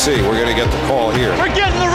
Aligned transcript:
see. 0.00 0.22
We're 0.22 0.40
going 0.40 0.48
to 0.48 0.54
get 0.54 0.70
the 0.70 0.80
call 0.86 1.10
here. 1.10 1.28
We're 1.36 1.54
getting 1.54 1.78
the 1.78 1.89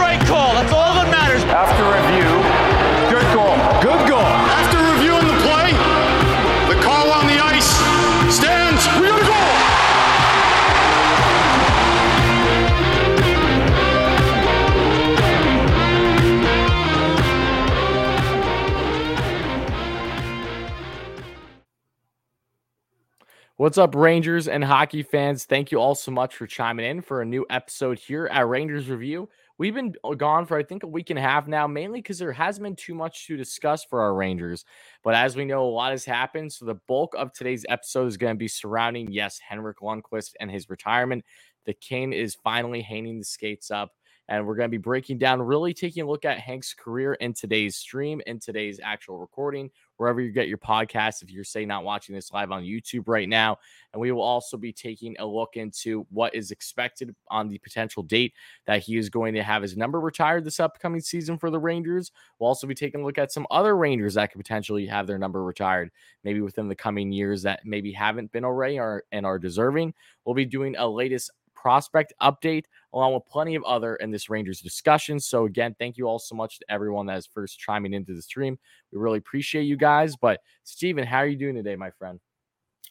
What's 23.66 23.78
up, 23.78 23.96
Rangers 23.96 24.46
and 24.46 24.62
hockey 24.62 25.02
fans? 25.02 25.42
Thank 25.42 25.72
you 25.72 25.78
all 25.78 25.96
so 25.96 26.12
much 26.12 26.36
for 26.36 26.46
chiming 26.46 26.86
in 26.86 27.02
for 27.02 27.20
a 27.20 27.24
new 27.24 27.44
episode 27.50 27.98
here 27.98 28.26
at 28.26 28.46
Rangers 28.46 28.88
Review. 28.88 29.28
We've 29.58 29.74
been 29.74 29.92
gone 30.18 30.46
for, 30.46 30.56
I 30.56 30.62
think, 30.62 30.84
a 30.84 30.86
week 30.86 31.10
and 31.10 31.18
a 31.18 31.22
half 31.22 31.48
now, 31.48 31.66
mainly 31.66 32.00
because 32.00 32.20
there 32.20 32.30
hasn't 32.30 32.62
been 32.62 32.76
too 32.76 32.94
much 32.94 33.26
to 33.26 33.36
discuss 33.36 33.82
for 33.82 34.00
our 34.02 34.14
Rangers. 34.14 34.64
But 35.02 35.16
as 35.16 35.34
we 35.34 35.44
know, 35.44 35.64
a 35.64 35.68
lot 35.68 35.90
has 35.90 36.04
happened. 36.04 36.52
So 36.52 36.64
the 36.64 36.76
bulk 36.86 37.16
of 37.18 37.32
today's 37.32 37.66
episode 37.68 38.06
is 38.06 38.16
going 38.16 38.34
to 38.34 38.38
be 38.38 38.46
surrounding, 38.46 39.10
yes, 39.10 39.40
Henrik 39.40 39.80
Lundqvist 39.80 40.34
and 40.38 40.48
his 40.48 40.70
retirement. 40.70 41.24
The 41.64 41.74
King 41.74 42.12
is 42.12 42.36
finally 42.36 42.82
hanging 42.82 43.18
the 43.18 43.24
skates 43.24 43.72
up. 43.72 43.90
And 44.28 44.46
we're 44.46 44.56
going 44.56 44.70
to 44.70 44.76
be 44.76 44.82
breaking 44.82 45.18
down, 45.18 45.42
really 45.42 45.74
taking 45.74 46.04
a 46.04 46.06
look 46.06 46.24
at 46.24 46.38
Hank's 46.38 46.74
career 46.74 47.14
in 47.14 47.32
today's 47.32 47.76
stream, 47.76 48.20
in 48.26 48.38
today's 48.38 48.80
actual 48.82 49.18
recording, 49.18 49.70
wherever 49.96 50.20
you 50.20 50.30
get 50.30 50.48
your 50.48 50.58
podcast. 50.58 51.22
If 51.22 51.30
you're, 51.30 51.44
say, 51.44 51.64
not 51.64 51.84
watching 51.84 52.14
this 52.14 52.32
live 52.32 52.52
on 52.52 52.62
YouTube 52.62 53.04
right 53.06 53.28
now. 53.28 53.58
And 53.92 54.00
we 54.00 54.12
will 54.12 54.22
also 54.22 54.56
be 54.56 54.72
taking 54.72 55.16
a 55.18 55.26
look 55.26 55.56
into 55.56 56.06
what 56.10 56.34
is 56.34 56.50
expected 56.50 57.14
on 57.30 57.48
the 57.48 57.58
potential 57.58 58.02
date 58.02 58.34
that 58.66 58.82
he 58.82 58.96
is 58.96 59.08
going 59.08 59.34
to 59.34 59.42
have 59.42 59.62
his 59.62 59.76
number 59.76 60.00
retired 60.00 60.44
this 60.44 60.60
upcoming 60.60 61.00
season 61.00 61.38
for 61.38 61.50
the 61.50 61.58
Rangers. 61.58 62.12
We'll 62.38 62.48
also 62.48 62.66
be 62.66 62.74
taking 62.74 63.00
a 63.00 63.04
look 63.04 63.18
at 63.18 63.32
some 63.32 63.46
other 63.50 63.76
Rangers 63.76 64.14
that 64.14 64.32
could 64.32 64.38
potentially 64.38 64.86
have 64.86 65.06
their 65.06 65.18
number 65.18 65.42
retired, 65.42 65.90
maybe 66.24 66.40
within 66.40 66.68
the 66.68 66.74
coming 66.74 67.12
years 67.12 67.42
that 67.42 67.60
maybe 67.64 67.92
haven't 67.92 68.32
been 68.32 68.44
already 68.44 68.78
or, 68.78 69.04
and 69.12 69.24
are 69.24 69.38
deserving. 69.38 69.94
We'll 70.24 70.34
be 70.34 70.44
doing 70.44 70.76
a 70.76 70.86
latest 70.86 71.30
prospect 71.54 72.12
update, 72.22 72.64
along 72.96 73.12
with 73.12 73.26
plenty 73.26 73.54
of 73.54 73.62
other 73.64 73.96
in 73.96 74.10
this 74.10 74.30
Rangers 74.30 74.60
discussion. 74.60 75.20
So, 75.20 75.44
again, 75.44 75.76
thank 75.78 75.98
you 75.98 76.06
all 76.08 76.18
so 76.18 76.34
much 76.34 76.58
to 76.58 76.64
everyone 76.70 77.04
that 77.06 77.18
is 77.18 77.26
first 77.26 77.58
chiming 77.58 77.92
into 77.92 78.14
the 78.14 78.22
stream. 78.22 78.58
We 78.90 78.98
really 78.98 79.18
appreciate 79.18 79.64
you 79.64 79.76
guys. 79.76 80.16
But, 80.16 80.40
Steven, 80.64 81.06
how 81.06 81.18
are 81.18 81.26
you 81.26 81.36
doing 81.36 81.56
today, 81.56 81.76
my 81.76 81.90
friend? 81.90 82.18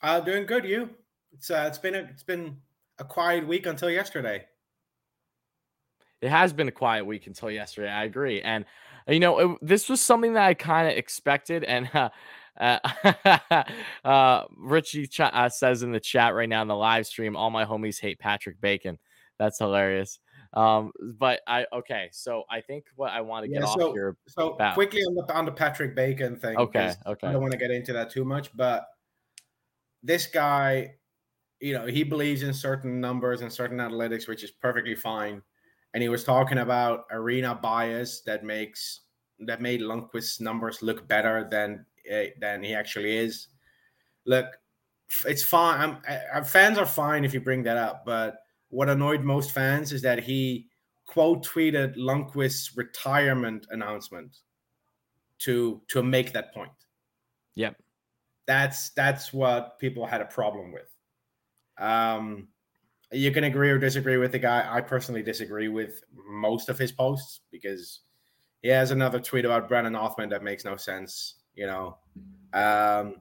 Uh, 0.04 0.20
doing 0.20 0.46
good. 0.46 0.64
You? 0.64 0.92
It's 1.34 1.50
uh, 1.50 1.66
it's 1.68 1.80
been 1.80 1.96
a 1.96 2.00
it's 2.00 2.24
been 2.24 2.58
a 3.00 3.04
quiet 3.04 3.48
week 3.48 3.66
until 3.66 3.90
yesterday. 3.90 4.46
It 6.22 6.30
has 6.30 6.54
been 6.54 6.68
a 6.68 6.72
quiet 6.72 7.06
week 7.06 7.26
until 7.26 7.50
yesterday. 7.50 7.90
I 7.90 8.04
agree, 8.04 8.42
and 8.42 8.66
you 9.08 9.20
know 9.20 9.40
it, 9.40 9.58
this 9.62 9.90
was 9.90 10.02
something 10.02 10.34
that 10.34 10.46
I 10.46 10.54
kind 10.54 10.88
of 10.90 10.98
expected, 10.98 11.64
and. 11.64 11.90
Uh, 12.58 12.80
uh, 13.14 13.64
uh, 14.06 14.44
Richie 14.56 15.08
ch- 15.08 15.20
uh, 15.20 15.50
says 15.50 15.84
in 15.84 15.92
the 15.92 16.00
chat 16.00 16.34
right 16.34 16.48
now 16.48 16.62
in 16.62 16.70
the 16.70 16.74
live 16.74 17.06
stream, 17.06 17.36
all 17.36 17.50
my 17.50 17.66
homies 17.66 18.00
hate 18.00 18.18
Patrick 18.18 18.62
Bacon. 18.62 18.98
That's 19.40 19.60
hilarious. 19.60 20.20
Um, 20.54 20.92
but 21.20 21.42
I 21.48 21.66
okay, 21.74 22.08
so 22.14 22.44
I 22.50 22.62
think 22.62 22.86
what 22.96 23.12
I 23.12 23.20
want 23.22 23.44
to 23.44 23.50
get 23.50 23.60
Yeah, 23.62 23.68
off 23.68 23.80
so 23.80 23.92
here. 23.94 24.16
so 24.28 24.52
about- 24.54 24.74
quickly 24.76 25.02
on 25.02 25.16
the 25.16 25.34
on 25.34 25.46
the 25.46 25.52
Patrick 25.52 25.96
Bacon 25.96 26.38
thing. 26.38 26.56
Okay, 26.58 26.94
okay. 27.06 27.28
I 27.28 27.32
don't 27.34 27.42
want 27.42 27.52
to 27.52 27.58
get 27.60 27.72
into 27.72 27.92
that 27.94 28.10
too 28.10 28.24
much, 28.24 28.56
but 28.56 28.88
this 30.04 30.28
guy, 30.28 30.96
you 31.60 31.74
know, 31.74 31.86
he 31.88 32.04
believes 32.04 32.44
in 32.44 32.54
certain 32.54 33.02
numbers 33.02 33.42
and 33.42 33.52
certain 33.52 33.80
analytics, 33.80 34.28
which 34.28 34.44
is 34.44 34.52
perfectly 34.52 34.96
fine. 34.96 35.42
And 35.94 36.02
he 36.04 36.10
was 36.10 36.24
talking 36.24 36.60
about 36.60 37.06
arena 37.12 37.56
bias 37.56 38.22
that 38.22 38.44
makes 38.44 39.02
that 39.40 39.62
made 39.62 39.82
Lundqvist's 39.82 40.40
numbers 40.40 40.82
look 40.82 41.06
better 41.08 41.48
than 41.52 41.86
uh, 42.14 42.26
than 42.40 42.64
he 42.64 42.74
actually 42.74 43.18
is. 43.18 43.48
Look, 44.26 44.46
it's 45.26 45.44
fine. 45.44 45.82
I'm, 45.82 45.98
I, 46.08 46.40
I- 46.40 46.44
fans 46.44 46.78
are 46.78 46.86
fine 46.86 47.26
if 47.26 47.34
you 47.34 47.42
bring 47.42 47.64
that 47.64 47.78
up, 47.78 48.06
but 48.06 48.38
what 48.76 48.90
annoyed 48.90 49.24
most 49.24 49.52
fans 49.52 49.94
is 49.94 50.02
that 50.02 50.20
he 50.20 50.68
quote 51.08 51.46
tweeted 51.46 51.96
Lundqvist's 51.96 52.76
retirement 52.76 53.66
announcement 53.70 54.40
to 55.40 55.82
to 55.88 56.04
make 56.04 56.34
that 56.34 56.54
point. 56.54 56.72
Yep. 57.56 57.78
That's 58.48 58.90
that's 58.90 59.32
what 59.32 59.80
people 59.80 60.06
had 60.06 60.20
a 60.20 60.26
problem 60.26 60.74
with. 60.74 60.92
Um, 61.78 62.50
you 63.14 63.32
can 63.32 63.46
agree 63.46 63.70
or 63.70 63.78
disagree 63.78 64.18
with 64.18 64.34
the 64.34 64.40
guy. 64.40 64.68
I 64.70 64.82
personally 64.82 65.24
disagree 65.24 65.70
with 65.70 66.04
most 66.28 66.68
of 66.68 66.78
his 66.78 66.92
posts 66.92 67.42
because 67.52 68.02
he 68.62 68.68
has 68.68 68.92
another 68.92 69.22
tweet 69.22 69.46
about 69.46 69.70
Brandon 69.70 69.96
Othman 69.96 70.30
that 70.30 70.44
makes 70.44 70.66
no 70.66 70.76
sense, 70.76 71.36
you 71.56 71.66
know. 71.66 71.98
Um, 72.52 73.18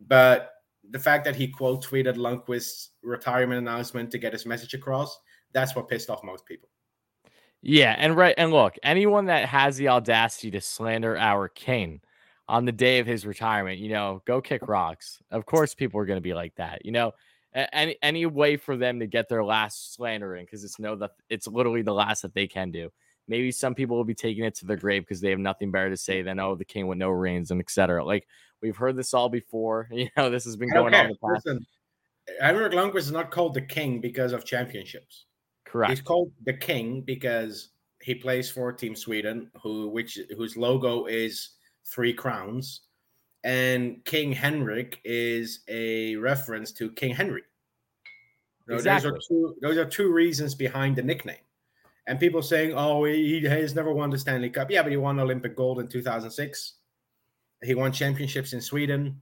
but 0.00 0.51
the 0.90 0.98
fact 0.98 1.24
that 1.24 1.36
he 1.36 1.48
quote 1.48 1.84
tweeted 1.84 2.16
Lundqvist's 2.16 2.90
retirement 3.02 3.58
announcement 3.58 4.10
to 4.10 4.18
get 4.18 4.32
his 4.32 4.46
message 4.46 4.74
across, 4.74 5.18
that's 5.52 5.74
what 5.74 5.88
pissed 5.88 6.10
off 6.10 6.24
most 6.24 6.44
people. 6.46 6.68
Yeah, 7.62 7.94
and 7.96 8.16
right, 8.16 8.34
and 8.36 8.50
look, 8.50 8.76
anyone 8.82 9.26
that 9.26 9.48
has 9.48 9.76
the 9.76 9.88
audacity 9.88 10.50
to 10.50 10.60
slander 10.60 11.16
our 11.16 11.48
king 11.48 12.00
on 12.48 12.64
the 12.64 12.72
day 12.72 12.98
of 12.98 13.06
his 13.06 13.24
retirement, 13.24 13.78
you 13.78 13.88
know, 13.88 14.20
go 14.26 14.40
kick 14.40 14.66
rocks. 14.66 15.20
Of 15.30 15.46
course, 15.46 15.74
people 15.74 16.00
are 16.00 16.04
going 16.04 16.16
to 16.16 16.22
be 16.22 16.34
like 16.34 16.56
that. 16.56 16.84
You 16.84 16.90
know, 16.90 17.12
any 17.54 17.96
any 18.02 18.26
way 18.26 18.56
for 18.56 18.76
them 18.76 19.00
to 19.00 19.06
get 19.06 19.28
their 19.28 19.44
last 19.44 19.94
slander 19.94 20.36
in 20.36 20.44
because 20.44 20.64
it's 20.64 20.78
no 20.78 20.96
that 20.96 21.12
it's 21.28 21.46
literally 21.46 21.82
the 21.82 21.94
last 21.94 22.22
that 22.22 22.34
they 22.34 22.46
can 22.46 22.70
do. 22.70 22.90
Maybe 23.28 23.52
some 23.52 23.74
people 23.74 23.96
will 23.96 24.04
be 24.04 24.14
taking 24.14 24.44
it 24.44 24.56
to 24.56 24.66
their 24.66 24.76
grave 24.76 25.02
because 25.02 25.20
they 25.20 25.30
have 25.30 25.38
nothing 25.38 25.70
better 25.70 25.90
to 25.90 25.96
say 25.96 26.22
than 26.22 26.40
oh 26.40 26.56
the 26.56 26.64
king 26.64 26.88
with 26.88 26.98
no 26.98 27.10
reins 27.10 27.50
and 27.50 27.60
etc. 27.60 28.04
Like 28.04 28.26
we've 28.62 28.76
heard 28.76 28.96
this 28.96 29.12
all 29.12 29.28
before. 29.28 29.88
You 29.92 30.08
know, 30.16 30.30
this 30.30 30.44
has 30.44 30.56
been 30.56 30.70
going 30.70 30.94
on 30.94 31.08
the 31.08 31.16
past. 31.16 31.46
Listen, 31.46 31.66
Henrik 32.40 32.72
Lundqvist 32.72 32.98
is 32.98 33.12
not 33.12 33.30
called 33.30 33.54
the 33.54 33.60
king 33.60 34.00
because 34.00 34.32
of 34.32 34.44
championships. 34.44 35.26
Correct. 35.66 35.90
He's 35.90 36.00
called 36.00 36.32
the 36.44 36.52
king 36.52 37.02
because 37.02 37.70
he 38.00 38.14
plays 38.14 38.50
for 38.50 38.72
Team 38.72 38.94
Sweden, 38.94 39.50
who 39.62 39.88
which 39.88 40.18
whose 40.36 40.56
logo 40.56 41.06
is 41.06 41.50
three 41.84 42.12
crowns, 42.12 42.82
and 43.44 44.04
King 44.04 44.32
Henrik 44.32 45.00
is 45.04 45.60
a 45.68 46.16
reference 46.16 46.72
to 46.72 46.90
King 46.92 47.14
Henry. 47.14 47.42
So 48.68 48.74
Exactly. 48.74 49.10
Those 49.10 49.16
are 49.16 49.20
two. 49.28 49.56
Those 49.60 49.76
are 49.76 49.84
two 49.84 50.12
reasons 50.12 50.54
behind 50.54 50.96
the 50.96 51.02
nickname. 51.02 51.36
And 52.06 52.18
people 52.18 52.42
saying, 52.42 52.74
"Oh, 52.74 53.04
he, 53.04 53.40
he 53.40 53.46
has 53.46 53.74
never 53.74 53.92
won 53.92 54.10
the 54.10 54.18
Stanley 54.18 54.50
Cup." 54.50 54.70
Yeah, 54.70 54.82
but 54.82 54.90
he 54.90 54.96
won 54.96 55.18
Olympic 55.20 55.56
gold 55.56 55.80
in 55.80 55.88
2006. 55.88 56.74
He 57.62 57.74
won 57.74 57.92
championships 57.92 58.52
in 58.52 58.60
Sweden. 58.60 59.20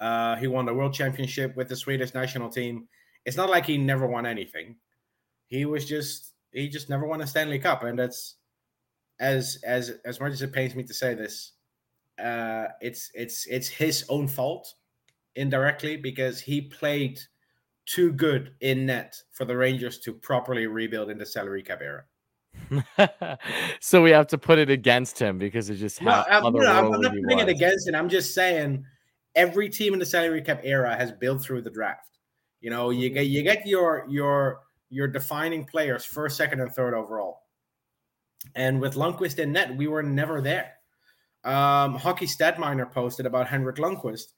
Uh, 0.00 0.36
he 0.36 0.46
won 0.46 0.66
the 0.66 0.74
World 0.74 0.94
Championship 0.94 1.56
with 1.56 1.68
the 1.68 1.76
Swedish 1.76 2.14
national 2.14 2.48
team. 2.48 2.88
It's 3.24 3.36
not 3.36 3.50
like 3.50 3.66
he 3.66 3.78
never 3.78 4.06
won 4.06 4.26
anything. 4.26 4.76
He 5.46 5.64
was 5.64 5.84
just 5.84 6.32
he 6.52 6.68
just 6.68 6.88
never 6.88 7.06
won 7.06 7.20
a 7.20 7.26
Stanley 7.26 7.58
Cup, 7.58 7.84
and 7.84 7.98
that's 7.98 8.36
as 9.20 9.58
as 9.64 9.92
as 10.04 10.20
much 10.20 10.32
as 10.32 10.42
it 10.42 10.52
pains 10.52 10.74
me 10.74 10.82
to 10.84 10.94
say 10.94 11.14
this, 11.14 11.52
uh, 12.22 12.66
it's 12.80 13.10
it's 13.14 13.46
it's 13.46 13.68
his 13.68 14.04
own 14.08 14.26
fault 14.26 14.74
indirectly 15.36 15.96
because 15.96 16.40
he 16.40 16.60
played 16.60 17.20
too 17.86 18.12
good 18.12 18.54
in 18.60 18.86
net 18.86 19.16
for 19.32 19.44
the 19.44 19.56
Rangers 19.56 19.98
to 20.00 20.12
properly 20.12 20.66
rebuild 20.66 21.10
in 21.10 21.18
the 21.18 21.26
salary 21.26 21.62
cap 21.62 21.80
era. 21.82 22.04
so 23.80 24.02
we 24.02 24.10
have 24.10 24.26
to 24.28 24.38
put 24.38 24.58
it 24.58 24.70
against 24.70 25.18
him 25.18 25.38
because 25.38 25.70
it's 25.70 25.80
just 25.80 26.02
No, 26.02 26.24
how 26.28 26.48
no, 26.48 26.66
I'm 26.66 26.90
not 27.00 27.12
putting 27.12 27.38
it 27.38 27.48
against 27.48 27.88
him. 27.88 27.94
I'm 27.94 28.08
just 28.08 28.34
saying 28.34 28.84
every 29.34 29.68
team 29.68 29.92
in 29.92 29.98
the 29.98 30.06
salary 30.06 30.42
cap 30.42 30.60
era 30.62 30.94
has 30.96 31.12
built 31.12 31.42
through 31.42 31.62
the 31.62 31.70
draft. 31.70 32.18
You 32.60 32.70
know, 32.70 32.90
you 32.90 33.10
get 33.10 33.26
you 33.26 33.42
get 33.42 33.66
your 33.66 34.06
your 34.08 34.60
your 34.88 35.08
defining 35.08 35.64
players 35.64 36.04
first, 36.04 36.36
second, 36.36 36.60
and 36.60 36.72
third 36.72 36.94
overall. 36.94 37.40
And 38.54 38.80
with 38.80 38.94
Lundqvist 38.94 39.38
in 39.38 39.52
net, 39.52 39.76
we 39.76 39.86
were 39.86 40.02
never 40.02 40.40
there. 40.40 40.72
Um, 41.44 41.96
Hockey 41.96 42.26
Statminer 42.26 42.90
posted 42.90 43.26
about 43.26 43.48
Henrik 43.48 43.76
Lundqvist. 43.76 44.32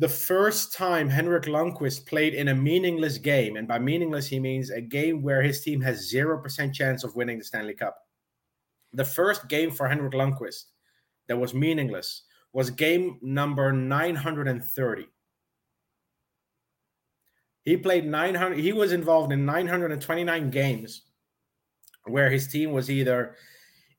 The 0.00 0.08
first 0.08 0.72
time 0.72 1.10
Henrik 1.10 1.44
Lundqvist 1.44 2.06
played 2.06 2.32
in 2.32 2.48
a 2.48 2.54
meaningless 2.54 3.18
game, 3.18 3.56
and 3.56 3.68
by 3.68 3.78
meaningless 3.78 4.26
he 4.26 4.40
means 4.40 4.70
a 4.70 4.80
game 4.80 5.20
where 5.20 5.42
his 5.42 5.60
team 5.60 5.82
has 5.82 6.08
zero 6.08 6.40
percent 6.42 6.74
chance 6.74 7.04
of 7.04 7.16
winning 7.16 7.38
the 7.38 7.44
Stanley 7.44 7.74
Cup. 7.74 7.98
The 8.94 9.04
first 9.04 9.46
game 9.48 9.70
for 9.70 9.86
Henrik 9.86 10.14
Lundqvist 10.14 10.64
that 11.28 11.36
was 11.36 11.52
meaningless 11.52 12.22
was 12.54 12.70
game 12.70 13.18
number 13.20 13.72
930. 13.72 15.06
He 17.64 17.76
played 17.76 18.06
900 18.06 18.58
he 18.58 18.72
was 18.72 18.92
involved 18.92 19.32
in 19.32 19.44
929 19.44 20.50
games 20.50 21.02
where 22.04 22.30
his 22.30 22.48
team 22.48 22.72
was 22.72 22.90
either 22.90 23.36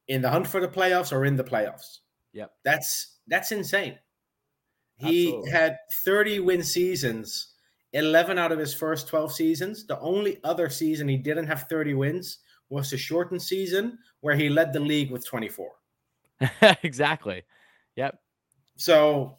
in 0.07 0.23
the 0.23 0.31
hunt 0.31 0.47
for 0.47 0.61
the 0.61 0.67
playoffs 0.67 1.13
or 1.13 1.25
in 1.25 1.35
the 1.35 1.43
playoffs. 1.43 1.99
Yep. 2.33 2.51
That's 2.65 3.19
that's 3.27 3.51
insane. 3.51 3.99
He 5.01 5.27
Absolutely. 5.27 5.51
had 5.51 5.77
30 5.91 6.39
win 6.39 6.63
seasons 6.63 7.51
11 7.93 8.37
out 8.37 8.51
of 8.51 8.59
his 8.59 8.73
first 8.73 9.07
12 9.07 9.33
seasons. 9.33 9.85
The 9.85 9.99
only 9.99 10.39
other 10.43 10.69
season 10.69 11.07
he 11.07 11.17
didn't 11.17 11.47
have 11.47 11.67
30 11.67 11.93
wins 11.95 12.39
was 12.69 12.89
the 12.89 12.97
shortened 12.97 13.41
season 13.41 13.97
where 14.21 14.35
he 14.35 14.49
led 14.49 14.71
the 14.71 14.79
league 14.79 15.11
with 15.11 15.25
24. 15.25 15.71
exactly. 16.83 17.43
Yep. 17.97 18.19
So, 18.77 19.37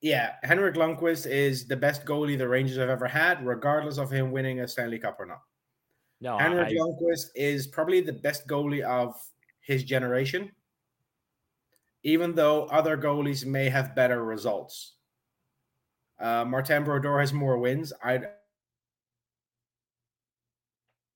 yeah, 0.00 0.34
Henrik 0.42 0.74
Lundqvist 0.74 1.26
is 1.26 1.66
the 1.66 1.76
best 1.76 2.06
goalie 2.06 2.38
the 2.38 2.48
Rangers 2.48 2.78
have 2.78 2.88
ever 2.88 3.06
had, 3.06 3.44
regardless 3.44 3.98
of 3.98 4.10
him 4.10 4.32
winning 4.32 4.60
a 4.60 4.68
Stanley 4.68 4.98
Cup 4.98 5.20
or 5.20 5.26
not. 5.26 5.42
No, 6.22 6.38
Henrik 6.38 6.68
I, 6.68 6.72
Lundqvist 6.72 7.26
is 7.34 7.66
probably 7.66 8.00
the 8.00 8.12
best 8.12 8.46
goalie 8.46 8.82
of 8.82 9.14
his 9.60 9.84
generation, 9.84 10.50
even 12.02 12.34
though 12.34 12.64
other 12.66 12.96
goalies 12.96 13.44
may 13.46 13.68
have 13.68 13.94
better 13.94 14.24
results. 14.24 14.96
Uh, 16.18 16.44
Martin 16.44 16.84
Brodeur 16.84 17.18
has 17.20 17.32
more 17.32 17.58
wins. 17.58 17.92
I 18.02 18.20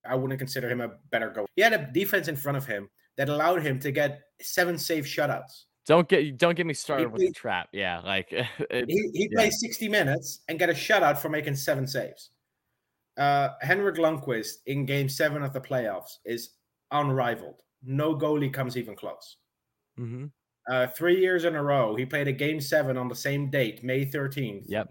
I 0.06 0.14
wouldn't 0.14 0.38
consider 0.38 0.68
him 0.68 0.80
a 0.80 0.88
better 1.10 1.30
goalie. 1.30 1.46
He 1.56 1.62
had 1.62 1.72
a 1.72 1.90
defense 1.92 2.28
in 2.28 2.36
front 2.36 2.58
of 2.58 2.66
him 2.66 2.90
that 3.16 3.28
allowed 3.28 3.62
him 3.62 3.78
to 3.80 3.90
get 3.90 4.20
seven 4.40 4.76
safe 4.78 5.06
shutouts. 5.06 5.64
don't 5.86 6.08
get 6.08 6.36
don't 6.38 6.54
get 6.56 6.66
me 6.66 6.74
started 6.74 7.10
with 7.12 7.20
the 7.22 7.30
trap. 7.32 7.68
Yeah, 7.72 8.00
like 8.00 8.28
it- 8.32 8.86
He, 8.88 9.10
he 9.14 9.28
Yeah. 9.30 9.36
played 9.40 9.52
60 9.52 9.88
minutes 9.88 10.40
and 10.48 10.58
got 10.58 10.68
a 10.70 10.74
shutout 10.74 11.18
for 11.18 11.28
making 11.28 11.56
seven 11.56 11.86
saves. 11.86 12.30
Uh, 13.16 13.50
Henrik 13.60 13.96
Lundqvist 13.96 14.56
in 14.66 14.84
game 14.86 15.08
seven 15.08 15.42
of 15.42 15.52
the 15.52 15.60
playoffs 15.60 16.16
is 16.24 16.50
unrivaled. 16.90 17.62
No 17.82 18.14
goalie 18.16 18.52
comes 18.52 18.76
even 18.76 18.96
close. 18.96 19.36
Mhm. 19.98 20.32
Uh, 20.68 20.86
three 20.86 21.20
years 21.20 21.44
in 21.44 21.54
a 21.56 21.62
row, 21.62 21.94
he 21.94 22.06
played 22.06 22.28
a 22.28 22.32
game 22.32 22.60
seven 22.60 22.96
on 22.96 23.08
the 23.08 23.14
same 23.14 23.50
date, 23.50 23.84
May 23.84 24.06
13th. 24.06 24.64
Yep. 24.66 24.88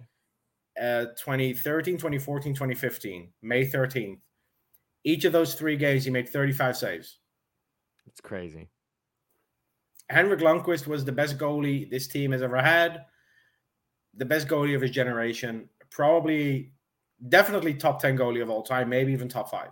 Uh, 0.80 1.06
2013, 1.18 1.96
2014, 1.96 2.54
2015, 2.54 3.30
May 3.42 3.66
13th. 3.66 4.20
Each 5.04 5.26
of 5.26 5.34
those 5.34 5.56
three 5.56 5.76
games, 5.76 6.06
he 6.06 6.12
made 6.12 6.30
35 6.30 6.78
saves. 6.78 7.20
It's 8.06 8.22
crazy. 8.22 8.70
Henrik 10.10 10.40
Lundqvist 10.40 10.88
was 10.88 11.04
the 11.06 11.12
best 11.12 11.38
goalie 11.38 11.90
this 11.90 12.08
team 12.08 12.32
has 12.32 12.42
ever 12.42 12.62
had, 12.62 13.06
the 14.16 14.26
best 14.26 14.48
goalie 14.48 14.76
of 14.76 14.82
his 14.82 14.92
generation, 14.92 15.70
probably, 15.90 16.74
definitely 17.30 17.74
top 17.74 18.02
10 18.02 18.18
goalie 18.18 18.42
of 18.42 18.50
all 18.50 18.64
time, 18.64 18.90
maybe 18.90 19.12
even 19.12 19.28
top 19.28 19.50
five. 19.50 19.72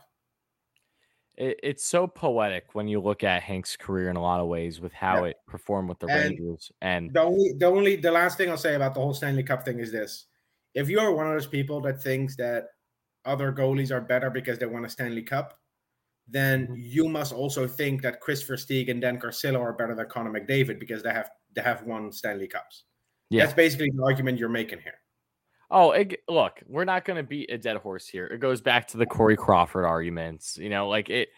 It, 1.42 1.60
it's 1.64 1.84
so 1.86 2.06
poetic 2.06 2.76
when 2.76 2.88
you 2.88 3.00
look 3.02 3.24
at 3.24 3.42
Hank's 3.42 3.76
career 3.76 4.10
in 4.12 4.16
a 4.16 4.22
lot 4.22 4.40
of 4.40 4.48
ways 4.48 4.80
with 4.80 4.94
how 4.94 5.24
Yeah. 5.24 5.32
it 5.32 5.38
performed 5.48 5.90
with 5.90 5.98
the 6.00 6.06
And 6.08 6.38
Rangers. 6.38 6.72
And 6.82 7.12
The 7.12 7.22
only, 7.22 7.54
the 7.58 7.66
only, 7.66 7.96
the 7.96 8.12
last 8.12 8.38
thing 8.38 8.50
I'll 8.50 8.58
say 8.58 8.76
about 8.76 8.94
the 8.94 9.02
whole 9.02 9.14
Stanley 9.16 9.42
Cup 9.44 9.66
thing 9.66 9.80
is 9.80 9.92
this: 9.92 10.28
if 10.76 10.88
you're 10.88 11.12
one 11.16 11.26
of 11.26 11.34
those 11.34 11.48
people 11.48 11.82
that 11.82 12.00
thinks 12.02 12.36
that 12.36 12.68
other 13.26 13.52
goalies 13.52 13.90
are 13.92 14.02
better 14.02 14.30
because 14.30 14.60
they 14.60 14.68
won 14.68 14.86
a 14.86 14.90
Stanley 14.90 15.24
Cup, 15.24 15.60
then 16.28 16.68
Mhm. 16.68 16.76
you 16.78 17.10
must 17.10 17.34
also 17.34 17.68
think 17.68 18.04
that 18.04 18.20
Chris 18.22 18.44
Versteeg 18.48 18.90
and 18.92 19.02
Dan 19.02 19.20
Carcillo 19.20 19.60
are 19.62 19.74
better 19.74 19.96
than 19.96 20.08
Connor 20.10 20.32
McDavid 20.32 20.80
because 20.80 21.02
they 21.04 21.12
have 21.12 21.32
they 21.54 21.62
have 21.62 21.84
won 21.84 22.12
Stanley 22.12 22.48
Cups. 22.48 22.86
Yeah. 23.32 23.44
That's 23.46 23.56
basically 23.56 23.90
the 23.96 24.04
argument 24.04 24.38
you're 24.38 24.48
making 24.50 24.80
here. 24.80 25.01
Oh, 25.74 25.92
it, 25.92 26.20
look, 26.28 26.62
we're 26.68 26.84
not 26.84 27.06
going 27.06 27.16
to 27.16 27.24
beat 27.24 27.50
a 27.50 27.58
dead 27.58 27.78
horse 27.78 28.06
here. 28.06 28.26
It 28.28 28.40
goes 28.40 28.60
back 28.60 28.90
to 28.90 28.98
the 28.98 29.06
Corey 29.06 29.38
Crawford 29.38 29.86
arguments, 29.86 30.58
you 30.58 30.70
know, 30.70 30.90
like 30.90 31.10
it, 31.10 31.30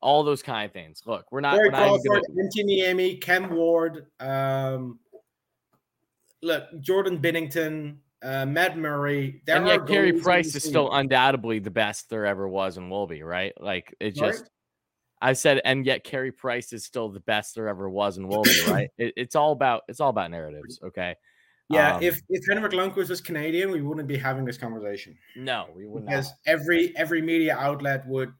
all 0.00 0.22
those 0.22 0.42
kind 0.42 0.64
of 0.64 0.72
things. 0.72 1.02
Look, 1.06 1.32
we're 1.32 1.40
not. 1.40 1.54
Corey 1.54 1.70
we're 1.70 1.72
not 1.72 2.00
Crawford, 2.00 2.22
gonna- 2.28 2.48
Antiniemi, 2.48 3.20
Cam 3.20 3.50
Ward, 3.50 4.06
um, 4.20 5.00
look, 6.40 6.64
Jordan 6.78 7.18
Binnington, 7.18 7.96
uh, 8.22 8.46
Matt 8.46 8.78
Murray. 8.78 9.42
There 9.44 9.56
and 9.56 9.66
yet, 9.66 9.86
Carey 9.88 10.12
Price 10.12 10.54
is 10.54 10.62
still 10.62 10.92
undoubtedly 10.92 11.58
the 11.58 11.70
best 11.70 12.08
there 12.10 12.26
ever 12.26 12.48
was 12.48 12.76
and 12.76 12.90
will 12.90 13.08
be, 13.08 13.24
right? 13.24 13.52
Like 13.60 13.94
it 13.98 14.14
just. 14.14 14.48
I 15.22 15.34
said, 15.34 15.60
and 15.66 15.84
yet 15.84 16.02
Carey 16.02 16.32
Price 16.32 16.72
is 16.72 16.84
still 16.84 17.10
the 17.10 17.20
best 17.20 17.54
there 17.54 17.68
ever 17.68 17.90
was 17.90 18.16
and 18.16 18.26
will 18.26 18.42
be, 18.42 18.62
right? 18.68 18.88
It, 18.98 19.12
it's 19.16 19.36
all 19.36 19.52
about 19.52 19.82
it's 19.88 20.00
all 20.00 20.10
about 20.10 20.30
narratives, 20.30 20.80
okay? 20.82 21.14
Yeah, 21.70 21.96
Um, 21.96 22.02
if 22.02 22.20
if 22.28 22.42
Henrik 22.48 22.72
Lundqvist 22.72 23.08
was 23.10 23.20
Canadian, 23.20 23.70
we 23.70 23.80
wouldn't 23.80 24.08
be 24.08 24.18
having 24.18 24.44
this 24.44 24.58
conversation 24.58 25.16
No, 25.36 25.68
we 25.74 25.86
would 25.86 26.04
not. 26.04 26.10
because 26.10 26.32
every 26.46 26.92
every 26.96 27.22
media 27.22 27.56
outlet 27.56 28.06
would 28.08 28.32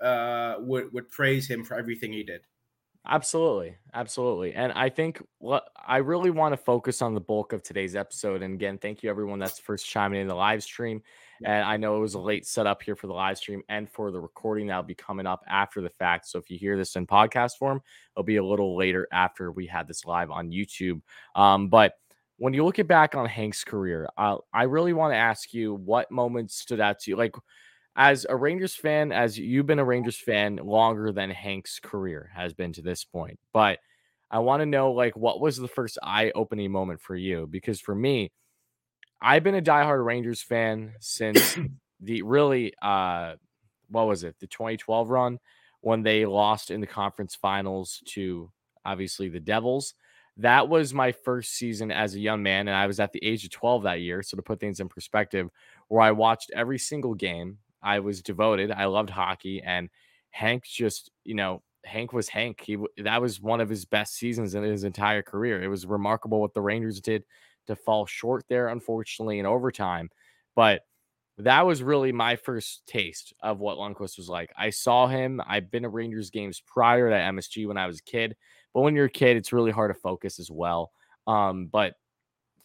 uh 0.00 0.56
would 0.60 0.92
would 0.92 1.08
praise 1.10 1.46
him 1.48 1.62
for 1.64 1.74
everything 1.78 2.12
he 2.12 2.22
did. 2.22 2.40
Absolutely. 3.06 3.76
Absolutely. 3.94 4.52
And 4.54 4.72
I 4.72 4.90
think 4.90 5.22
what 5.38 5.68
I 5.86 5.98
really 5.98 6.30
want 6.30 6.52
to 6.52 6.56
focus 6.58 7.00
on 7.00 7.14
the 7.14 7.20
bulk 7.20 7.54
of 7.54 7.62
today's 7.62 7.96
episode. 7.96 8.42
And 8.42 8.52
again, 8.54 8.76
thank 8.76 9.02
you 9.02 9.08
everyone 9.08 9.38
that's 9.38 9.58
first 9.58 9.86
chiming 9.86 10.20
in 10.20 10.28
the 10.28 10.34
live 10.34 10.62
stream. 10.62 11.02
And 11.42 11.64
I 11.64 11.78
know 11.78 11.96
it 11.96 12.00
was 12.00 12.12
a 12.12 12.20
late 12.20 12.46
setup 12.46 12.82
here 12.82 12.94
for 12.94 13.06
the 13.06 13.14
live 13.14 13.38
stream 13.38 13.62
and 13.70 13.90
for 13.90 14.10
the 14.10 14.20
recording 14.20 14.66
that'll 14.66 14.82
be 14.82 14.94
coming 14.94 15.26
up 15.26 15.42
after 15.48 15.80
the 15.80 15.88
fact. 15.88 16.28
So 16.28 16.38
if 16.38 16.50
you 16.50 16.58
hear 16.58 16.76
this 16.76 16.94
in 16.96 17.06
podcast 17.06 17.56
form, 17.58 17.80
it'll 18.14 18.24
be 18.24 18.36
a 18.36 18.44
little 18.44 18.76
later 18.76 19.08
after 19.12 19.50
we 19.50 19.66
had 19.66 19.88
this 19.88 20.04
live 20.04 20.30
on 20.30 20.50
YouTube. 20.50 21.00
Um, 21.34 21.68
but 21.68 21.94
when 22.40 22.54
you 22.54 22.64
look 22.64 22.78
at 22.78 22.88
back 22.88 23.14
on 23.14 23.26
Hank's 23.26 23.64
career, 23.64 24.08
I, 24.16 24.38
I 24.50 24.62
really 24.62 24.94
want 24.94 25.12
to 25.12 25.18
ask 25.18 25.52
you 25.52 25.74
what 25.74 26.10
moments 26.10 26.56
stood 26.56 26.80
out 26.80 26.98
to 27.00 27.10
you. 27.10 27.16
Like 27.16 27.34
as 27.96 28.24
a 28.26 28.34
Rangers 28.34 28.74
fan, 28.74 29.12
as 29.12 29.38
you've 29.38 29.66
been 29.66 29.78
a 29.78 29.84
Rangers 29.84 30.16
fan 30.16 30.56
longer 30.56 31.12
than 31.12 31.28
Hank's 31.28 31.78
career 31.78 32.30
has 32.34 32.54
been 32.54 32.72
to 32.72 32.80
this 32.80 33.04
point, 33.04 33.38
but 33.52 33.78
I 34.30 34.38
want 34.38 34.60
to 34.62 34.66
know 34.66 34.92
like 34.92 35.14
what 35.18 35.38
was 35.38 35.58
the 35.58 35.68
first 35.68 35.98
eye-opening 36.02 36.72
moment 36.72 37.02
for 37.02 37.14
you? 37.14 37.46
Because 37.46 37.78
for 37.78 37.94
me, 37.94 38.32
I've 39.20 39.44
been 39.44 39.54
a 39.54 39.60
diehard 39.60 40.02
Rangers 40.02 40.40
fan 40.40 40.94
since 40.98 41.58
the 42.00 42.22
really 42.22 42.72
uh 42.80 43.34
what 43.90 44.06
was 44.06 44.24
it, 44.24 44.36
the 44.40 44.46
2012 44.46 45.10
run 45.10 45.38
when 45.82 46.02
they 46.02 46.24
lost 46.24 46.70
in 46.70 46.80
the 46.80 46.86
conference 46.86 47.34
finals 47.34 48.02
to 48.06 48.50
obviously 48.86 49.28
the 49.28 49.40
Devils. 49.40 49.92
That 50.36 50.68
was 50.68 50.94
my 50.94 51.12
first 51.12 51.54
season 51.54 51.90
as 51.90 52.14
a 52.14 52.20
young 52.20 52.42
man, 52.42 52.68
and 52.68 52.76
I 52.76 52.86
was 52.86 53.00
at 53.00 53.12
the 53.12 53.24
age 53.24 53.44
of 53.44 53.50
12 53.50 53.82
that 53.82 54.00
year. 54.00 54.22
So 54.22 54.36
to 54.36 54.42
put 54.42 54.60
things 54.60 54.80
in 54.80 54.88
perspective, 54.88 55.50
where 55.88 56.02
I 56.02 56.12
watched 56.12 56.50
every 56.54 56.78
single 56.78 57.14
game. 57.14 57.58
I 57.82 58.00
was 58.00 58.22
devoted. 58.22 58.70
I 58.70 58.84
loved 58.86 59.10
hockey, 59.10 59.62
and 59.62 59.88
Hank 60.30 60.64
just, 60.64 61.10
you 61.24 61.34
know, 61.34 61.62
Hank 61.84 62.12
was 62.12 62.28
Hank. 62.28 62.60
He 62.60 62.76
that 62.98 63.22
was 63.22 63.40
one 63.40 63.60
of 63.60 63.68
his 63.68 63.84
best 63.84 64.14
seasons 64.14 64.54
in 64.54 64.62
his 64.62 64.84
entire 64.84 65.22
career. 65.22 65.62
It 65.62 65.68
was 65.68 65.86
remarkable 65.86 66.40
what 66.40 66.54
the 66.54 66.60
Rangers 66.60 67.00
did 67.00 67.24
to 67.66 67.76
fall 67.76 68.06
short 68.06 68.44
there, 68.48 68.68
unfortunately, 68.68 69.38
in 69.38 69.46
overtime. 69.46 70.10
But 70.54 70.82
that 71.38 71.66
was 71.66 71.82
really 71.82 72.12
my 72.12 72.36
first 72.36 72.82
taste 72.86 73.32
of 73.40 73.60
what 73.60 73.78
Lundqvist 73.78 74.18
was 74.18 74.28
like. 74.28 74.52
I 74.58 74.70
saw 74.70 75.06
him. 75.06 75.40
I've 75.46 75.70
been 75.70 75.84
to 75.84 75.88
Rangers 75.88 76.30
games 76.30 76.62
prior 76.66 77.08
to 77.08 77.16
MSG 77.16 77.66
when 77.66 77.78
I 77.78 77.86
was 77.86 78.00
a 78.00 78.02
kid, 78.02 78.36
but 78.74 78.82
when 78.82 78.94
you're 78.94 79.06
a 79.06 79.10
kid, 79.10 79.36
it's 79.36 79.52
really 79.52 79.70
hard 79.70 79.92
to 79.94 80.00
focus 80.00 80.38
as 80.38 80.50
well. 80.50 80.92
Um, 81.26 81.66
but 81.66 81.94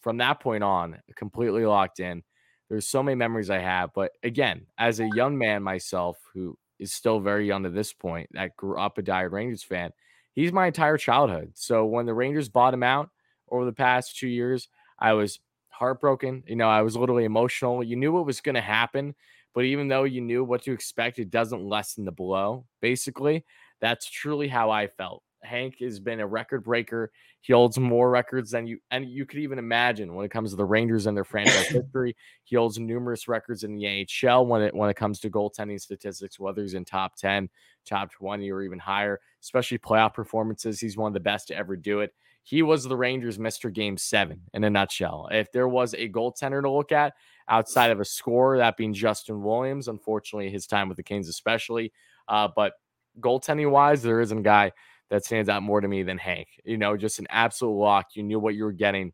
from 0.01 0.17
that 0.17 0.39
point 0.39 0.63
on, 0.63 0.99
completely 1.15 1.65
locked 1.65 1.99
in. 1.99 2.23
There's 2.69 2.87
so 2.87 3.03
many 3.03 3.15
memories 3.15 3.49
I 3.49 3.59
have. 3.59 3.91
But 3.93 4.11
again, 4.23 4.65
as 4.77 4.99
a 4.99 5.09
young 5.15 5.37
man 5.37 5.63
myself, 5.63 6.17
who 6.33 6.57
is 6.79 6.93
still 6.93 7.19
very 7.19 7.47
young 7.47 7.63
to 7.63 7.69
this 7.69 7.93
point, 7.93 8.29
that 8.33 8.55
grew 8.55 8.79
up 8.79 8.97
a 8.97 9.03
diehard 9.03 9.31
Rangers 9.31 9.63
fan, 9.63 9.91
he's 10.33 10.51
my 10.51 10.67
entire 10.67 10.97
childhood. 10.97 11.51
So 11.55 11.85
when 11.85 12.05
the 12.05 12.13
Rangers 12.13 12.49
bought 12.49 12.73
him 12.73 12.83
out 12.83 13.09
over 13.49 13.65
the 13.65 13.73
past 13.73 14.17
two 14.17 14.27
years, 14.27 14.67
I 14.99 15.13
was 15.13 15.39
heartbroken. 15.69 16.43
You 16.47 16.55
know, 16.55 16.69
I 16.69 16.81
was 16.81 16.95
literally 16.95 17.25
emotional. 17.25 17.83
You 17.83 17.95
knew 17.95 18.11
what 18.11 18.25
was 18.25 18.41
going 18.41 18.55
to 18.55 18.61
happen, 18.61 19.15
but 19.53 19.65
even 19.65 19.87
though 19.87 20.03
you 20.03 20.21
knew 20.21 20.43
what 20.43 20.63
to 20.63 20.71
expect, 20.71 21.19
it 21.19 21.29
doesn't 21.29 21.63
lessen 21.63 22.05
the 22.05 22.11
blow. 22.11 22.65
Basically, 22.81 23.43
that's 23.81 24.09
truly 24.09 24.47
how 24.47 24.69
I 24.69 24.87
felt. 24.87 25.23
Hank 25.45 25.75
has 25.79 25.99
been 25.99 26.19
a 26.19 26.27
record 26.27 26.63
breaker. 26.63 27.11
He 27.41 27.53
holds 27.53 27.77
more 27.77 28.09
records 28.09 28.51
than 28.51 28.67
you 28.67 28.79
and 28.91 29.05
you 29.05 29.25
could 29.25 29.39
even 29.39 29.59
imagine 29.59 30.13
when 30.13 30.25
it 30.25 30.31
comes 30.31 30.49
to 30.49 30.55
the 30.55 30.65
Rangers 30.65 31.05
and 31.05 31.15
their 31.15 31.23
franchise 31.23 31.67
history. 31.69 32.15
He 32.43 32.55
holds 32.55 32.79
numerous 32.79 33.27
records 33.27 33.63
in 33.63 33.75
the 33.75 33.83
NHL 33.83 34.45
when 34.45 34.61
it 34.61 34.73
when 34.73 34.89
it 34.89 34.95
comes 34.95 35.19
to 35.21 35.29
goaltending 35.29 35.79
statistics, 35.79 36.39
whether 36.39 36.61
he's 36.61 36.73
in 36.73 36.85
top 36.85 37.15
10, 37.15 37.49
top 37.85 38.11
20, 38.11 38.51
or 38.51 38.61
even 38.61 38.79
higher, 38.79 39.19
especially 39.41 39.77
playoff 39.77 40.13
performances. 40.13 40.79
He's 40.79 40.97
one 40.97 41.09
of 41.09 41.13
the 41.13 41.19
best 41.19 41.47
to 41.49 41.55
ever 41.55 41.75
do 41.75 42.01
it. 42.01 42.13
He 42.43 42.61
was 42.61 42.83
the 42.83 42.95
Rangers 42.95 43.39
Mr. 43.39 43.73
Game 43.73 43.97
Seven 43.97 44.39
in 44.53 44.63
a 44.63 44.69
nutshell. 44.69 45.29
If 45.31 45.51
there 45.51 45.67
was 45.67 45.95
a 45.95 46.07
goaltender 46.09 46.61
to 46.61 46.69
look 46.69 46.91
at 46.91 47.13
outside 47.47 47.89
of 47.89 47.99
a 47.99 48.05
scorer, 48.05 48.57
that 48.57 48.77
being 48.77 48.93
Justin 48.93 49.41
Williams, 49.41 49.87
unfortunately, 49.87 50.51
his 50.51 50.67
time 50.67 50.87
with 50.87 50.97
the 50.97 51.03
Kings, 51.03 51.27
especially. 51.27 51.91
Uh, 52.27 52.47
but 52.55 52.73
goaltending 53.19 53.71
wise, 53.71 54.03
there 54.03 54.21
isn't 54.21 54.37
a 54.37 54.43
guy 54.43 54.71
that 55.09 55.25
stands 55.25 55.49
out 55.49 55.63
more 55.63 55.81
to 55.81 55.87
me 55.87 56.03
than 56.03 56.17
Hank. 56.17 56.47
You 56.63 56.77
know, 56.77 56.97
just 56.97 57.19
an 57.19 57.27
absolute 57.29 57.77
lock. 57.77 58.15
You 58.15 58.23
knew 58.23 58.39
what 58.39 58.55
you 58.55 58.63
were 58.63 58.71
getting. 58.71 59.13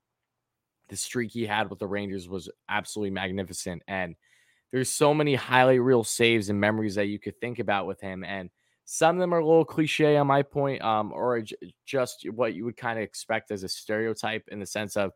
The 0.89 0.95
streak 0.98 1.31
he 1.31 1.45
had 1.45 1.69
with 1.69 1.79
the 1.79 1.88
Rangers 1.88 2.27
was 2.27 2.50
absolutely 2.69 3.12
magnificent. 3.12 3.81
And 3.88 4.15
there's 4.71 4.89
so 4.89 5.13
many 5.13 5.36
highly 5.36 5.79
real 5.79 6.03
saves 6.03 6.50
and 6.50 6.60
memories 6.60 6.95
that 6.95 7.07
you 7.07 7.19
could 7.19 7.39
think 7.39 7.60
about 7.60 7.88
with 7.88 8.00
him. 8.00 8.24
And 8.24 8.50
some 8.86 9.15
of 9.15 9.19
them 9.19 9.33
are 9.33 9.39
a 9.39 9.45
little 9.45 9.65
cliche 9.65 10.17
on 10.17 10.27
my 10.27 10.41
point, 10.41 10.81
um, 10.81 11.12
or 11.13 11.41
just 11.86 12.27
what 12.31 12.53
you 12.53 12.65
would 12.65 12.77
kind 12.77 12.98
of 12.98 13.03
expect 13.03 13.51
as 13.51 13.63
a 13.63 13.69
stereotype 13.69 14.43
in 14.50 14.60
the 14.60 14.65
sense 14.65 14.98
of 14.98 15.12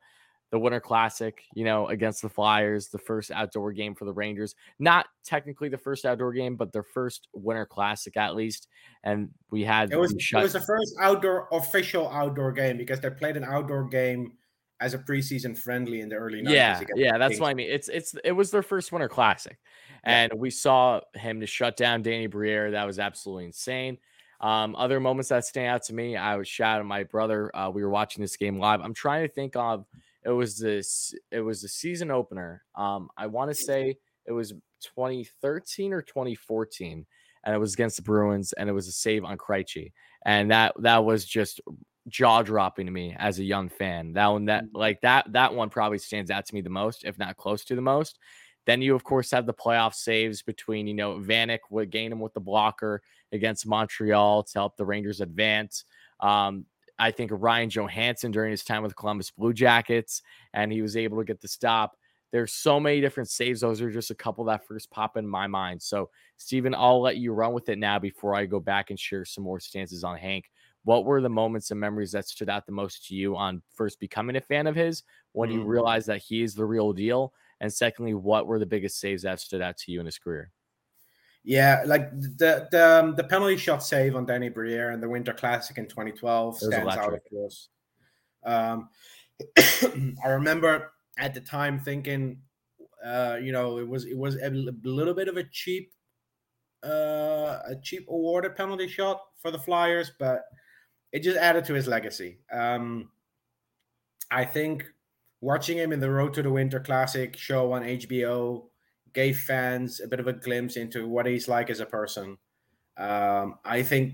the 0.52 0.60
Winter 0.60 0.80
Classic, 0.80 1.44
you 1.54 1.66
know, 1.66 1.88
against 1.88 2.22
the 2.22 2.30
Flyers, 2.30 2.88
the 2.88 3.00
first 3.00 3.32
outdoor 3.32 3.74
game 3.74 3.96
for 3.96 4.06
the 4.06 4.14
Rangers. 4.14 4.56
Not 4.80 5.08
technically 5.24 5.70
the 5.70 5.78
first 5.78 6.06
outdoor 6.06 6.34
game, 6.34 6.56
but 6.56 6.72
their 6.72 6.84
first 6.84 7.28
Winter 7.34 7.66
Classic 7.66 8.16
at 8.18 8.36
least. 8.36 8.68
And 9.04 9.30
we 9.50 9.64
had 9.64 9.92
It 9.92 10.00
was 10.00 10.14
it 10.14 10.36
was 10.36 10.54
the 10.54 10.62
first 10.62 10.96
outdoor 11.02 11.48
official 11.52 12.10
outdoor 12.10 12.52
game 12.52 12.78
because 12.78 13.00
they 13.00 13.10
played 13.10 13.38
an 13.38 13.44
outdoor 13.44 13.86
game 13.86 14.34
as 14.80 14.94
a 14.94 15.00
preseason 15.00 15.58
friendly 15.58 16.02
in 16.02 16.10
the 16.10 16.16
early 16.16 16.42
90s. 16.42 16.52
yeah, 16.52 16.82
yeah, 16.96 17.18
that's 17.18 17.40
what 17.40 17.50
I 17.50 17.54
mean. 17.54 17.70
It's 17.70 17.90
it's 17.90 18.16
it 18.24 18.34
was 18.34 18.52
their 18.52 18.64
first 18.64 18.92
Winter 18.92 19.10
Classic, 19.10 19.58
and 20.04 20.32
we 20.36 20.50
saw 20.50 21.02
him 21.14 21.40
to 21.40 21.48
shut 21.48 21.78
down 21.78 22.02
Danny 22.02 22.28
Briere. 22.28 22.72
That 22.72 22.86
was 22.86 23.00
absolutely 23.00 23.46
insane. 23.46 23.98
Um, 24.42 24.76
other 24.76 25.00
moments 25.00 25.30
that 25.30 25.46
stand 25.46 25.68
out 25.68 25.84
to 25.84 25.94
me, 25.94 26.18
I 26.18 26.36
was 26.36 26.48
shouting 26.48 26.88
my 26.88 27.04
brother. 27.04 27.56
Uh, 27.56 27.70
we 27.70 27.84
were 27.84 27.90
watching 27.90 28.22
this 28.22 28.36
game 28.36 28.60
live. 28.60 28.82
I'm 28.82 28.94
trying 28.94 29.26
to 29.26 29.34
think 29.34 29.56
of 29.56 29.86
it 30.26 30.32
was 30.32 30.58
this 30.58 31.14
it 31.32 31.42
was 31.42 31.62
the 31.62 31.68
season 31.68 32.12
opener. 32.12 32.64
Um, 32.76 33.10
I 33.18 33.28
want 33.28 33.52
to 33.52 33.56
say 33.56 33.98
it 34.26 34.32
was 34.32 34.54
2013 34.82 35.94
or 35.94 36.02
2014, 36.02 37.06
and 37.44 37.56
it 37.56 37.60
was 37.60 37.74
against 37.74 37.98
the 37.98 38.02
Bruins, 38.02 38.54
and 38.54 38.68
it 38.68 38.74
was 38.74 38.88
a 38.88 38.92
save 38.92 39.24
on 39.24 39.38
Krejci, 39.38 39.92
and 40.26 40.52
that 40.52 40.74
that 40.80 41.06
was 41.06 41.26
just 41.26 41.62
jaw 42.08 42.42
dropping 42.42 42.86
to 42.86 42.92
me 42.92 43.16
as 43.18 43.40
a 43.40 43.44
young 43.44 43.70
fan. 43.70 44.14
That 44.14 44.28
one, 44.28 44.46
that 44.46 44.66
like 44.74 45.02
that 45.02 45.32
that 45.34 45.54
one 45.54 45.70
probably 45.70 46.00
stands 46.00 46.32
out 46.32 46.46
to 46.48 46.56
me 46.56 46.62
the 46.62 46.70
most, 46.70 47.06
if 47.06 47.18
not 47.20 47.38
close 47.38 47.64
to 47.66 47.76
the 47.76 47.82
most. 47.82 48.18
Then 48.66 48.82
you 48.82 48.96
of 48.96 49.04
course 49.04 49.30
have 49.30 49.46
the 49.46 49.54
playoff 49.54 49.94
saves 49.94 50.42
between 50.42 50.88
you 50.88 50.96
know 50.96 51.20
Vanek 51.20 51.60
would 51.70 51.92
gain 51.92 52.12
him 52.12 52.20
with 52.20 52.34
the 52.34 52.40
blocker 52.40 53.04
against 53.32 53.68
Montreal 53.68 54.42
to 54.44 54.54
help 54.56 54.76
the 54.76 54.86
Rangers 54.86 55.22
advance. 55.22 55.86
Um, 56.20 56.66
I 57.00 57.12
think 57.12 57.32
Ryan 57.34 57.70
Johansen 57.70 58.32
during 58.32 58.52
his 58.52 58.64
time 58.64 58.84
with 58.84 58.96
Columbus 58.96 59.32
Blue 59.32 59.54
Jackets, 59.54 60.22
and 60.54 60.72
he 60.72 60.82
was 60.82 60.96
able 60.98 61.18
to 61.18 61.26
get 61.26 61.42
the 61.42 61.48
stop. 61.48 61.98
There's 62.32 62.54
so 62.54 62.80
many 62.80 63.00
different 63.02 63.30
saves. 63.30 63.62
Those 63.62 63.82
are 63.82 63.92
just 63.92 64.12
a 64.12 64.16
couple 64.16 64.44
that 64.46 64.66
first 64.66 64.90
pop 64.92 65.16
in 65.16 65.28
my 65.28 65.48
mind. 65.48 65.82
So, 65.82 66.10
Steven, 66.38 66.76
I'll 66.76 67.02
let 67.02 67.18
you 67.18 67.32
run 67.34 67.54
with 67.54 67.70
it 67.70 67.78
now 67.78 68.00
before 68.00 68.36
I 68.36 68.46
go 68.46 68.60
back 68.60 68.90
and 68.90 69.00
share 69.00 69.24
some 69.26 69.44
more 69.44 69.60
stances 69.60 70.04
on 70.04 70.18
Hank. 70.18 70.50
What 70.84 71.06
were 71.06 71.22
the 71.22 71.30
moments 71.30 71.72
and 71.72 71.80
memories 71.80 72.12
that 72.12 72.28
stood 72.28 72.50
out 72.50 72.66
the 72.66 72.72
most 72.72 73.08
to 73.08 73.16
you 73.16 73.36
on 73.36 73.62
first 73.74 74.00
becoming 74.00 74.36
a 74.36 74.42
fan 74.42 74.68
of 74.68 74.76
his 74.76 75.04
when 75.32 75.50
you 75.50 75.62
Mm. 75.62 75.68
realized 75.68 76.08
that 76.08 76.22
he 76.22 76.42
is 76.44 76.56
the 76.56 76.66
real 76.66 76.94
deal? 76.94 77.34
And 77.62 77.72
secondly, 77.74 78.14
what 78.14 78.48
were 78.48 78.60
the 78.60 78.66
biggest 78.66 79.00
saves 79.00 79.24
that 79.24 79.40
stood 79.40 79.62
out 79.62 79.78
to 79.78 79.92
you 79.92 80.00
in 80.00 80.06
his 80.06 80.20
career? 80.20 80.52
Yeah, 81.48 81.84
like 81.86 82.10
the 82.12 82.68
the 82.72 83.00
um, 83.04 83.16
the 83.16 83.24
penalty 83.24 83.56
shot 83.58 83.84
save 83.84 84.16
on 84.16 84.26
Danny 84.26 84.50
Briere 84.50 84.90
and 84.90 85.02
the 85.02 85.08
Winter 85.08 85.32
Classic 85.34 85.78
in 85.78 85.86
2012 85.88 86.56
It 86.62 86.66
was 86.66 86.74
stands 86.74 86.96
out, 86.96 87.14
of 87.14 87.22
electric. 87.22 87.30
course. 87.30 87.70
Um, 88.44 88.90
I 90.26 90.30
remember 90.30 90.92
at 91.20 91.36
the 91.36 91.42
time 91.42 91.80
thinking, 91.80 92.42
uh, 93.06 93.38
you 93.40 93.52
know, 93.52 93.78
it 93.78 93.88
was 93.88 94.06
it 94.06 94.18
was 94.18 94.38
a 94.42 94.50
little 94.50 95.14
bit 95.14 95.28
of 95.28 95.38
a 95.38 95.44
cheap, 95.44 95.94
uh, 96.84 97.60
a 97.68 97.76
cheap 97.84 98.08
awarded 98.10 98.56
penalty 98.56 98.88
shot 98.88 99.22
for 99.38 99.52
the 99.52 99.60
Flyers, 99.60 100.12
but 100.18 100.46
it 101.12 101.20
just 101.22 101.38
added 101.38 101.64
to 101.66 101.76
his 101.76 101.88
legacy. 101.88 102.40
Um, 102.52 103.12
I 104.32 104.46
think 104.46 104.86
watching 105.42 105.78
him 105.78 105.94
in 105.94 106.00
the 106.00 106.10
Road 106.10 106.34
to 106.34 106.42
the 106.42 106.50
Winter 106.50 106.80
Classic 106.80 107.38
show 107.38 107.72
on 107.74 107.84
HBO 107.84 108.70
gave 109.16 109.40
fans 109.40 110.00
a 110.00 110.08
bit 110.08 110.20
of 110.20 110.28
a 110.28 110.34
glimpse 110.34 110.76
into 110.76 111.08
what 111.08 111.26
he's 111.26 111.48
like 111.48 111.72
as 111.72 111.80
a 111.80 111.86
person. 111.86 112.38
Um, 112.98 113.56
I 113.66 113.82
think 113.82 114.14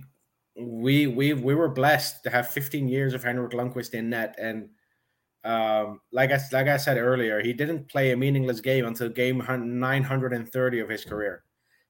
we 0.56 1.08
we 1.08 1.34
we 1.34 1.56
were 1.56 1.70
blessed 1.70 2.24
to 2.24 2.30
have 2.30 2.50
15 2.50 2.88
years 2.88 3.14
of 3.14 3.24
Henrik 3.24 3.52
Lundqvist 3.52 3.94
in 3.94 4.10
net, 4.10 4.36
and 4.38 4.70
um, 5.44 6.02
like 6.12 6.32
I 6.32 6.40
like 6.52 6.68
I 6.68 6.78
said 6.78 6.98
earlier, 6.98 7.42
he 7.42 7.54
didn't 7.54 7.90
play 7.90 8.12
a 8.12 8.18
meaningless 8.18 8.62
game 8.62 8.86
until 8.86 9.10
game 9.10 9.40
930 9.40 10.80
of 10.80 10.90
his 10.90 11.04
career. 11.04 11.44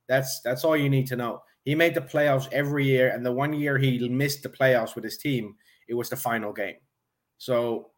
That's 0.07 0.41
that's 0.41 0.63
all 0.63 0.77
you 0.77 0.89
need 0.89 1.07
to 1.07 1.15
know. 1.15 1.43
He 1.63 1.75
made 1.75 1.93
the 1.93 2.01
playoffs 2.01 2.51
every 2.51 2.85
year, 2.85 3.09
and 3.09 3.25
the 3.25 3.31
one 3.31 3.53
year 3.53 3.77
he 3.77 4.07
missed 4.09 4.43
the 4.43 4.49
playoffs 4.49 4.95
with 4.95 5.03
his 5.03 5.17
team, 5.17 5.55
it 5.87 5.93
was 5.93 6.09
the 6.09 6.15
final 6.15 6.53
game. 6.53 6.77
So, 7.37 7.91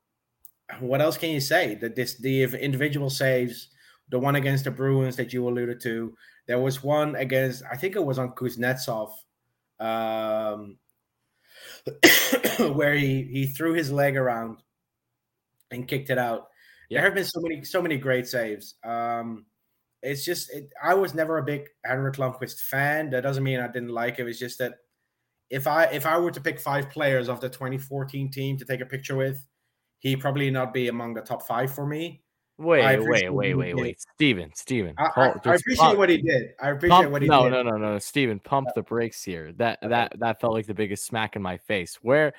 what 0.80 1.02
else 1.02 1.18
can 1.18 1.30
you 1.30 1.40
say? 1.40 1.76
That 1.76 1.96
this 1.96 2.16
the 2.16 2.44
individual 2.44 3.10
saves, 3.10 3.70
the 4.10 4.20
one 4.20 4.36
against 4.36 4.66
the 4.66 4.72
Bruins 4.72 5.16
that 5.16 5.34
you 5.34 5.48
alluded 5.48 5.82
to, 5.82 6.16
there 6.48 6.60
was 6.60 6.84
one 6.84 7.16
against 7.16 7.64
I 7.72 7.78
think 7.78 7.96
it 7.96 8.06
was 8.06 8.20
on 8.20 8.32
Kuznetsov, 8.32 9.12
um, 9.80 10.78
where 12.76 12.94
he 12.96 13.24
he 13.24 13.48
threw 13.48 13.74
his 13.74 13.92
leg 13.92 14.18
around 14.18 14.58
and 15.72 15.88
kicked 15.88 16.10
it 16.10 16.18
out. 16.18 16.48
Yeah. 16.90 17.00
There 17.00 17.10
have 17.10 17.16
been 17.16 17.26
so 17.26 17.42
many 17.42 17.64
so 17.64 17.82
many 17.82 17.98
great 17.98 18.28
saves. 18.28 18.76
Um, 18.84 19.46
it's 20.02 20.26
just 20.26 20.52
it, 20.52 20.70
I 20.84 20.94
was 20.94 21.14
never 21.14 21.38
a 21.38 21.44
big 21.44 21.70
Henrik 21.86 22.16
Lundqvist 22.16 22.60
fan. 22.62 23.10
That 23.10 23.22
doesn't 23.22 23.44
mean 23.44 23.60
I 23.60 23.68
didn't 23.68 23.90
like 23.90 24.18
him. 24.18 24.28
It's 24.28 24.40
just 24.40 24.60
that 24.60 24.74
if 25.50 25.68
I 25.68 25.86
if 25.86 26.06
I 26.06 26.18
were 26.18 26.32
to 26.32 26.42
pick 26.42 26.60
five 26.60 26.90
players 26.90 27.30
of 27.30 27.40
the 27.40 27.50
2014 27.50 28.32
team 28.32 28.58
to 28.58 28.66
take 28.66 28.82
a 28.82 28.86
picture 28.86 29.16
with, 29.16 29.46
he 30.00 30.16
probably 30.16 30.52
not 30.52 30.74
be 30.74 30.90
among 30.90 31.14
the 31.14 31.22
top 31.22 31.48
five 31.48 31.74
for 31.74 31.86
me. 31.86 32.23
Wait, 32.60 33.00
wait, 33.00 33.34
wait, 33.34 33.54
wait, 33.56 33.76
wait, 33.76 34.00
Steven, 34.16 34.52
Steven. 34.54 34.94
I, 34.98 35.10
I, 35.16 35.26
I 35.28 35.56
appreciate 35.56 35.78
pump- 35.78 35.98
what 35.98 36.10
he 36.10 36.18
did. 36.18 36.50
I 36.62 36.70
appreciate 36.70 36.90
pump- 36.98 37.12
what 37.12 37.22
he 37.24 37.28
no, 37.28 37.44
did. 37.46 37.52
no, 37.52 37.64
no, 37.64 37.78
no, 37.78 37.94
no. 37.94 38.00
Steven, 38.00 38.40
pump 38.40 38.70
the 38.76 38.84
brakes 38.84 39.24
here. 39.24 39.54
That 39.54 39.80
that 39.82 40.14
that 40.20 40.40
felt 40.40 40.54
like 40.54 40.68
the 40.68 40.74
biggest 40.74 41.06
smack 41.06 41.36
in 41.36 41.42
my 41.42 41.58
face. 41.58 41.98
Where 42.02 42.34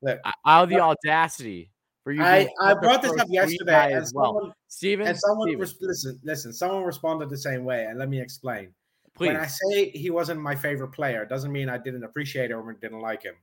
Look, 0.00 0.18
I- 0.24 0.32
out 0.46 0.64
of 0.64 0.68
the 0.70 0.80
audacity 0.80 1.70
for 2.02 2.12
you. 2.12 2.22
I, 2.22 2.48
I 2.62 2.74
brought 2.74 3.02
this 3.02 3.12
up 3.20 3.28
yesterday, 3.30 3.92
as 3.92 4.12
well. 4.14 4.26
someone, 4.26 4.52
Steven, 4.68 5.06
and 5.06 5.18
someone 5.18 5.48
Steven, 5.48 5.60
res- 5.60 5.76
listen, 5.80 6.20
listen. 6.24 6.52
Someone 6.52 6.82
responded 6.84 7.28
the 7.28 7.36
same 7.36 7.64
way, 7.64 7.84
and 7.84 7.98
let 7.98 8.08
me 8.08 8.20
explain. 8.20 8.72
please. 9.14 9.28
When 9.28 9.36
I 9.36 9.46
say 9.46 9.90
he 9.90 10.08
wasn't 10.10 10.40
my 10.40 10.54
favorite 10.56 10.92
player, 10.92 11.26
doesn't 11.26 11.52
mean 11.52 11.68
I 11.68 11.76
didn't 11.76 12.04
appreciate 12.04 12.50
him 12.50 12.58
or 12.66 12.72
didn't 12.72 13.00
like 13.00 13.22
him. 13.22 13.34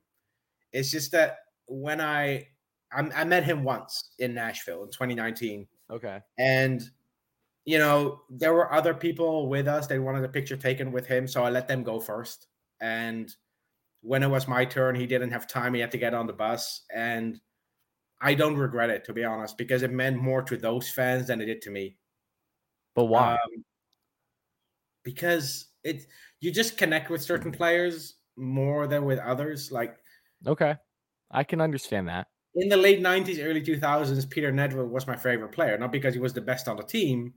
It's 0.73 0.89
just 0.89 1.11
that 1.11 1.37
when 1.67 2.01
I 2.01 2.47
I, 2.91 3.07
I 3.15 3.23
met 3.25 3.43
him 3.43 3.63
once 3.63 4.09
in 4.17 4.33
Nashville 4.33 4.83
in 4.83 4.89
2019, 4.89 5.67
okay. 5.89 6.19
and 6.37 6.81
you 7.65 7.77
know 7.77 8.21
there 8.29 8.53
were 8.53 8.73
other 8.73 8.93
people 8.93 9.47
with 9.49 9.67
us. 9.67 9.87
They 9.87 9.99
wanted 9.99 10.23
a 10.23 10.29
picture 10.29 10.57
taken 10.57 10.91
with 10.91 11.05
him, 11.05 11.27
so 11.27 11.43
I 11.43 11.49
let 11.49 11.67
them 11.67 11.83
go 11.83 11.99
first. 11.99 12.47
And 12.81 13.33
when 14.01 14.23
it 14.23 14.29
was 14.29 14.47
my 14.47 14.65
turn, 14.65 14.95
he 14.95 15.05
didn't 15.05 15.31
have 15.31 15.47
time. 15.47 15.73
He 15.73 15.81
had 15.81 15.91
to 15.91 15.97
get 15.97 16.13
on 16.13 16.27
the 16.27 16.33
bus, 16.33 16.83
and 16.93 17.39
I 18.21 18.33
don't 18.33 18.57
regret 18.57 18.89
it 18.89 19.05
to 19.05 19.13
be 19.13 19.23
honest, 19.23 19.57
because 19.57 19.83
it 19.83 19.91
meant 19.91 20.17
more 20.17 20.41
to 20.43 20.57
those 20.57 20.89
fans 20.89 21.27
than 21.27 21.41
it 21.41 21.45
did 21.45 21.61
to 21.63 21.71
me. 21.71 21.97
But 22.95 23.05
why? 23.05 23.33
Um, 23.33 23.63
because 25.03 25.67
it 25.83 26.05
you 26.41 26.51
just 26.51 26.77
connect 26.77 27.09
with 27.09 27.21
certain 27.21 27.51
players 27.51 28.15
more 28.35 28.87
than 28.87 29.05
with 29.05 29.19
others. 29.19 29.71
Like 29.71 29.97
okay. 30.45 30.75
I 31.31 31.43
can 31.43 31.61
understand 31.61 32.07
that. 32.07 32.27
In 32.55 32.69
the 32.69 32.77
late 32.77 33.01
'90s, 33.01 33.43
early 33.43 33.61
2000s, 33.61 34.29
Peter 34.29 34.51
Nedved 34.51 34.87
was 34.89 35.07
my 35.07 35.15
favorite 35.15 35.51
player, 35.51 35.77
not 35.77 35.91
because 35.91 36.13
he 36.13 36.19
was 36.19 36.33
the 36.33 36.41
best 36.41 36.67
on 36.67 36.77
the 36.77 36.83
team, 36.83 37.33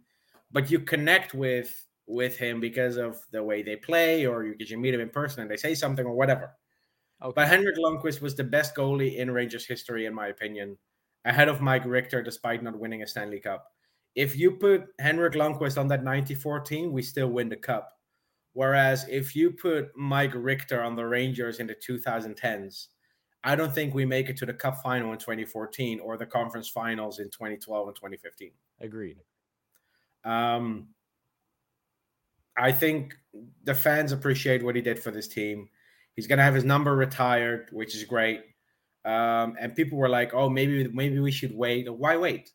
but 0.50 0.70
you 0.70 0.80
connect 0.80 1.34
with 1.34 1.86
with 2.06 2.36
him 2.36 2.60
because 2.60 2.96
of 2.96 3.18
the 3.30 3.42
way 3.42 3.62
they 3.62 3.76
play, 3.76 4.26
or 4.26 4.44
you, 4.44 4.54
you 4.58 4.78
meet 4.78 4.94
him 4.94 5.00
in 5.00 5.08
person 5.08 5.40
and 5.42 5.50
they 5.50 5.56
say 5.56 5.74
something 5.74 6.04
or 6.04 6.14
whatever. 6.14 6.52
Okay. 7.22 7.32
But 7.36 7.48
Henrik 7.48 7.76
Lundqvist 7.76 8.20
was 8.20 8.34
the 8.34 8.44
best 8.44 8.74
goalie 8.74 9.16
in 9.16 9.30
Rangers 9.30 9.64
history, 9.64 10.06
in 10.06 10.14
my 10.14 10.26
opinion, 10.26 10.76
ahead 11.24 11.48
of 11.48 11.60
Mike 11.60 11.84
Richter, 11.84 12.22
despite 12.22 12.62
not 12.62 12.78
winning 12.78 13.02
a 13.02 13.06
Stanley 13.06 13.38
Cup. 13.38 13.68
If 14.14 14.36
you 14.36 14.52
put 14.52 14.86
Henrik 14.98 15.34
Lundqvist 15.34 15.78
on 15.78 15.88
that 15.88 16.04
94 16.04 16.60
team, 16.60 16.92
we 16.92 17.02
still 17.02 17.28
win 17.28 17.48
the 17.48 17.56
cup. 17.56 17.92
Whereas 18.54 19.06
if 19.08 19.34
you 19.34 19.52
put 19.52 19.96
Mike 19.96 20.32
Richter 20.34 20.82
on 20.82 20.96
the 20.96 21.06
Rangers 21.06 21.60
in 21.60 21.66
the 21.66 21.74
2010s, 21.74 22.88
I 23.44 23.56
don't 23.56 23.74
think 23.74 23.94
we 23.94 24.04
make 24.04 24.28
it 24.28 24.36
to 24.38 24.46
the 24.46 24.54
cup 24.54 24.82
final 24.82 25.12
in 25.12 25.18
2014 25.18 26.00
or 26.00 26.16
the 26.16 26.26
conference 26.26 26.68
finals 26.68 27.18
in 27.18 27.26
2012 27.26 27.88
and 27.88 27.96
2015. 27.96 28.50
Agreed. 28.80 29.18
Um, 30.24 30.88
I 32.56 32.70
think 32.70 33.14
the 33.64 33.74
fans 33.74 34.12
appreciate 34.12 34.62
what 34.62 34.76
he 34.76 34.82
did 34.82 34.98
for 34.98 35.10
this 35.10 35.26
team. 35.26 35.68
He's 36.14 36.26
gonna 36.26 36.42
have 36.42 36.54
his 36.54 36.64
number 36.64 36.94
retired, 36.94 37.68
which 37.72 37.94
is 37.94 38.04
great. 38.04 38.42
Um, 39.04 39.56
and 39.58 39.74
people 39.74 39.98
were 39.98 40.08
like, 40.08 40.34
"Oh, 40.34 40.48
maybe 40.48 40.86
maybe 40.88 41.18
we 41.18 41.32
should 41.32 41.54
wait." 41.56 41.92
Why 41.92 42.16
wait? 42.16 42.52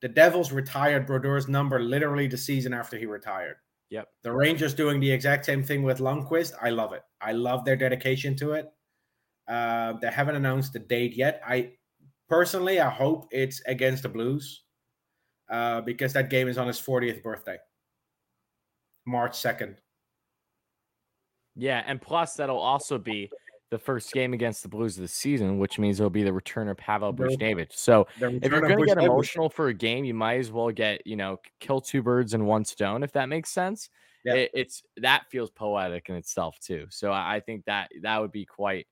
The 0.00 0.08
Devils 0.08 0.50
retired 0.50 1.06
Brodeur's 1.06 1.48
number 1.48 1.80
literally 1.80 2.26
the 2.26 2.36
season 2.36 2.74
after 2.74 2.96
he 2.96 3.06
retired. 3.06 3.56
Yep. 3.90 4.08
The 4.22 4.32
Rangers 4.32 4.74
doing 4.74 4.98
the 5.00 5.10
exact 5.10 5.44
same 5.44 5.62
thing 5.62 5.82
with 5.82 5.98
Lundqvist. 5.98 6.52
I 6.60 6.70
love 6.70 6.92
it. 6.92 7.02
I 7.20 7.32
love 7.32 7.64
their 7.64 7.76
dedication 7.76 8.34
to 8.36 8.52
it. 8.52 8.72
Uh, 9.48 9.94
they 10.00 10.10
haven't 10.10 10.36
announced 10.36 10.72
the 10.72 10.78
date 10.78 11.16
yet. 11.16 11.40
I 11.46 11.72
personally, 12.28 12.80
I 12.80 12.90
hope 12.90 13.28
it's 13.30 13.60
against 13.66 14.02
the 14.02 14.08
Blues 14.08 14.62
uh, 15.50 15.80
because 15.82 16.12
that 16.14 16.30
game 16.30 16.48
is 16.48 16.58
on 16.58 16.66
his 16.66 16.80
40th 16.80 17.22
birthday, 17.22 17.58
March 19.06 19.32
2nd. 19.32 19.76
Yeah, 21.56 21.82
and 21.86 22.00
plus 22.00 22.34
that'll 22.34 22.58
also 22.58 22.98
be 22.98 23.30
the 23.70 23.78
first 23.78 24.12
game 24.12 24.34
against 24.34 24.62
the 24.62 24.68
Blues 24.68 24.96
of 24.96 25.02
the 25.02 25.08
season, 25.08 25.58
which 25.58 25.78
means 25.78 26.00
it'll 26.00 26.10
be 26.10 26.22
the 26.22 26.32
return 26.32 26.68
of 26.68 26.76
Pavel 26.76 27.12
Buchnevich. 27.12 27.72
So 27.72 28.06
if 28.20 28.50
you're 28.50 28.60
going 28.60 28.78
to 28.78 28.86
get 28.86 28.98
emotional 28.98 29.48
for 29.48 29.68
a 29.68 29.74
game, 29.74 30.04
you 30.04 30.14
might 30.14 30.38
as 30.38 30.50
well 30.50 30.70
get 30.70 31.06
you 31.06 31.16
know 31.16 31.38
kill 31.60 31.80
two 31.80 32.02
birds 32.02 32.34
in 32.34 32.44
one 32.44 32.64
stone, 32.64 33.02
if 33.02 33.12
that 33.12 33.28
makes 33.28 33.50
sense. 33.50 33.90
Yeah. 34.24 34.34
It, 34.34 34.50
it's 34.54 34.82
that 34.98 35.24
feels 35.30 35.50
poetic 35.50 36.08
in 36.08 36.16
itself 36.16 36.58
too. 36.60 36.86
So 36.88 37.10
I, 37.10 37.36
I 37.36 37.40
think 37.40 37.64
that 37.66 37.90
that 38.02 38.20
would 38.20 38.32
be 38.32 38.46
quite 38.46 38.86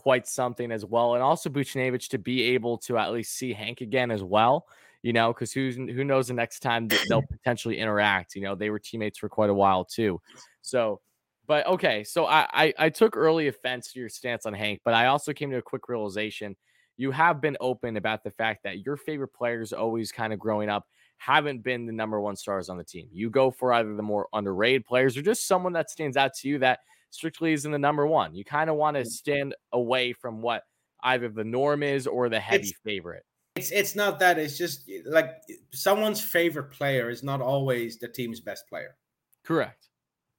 quite 0.00 0.26
something 0.26 0.72
as 0.72 0.84
well, 0.86 1.14
and 1.14 1.22
also 1.22 1.50
Buchnevich 1.50 2.08
to 2.08 2.18
be 2.18 2.42
able 2.54 2.78
to 2.78 2.96
at 2.96 3.12
least 3.12 3.36
see 3.36 3.52
Hank 3.52 3.82
again 3.82 4.10
as 4.10 4.22
well. 4.22 4.66
You 5.02 5.12
know, 5.12 5.32
because 5.32 5.52
who's 5.52 5.76
who 5.76 6.04
knows 6.04 6.28
the 6.28 6.34
next 6.34 6.60
time 6.60 6.88
that 6.88 7.04
they'll 7.08 7.22
potentially 7.30 7.78
interact. 7.78 8.34
You 8.34 8.42
know, 8.42 8.54
they 8.54 8.70
were 8.70 8.78
teammates 8.78 9.18
for 9.18 9.28
quite 9.28 9.50
a 9.50 9.54
while 9.54 9.84
too. 9.84 10.20
So, 10.62 11.00
but 11.46 11.66
okay, 11.66 12.02
so 12.02 12.24
I, 12.26 12.46
I 12.52 12.74
I 12.78 12.88
took 12.88 13.14
early 13.14 13.48
offense 13.48 13.92
to 13.92 14.00
your 14.00 14.08
stance 14.08 14.46
on 14.46 14.54
Hank, 14.54 14.80
but 14.84 14.94
I 14.94 15.06
also 15.06 15.34
came 15.34 15.50
to 15.50 15.58
a 15.58 15.62
quick 15.62 15.88
realization. 15.88 16.56
You 16.96 17.10
have 17.10 17.40
been 17.40 17.56
open 17.60 17.96
about 17.96 18.24
the 18.24 18.30
fact 18.30 18.62
that 18.64 18.84
your 18.84 18.96
favorite 18.96 19.34
players 19.34 19.72
always 19.74 20.12
kind 20.12 20.32
of 20.32 20.38
growing 20.38 20.70
up 20.70 20.86
haven't 21.18 21.62
been 21.62 21.84
the 21.84 21.92
number 21.92 22.18
one 22.20 22.36
stars 22.36 22.70
on 22.70 22.78
the 22.78 22.84
team. 22.84 23.06
You 23.12 23.28
go 23.28 23.50
for 23.50 23.74
either 23.74 23.94
the 23.94 24.02
more 24.02 24.26
underrated 24.32 24.86
players 24.86 25.16
or 25.16 25.22
just 25.22 25.46
someone 25.46 25.74
that 25.74 25.90
stands 25.90 26.16
out 26.16 26.32
to 26.36 26.48
you 26.48 26.58
that 26.58 26.80
strictly 27.10 27.52
is 27.52 27.64
in 27.64 27.72
the 27.72 27.78
number 27.78 28.06
one. 28.06 28.34
You 28.34 28.44
kind 28.44 28.70
of 28.70 28.76
want 28.76 28.96
to 28.96 29.04
stand 29.04 29.54
away 29.72 30.12
from 30.12 30.40
what 30.42 30.62
either 31.02 31.28
the 31.28 31.44
norm 31.44 31.82
is 31.82 32.06
or 32.06 32.28
the 32.28 32.40
heavy 32.40 32.68
It's- 32.68 32.80
favorite. 32.84 33.24
It's 33.56 33.72
it's 33.72 33.96
not 33.96 34.20
that. 34.20 34.38
It's 34.38 34.56
just 34.56 34.88
like 35.06 35.28
someone's 35.72 36.20
favorite 36.22 36.70
player 36.70 37.10
is 37.10 37.22
not 37.24 37.40
always 37.40 37.98
the 37.98 38.06
team's 38.08 38.40
best 38.40 38.68
player. 38.68 38.96
Correct. 39.44 39.88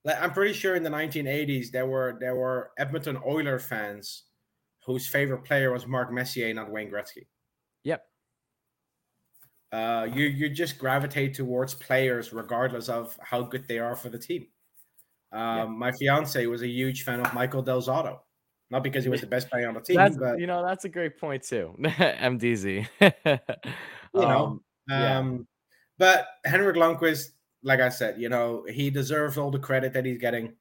Like 0.06 0.20
I'm 0.22 0.32
pretty 0.32 0.54
sure 0.54 0.76
in 0.76 0.84
the 0.84 0.90
1980s 0.90 1.72
there 1.72 1.86
were 1.86 2.18
there 2.22 2.36
were 2.36 2.72
Edmonton 2.78 3.18
Oiler 3.28 3.60
fans 3.60 4.24
whose 4.86 5.08
favorite 5.08 5.44
player 5.44 5.72
was 5.74 5.86
Mark 5.86 6.12
Messier, 6.12 6.54
not 6.54 6.72
Wayne 6.72 6.90
Gretzky. 6.90 7.28
Yep. 7.84 8.02
Uh, 9.74 10.08
you 10.12 10.26
you 10.26 10.50
just 10.50 10.78
gravitate 10.78 11.34
towards 11.34 11.74
players 11.74 12.32
regardless 12.34 12.88
of 12.90 13.18
how 13.22 13.42
good 13.42 13.68
they 13.68 13.78
are 13.80 13.96
for 13.96 14.10
the 14.10 14.18
team. 14.18 14.48
Um, 15.32 15.58
Yeah. 15.58 15.66
My 15.66 15.92
fiance 15.92 16.46
was 16.46 16.62
a 16.62 16.68
huge 16.68 17.04
fan 17.04 17.20
of 17.20 17.34
Michael 17.34 17.62
Del 17.62 17.82
Zotto, 17.82 18.20
not 18.70 18.84
because 18.84 19.04
he 19.04 19.10
was 19.10 19.22
the 19.22 19.28
best 19.28 19.50
player 19.50 19.68
on 19.68 19.74
the 19.76 19.82
team, 19.82 19.96
That's 19.96 20.18
but 20.18 20.40
you 20.40 20.48
know 20.48 20.66
that's 20.66 20.86
a 20.86 20.90
great 20.90 21.18
point 21.18 21.44
too. 21.44 21.76
MDZ. 21.80 22.88
You 24.14 24.22
know, 24.22 24.46
Um, 24.46 24.62
yeah. 24.90 25.18
Um, 25.20 25.48
but 25.98 26.28
Henrik 26.44 26.76
Lundqvist, 26.76 27.30
like 27.64 27.80
I 27.80 27.88
said, 27.88 28.20
you 28.20 28.28
know, 28.28 28.66
he 28.70 28.90
deserves 28.90 29.38
all 29.38 29.52
the 29.52 29.60
credit 29.60 29.94
that 29.94 30.04
he's 30.04 30.18
getting. 30.18 30.52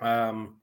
Um, 0.00 0.62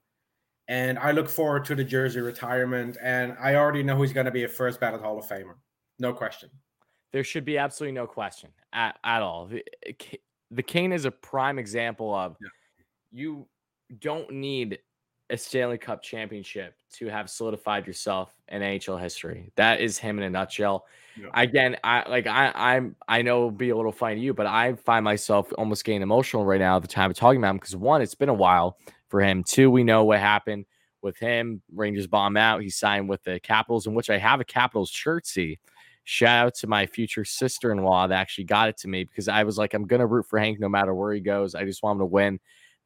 and 0.66 0.98
I 0.98 1.12
look 1.12 1.28
forward 1.28 1.64
to 1.66 1.76
the 1.76 1.84
jersey 1.84 2.20
retirement, 2.20 2.96
and 3.00 3.36
I 3.40 3.54
already 3.54 3.84
know 3.84 4.00
he's 4.02 4.12
going 4.12 4.26
to 4.26 4.32
be 4.32 4.44
a 4.44 4.48
first 4.48 4.80
ballot 4.80 5.00
Hall 5.00 5.16
of 5.18 5.26
Famer, 5.26 5.54
no 6.00 6.12
question. 6.12 6.50
there 7.12 7.22
should 7.24 7.44
be 7.44 7.56
absolutely 7.58 7.94
no 7.94 8.06
question 8.06 8.50
at, 8.72 8.98
at 9.04 9.22
all. 9.22 9.46
The, 9.46 9.64
the 10.50 10.62
Kane 10.62 10.92
is 10.92 11.04
a 11.04 11.10
prime 11.10 11.58
example 11.58 12.12
of 12.14 12.36
Yeah. 12.40 12.48
You 13.12 13.46
don't 13.98 14.30
need 14.30 14.78
a 15.30 15.36
Stanley 15.36 15.78
Cup 15.78 16.02
championship 16.02 16.74
to 16.92 17.06
have 17.06 17.30
solidified 17.30 17.86
yourself 17.86 18.34
in 18.48 18.62
NHL 18.62 19.00
history. 19.00 19.52
That 19.56 19.80
is 19.80 19.96
him 19.96 20.18
in 20.18 20.24
a 20.24 20.30
nutshell. 20.30 20.86
Yeah. 21.16 21.28
Again, 21.34 21.76
I 21.84 22.08
like 22.08 22.26
I 22.26 22.52
I'm 22.54 22.96
I 23.08 23.22
know 23.22 23.38
it'll 23.38 23.50
be 23.52 23.70
a 23.70 23.76
little 23.76 23.92
funny 23.92 24.16
to 24.16 24.20
you, 24.20 24.34
but 24.34 24.46
I 24.46 24.74
find 24.74 25.04
myself 25.04 25.52
almost 25.56 25.84
getting 25.84 26.02
emotional 26.02 26.44
right 26.44 26.60
now 26.60 26.76
at 26.76 26.82
the 26.82 26.88
time 26.88 27.10
of 27.10 27.16
talking 27.16 27.40
about 27.40 27.50
him 27.50 27.56
because 27.56 27.76
one, 27.76 28.02
it's 28.02 28.14
been 28.14 28.28
a 28.28 28.34
while 28.34 28.76
for 29.08 29.20
him. 29.20 29.44
Two, 29.44 29.70
we 29.70 29.84
know 29.84 30.04
what 30.04 30.18
happened 30.18 30.66
with 31.02 31.16
him. 31.18 31.62
Rangers 31.72 32.06
bomb 32.06 32.36
out. 32.36 32.62
He 32.62 32.70
signed 32.70 33.08
with 33.08 33.22
the 33.22 33.40
Capitals, 33.40 33.86
in 33.86 33.94
which 33.94 34.10
I 34.10 34.18
have 34.18 34.40
a 34.40 34.44
Capitals 34.44 34.90
shirt. 34.90 35.26
See, 35.26 35.58
shout 36.04 36.46
out 36.46 36.54
to 36.56 36.66
my 36.66 36.86
future 36.86 37.24
sister-in-law 37.24 38.08
that 38.08 38.20
actually 38.20 38.44
got 38.44 38.68
it 38.68 38.76
to 38.78 38.88
me 38.88 39.04
because 39.04 39.28
I 39.28 39.44
was 39.44 39.58
like, 39.58 39.74
I'm 39.74 39.86
gonna 39.86 40.06
root 40.06 40.26
for 40.26 40.38
Hank 40.38 40.58
no 40.58 40.68
matter 40.68 40.94
where 40.94 41.12
he 41.12 41.20
goes. 41.20 41.54
I 41.54 41.64
just 41.64 41.82
want 41.82 41.96
him 41.96 42.00
to 42.00 42.06
win. 42.06 42.40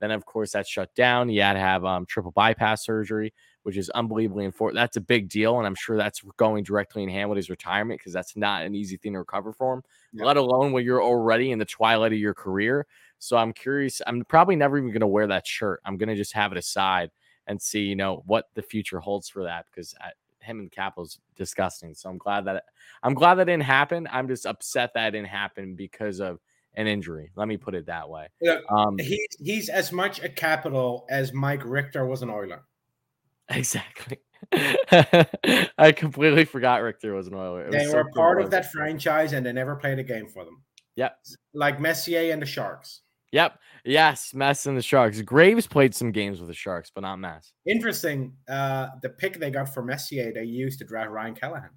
Then 0.05 0.11
of 0.11 0.27
course 0.27 0.53
that 0.53 0.67
shut 0.67 0.95
down. 0.95 1.31
He 1.31 1.38
had 1.38 1.55
to 1.55 1.59
have 1.59 1.83
um, 1.87 2.05
triple 2.05 2.31
bypass 2.31 2.85
surgery, 2.85 3.33
which 3.62 3.79
is 3.79 3.88
unbelievably 3.90 4.45
important. 4.45 4.77
That's 4.77 4.99
a 4.99 5.01
big 5.01 5.31
deal, 5.31 5.57
and 5.57 5.67
I'm 5.67 5.75
sure 5.75 5.97
that's 5.97 6.23
going 6.37 6.62
directly 6.62 7.03
in 7.03 7.09
hand 7.09 7.31
with 7.31 7.37
his 7.37 7.49
retirement 7.49 8.01
because 8.01 8.12
that's 8.12 8.37
not 8.37 8.67
an 8.67 8.75
easy 8.75 8.99
thing 8.99 9.14
to 9.14 9.21
recover 9.21 9.55
from. 9.55 9.83
Yeah. 10.12 10.27
Let 10.27 10.37
alone 10.37 10.73
when 10.73 10.85
you're 10.85 11.03
already 11.03 11.53
in 11.53 11.59
the 11.59 11.64
twilight 11.64 12.12
of 12.12 12.19
your 12.19 12.35
career. 12.35 12.87
So 13.19 13.38
I'm 13.38 13.55
curious. 13.55 14.03
I'm 14.07 14.23
probably 14.27 14.57
never 14.57 14.77
even 14.77 14.93
gonna 14.93 15.09
wear 15.09 15.27
that 15.29 15.47
shirt. 15.47 15.81
I'm 15.87 15.97
gonna 15.97 16.17
just 16.17 16.35
have 16.35 16.53
it 16.53 16.59
aside 16.59 17.11
and 17.47 17.61
see, 17.61 17.81
you 17.81 17.97
know, 17.97 18.23
what 18.27 18.51
the 18.53 18.62
future 18.62 19.01
holds 19.01 19.31
for 19.31 19.45
that 19.45 19.64
because 19.71 19.95
I, 20.03 20.11
him 20.40 20.59
and 20.59 20.67
the 20.67 20.75
Capitals 20.75 21.19
disgusting. 21.35 21.95
So 21.95 22.11
I'm 22.11 22.19
glad 22.19 22.45
that 22.45 22.64
I'm 23.03 23.14
glad 23.14 23.37
that 23.37 23.47
didn't 23.47 23.62
happen. 23.62 24.07
I'm 24.12 24.29
just 24.29 24.45
upset 24.45 24.93
that 24.95 25.09
it 25.09 25.11
didn't 25.12 25.29
happen 25.29 25.75
because 25.75 26.21
of 26.21 26.40
an 26.77 26.87
injury. 26.87 27.31
Let 27.37 27.49
me 27.49 27.57
put 27.57 27.75
it 27.75 27.87
that 27.87 28.09
way. 28.09 28.29
Yeah, 28.41 28.59
Um, 28.69 28.97
He's 28.99 29.27
he's 29.39 29.69
as 29.69 29.93
much 29.93 30.23
a 30.23 30.29
capital 30.29 31.07
as 31.11 31.33
Mike 31.33 31.63
Richter 31.65 32.07
was 32.07 32.23
an 32.23 32.31
Oiler. 32.31 32.63
exactly. 33.49 34.19
I 34.53 35.93
completely 35.97 36.45
forgot 36.45 36.83
Richter 36.83 37.15
was 37.15 37.27
an 37.29 37.35
Oiler. 37.35 37.67
It 37.67 37.73
They 37.73 37.87
were 37.89 38.05
part 38.15 38.41
of 38.41 38.51
that 38.51 38.71
franchise, 38.73 39.33
and 39.33 39.45
they 39.45 39.53
never 39.53 39.77
played 39.77 39.99
a 39.99 40.03
game 40.05 40.29
for 40.29 40.45
them. 40.45 40.63
Yep. 40.97 41.17
Like 41.55 41.81
Messier 41.81 42.33
and 42.33 42.41
the 42.41 42.47
Sharks. 42.47 43.01
Yep. 43.33 43.59
Yes. 43.85 44.33
Mess 44.33 44.67
and 44.67 44.77
the 44.77 44.83
Sharks. 44.83 45.21
Graves 45.23 45.67
played 45.67 45.95
some 45.95 46.13
games 46.13 46.39
with 46.39 46.49
the 46.49 46.55
Sharks, 46.55 46.91
but 46.95 47.01
not 47.01 47.17
Mess. 47.19 47.53
Interesting. 47.67 48.37
Uh, 48.49 48.89
the 49.03 49.09
pick 49.09 49.41
they 49.41 49.51
got 49.51 49.75
for 49.75 49.83
Messier, 49.83 50.33
they 50.33 50.45
used 50.45 50.79
to 50.79 50.85
draft 50.85 51.11
Ryan 51.11 51.35
Callahan. 51.35 51.71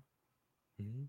Mhm. 0.81 1.07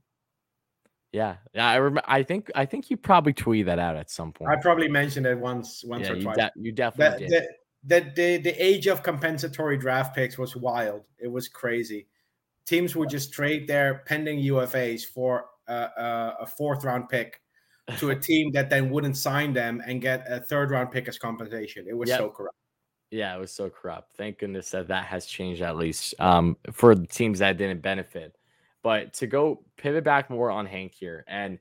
Yeah. 1.12 1.36
Yeah. 1.54 1.68
I 1.68 1.76
remember. 1.76 2.02
I 2.06 2.22
think. 2.22 2.50
I 2.54 2.64
think 2.66 2.90
you 2.90 2.96
probably 2.96 3.32
tweeted 3.32 3.66
that 3.66 3.78
out 3.78 3.96
at 3.96 4.10
some 4.10 4.32
point. 4.32 4.50
I 4.50 4.56
probably 4.56 4.88
mentioned 4.88 5.26
it 5.26 5.38
once, 5.38 5.82
once 5.84 6.06
yeah. 6.06 6.12
or 6.12 6.16
You, 6.16 6.22
twice. 6.22 6.36
de- 6.36 6.52
you 6.56 6.72
definitely 6.72 7.28
did. 7.28 7.44
the, 7.84 8.00
the, 8.00 8.12
the, 8.14 8.36
the 8.50 8.62
age 8.64 8.86
of 8.88 9.02
compensatory 9.02 9.78
draft 9.78 10.14
picks 10.14 10.36
was 10.36 10.54
wild. 10.56 11.02
It 11.18 11.28
was 11.28 11.48
crazy. 11.48 12.08
Teams 12.66 12.94
would 12.94 13.08
just 13.08 13.32
trade 13.32 13.66
their 13.66 14.02
pending 14.06 14.40
UFAs 14.40 15.02
for 15.04 15.46
uh, 15.68 15.88
uh, 15.96 16.34
a 16.40 16.46
fourth 16.46 16.84
round 16.84 17.08
pick 17.08 17.40
to 17.96 18.10
a 18.10 18.16
team 18.20 18.52
that 18.52 18.68
then 18.68 18.90
wouldn't 18.90 19.16
sign 19.16 19.54
them 19.54 19.82
and 19.86 20.02
get 20.02 20.24
a 20.28 20.40
third 20.40 20.70
round 20.70 20.90
pick 20.90 21.08
as 21.08 21.18
compensation. 21.18 21.86
It 21.88 21.96
was 21.96 22.10
Yep. 22.10 22.18
so 22.18 22.28
corrupt. 22.28 22.54
Yeah, 23.10 23.34
it 23.34 23.38
was 23.38 23.50
so 23.52 23.70
corrupt. 23.70 24.12
Thank 24.18 24.38
goodness 24.40 24.70
that 24.72 24.88
that 24.88 25.06
has 25.06 25.24
changed 25.24 25.62
at 25.62 25.76
least 25.78 26.14
um, 26.18 26.58
for 26.72 26.94
the 26.94 27.06
teams 27.06 27.38
that 27.38 27.56
didn't 27.56 27.80
benefit. 27.80 28.36
But 28.82 29.14
to 29.14 29.26
go 29.26 29.64
pivot 29.76 30.04
back 30.04 30.30
more 30.30 30.50
on 30.50 30.66
Hank 30.66 30.94
here, 30.94 31.24
and 31.26 31.58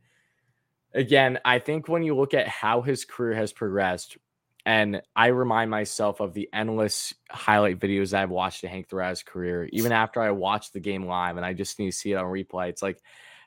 again, 0.93 1.39
I 1.43 1.59
think 1.59 1.87
when 1.87 2.03
you 2.03 2.15
look 2.15 2.33
at 2.33 2.47
how 2.47 2.81
his 2.81 3.05
career 3.05 3.35
has 3.35 3.51
progressed, 3.51 4.17
and 4.65 5.01
I 5.15 5.27
remind 5.27 5.71
myself 5.71 6.19
of 6.19 6.33
the 6.33 6.49
endless 6.53 7.13
highlight 7.31 7.79
videos 7.79 8.13
I've 8.13 8.29
watched 8.29 8.63
of 8.63 8.69
Hank 8.69 8.89
throughout 8.89 9.11
his 9.11 9.23
career, 9.23 9.69
even 9.71 9.91
after 9.91 10.21
I 10.21 10.31
watched 10.31 10.73
the 10.73 10.79
game 10.79 11.05
live, 11.05 11.37
and 11.37 11.45
I 11.45 11.53
just 11.53 11.79
need 11.79 11.91
to 11.91 11.97
see 11.97 12.11
it 12.11 12.17
on 12.17 12.25
replay. 12.25 12.69
It's 12.69 12.81
like, 12.81 12.99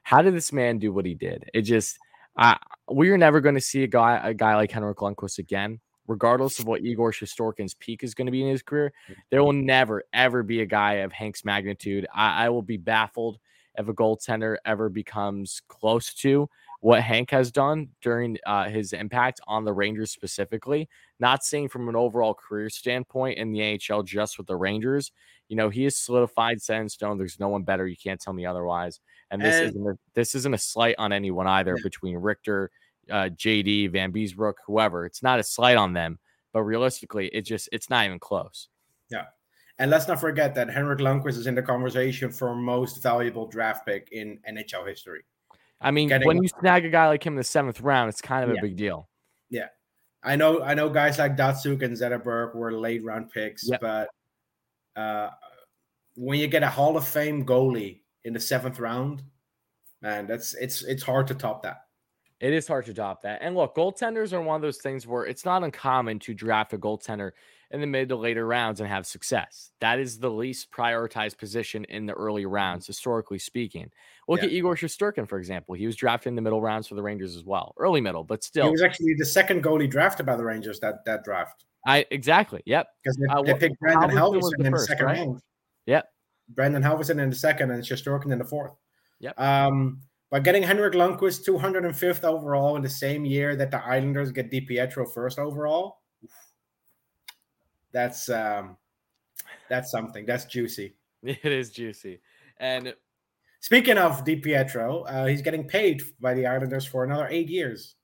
how 0.03 0.23
did 0.23 0.35
this 0.35 0.53
man 0.53 0.79
do 0.79 0.93
what 0.93 1.07
he 1.07 1.15
did? 1.15 1.49
It 1.53 1.63
just, 1.63 1.99
I 2.37 2.59
we're 2.89 3.19
never 3.19 3.41
going 3.41 3.55
to 3.55 3.61
see 3.61 3.83
a 3.83 3.87
guy 3.87 4.21
a 4.23 4.35
guy 4.35 4.57
like 4.57 4.71
Henrik 4.71 4.99
Lundqvist 4.99 5.39
again 5.39 5.81
regardless 6.11 6.59
of 6.59 6.67
what 6.67 6.83
Igor 6.83 7.13
Shesterkin's 7.13 7.75
peak 7.75 8.03
is 8.03 8.15
going 8.15 8.27
to 8.27 8.33
be 8.33 8.43
in 8.43 8.51
his 8.51 8.63
career, 8.63 8.93
there 9.31 9.45
will 9.45 9.53
never, 9.53 10.03
ever 10.13 10.43
be 10.43 10.61
a 10.61 10.67
guy 10.67 10.95
of 10.95 11.13
Hank's 11.13 11.45
magnitude. 11.45 12.05
I, 12.13 12.47
I 12.47 12.49
will 12.49 12.63
be 12.63 12.77
baffled 12.77 13.39
if 13.77 13.89
a 13.89 13.95
goaltender 13.95 14.57
ever 14.65 14.89
becomes 14.89 15.63
close 15.69 16.13
to 16.15 16.49
what 16.81 17.03
Hank 17.03 17.31
has 17.31 17.53
done 17.53 17.89
during 18.01 18.39
uh, 18.47 18.69
his 18.69 18.93
impact 18.95 19.41
on 19.47 19.65
the 19.65 19.73
Rangers 19.73 20.11
specifically. 20.11 20.89
Not 21.19 21.45
saying 21.45 21.69
from 21.69 21.89
an 21.89 21.97
overall 21.97 22.33
career 22.35 22.71
standpoint 22.71 23.37
in 23.39 23.53
the 23.53 23.79
AHL, 23.91 24.03
just 24.03 24.39
with 24.39 24.47
the 24.47 24.57
Rangers. 24.57 25.13
You 25.49 25.57
know, 25.57 25.69
he 25.69 25.85
is 25.85 25.97
solidified, 25.99 26.63
set 26.63 26.81
in 26.81 26.89
stone. 26.89 27.19
There's 27.19 27.39
no 27.39 27.49
one 27.49 27.65
better. 27.65 27.87
You 27.87 27.97
can't 27.97 28.21
tell 28.21 28.33
me 28.33 28.47
otherwise. 28.47 29.01
And 29.31 29.43
this 29.43 29.57
And- 29.57 29.69
isn't 29.71 29.87
a, 29.87 29.99
this 30.15 30.35
isn't 30.35 30.55
a 30.55 30.59
slight 30.59 30.95
on 30.99 31.13
anyone 31.13 31.47
either 31.47 31.75
Yeah. 31.77 31.83
between 31.83 32.17
Richter, 32.17 32.71
uh, 33.11 33.29
JD, 33.29 33.91
Vanbiesbrouck, 33.91 34.55
whoever. 34.67 35.05
It's 35.05 35.23
not 35.23 35.39
a 35.39 35.43
slight 35.43 35.77
on 35.77 35.93
them, 35.93 36.19
but 36.53 36.63
realistically, 36.63 37.29
it 37.29 37.43
just 37.43 37.69
it's 37.73 37.91
not 37.91 38.07
even 38.07 38.19
close. 38.19 38.69
And 39.81 39.91
let's 39.91 40.07
not 40.07 40.21
forget 40.21 40.55
that 40.57 40.69
Henrik 40.69 40.99
Lundqvist 40.99 41.39
is 41.39 41.47
in 41.47 41.55
the 41.55 41.63
conversation 41.63 42.31
for 42.31 42.55
most 42.55 43.03
valuable 43.03 43.47
draft 43.47 43.87
pick 43.87 44.09
in 44.13 44.39
NHL 44.47 44.87
history. 44.87 45.23
I 45.81 45.91
mean, 45.91 46.09
Getting- 46.11 46.29
when 46.29 46.43
you 46.43 46.49
snag 46.49 46.85
a 46.85 46.91
guy 46.91 47.09
like 47.09 47.25
him 47.25 47.33
in 47.33 47.39
the 47.39 47.45
seventh 47.45 47.81
round, 47.81 48.11
it's 48.11 48.21
kind 48.21 48.45
of 48.45 48.51
Yeah. 48.55 48.59
a 48.61 48.63
big 48.63 48.77
deal. 48.77 49.09
Yeah, 49.49 49.69
I 50.23 50.37
know 50.37 50.63
I 50.63 50.75
know 50.75 50.91
guys 50.91 51.19
like 51.19 51.35
Datsyuk 51.35 51.83
and 51.83 51.97
Zetterberg 51.97 52.55
were 52.55 52.73
late 52.73 53.03
round 53.03 53.31
picks, 53.31 53.67
Yep. 53.69 53.81
but 53.81 54.11
uh, 54.97 55.31
when 56.15 56.39
you 56.39 56.47
get 56.47 56.63
a 56.63 56.69
Hall 56.69 56.99
of 56.99 57.09
Fame 57.09 57.47
goalie 57.47 58.03
in 58.25 58.35
the 58.35 58.41
seventh 58.41 58.79
round, 58.79 59.23
man, 60.03 60.27
that's 60.27 60.53
it's 60.55 60.83
it's 60.83 61.03
hard 61.03 61.27
to 61.29 61.35
top 61.35 61.63
that. 61.63 61.87
It 62.41 62.53
is 62.53 62.69
hard 62.69 62.85
to 62.85 62.93
top 62.95 63.23
that. 63.23 63.39
And 63.41 63.55
look, 63.55 63.75
goaltenders 63.75 64.35
are 64.35 64.43
one 64.43 64.57
of 64.57 64.63
those 64.63 64.79
things 64.79 65.07
where 65.07 65.25
it's 65.25 65.47
not 65.47 65.65
uncommon 65.65 66.19
to 66.21 66.35
draft 66.35 66.75
a 66.75 66.79
goaltender 66.79 67.33
in 67.71 67.81
the 67.81 67.87
mid 67.87 68.09
to 68.09 68.17
later 68.17 68.47
rounds 68.47 68.81
and 68.81 68.89
have 68.89 69.07
success. 69.07 69.71
That 69.81 69.99
is 70.01 70.19
the 70.19 70.31
least 70.31 70.71
prioritized 70.73 71.39
position 71.39 71.85
in 71.85 72.07
the 72.07 72.13
early 72.15 72.45
rounds, 72.47 72.87
historically 72.87 73.39
speaking. 73.39 73.91
Look 74.29 74.41
Yeah. 74.41 74.47
at 74.47 74.53
Igor 74.53 74.75
Shesterkin, 74.77 75.29
for 75.29 75.39
example. 75.39 75.75
He 75.75 75.87
was 75.87 75.95
drafted 75.97 76.31
in 76.31 76.35
the 76.37 76.43
middle 76.43 76.61
rounds 76.61 76.89
for 76.89 76.95
the 76.97 77.03
Rangers 77.03 77.37
as 77.37 77.45
well, 77.45 77.75
early 77.79 78.01
middle, 78.01 78.25
but 78.25 78.43
still. 78.43 78.65
He 78.67 78.71
was 78.73 78.83
actually 78.83 79.15
the 79.19 79.25
second 79.27 79.63
goalie 79.63 79.89
drafted 79.89 80.27
by 80.27 80.37
the 80.37 80.45
Rangers 80.45 80.81
that 80.81 81.05
that 81.05 81.23
draft 81.25 81.65
I 81.87 82.05
exactly. 82.11 82.63
Yep. 82.67 82.89
because 83.03 83.17
they, 83.17 83.27
Uh, 83.35 83.43
they 83.43 83.55
picked 83.55 83.79
Brandon 83.81 84.11
Halverson 84.11 84.51
in 84.59 84.65
the 84.65 84.71
first, 84.73 84.87
second 84.89 85.07
right? 85.07 85.19
round. 85.19 85.41
Yep. 85.87 86.09
Brandon 86.51 86.83
Halverson 86.83 87.21
in 87.23 87.31
the 87.31 87.37
second 87.37 87.71
and 87.71 87.83
Shesterkin 87.83 88.33
in 88.33 88.39
the 88.39 88.45
fourth. 88.45 88.73
Yep. 89.21 89.39
Um, 89.41 90.03
but 90.31 90.43
getting 90.43 90.63
Henrik 90.63 90.95
Lundqvist 90.95 91.45
205th 91.45 92.25
overall 92.25 92.77
in 92.77 92.83
the 92.83 92.91
same 92.91 93.25
year 93.25 93.57
that 93.57 93.71
the 93.71 93.83
Islanders 93.85 94.31
get 94.33 94.51
DiPietro 94.51 95.13
first 95.15 95.39
overall, 95.39 96.00
that's 97.93 98.29
um, 98.29 98.77
that's 99.69 99.91
something. 99.91 100.27
That's 100.27 100.45
juicy. 100.47 100.95
It 101.23 101.45
is 101.45 101.71
juicy. 101.71 102.21
And 102.59 102.95
Speaking 103.63 103.99
of 103.99 104.25
DiPietro, 104.25 105.05
uh, 105.07 105.27
he's 105.27 105.43
getting 105.43 105.65
paid 105.69 106.01
by 106.19 106.33
the 106.33 106.47
Islanders 106.47 106.87
for 106.87 107.05
another 107.05 107.29
eight 107.29 107.51
years. 107.51 107.95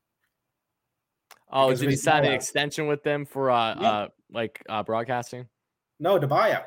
oh, 1.50 1.74
did 1.74 1.88
he 1.88 1.96
sign 1.96 2.24
an 2.26 2.32
extension 2.32 2.86
with 2.86 3.02
them 3.02 3.24
for 3.24 3.50
uh, 3.50 3.74
Yeah. 3.80 3.90
uh 3.90 4.08
like 4.30 4.62
uh 4.68 4.82
broadcasting? 4.82 5.48
No, 5.98 6.18
the 6.18 6.26
buyout. 6.28 6.64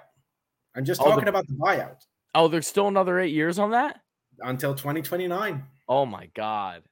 I'm 0.75 0.85
just 0.85 1.01
Oh, 1.01 1.05
the- 1.05 1.09
talking 1.11 1.27
about 1.27 1.45
the 1.47 1.53
buyout 1.53 1.97
Oh, 2.33 2.47
there's 2.47 2.67
still 2.67 2.87
another 2.87 3.19
eight 3.19 3.33
years 3.33 3.59
on 3.59 3.71
that? 3.71 3.99
until 4.41 4.73
2029. 4.73 5.63
Oh 5.87 6.05
my 6.05 6.27
god. 6.33 6.83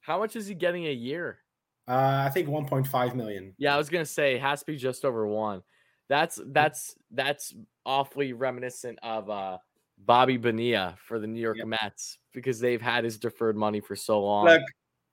How 0.00 0.18
much 0.18 0.36
is 0.36 0.46
he 0.46 0.54
getting 0.54 0.86
a 0.86 0.92
year? 0.92 1.40
Uh, 1.86 2.24
I 2.26 2.30
think 2.30 2.48
1.5 2.48 3.14
million. 3.14 3.54
Yeah, 3.58 3.74
I 3.74 3.78
was 3.78 3.88
gonna 3.88 4.06
say 4.06 4.34
it 4.36 4.40
has 4.40 4.60
to 4.60 4.66
be 4.66 4.76
just 4.76 5.04
over 5.04 5.26
one. 5.26 5.62
That's 6.08 6.40
that's 6.46 6.94
that's 7.10 7.54
awfully 7.86 8.32
reminiscent 8.32 8.98
of 9.02 9.28
uh 9.28 9.58
Bobby 9.98 10.36
Bonilla 10.36 10.96
for 10.98 11.18
the 11.18 11.26
New 11.26 11.40
York 11.40 11.58
Yep. 11.58 11.66
Mets 11.66 12.18
because 12.32 12.58
they've 12.58 12.80
had 12.82 13.04
his 13.04 13.18
deferred 13.18 13.56
money 13.56 13.80
for 13.80 13.94
so 13.96 14.20
long. 14.22 14.46
Look, 14.46 14.62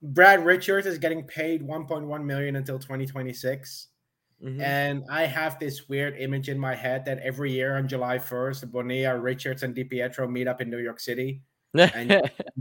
Brad 0.02 0.44
Richards 0.46 0.88
is 0.88 0.98
getting 0.98 1.24
paid 1.28 1.62
1.1 1.62 2.24
million 2.24 2.56
until 2.56 2.80
2026. 2.80 3.90
Mhm. 4.44 4.60
And 4.60 5.04
I 5.10 5.28
have 5.28 5.60
this 5.60 5.88
weird 5.88 6.18
image 6.18 6.50
in 6.50 6.58
my 6.58 6.74
head 6.74 7.06
that 7.06 7.20
every 7.20 7.52
year 7.52 7.78
on 7.78 7.88
July 7.88 8.18
1st, 8.18 8.72
Bonilla, 8.72 9.20
Richards, 9.20 9.62
and 9.62 9.76
DiPietro 9.76 10.30
meet 10.30 10.48
up 10.48 10.62
in 10.62 10.70
New 10.70 10.80
York 10.80 11.00
City 11.00 11.44
and 11.76 12.10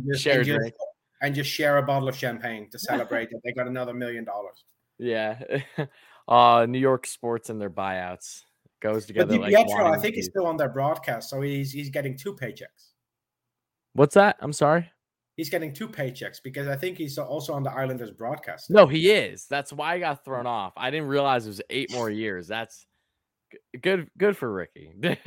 just, 0.09 0.23
Share 0.23 0.41
and, 0.41 0.47
just. 0.47 0.73
And 1.21 1.35
just 1.35 1.51
share 1.51 1.79
a 1.79 1.83
bottle 1.83 2.09
of 2.09 2.17
champagne 2.17 2.69
to 2.71 2.79
celebrate 2.91 3.31
that 3.31 3.41
they 3.45 3.53
got 3.53 3.67
another 3.67 3.95
million 3.95 4.25
dollars. 4.25 4.65
yeah. 4.99 5.41
uh 6.29 6.67
New 6.69 6.79
York 6.79 7.07
sports 7.07 7.51
and 7.51 7.61
their 7.61 7.71
buyouts 7.71 8.43
goes 8.81 9.05
But 9.07 9.29
together 9.29 9.39
like 9.39 9.53
DiPietro, 9.53 9.95
I 9.97 9.99
think 9.99 10.15
he's 10.15 10.27
still 10.27 10.47
on 10.47 10.57
their 10.57 10.69
broadcast, 10.69 11.29
so 11.31 11.41
he's 11.41 11.73
he's 11.73 11.91
getting 11.91 12.17
two 12.17 12.35
paychecks. 12.35 12.93
What's 13.95 14.15
that? 14.15 14.37
I'm 14.41 14.53
sorry. 14.53 14.91
He's 15.37 15.49
getting 15.51 15.73
two 15.73 15.89
paychecks 15.89 16.37
because 16.43 16.69
I 16.69 16.77
think 16.77 16.99
he's 16.99 17.17
also 17.19 17.55
on 17.55 17.63
the 17.63 17.71
Islanders 17.71 18.11
broadcast. 18.11 18.71
No, 18.71 18.87
he 18.87 19.11
is. 19.11 19.47
That's 19.47 19.73
why 19.73 19.95
I 19.95 19.99
got 19.99 20.25
thrown 20.25 20.47
off. 20.47 20.75
I 20.77 20.91
didn't 20.91 21.09
realize 21.09 21.47
it 21.47 21.51
was 21.51 21.63
eight 21.71 21.91
more 21.93 22.11
years. 22.25 22.47
That's 22.47 22.87
good. 23.81 24.09
Good 24.19 24.37
for 24.37 24.53
Ricky. 24.53 24.93
good 25.01 25.19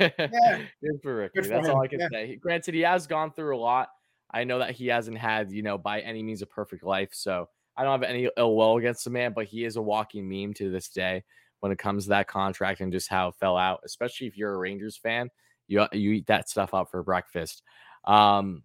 for 1.02 1.16
Ricky. 1.16 1.32
Good 1.34 1.46
for 1.46 1.48
That's 1.48 1.68
all 1.68 1.82
I 1.82 1.88
can 1.88 2.00
yeah. 2.00 2.08
say. 2.12 2.36
Granted, 2.36 2.74
he 2.74 2.80
has 2.82 3.06
gone 3.06 3.32
through 3.32 3.56
a 3.56 3.58
lot. 3.60 3.88
I 4.34 4.44
know 4.44 4.58
that 4.58 4.72
he 4.72 4.88
hasn't 4.88 5.16
had, 5.16 5.52
you 5.52 5.62
know, 5.62 5.78
by 5.78 6.00
any 6.00 6.22
means 6.22 6.42
a 6.42 6.46
perfect 6.46 6.82
life. 6.82 7.10
So 7.12 7.48
I 7.76 7.84
don't 7.84 7.92
have 7.92 8.08
any 8.08 8.28
ill 8.36 8.56
will 8.56 8.76
against 8.76 9.04
the 9.04 9.10
man, 9.10 9.32
but 9.32 9.46
he 9.46 9.64
is 9.64 9.76
a 9.76 9.82
walking 9.82 10.28
meme 10.28 10.54
to 10.54 10.70
this 10.70 10.88
day 10.88 11.22
when 11.60 11.70
it 11.70 11.78
comes 11.78 12.04
to 12.04 12.10
that 12.10 12.26
contract 12.26 12.80
and 12.80 12.92
just 12.92 13.08
how 13.08 13.28
it 13.28 13.36
fell 13.36 13.56
out. 13.56 13.80
Especially 13.84 14.26
if 14.26 14.36
you're 14.36 14.52
a 14.52 14.58
Rangers 14.58 14.96
fan, 14.96 15.30
you 15.68 15.86
you 15.92 16.10
eat 16.10 16.26
that 16.26 16.48
stuff 16.48 16.74
up 16.74 16.90
for 16.90 17.02
breakfast. 17.02 17.62
Um, 18.04 18.64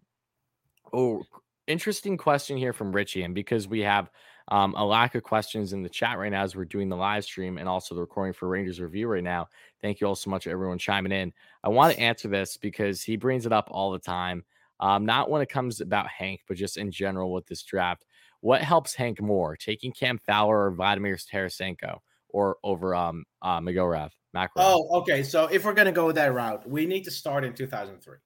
oh, 0.92 1.24
interesting 1.68 2.18
question 2.18 2.58
here 2.58 2.74
from 2.74 2.92
Richie, 2.92 3.22
and 3.22 3.36
because 3.36 3.68
we 3.68 3.82
have 3.82 4.10
um, 4.50 4.74
a 4.76 4.84
lack 4.84 5.14
of 5.14 5.24
questions 5.24 5.74
in 5.74 5.84
the 5.84 5.90
chat 5.90 6.18
right 6.18 6.32
now 6.32 6.44
as 6.44 6.56
we're 6.56 6.66
doing 6.66 6.90
the 6.90 6.96
live 6.96 7.24
stream 7.24 7.60
and 7.60 7.70
also 7.70 7.94
the 7.94 8.02
recording 8.02 8.34
for 8.34 8.48
Rangers 8.48 8.82
review 8.82 9.08
right 9.08 9.24
now. 9.24 9.48
Thank 9.82 10.02
you 10.02 10.08
all 10.08 10.16
so 10.16 10.32
much, 10.32 10.48
everyone 10.48 10.80
chiming 10.80 11.12
in. 11.12 11.32
I 11.64 11.70
want 11.70 11.94
to 11.94 12.00
answer 12.00 12.28
this 12.28 12.58
because 12.58 13.04
he 13.04 13.16
brings 13.16 13.46
it 13.46 13.54
up 13.54 13.70
all 13.72 13.92
the 13.92 14.00
time. 14.00 14.44
Um, 14.80 15.06
not 15.06 15.30
when 15.30 15.42
it 15.42 15.50
comes 15.50 15.82
about 15.82 16.08
Hank, 16.08 16.42
but 16.48 16.58
just 16.58 16.78
in 16.78 16.92
general 16.92 17.34
with 17.34 17.46
this 17.48 17.64
draft. 17.64 18.06
What 18.42 18.62
helps 18.62 18.96
Hank 18.96 19.22
more, 19.22 19.58
taking 19.58 19.92
Cam 19.92 20.18
Fowler 20.18 20.66
or 20.66 20.72
Vladimir 20.72 21.18
Tarasenko, 21.18 22.00
or 22.30 22.58
over 22.64 22.96
um 22.96 23.26
uh, 23.42 23.60
Makarov? 23.60 24.12
Oh, 24.56 25.00
okay. 25.00 25.24
So 25.24 25.48
if 25.48 25.66
we're 25.66 25.74
gonna 25.74 25.92
go 25.92 26.12
that 26.12 26.34
route, 26.34 26.70
we 26.70 26.86
need 26.86 27.04
to 27.04 27.12
start 27.12 27.44
in 27.44 27.54
2003 27.54 28.18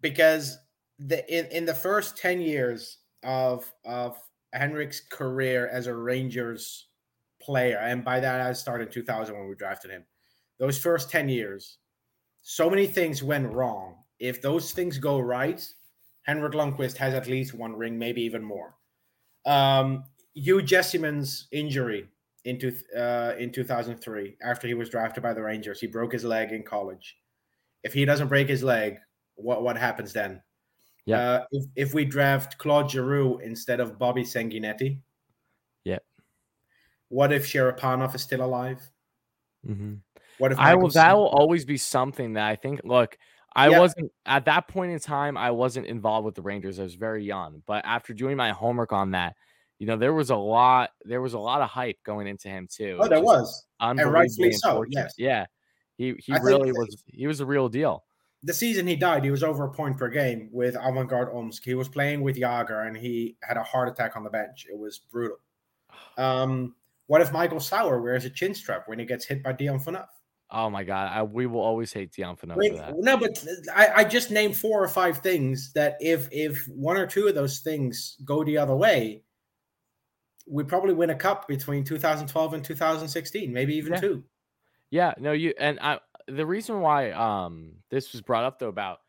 because 0.00 0.58
the 0.98 1.26
in, 1.32 1.46
in 1.46 1.64
the 1.64 1.74
first 1.74 2.16
10 2.16 2.40
years 2.40 2.98
of 3.22 3.72
of 3.84 4.20
Henrik's 4.52 5.00
career 5.00 5.68
as 5.68 5.86
a 5.86 5.94
Rangers 5.94 6.88
player, 7.40 7.78
and 7.78 8.04
by 8.04 8.20
that 8.20 8.40
I 8.40 8.52
started 8.52 8.88
in 8.88 8.92
2000 8.92 9.36
when 9.36 9.48
we 9.48 9.54
drafted 9.54 9.90
him. 9.90 10.04
Those 10.58 10.78
first 10.78 11.10
10 11.10 11.28
years, 11.28 11.78
so 12.42 12.68
many 12.68 12.86
things 12.86 13.22
went 13.22 13.52
wrong. 13.52 13.96
If 14.18 14.42
those 14.42 14.72
things 14.72 14.98
go 14.98 15.20
right, 15.20 15.66
Henrik 16.22 16.52
Lundqvist 16.52 16.96
has 16.96 17.14
at 17.14 17.26
least 17.26 17.54
one 17.54 17.76
ring, 17.76 17.98
maybe 17.98 18.22
even 18.22 18.42
more. 18.42 18.74
Um, 19.46 20.04
Hugh 20.34 20.62
Jessiman's 20.62 21.48
injury 21.52 22.08
into 22.44 22.72
uh, 22.96 23.34
in 23.38 23.50
2003 23.50 24.36
after 24.42 24.66
he 24.66 24.74
was 24.74 24.90
drafted 24.90 25.22
by 25.22 25.34
the 25.34 25.42
Rangers. 25.42 25.80
He 25.80 25.86
broke 25.86 26.12
his 26.12 26.24
leg 26.24 26.52
in 26.52 26.62
college. 26.62 27.18
If 27.82 27.92
he 27.92 28.04
doesn't 28.04 28.28
break 28.28 28.48
his 28.48 28.62
leg, 28.62 28.98
what 29.36 29.62
what 29.62 29.76
happens 29.76 30.12
then? 30.12 30.42
Yeah. 31.06 31.20
Uh, 31.20 31.44
if 31.52 31.64
if 31.76 31.94
we 31.94 32.04
draft 32.04 32.58
Claude 32.58 32.90
Giroux 32.90 33.38
instead 33.38 33.80
of 33.80 33.98
Bobby 33.98 34.22
Sanguinetti. 34.22 34.98
Yeah. 35.84 35.98
What 37.08 37.32
if 37.32 37.46
Cherepanov 37.46 38.14
is 38.14 38.22
still 38.22 38.44
alive? 38.44 38.80
Mm-hmm. 39.66 39.94
What 40.38 40.52
if 40.52 40.58
I 40.58 40.74
will. 40.74 40.90
That 40.90 41.16
will 41.16 41.28
always 41.28 41.64
be 41.64 41.76
something 41.76 42.34
that 42.34 42.46
I 42.46 42.56
think. 42.56 42.80
Look, 42.84 43.16
I 43.58 43.68
Yeah. 43.70 43.80
wasn't 43.80 44.12
at 44.24 44.44
that 44.46 44.68
point 44.68 44.92
in 44.92 44.98
time. 45.00 45.36
I 45.36 45.50
wasn't 45.50 45.86
involved 45.86 46.24
with 46.24 46.34
the 46.34 46.42
Rangers. 46.42 46.78
I 46.78 46.84
was 46.84 46.94
very 46.94 47.24
young. 47.24 47.62
But 47.66 47.84
after 47.84 48.14
doing 48.14 48.36
my 48.36 48.50
homework 48.52 48.92
on 48.92 49.10
that, 49.12 49.34
you 49.78 49.86
know, 49.86 49.96
there 49.96 50.12
was 50.14 50.30
a 50.30 50.36
lot. 50.36 50.90
There 51.04 51.20
was 51.20 51.34
a 51.34 51.38
lot 51.38 51.60
of 51.60 51.68
hype 51.68 51.98
going 52.04 52.26
into 52.26 52.48
him 52.48 52.68
too. 52.70 52.98
Oh, 53.00 53.08
there 53.08 53.20
was. 53.20 53.66
unbelievably 53.80 54.12
rightfully 54.20 54.52
so, 54.52 54.84
yes. 54.88 55.14
Yeah, 55.18 55.46
he 55.96 56.14
he 56.18 56.32
I 56.32 56.38
really 56.38 56.72
was. 56.72 57.02
He 57.06 57.26
was 57.26 57.40
a 57.40 57.46
real 57.46 57.68
deal. 57.68 58.04
the 58.44 58.54
season 58.54 58.86
he 58.86 58.94
died, 58.94 59.24
he 59.24 59.30
was 59.32 59.42
over 59.42 59.64
a 59.64 59.70
point 59.72 59.96
per 59.98 60.08
game 60.08 60.48
with 60.52 60.76
Avangard 60.76 61.34
Omsk. 61.34 61.64
He 61.64 61.74
was 61.74 61.88
playing 61.88 62.20
with 62.22 62.36
Jagr 62.36 62.86
and 62.86 62.96
he 62.96 63.36
had 63.42 63.56
a 63.56 63.62
heart 63.64 63.88
attack 63.88 64.16
on 64.16 64.22
the 64.22 64.30
bench. 64.30 64.66
It 64.70 64.78
was 64.78 64.98
brutal. 64.98 65.38
Um, 66.16 66.74
what 67.06 67.20
if 67.20 67.32
Michael 67.32 67.58
Sauer 67.60 68.00
wears 68.02 68.24
a 68.24 68.30
chin 68.30 68.54
strap 68.54 68.86
when 68.88 68.98
he 68.98 69.04
gets 69.04 69.24
hit 69.24 69.42
by 69.42 69.52
Dion 69.52 69.78
Phaneuf? 69.80 70.06
Oh 70.50 70.70
my 70.70 70.82
god, 70.82 71.10
I, 71.12 71.22
we 71.22 71.46
will 71.46 71.60
always 71.60 71.92
hate 71.92 72.12
Dion 72.12 72.36
Phaneuf 72.36 72.56
Wait, 72.56 72.72
for 72.72 72.78
that. 72.78 72.94
no, 72.98 73.16
but 73.16 73.44
I, 73.74 73.88
I 73.96 74.04
just 74.04 74.30
named 74.30 74.56
four 74.56 74.82
or 74.82 74.88
five 74.88 75.18
things 75.18 75.72
that 75.74 75.96
if 76.00 76.28
if 76.32 76.66
one 76.68 76.96
or 76.96 77.06
two 77.06 77.26
of 77.28 77.34
those 77.34 77.58
things 77.58 78.16
go 78.24 78.42
the 78.44 78.56
other 78.56 78.74
way, 78.74 79.22
we 80.46 80.64
probably 80.64 80.94
win 80.94 81.10
a 81.10 81.14
cup 81.14 81.46
between 81.48 81.84
2012 81.84 82.54
and 82.54 82.64
2016, 82.64 83.52
maybe 83.52 83.74
even 83.76 83.92
Yeah. 83.92 84.00
two. 84.00 84.24
Yeah, 84.90 85.14
no, 85.18 85.32
you 85.32 85.52
and 85.58 85.78
I. 85.80 86.00
The 86.28 86.46
reason 86.46 86.80
why 86.80 87.10
um 87.10 87.72
this 87.90 88.12
was 88.12 88.22
brought 88.22 88.44
up 88.44 88.58
though 88.58 88.68
about 88.68 89.00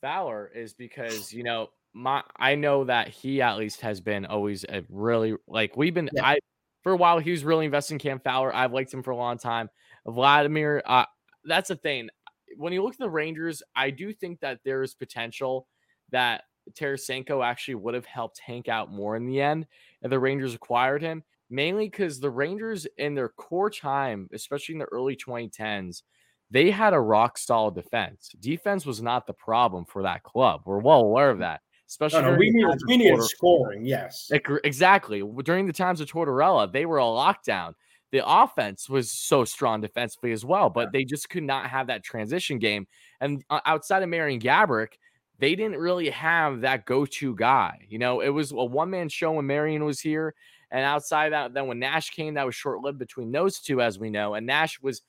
Fowler 0.00 0.50
is 0.52 0.74
because 0.74 1.32
you 1.32 1.44
know 1.44 1.68
my 1.92 2.22
I 2.36 2.56
know 2.56 2.84
that 2.84 3.08
he 3.08 3.42
at 3.42 3.58
least 3.58 3.80
has 3.82 4.00
been 4.00 4.26
always 4.26 4.64
a 4.68 4.84
really 4.88 5.36
like 5.46 5.76
we've 5.76 5.94
been 5.94 6.10
Yeah. 6.12 6.26
I 6.26 6.38
for 6.82 6.92
a 6.92 6.96
while 6.96 7.18
he 7.18 7.30
was 7.30 7.44
really 7.44 7.66
investing 7.66 7.96
in 7.96 7.98
Cam 8.00 8.20
Fowler. 8.20 8.54
I've 8.54 8.72
liked 8.72 8.92
him 8.92 9.02
for 9.02 9.10
a 9.10 9.16
long 9.16 9.38
time. 9.38 9.68
Vladimir, 10.06 10.82
uh, 10.86 11.06
that's 11.44 11.68
the 11.68 11.76
thing. 11.76 12.08
When 12.56 12.72
you 12.72 12.82
look 12.82 12.94
at 12.94 12.98
the 12.98 13.10
Rangers, 13.10 13.62
I 13.76 13.90
do 13.90 14.12
think 14.12 14.40
that 14.40 14.60
there 14.64 14.82
is 14.82 14.94
potential 14.94 15.66
that 16.10 16.44
Tarasenko 16.72 17.44
actually 17.44 17.76
would 17.76 17.94
have 17.94 18.06
helped 18.06 18.40
Hank 18.40 18.68
out 18.68 18.90
more 18.90 19.16
in 19.16 19.26
the 19.26 19.40
end 19.40 19.66
if 20.02 20.10
the 20.10 20.18
Rangers 20.18 20.54
acquired 20.54 21.02
him 21.02 21.22
mainly 21.50 21.88
because 21.88 22.20
the 22.20 22.30
Rangers 22.30 22.86
in 22.96 23.14
their 23.14 23.28
core 23.28 23.68
time, 23.68 24.28
especially 24.32 24.76
in 24.76 24.78
the 24.78 24.86
early 24.86 25.16
2010s, 25.16 26.02
they 26.50 26.70
had 26.70 26.94
a 26.94 27.00
rock 27.00 27.36
solid 27.36 27.74
defense. 27.74 28.30
Defense 28.40 28.86
was 28.86 29.02
not 29.02 29.26
the 29.26 29.32
problem 29.32 29.84
for 29.84 30.02
that 30.02 30.22
club. 30.22 30.62
We're 30.64 30.78
well 30.78 31.00
aware 31.00 31.30
of 31.30 31.38
that, 31.40 31.60
especially 31.88 32.22
No, 32.22 32.32
no, 32.32 32.38
we 32.38 32.50
needed 32.50 32.80
we 32.86 32.96
needed 32.96 33.22
scoring. 33.22 33.84
Yes, 33.84 34.30
Exactly. 34.30 35.22
During 35.44 35.66
the 35.66 35.72
times 35.72 36.00
of 36.00 36.08
Tortorella, 36.08 36.72
they 36.72 36.86
were 36.86 36.98
a 36.98 37.02
lockdown. 37.02 37.74
The 38.12 38.26
offense 38.26 38.88
was 38.88 39.10
so 39.10 39.44
strong 39.44 39.80
defensively 39.80 40.32
as 40.32 40.44
well, 40.44 40.68
but 40.68 40.90
they 40.92 41.04
just 41.04 41.30
could 41.30 41.44
not 41.44 41.70
have 41.70 41.86
that 41.86 42.02
transition 42.02 42.58
game. 42.58 42.86
And 43.20 43.44
uh, 43.50 43.60
outside 43.66 44.02
of 44.02 44.08
Marian 44.08 44.40
Gaborik, 44.40 44.94
they 45.38 45.54
didn't 45.54 45.78
really 45.78 46.10
have 46.10 46.60
that 46.62 46.86
go-to 46.86 47.34
guy. 47.36 47.86
You 47.88 47.98
know, 47.98 48.20
it 48.20 48.30
was 48.30 48.50
a 48.52 48.56
one-man 48.56 49.08
show 49.08 49.32
when 49.32 49.46
Marion 49.46 49.84
was 49.84 50.00
here, 50.00 50.34
And 50.70 50.84
outside 50.84 51.26
of 51.26 51.30
that, 51.32 51.54
then 51.54 51.66
when 51.66 51.78
Nash 51.78 52.10
came, 52.10 52.34
that 52.34 52.46
was 52.46 52.54
short 52.54 52.80
lived 52.80 52.98
between 52.98 53.32
those 53.32 53.58
two, 53.58 53.80
as 53.80 53.98
we 53.98 54.10
know. 54.10 54.34
And 54.34 54.46
Nash 54.46 54.80
was 54.80 55.02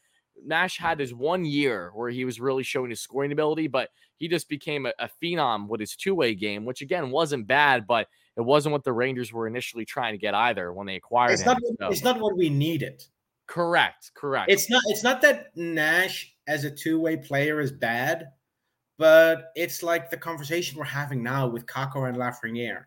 Nash 0.43 0.77
had 0.77 0.99
his 0.99 1.13
one 1.13 1.45
year 1.45 1.91
where 1.93 2.09
he 2.09 2.25
was 2.25 2.39
really 2.39 2.63
showing 2.63 2.89
his 2.89 3.01
scoring 3.01 3.31
ability, 3.31 3.67
but 3.67 3.89
he 4.17 4.27
just 4.27 4.49
became 4.49 4.85
a, 4.87 4.93
a 4.97 5.09
phenom 5.21 5.67
with 5.67 5.79
his 5.79 5.95
two 5.95 6.15
way 6.15 6.33
game, 6.33 6.65
which 6.65 6.81
again 6.81 7.11
wasn't 7.11 7.45
bad, 7.47 7.85
but 7.85 8.07
it 8.37 8.41
wasn't 8.41 8.71
what 8.73 8.83
the 8.83 8.93
Rangers 8.93 9.31
were 9.33 9.47
initially 9.47 9.85
trying 9.85 10.13
to 10.13 10.17
get 10.17 10.33
either 10.33 10.71
when 10.73 10.87
they 10.87 10.95
acquired 10.95 11.33
It's 11.33 11.41
him. 11.41 11.57
not. 11.57 11.61
So- 11.79 11.87
It's 11.91 12.03
not 12.03 12.19
what 12.19 12.37
we 12.37 12.49
needed. 12.49 13.03
correct, 13.47 14.11
correct. 14.13 14.49
It's 14.49 14.69
not. 14.69 14.81
It's 14.87 15.03
not 15.03 15.21
that 15.23 15.55
Nash 15.57 16.33
as 16.47 16.63
a 16.63 16.71
two-way 16.71 17.17
player 17.17 17.59
is 17.59 17.71
bad, 17.71 18.29
but 18.97 19.51
it's 19.55 19.83
like 19.83 20.09
the 20.09 20.17
conversation 20.17 20.77
we're 20.77 20.85
having 20.85 21.21
now 21.23 21.47
with 21.47 21.65
Kakko 21.65 22.07
and 22.07 22.17
Lafreniere. 22.17 22.85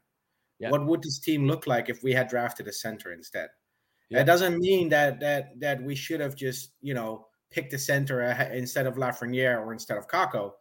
Yeah. 0.59 0.71
What 0.71 0.87
would 0.87 1.03
this 1.03 1.19
team 1.19 1.47
look 1.47 1.67
like 1.67 1.89
if 1.89 2.03
we 2.03 2.13
had 2.13 2.29
drafted 2.29 2.67
a 2.69 2.73
center 2.73 3.13
instead? 3.13 3.49
Yeah. 4.09 4.19
That 4.19 4.27
doesn't 4.27 4.59
mean 4.59 4.89
that 4.91 5.21
that 5.21 5.59
that 5.61 5.83
we 5.83 5.95
should 5.95 6.21
have 6.21 6.35
just 6.37 6.73
you 6.81 6.95
know 6.95 7.27
picked 7.51 7.73
a 7.75 7.79
center 7.79 8.23
instead 8.53 8.87
of 8.87 8.95
Lafreniere 8.95 9.61
or 9.61 9.73
instead 9.73 9.99
of 9.99 10.09
Kakko. 10.09 10.53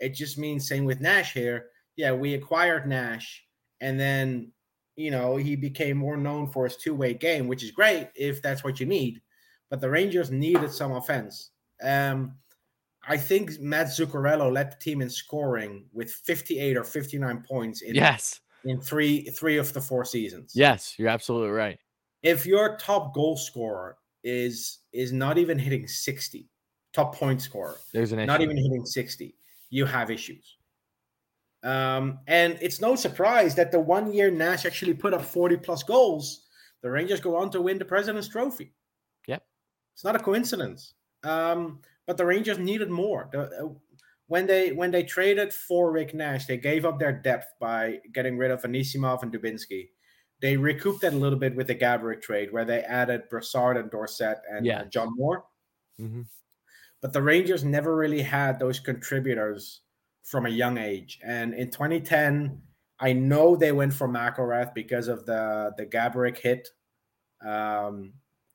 It 0.00 0.10
just 0.14 0.38
means 0.38 0.68
same 0.68 0.84
with 0.84 1.00
Nash 1.00 1.32
here. 1.32 1.70
Yeah, 1.96 2.12
we 2.12 2.34
acquired 2.34 2.86
Nash, 2.86 3.44
and 3.80 3.98
then 3.98 4.52
you 4.96 5.10
know 5.10 5.36
he 5.36 5.56
became 5.56 5.96
more 5.96 6.16
known 6.16 6.46
for 6.50 6.64
his 6.64 6.76
two-way 6.76 7.14
game, 7.14 7.48
which 7.48 7.62
is 7.62 7.70
great 7.70 8.08
if 8.14 8.42
that's 8.42 8.64
what 8.64 8.80
you 8.80 8.86
need. 8.86 9.20
But 9.70 9.80
the 9.80 9.90
Rangers 9.90 10.30
needed 10.30 10.72
some 10.72 10.92
offense. 10.92 11.50
Um, 11.82 12.34
I 13.06 13.16
think 13.16 13.58
Matt 13.60 13.86
Zuccarello 13.88 14.52
led 14.52 14.72
the 14.72 14.76
team 14.76 15.00
in 15.02 15.08
scoring 15.10 15.84
with 15.92 16.10
58 16.10 16.76
or 16.76 16.84
59 16.84 17.44
points 17.48 17.82
in 17.82 17.94
yes, 17.94 18.40
in 18.64 18.80
three 18.80 19.24
three 19.30 19.56
of 19.56 19.72
the 19.72 19.80
four 19.80 20.04
seasons. 20.04 20.52
yes, 20.54 20.94
you're 20.98 21.08
absolutely 21.08 21.50
right. 21.50 21.78
If 22.22 22.44
your 22.46 22.76
top 22.76 23.14
goal 23.14 23.36
scorer 23.36 23.96
is 24.24 24.80
is 24.92 25.12
not 25.12 25.38
even 25.38 25.58
hitting 25.58 25.86
60, 25.86 26.50
top 26.92 27.14
point 27.14 27.40
scorer, 27.40 27.76
There's 27.92 28.10
an 28.12 28.18
issue. 28.18 28.26
not 28.26 28.40
even 28.40 28.56
hitting 28.56 28.84
60, 28.84 29.34
you 29.70 29.86
have 29.86 30.10
issues. 30.10 30.56
Um, 31.64 32.20
and 32.28 32.56
it's 32.60 32.80
no 32.80 32.94
surprise 32.94 33.54
that 33.56 33.72
the 33.72 33.80
one 33.80 34.12
year 34.12 34.30
Nash 34.30 34.64
actually 34.64 34.94
put 34.94 35.12
up 35.14 35.24
40 35.24 35.56
plus 35.58 35.82
goals, 35.82 36.46
the 36.82 36.90
Rangers 36.90 37.20
go 37.20 37.36
on 37.36 37.50
to 37.50 37.60
win 37.60 37.78
the 37.78 37.84
President's 37.84 38.28
Trophy. 38.28 38.72
Yep. 39.26 39.42
It's 39.94 40.04
not 40.04 40.14
a 40.16 40.20
coincidence. 40.20 40.94
Um, 41.24 41.80
but 42.06 42.16
the 42.16 42.24
Rangers 42.24 42.58
needed 42.58 42.90
more. 42.90 43.28
The, 43.32 43.40
uh, 43.42 43.68
when 44.28 44.46
they 44.46 44.72
when 44.72 44.90
they 44.90 45.02
traded 45.02 45.52
for 45.52 45.90
Rick 45.90 46.14
Nash, 46.14 46.46
they 46.46 46.58
gave 46.58 46.84
up 46.84 46.98
their 46.98 47.12
depth 47.12 47.46
by 47.58 47.98
getting 48.12 48.36
rid 48.38 48.50
of 48.50 48.62
Anisimov 48.62 49.22
and 49.22 49.32
Dubinsky. 49.32 49.88
They 50.40 50.56
recouped 50.56 51.00
that 51.00 51.14
a 51.14 51.16
little 51.16 51.38
bit 51.38 51.56
with 51.56 51.66
the 51.66 51.74
Gaborik 51.74 52.20
trade, 52.22 52.52
where 52.52 52.64
they 52.64 52.82
added 52.82 53.28
Brassard 53.30 53.76
and 53.76 53.90
Dorsett 53.90 54.38
and 54.48 54.58
uh, 54.60 54.70
Yeah. 54.70 54.84
John 54.84 55.08
Moore 55.16 55.44
Mm-hmm. 56.00 56.22
but 57.00 57.12
the 57.12 57.20
Rangers 57.22 57.64
never 57.64 57.96
really 57.96 58.22
had 58.22 58.60
those 58.60 58.78
contributors 58.78 59.80
from 60.28 60.44
a 60.44 60.50
young 60.50 60.76
age. 60.76 61.18
And 61.24 61.54
in 61.54 61.70
2010, 61.70 62.60
I 63.00 63.12
know 63.14 63.56
they 63.56 63.72
went 63.72 63.94
for 63.94 64.08
McIlrath 64.08 64.74
because 64.74 65.08
of 65.08 65.24
the 65.24 65.72
the 65.76 65.86
Gaborik 65.86 66.38
hit. 66.38 66.68
Um, 67.44 68.12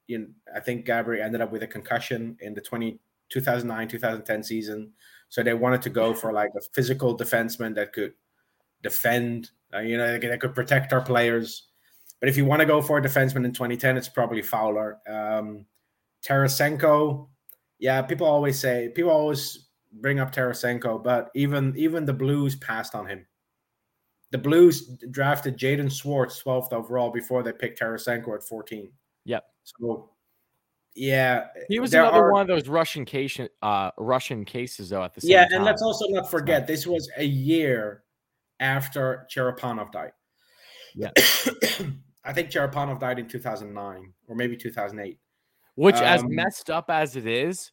you 0.07 0.19
know, 0.19 0.27
I 0.55 0.59
think 0.59 0.85
Gaborik 0.85 1.23
ended 1.23 1.41
up 1.41 1.51
with 1.51 1.63
a 1.63 1.67
concussion 1.67 2.37
in 2.41 2.53
the 2.53 2.61
20, 2.61 2.99
2009 3.29 3.87
2010 3.87 4.43
season, 4.43 4.91
so 5.29 5.41
they 5.41 5.53
wanted 5.53 5.81
to 5.83 5.89
go 5.89 6.13
for 6.13 6.31
like 6.31 6.51
a 6.55 6.61
physical 6.73 7.17
defenseman 7.17 7.73
that 7.75 7.93
could 7.93 8.13
defend. 8.83 9.49
Uh, 9.73 9.79
you 9.79 9.97
know, 9.97 10.19
that 10.19 10.39
could 10.39 10.53
protect 10.53 10.93
our 10.93 11.01
players. 11.01 11.69
But 12.19 12.29
if 12.29 12.37
you 12.37 12.45
want 12.45 12.59
to 12.59 12.67
go 12.67 12.81
for 12.81 12.99
a 12.99 13.01
defenseman 13.01 13.45
in 13.45 13.53
2010, 13.53 13.97
it's 13.97 14.07
probably 14.07 14.41
Fowler. 14.41 14.99
Um, 15.07 15.65
Tarasenko, 16.23 17.27
yeah, 17.79 18.01
people 18.03 18.27
always 18.27 18.59
say 18.59 18.91
people 18.93 19.11
always 19.11 19.69
bring 19.93 20.19
up 20.19 20.33
Tarasenko, 20.33 21.03
but 21.03 21.29
even 21.35 21.73
even 21.77 22.05
the 22.05 22.13
Blues 22.13 22.55
passed 22.55 22.95
on 22.95 23.05
him. 23.07 23.25
The 24.31 24.37
Blues 24.39 24.97
drafted 25.11 25.57
Jaden 25.57 25.91
Schwartz 25.91 26.41
12th 26.41 26.73
overall 26.73 27.11
before 27.11 27.43
they 27.43 27.51
picked 27.53 27.79
Tarasenko 27.79 28.33
at 28.35 28.43
14. 28.43 28.91
Yep. 29.25 29.43
So 29.63 30.09
yeah, 30.95 31.47
He 31.69 31.79
was 31.79 31.93
another 31.93 32.17
are- 32.25 32.31
one 32.31 32.41
of 32.41 32.47
those 32.47 32.67
Russian 32.67 33.05
case, 33.05 33.39
uh, 33.61 33.91
Russian 33.97 34.45
cases 34.45 34.89
though. 34.89 35.03
At 35.03 35.13
the 35.13 35.21
same 35.21 35.31
Yeah, 35.31 35.43
time. 35.45 35.53
and 35.57 35.65
let's 35.65 35.81
also 35.81 36.07
not 36.09 36.29
forget 36.29 36.67
this 36.67 36.85
was 36.87 37.09
a 37.17 37.23
year 37.23 38.03
after 38.59 39.27
Cherepanov 39.31 39.91
died. 39.91 40.11
Yeah. 40.95 41.11
I 42.25 42.31
think 42.31 42.49
Cherepanov 42.51 42.99
died 42.99 43.19
in 43.19 43.27
2009 43.27 44.13
or 44.27 44.35
maybe 44.35 44.55
2008. 44.55 45.19
Which, 45.75 45.95
as 45.95 46.21
Um, 46.21 46.33
messed 46.35 46.69
up 46.69 46.89
as 46.89 47.15
it 47.15 47.25
is, 47.25 47.71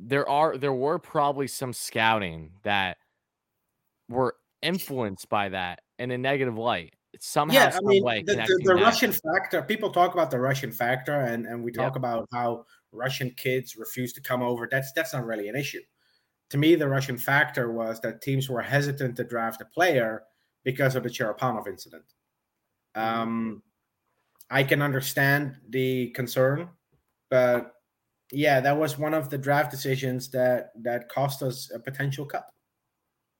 there 0.00 0.28
are 0.28 0.56
there 0.56 0.72
were 0.72 0.98
probably 0.98 1.46
some 1.46 1.72
scouting 1.72 2.52
that 2.62 2.98
were 4.08 4.36
influenced 4.62 5.28
by 5.28 5.48
that 5.50 5.80
in 5.98 6.10
a 6.10 6.18
negative 6.18 6.56
light. 6.56 6.94
Somehow, 7.20 7.54
yeah, 7.54 7.66
I 7.66 7.70
some 7.70 7.86
mean, 7.86 8.02
the, 8.04 8.34
the, 8.34 8.60
the. 8.64 8.74
Russian 8.74 9.12
factor. 9.12 9.62
People 9.62 9.90
talk 9.90 10.14
about 10.14 10.32
the 10.32 10.40
Russian 10.40 10.72
factor, 10.72 11.20
and 11.20 11.46
and 11.46 11.62
we 11.62 11.70
talk 11.70 11.94
Yep. 11.94 11.96
about 11.96 12.28
how 12.32 12.66
Russian 12.90 13.30
kids 13.36 13.76
refuse 13.76 14.12
to 14.14 14.20
come 14.20 14.42
over. 14.42 14.68
That's 14.68 14.92
that's 14.92 15.12
not 15.12 15.24
really 15.24 15.48
an 15.48 15.54
issue. 15.56 15.82
To 16.50 16.58
me, 16.58 16.74
the 16.74 16.88
Russian 16.88 17.16
factor 17.16 17.72
was 17.72 18.00
that 18.00 18.20
teams 18.20 18.48
were 18.48 18.62
hesitant 18.62 19.16
to 19.16 19.24
draft 19.24 19.60
a 19.60 19.64
player 19.64 20.24
because 20.64 20.96
of 20.96 21.04
the 21.04 21.08
Cherepanov 21.08 21.68
incident. 21.68 22.04
Mm-hmm. 22.96 23.20
Um, 23.20 23.62
I 24.50 24.64
can 24.64 24.82
understand 24.82 25.56
the 25.68 26.10
concern, 26.10 26.68
but 27.30 27.73
yeah, 28.34 28.60
that 28.60 28.76
was 28.76 28.98
one 28.98 29.14
of 29.14 29.30
the 29.30 29.38
draft 29.38 29.70
decisions 29.70 30.28
that 30.30 30.72
that 30.82 31.08
cost 31.08 31.42
us 31.42 31.70
a 31.74 31.78
potential 31.78 32.26
cup. 32.26 32.50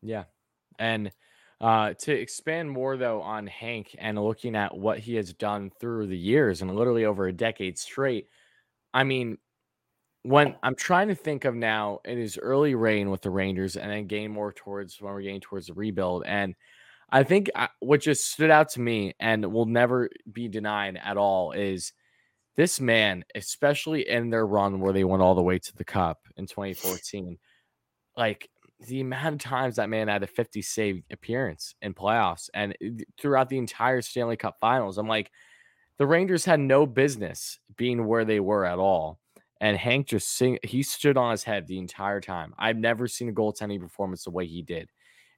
Yeah. 0.02 0.24
And 0.78 1.10
uh, 1.60 1.94
to 2.00 2.12
expand 2.12 2.70
more 2.70 2.96
though 2.96 3.22
on 3.22 3.46
Hank 3.46 3.94
and 3.98 4.22
looking 4.22 4.56
at 4.56 4.76
what 4.76 4.98
he 4.98 5.14
has 5.16 5.32
done 5.32 5.70
through 5.80 6.06
the 6.06 6.16
years 6.16 6.62
and 6.62 6.74
literally 6.74 7.04
over 7.04 7.26
a 7.26 7.32
decade 7.32 7.78
straight, 7.78 8.28
I 8.92 9.04
mean, 9.04 9.38
when 10.22 10.56
I'm 10.62 10.74
trying 10.74 11.08
to 11.08 11.14
think 11.14 11.44
of 11.44 11.54
now 11.54 12.00
in 12.04 12.18
his 12.18 12.38
early 12.38 12.74
reign 12.74 13.10
with 13.10 13.20
the 13.20 13.30
Rangers 13.30 13.76
and 13.76 13.90
then 13.90 14.06
getting 14.06 14.32
more 14.32 14.52
towards 14.52 15.00
when 15.00 15.12
we're 15.12 15.22
getting 15.22 15.40
towards 15.40 15.66
the 15.66 15.74
rebuild. 15.74 16.24
And 16.26 16.54
I 17.10 17.22
think 17.22 17.50
I, 17.54 17.68
what 17.80 18.00
just 18.00 18.30
stood 18.30 18.50
out 18.50 18.70
to 18.70 18.80
me 18.80 19.14
and 19.20 19.52
will 19.52 19.66
never 19.66 20.08
be 20.32 20.48
denied 20.48 20.98
at 21.02 21.16
all 21.16 21.52
is 21.52 21.92
this 22.56 22.80
man, 22.80 23.24
especially 23.34 24.08
in 24.08 24.30
their 24.30 24.46
run 24.46 24.80
where 24.80 24.92
they 24.92 25.04
went 25.04 25.22
all 25.22 25.34
the 25.34 25.42
way 25.42 25.58
to 25.58 25.76
the 25.76 25.84
cup 25.84 26.20
in 26.36 26.46
2014, 26.46 27.38
like 28.16 28.48
the 28.86 29.00
amount 29.00 29.34
of 29.34 29.40
times 29.40 29.76
that 29.76 29.88
man 29.88 30.08
had 30.08 30.22
a 30.22 30.26
50 30.26 30.62
save 30.62 31.02
appearance 31.10 31.74
in 31.82 31.94
playoffs 31.94 32.50
and 32.54 32.76
eh, 32.82 32.90
throughout 33.18 33.48
the 33.48 33.58
entire 33.58 34.02
Stanley 34.02 34.36
Cup 34.36 34.56
finals. 34.60 34.98
I'm 34.98 35.08
like, 35.08 35.30
the 35.98 36.06
Rangers 36.06 36.44
had 36.44 36.60
no 36.60 36.86
business 36.86 37.58
being 37.76 38.06
where 38.06 38.24
they 38.24 38.40
were 38.40 38.64
at 38.64 38.78
all. 38.78 39.20
And 39.60 39.76
Hank 39.76 40.08
just 40.08 40.36
sing, 40.36 40.58
he 40.62 40.82
stood 40.82 41.16
on 41.16 41.30
his 41.30 41.44
head 41.44 41.66
the 41.66 41.78
entire 41.78 42.20
time. 42.20 42.52
I've 42.58 42.76
never 42.76 43.06
seen 43.06 43.28
a 43.28 43.32
goaltending 43.32 43.80
performance 43.80 44.24
the 44.24 44.30
way 44.30 44.46
he 44.46 44.62
did. 44.62 44.90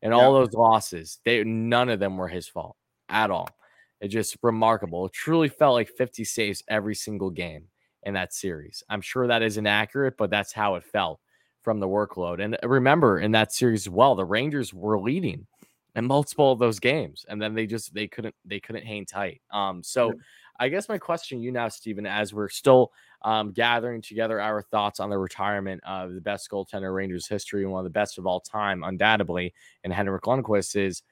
And 0.03 0.13
all 0.13 0.33
those 0.33 0.53
losses, 0.53 1.21
they 1.25 1.45
none 1.45 1.89
of 1.89 2.01
them 2.01 2.17
were 2.17 2.29
his 2.29 2.49
fault 2.49 2.77
at 3.09 3.31
all. 3.31 3.49
It 4.01 4.09
just 4.09 4.37
remarkable. 4.43 5.07
It 5.07 5.13
truly 5.13 5.49
felt 5.49 5.75
like 5.75 5.89
50 5.89 6.25
saves 6.25 6.63
every 6.69 6.95
single 6.95 7.31
game 7.31 7.65
in 8.03 8.15
that 8.15 8.33
series. 8.33 8.83
I'm 8.89 9.01
sure 9.01 9.27
that 9.27 9.43
isn't 9.43 9.67
accurate, 9.67 10.17
but 10.17 10.31
that's 10.31 10.53
how 10.53 10.77
it 10.77 10.85
felt 10.85 11.21
from 11.63 11.81
the 11.81 11.89
workload. 11.89 12.43
And 12.43 12.57
remember 12.63 13.19
in 13.19 13.33
that 13.33 13.53
series 13.53 13.87
as 13.87 13.91
well, 13.91 14.15
the 14.15 14.25
Rangers 14.25 14.73
were 14.73 15.01
leading 15.01 15.47
in 15.97 16.05
multiple 16.05 16.53
of 16.53 16.59
those 16.59 16.79
games, 16.79 17.25
and 17.29 17.43
then 17.43 17.55
they 17.55 17.67
just 17.67 17.93
they 17.95 18.07
couldn't 18.07 18.35
they 18.45 18.61
couldn't 18.61 18.85
hang 18.85 19.07
tight. 19.07 19.41
Um, 19.51 19.83
so 19.83 20.13
I 20.61 20.69
guess 20.69 20.89
my 20.89 20.99
question 20.99 21.39
to 21.39 21.45
you 21.45 21.51
now, 21.51 21.69
Stephen, 21.69 22.07
as 22.07 22.33
we're 22.33 22.49
still 22.49 22.93
um, 23.23 23.53
gathering 23.53 24.03
together 24.03 24.41
our 24.41 24.63
thoughts 24.63 25.01
on 25.01 25.11
the 25.11 25.19
retirement 25.19 25.81
of 25.85 26.15
the 26.15 26.21
best 26.21 26.51
goaltender 26.51 26.87
in 26.87 26.93
Rangers 26.93 27.27
history 27.27 27.63
and 27.63 27.73
one 27.73 27.81
of 27.81 27.85
the 27.85 27.91
best 27.91 28.19
of 28.19 28.27
all 28.27 28.41
time, 28.41 28.85
undoubtedly, 28.85 29.53
and 29.85 29.93
Henrik 29.93 30.23
Lundqvist 30.23 30.77
is. 30.77 31.03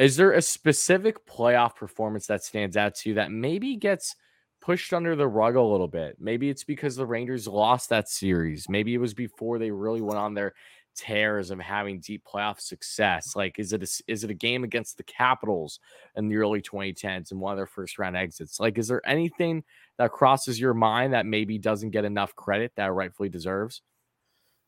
Is 0.00 0.16
there 0.16 0.32
a 0.32 0.40
specific 0.40 1.26
playoff 1.26 1.76
performance 1.76 2.26
that 2.28 2.42
stands 2.42 2.74
out 2.74 2.94
to 2.96 3.10
you 3.10 3.14
that 3.16 3.30
maybe 3.30 3.76
gets 3.76 4.16
pushed 4.62 4.94
under 4.94 5.14
the 5.14 5.28
rug 5.28 5.56
a 5.56 5.62
little 5.62 5.88
bit? 5.88 6.16
Maybe 6.18 6.48
it's 6.48 6.64
because 6.64 6.96
the 6.96 7.04
Rangers 7.04 7.46
lost 7.46 7.90
that 7.90 8.08
series. 8.08 8.66
Maybe 8.70 8.94
it 8.94 8.98
was 8.98 9.12
before 9.12 9.58
they 9.58 9.70
really 9.70 10.00
went 10.00 10.18
on 10.18 10.32
their 10.32 10.54
tears 10.96 11.50
of 11.50 11.60
having 11.60 12.00
deep 12.00 12.24
playoff 12.24 12.60
success. 12.60 13.36
Like, 13.36 13.58
is 13.58 13.74
it 13.74 13.82
a, 13.82 14.02
is 14.10 14.24
it 14.24 14.30
a 14.30 14.34
game 14.34 14.64
against 14.64 14.96
the 14.96 15.02
Capitals 15.02 15.80
in 16.16 16.28
the 16.28 16.36
early 16.36 16.62
2010s 16.62 17.30
and 17.30 17.38
one 17.38 17.52
of 17.52 17.58
their 17.58 17.66
first 17.66 17.98
round 17.98 18.16
exits? 18.16 18.58
Like, 18.58 18.78
is 18.78 18.88
there 18.88 19.06
anything 19.06 19.64
that 19.98 20.12
crosses 20.12 20.58
your 20.58 20.72
mind 20.72 21.12
that 21.12 21.26
maybe 21.26 21.58
doesn't 21.58 21.90
get 21.90 22.06
enough 22.06 22.34
credit 22.34 22.72
that 22.76 22.94
rightfully 22.94 23.28
deserves? 23.28 23.82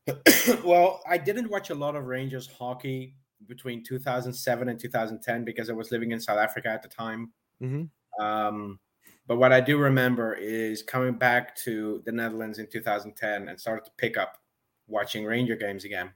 well, 0.62 1.00
I 1.08 1.16
didn't 1.16 1.48
watch 1.48 1.70
a 1.70 1.74
lot 1.74 1.96
of 1.96 2.04
Rangers 2.04 2.46
hockey 2.46 3.14
between 3.46 3.82
2007 3.82 4.68
and 4.68 4.78
2010 4.78 5.44
because 5.44 5.70
I 5.70 5.72
was 5.72 5.90
living 5.90 6.12
in 6.12 6.20
South 6.20 6.38
Africa 6.38 6.68
at 6.68 6.82
the 6.82 6.88
time. 6.88 7.32
Mhm. 7.60 7.90
Um, 8.18 8.80
but 9.26 9.36
what 9.36 9.52
I 9.52 9.60
do 9.60 9.78
remember 9.78 10.34
is 10.34 10.82
coming 10.82 11.14
back 11.14 11.54
to 11.56 12.02
the 12.04 12.12
Netherlands 12.12 12.58
in 12.58 12.66
2010 12.68 13.48
and 13.48 13.60
started 13.60 13.84
to 13.84 13.92
pick 13.96 14.16
up 14.16 14.38
watching 14.86 15.24
Ranger 15.24 15.56
games 15.56 15.84
again. 15.84 16.12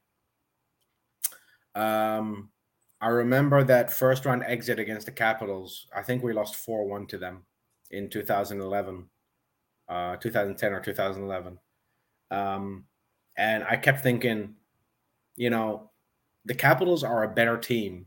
Um, 1.74 2.50
I 3.00 3.08
remember 3.08 3.62
that 3.64 3.92
first 3.92 4.24
round 4.24 4.42
exit 4.44 4.78
against 4.78 5.06
the 5.06 5.12
Capitals. 5.12 5.86
I 5.94 6.02
think 6.02 6.22
we 6.22 6.32
lost 6.32 6.56
4 6.56 6.86
1 6.86 7.06
to 7.08 7.18
them 7.18 7.44
in 7.90 8.08
2011, 8.08 9.08
uh, 9.88 10.16
2010 10.16 10.72
or 10.72 10.80
2011. 10.80 11.58
Um, 12.30 12.86
and 13.36 13.64
I 13.64 13.76
kept 13.76 14.00
thinking, 14.00 14.56
you 15.36 15.50
know, 15.50 15.90
the 16.46 16.54
Capitals 16.54 17.04
are 17.04 17.24
a 17.24 17.28
better 17.28 17.58
team 17.58 18.06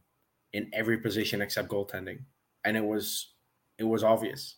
in 0.54 0.70
every 0.74 0.98
position 0.98 1.42
except 1.42 1.70
goaltending. 1.70 2.22
And 2.66 2.76
it 2.76 2.84
was 2.84 3.34
it 3.78 3.84
was 3.84 4.04
obvious. 4.04 4.56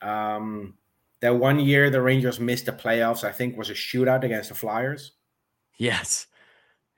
Um, 0.00 0.74
that 1.20 1.34
one 1.34 1.58
year 1.58 1.90
the 1.90 2.00
Rangers 2.00 2.38
missed 2.38 2.66
the 2.66 2.72
playoffs, 2.72 3.24
I 3.24 3.32
think 3.32 3.56
was 3.56 3.70
a 3.70 3.74
shootout 3.74 4.22
against 4.22 4.50
the 4.50 4.54
Flyers. 4.54 5.12
Yes. 5.76 6.26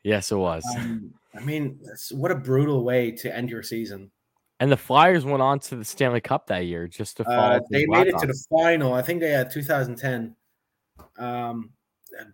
Yes, 0.03 0.31
it 0.31 0.37
was. 0.37 0.64
Um, 0.77 1.14
I 1.35 1.40
mean, 1.40 1.81
what 2.12 2.31
a 2.31 2.35
brutal 2.35 2.85
way 2.85 3.11
to 3.12 3.35
end 3.35 3.51
your 3.51 3.62
season. 3.62 4.11
And 4.59 4.70
the 4.70 4.77
Flyers 4.77 5.25
went 5.25 5.40
on 5.40 5.59
to 5.61 5.77
the 5.77 5.85
Stanley 5.85 6.20
Cup 6.20 6.46
that 6.49 6.66
year 6.66 6.87
just 6.87 7.16
to 7.16 7.25
follow. 7.25 7.57
Uh, 7.57 7.61
they 7.70 7.87
made 7.87 8.09
it 8.09 8.18
to 8.18 8.27
the 8.27 8.44
final. 8.51 8.92
I 8.92 9.01
think 9.01 9.20
they 9.20 9.31
had 9.31 9.51
2010. 9.51 10.37
Um, 11.18 11.70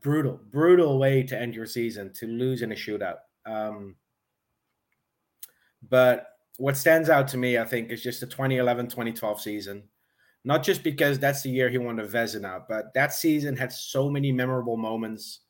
brutal, 0.03 0.41
brutal 0.51 0.99
way 0.99 1.23
to 1.23 1.41
end 1.41 1.55
your 1.55 1.67
season 1.67 2.13
to 2.15 2.27
lose 2.27 2.63
in 2.63 2.73
a 2.73 2.75
shootout. 2.75 3.19
Um, 3.47 3.97
but 5.89 6.27
what 6.59 6.77
stands 6.77 7.09
out 7.09 7.29
to 7.29 7.37
me, 7.37 7.59
I 7.59 7.65
think, 7.65 7.91
is 7.91 8.03
just 8.03 8.21
the 8.21 8.27
2011 8.27 8.87
2012 8.89 9.41
season. 9.41 9.85
Not 10.45 10.63
just 10.63 10.83
because 10.83 11.19
that's 11.19 11.43
the 11.43 11.51
year 11.51 11.69
he 11.69 11.79
won 11.79 11.97
the 11.97 12.05
Vezina, 12.05 12.63
but 12.69 12.95
that 12.95 13.13
season 13.13 13.57
had 13.57 13.73
so 13.73 14.09
many 14.09 14.31
memorable 14.31 14.77
moments 14.77 15.41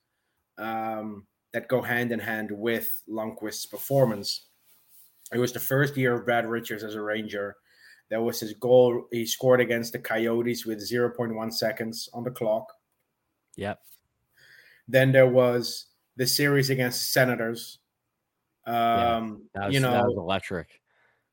um, 0.58 1.26
that 1.52 1.68
go 1.68 1.82
hand 1.82 2.12
in 2.12 2.18
hand 2.18 2.50
with 2.50 3.02
Lundqvist's 3.08 3.66
performance. 3.66 4.46
It 5.32 5.38
was 5.38 5.52
the 5.52 5.60
first 5.60 5.96
year 5.96 6.14
of 6.14 6.24
Brad 6.24 6.46
Richards 6.46 6.82
as 6.82 6.94
a 6.94 7.02
Ranger. 7.02 7.56
That 8.10 8.22
was 8.22 8.40
his 8.40 8.54
goal. 8.54 9.06
He 9.10 9.26
scored 9.26 9.60
against 9.60 9.92
the 9.92 9.98
Coyotes 9.98 10.64
with 10.64 10.78
0.1 10.78 11.52
seconds 11.52 12.08
on 12.14 12.24
the 12.24 12.30
clock. 12.30 12.72
Yep. 13.56 13.80
Then 14.88 15.12
there 15.12 15.28
was 15.28 15.86
the 16.16 16.26
series 16.26 16.70
against 16.70 17.12
Senators. 17.12 17.80
Um, 18.66 19.44
yeah, 19.54 19.66
was, 19.66 19.74
you 19.74 19.80
know, 19.80 19.92
that 19.92 20.06
was 20.06 20.16
electric. 20.16 20.68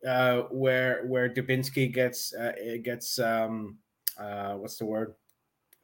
Uh, 0.06 0.42
where 0.52 1.06
where 1.08 1.30
Dubinsky 1.30 1.92
gets 1.92 2.34
uh, 2.34 2.54
gets 2.84 3.20
um, 3.20 3.78
uh, 4.18 4.54
what's 4.54 4.78
the 4.78 4.86
word 4.86 5.16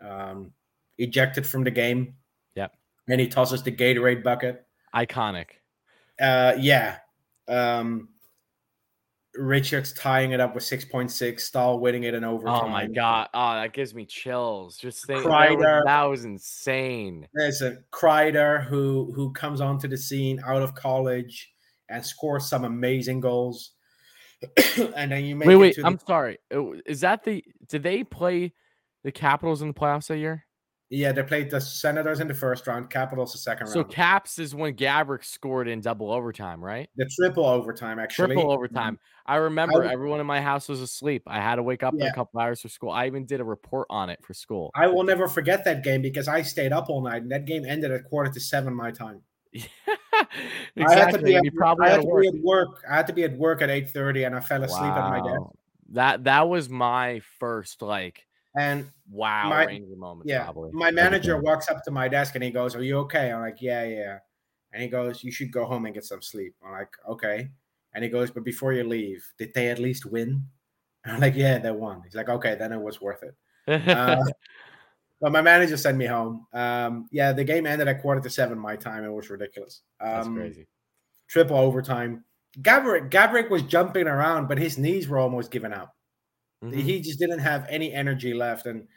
um, 0.02 0.52
ejected 0.98 1.48
from 1.48 1.64
the 1.64 1.72
game. 1.72 2.16
Yep. 2.56 2.74
And 3.08 3.20
he 3.20 3.28
tosses 3.28 3.64
the 3.64 3.72
Gatorade 3.72 4.24
bucket. 4.24 4.66
Iconic. 4.94 5.48
Uh, 6.20 6.54
yeah. 6.60 6.98
Um, 7.48 8.10
Richards 9.36 9.94
tying 9.94 10.32
it 10.32 10.40
up 10.40 10.56
with 10.56 10.64
6.6, 10.64 11.40
Staal 11.40 11.80
winning 11.80 12.04
it 12.04 12.14
in 12.14 12.24
overtime. 12.24 12.66
Oh 12.66 12.70
my 12.70 12.88
god. 12.88 13.30
Oh, 13.34 13.54
that 13.54 13.74
gives 13.74 13.94
me 13.94 14.06
chills. 14.06 14.78
Just 14.78 15.06
think 15.06 15.24
Kreider. 15.24 15.60
that 15.60 15.76
was, 15.76 15.84
that 15.86 16.04
was 16.04 16.26
insane. 16.26 17.28
There's 17.34 17.62
a 17.62 17.78
Kreider 17.92 18.64
who 18.66 19.12
who 19.16 19.32
comes 19.34 19.62
onto 19.62 19.88
the 19.88 19.98
scene 19.98 20.40
out 20.46 20.62
of 20.62 20.74
college 20.74 21.54
and 21.90 22.06
scores 22.06 22.50
some 22.50 22.64
amazing 22.64 23.20
goals. 23.20 23.72
and 24.96 25.12
then 25.12 25.26
you 25.26 25.36
make 25.36 25.48
wait, 25.48 25.56
wait. 25.58 25.76
The- 25.76 25.86
I'm 25.86 26.00
sorry. 26.00 26.38
Is 26.86 27.02
that 27.02 27.24
the? 27.24 27.44
Did 27.68 27.84
they 27.84 28.04
play 28.04 28.54
the 29.04 29.12
Capitals 29.12 29.62
in 29.62 29.68
the 29.68 29.74
playoffs 29.74 30.08
that 30.08 30.18
year? 30.18 30.46
Yeah, 30.92 31.12
they 31.12 31.22
played 31.22 31.52
the 31.52 31.62
Senators 31.62 32.20
in 32.20 32.28
the 32.28 32.34
first 32.34 32.66
round, 32.66 32.90
Capitals 32.90 33.32
the 33.32 33.38
second 33.38 33.68
so 33.68 33.82
round. 33.82 33.92
So 33.92 33.96
Caps 33.96 34.40
is 34.40 34.56
when 34.56 34.76
Gaborik 34.76 35.24
scored 35.24 35.68
in 35.68 35.82
double 35.82 36.12
overtime, 36.12 36.64
right? 36.64 36.90
The 36.96 37.08
triple 37.16 37.46
overtime, 37.46 38.00
actually. 38.00 38.34
Triple 38.34 38.52
overtime. 38.52 38.98
I 39.28 39.36
remember 39.36 39.84
I, 39.84 39.92
everyone 39.92 40.20
in 40.20 40.26
my 40.26 40.42
house 40.42 40.68
was 40.68 40.82
asleep. 40.82 41.22
I 41.28 41.40
had 41.40 41.58
to 41.58 41.64
wake 41.64 41.84
up 41.84 41.94
Yeah. 41.96 42.06
in 42.06 42.12
a 42.12 42.16
couple 42.16 42.40
hours 42.40 42.62
for 42.62 42.70
school. 42.70 42.90
I 42.90 43.06
even 43.06 43.28
did 43.28 43.40
a 43.40 43.44
report 43.44 43.86
on 43.92 44.10
it 44.10 44.24
for 44.24 44.34
school. 44.34 44.72
I 44.74 44.88
will 44.88 45.04
never 45.04 45.28
forget 45.28 45.64
that 45.66 45.84
game 45.84 46.02
because 46.02 46.28
I 46.28 46.42
stayed 46.42 46.74
up 46.74 46.90
all 46.90 47.04
night, 47.04 47.22
and 47.22 47.32
that 47.32 47.46
game 47.46 47.66
ended 47.66 47.92
at 47.92 48.06
quarter 48.06 48.32
to 48.32 48.40
seven 48.40 48.74
my 48.74 48.90
time. 48.90 49.22
exactly. 49.54 50.86
I 50.86 50.96
had 50.96 51.12
to 51.12 51.22
be 51.22 51.36
at, 51.36 51.44
I 51.82 51.90
had 51.90 52.02
to 52.02 52.08
work. 52.08 52.22
be 52.24 52.28
at 52.30 52.44
work. 52.44 52.84
I 52.90 52.96
had 52.96 53.08
to 53.08 53.14
be 53.14 53.24
at 53.24 53.38
work 53.38 53.62
at 53.62 53.70
eight 53.70 53.92
thirty, 53.92 54.24
and 54.24 54.36
I 54.36 54.40
fell 54.40 54.64
asleep 54.64 54.92
at 54.92 55.10
my 55.10 55.22
desk. 55.22 55.42
That 55.92 56.24
that 56.24 56.50
was 56.50 56.70
my 56.70 57.22
first 57.40 57.82
like 57.82 58.26
And 58.58 58.90
wow 59.10 59.50
My- 59.50 59.80
moment. 59.96 60.28
yeah, 60.28 60.44
probably. 60.44 60.72
my 60.74 60.92
manager 60.92 61.38
walks 61.40 61.70
up 61.70 61.84
to 61.84 61.92
my 61.92 62.08
desk 62.08 62.36
and 62.36 62.44
he 62.44 62.50
goes, 62.52 62.76
"Are 62.76 62.84
you 62.84 62.98
okay?" 63.00 63.32
I'm 63.32 63.42
like, 63.42 63.62
"Yeah, 63.62 63.84
yeah." 63.84 64.20
And 64.72 64.82
he 64.82 64.88
goes, 64.90 65.24
"You 65.24 65.32
should 65.32 65.52
go 65.52 65.66
home 65.66 65.86
and 65.86 65.94
get 65.94 66.06
some 66.06 66.22
sleep." 66.22 66.56
I'm 66.66 66.72
like, 66.72 66.90
"Okay." 67.08 67.52
And 67.94 68.04
he 68.04 68.10
goes, 68.10 68.32
"But 68.32 68.44
before 68.44 68.74
you 68.74 68.84
leave, 68.84 69.24
did 69.38 69.54
they 69.54 69.70
at 69.70 69.80
least 69.80 70.06
win?" 70.06 70.44
And 71.04 71.14
I'm 71.14 71.20
like, 71.22 71.36
"Yeah, 71.36 71.60
they 71.60 71.72
won." 71.72 72.02
He's 72.04 72.16
like, 72.16 72.30
"Okay, 72.30 72.56
then 72.56 72.72
it 72.74 72.82
was 72.82 73.00
worth 73.00 73.24
it." 73.24 73.36
Uh, 73.68 74.24
but 75.22 75.32
my 75.32 75.42
manager 75.42 75.78
sent 75.78 75.98
me 75.98 76.06
home. 76.06 76.48
Um, 76.54 77.08
yeah, 77.12 77.32
the 77.34 77.44
game 77.44 77.68
ended 77.68 77.88
at 77.88 78.02
quarter 78.02 78.22
to 78.22 78.30
seven 78.30 78.58
my 78.58 78.76
time. 78.76 79.04
It 79.04 79.12
was 79.12 79.30
ridiculous. 79.30 79.82
Um, 80.02 80.10
That's 80.10 80.28
crazy. 80.30 80.68
Triple 81.28 81.58
overtime. 81.58 82.24
Gaborik, 82.62 83.12
Gaborik 83.12 83.52
was 83.52 83.62
jumping 83.62 84.08
around, 84.08 84.48
but 84.48 84.58
his 84.58 84.80
knees 84.80 85.08
were 85.08 85.20
almost 85.20 85.52
giving 85.52 85.72
out. 85.72 85.90
Mhm. 86.64 86.74
He 86.74 87.02
just 87.02 87.20
didn't 87.20 87.40
have 87.40 87.66
any 87.70 87.94
energy 87.94 88.34
left. 88.34 88.66
And 88.66 88.88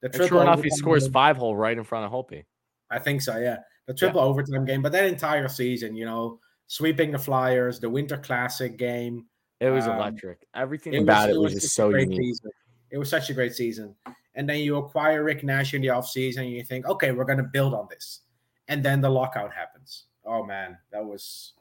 the 0.00 0.06
And 0.06 0.14
triple 0.14 0.28
sure 0.38 0.42
enough, 0.42 0.62
he 0.62 0.70
scores 0.70 1.04
game- 1.04 1.12
five 1.12 1.36
hole 1.36 1.54
right 1.56 1.76
in 1.76 1.84
front 1.84 2.06
of 2.06 2.12
Holtby. 2.12 2.44
I 2.90 2.98
think 2.98 3.20
so, 3.22 3.36
yeah. 3.38 3.58
The 3.86 3.94
triple 3.94 4.20
overtime 4.20 4.64
game, 4.64 4.82
but 4.82 4.92
that 4.92 5.04
entire 5.04 5.48
season, 5.48 5.94
you 5.96 6.04
know, 6.04 6.40
sweeping 6.68 7.10
the 7.10 7.18
Flyers, 7.18 7.80
the 7.80 7.90
Winter 7.90 8.16
Classic 8.16 8.76
game. 8.76 9.26
It 9.60 9.70
was 9.70 9.86
Um, 9.86 9.96
electric. 9.96 10.46
Everything 10.54 10.94
It 10.94 11.02
about 11.02 11.28
was, 11.28 11.36
it 11.36 11.40
was, 11.40 11.52
just 11.54 11.74
so 11.74 11.90
great 11.90 12.08
unique. 12.08 12.20
season. 12.36 12.50
It 12.90 12.98
was 12.98 13.10
such 13.10 13.28
a 13.30 13.34
great 13.34 13.54
season. 13.54 13.94
And 14.34 14.48
then 14.48 14.60
you 14.60 14.76
acquire 14.76 15.22
Rick 15.24 15.44
Nash 15.44 15.74
in 15.74 15.82
the 15.82 15.88
offseason 15.88 16.38
and 16.42 16.50
you 16.50 16.62
think, 16.64 16.86
okay, 16.86 17.12
we're 17.12 17.24
going 17.24 17.38
to 17.38 17.44
build 17.44 17.74
on 17.74 17.86
this. 17.90 18.20
And 18.68 18.82
then 18.82 19.00
the 19.00 19.10
lockout 19.10 19.52
happens. 19.52 20.06
Oh 20.24 20.44
man, 20.44 20.78
that 20.92 21.04
was 21.04 21.54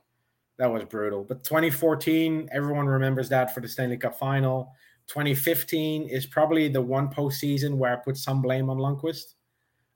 that 0.57 0.67
was 0.71 0.83
brutal. 0.85 1.23
But 1.23 1.43
2014, 1.43 2.49
everyone 2.51 2.85
remembers 2.85 3.29
that 3.29 3.53
for 3.53 3.61
the 3.61 3.67
Stanley 3.67 3.97
Cup 3.97 4.15
final. 4.19 4.73
2015 5.09 6.07
is 6.07 6.25
probably 6.25 6.69
the 6.69 6.81
one 6.81 7.09
postseason 7.09 7.75
where 7.75 7.93
I 7.93 7.95
put 7.97 8.17
some 8.17 8.41
blame 8.41 8.69
on 8.69 8.77
Lundqvist. 8.77 9.33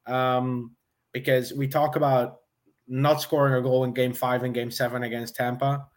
Um, 0.06 0.76
because 1.13 1.54
we 1.54 1.67
talk 1.67 1.95
about 1.95 2.39
not 2.88 3.21
scoring 3.21 3.54
a 3.54 3.62
goal 3.62 3.84
in 3.84 3.93
game 3.93 4.13
five 4.13 4.43
and 4.43 4.54
game 4.54 4.71
seven 4.71 5.04
against 5.04 5.36
Tampa, 5.36 5.88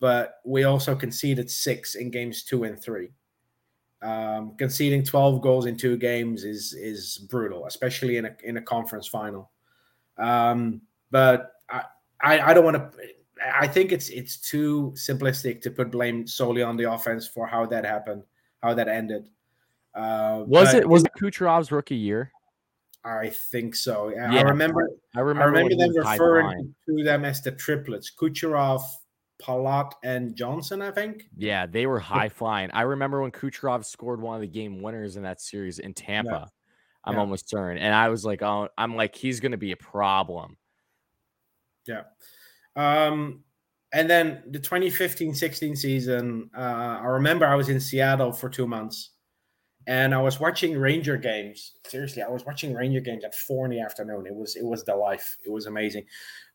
but 0.00 0.40
we 0.44 0.64
also 0.64 0.94
conceded 0.94 1.50
six 1.50 1.94
in 1.94 2.10
games 2.10 2.42
two 2.42 2.64
and 2.64 2.80
three. 2.80 3.10
Um, 4.02 4.54
conceding 4.58 5.02
12 5.04 5.40
goals 5.40 5.66
in 5.66 5.76
two 5.76 5.96
games 5.96 6.44
is 6.44 6.74
is 6.74 7.16
brutal, 7.30 7.66
especially 7.66 8.18
in 8.18 8.26
a 8.26 8.36
in 8.44 8.58
a 8.58 8.62
conference 8.62 9.06
final. 9.06 9.50
Um, 10.18 10.82
but 11.10 11.52
I, 11.70 11.84
I 12.20 12.40
I 12.50 12.54
don't 12.54 12.64
want 12.64 12.76
to. 12.76 12.90
I 13.54 13.66
think 13.66 13.92
it's 13.92 14.10
it's 14.10 14.38
too 14.38 14.92
simplistic 14.96 15.62
to 15.62 15.70
put 15.70 15.90
blame 15.90 16.26
solely 16.26 16.62
on 16.62 16.76
the 16.76 16.90
offense 16.90 17.26
for 17.26 17.46
how 17.46 17.64
that 17.66 17.84
happened, 17.84 18.22
how 18.66 18.74
that 18.74 18.88
ended. 18.88 19.28
Uh, 19.94 20.44
Was 20.46 20.72
but 20.72 20.82
it 20.82 20.88
was 20.88 21.04
it 21.04 21.12
Kucherov's 21.18 21.72
rookie 21.72 21.96
year? 21.96 22.32
I 23.04 23.30
think 23.30 23.76
so. 23.76 24.08
Yeah, 24.08 24.32
Yeah, 24.32 24.40
I 24.40 24.42
remember. 24.42 24.88
I 25.14 25.20
remember, 25.20 25.42
I 25.42 25.44
remember, 25.44 25.46
remember 25.46 25.62
when 25.62 25.70
he 25.70 25.94
them 25.94 26.04
referring 26.04 26.74
to 26.88 27.04
them 27.04 27.24
as 27.24 27.40
the 27.40 27.52
triplets: 27.52 28.12
Kucherov, 28.14 28.82
Palat, 29.40 29.92
and 30.02 30.34
Johnson. 30.34 30.82
I 30.82 30.90
think. 30.90 31.28
Yeah, 31.36 31.66
they 31.66 31.86
were 31.86 32.00
high 32.14 32.28
flying. 32.28 32.70
I 32.72 32.82
remember 32.82 33.22
when 33.22 33.30
Kucherov 33.30 33.84
scored 33.84 34.20
one 34.20 34.34
of 34.34 34.40
the 34.40 34.48
game 34.48 34.82
winners 34.82 35.16
in 35.16 35.22
that 35.22 35.40
series 35.40 35.78
in 35.78 35.94
Tampa. 35.94 36.50
I'm 37.04 37.14
Yeah. 37.14 37.20
almost 37.20 37.48
certain, 37.48 37.78
and 37.78 37.94
I 37.94 38.08
was 38.08 38.24
like, 38.24 38.42
"Oh, 38.42 38.68
I'm 38.76 38.96
like, 38.96 39.14
he's 39.14 39.38
going 39.38 39.52
to 39.52 39.58
be 39.58 39.70
a 39.70 39.76
problem." 39.76 40.56
Yeah. 41.86 42.02
Um, 42.74 43.44
and 43.96 44.10
then 44.10 44.42
the 44.50 44.58
2015-16 44.58 45.74
season, 45.74 46.50
uh, 46.54 46.60
I 47.00 47.06
remember 47.06 47.46
I 47.46 47.54
was 47.54 47.70
in 47.70 47.80
Seattle 47.80 48.30
for 48.30 48.50
two 48.50 48.66
months, 48.66 49.12
and 49.86 50.14
I 50.14 50.20
was 50.20 50.38
watching 50.38 50.76
Ranger 50.76 51.16
games. 51.16 51.72
Seriously, 51.86 52.22
I 52.22 52.28
was 52.28 52.44
watching 52.44 52.74
Ranger 52.74 53.00
games 53.00 53.24
at 53.24 53.34
four 53.34 53.64
in 53.64 53.70
the 53.70 53.80
afternoon. 53.80 54.26
It 54.26 54.34
was 54.34 54.54
it 54.54 54.66
was 54.66 54.84
the 54.84 54.94
life. 54.94 55.38
It 55.46 55.50
was 55.50 55.64
amazing. 55.64 56.04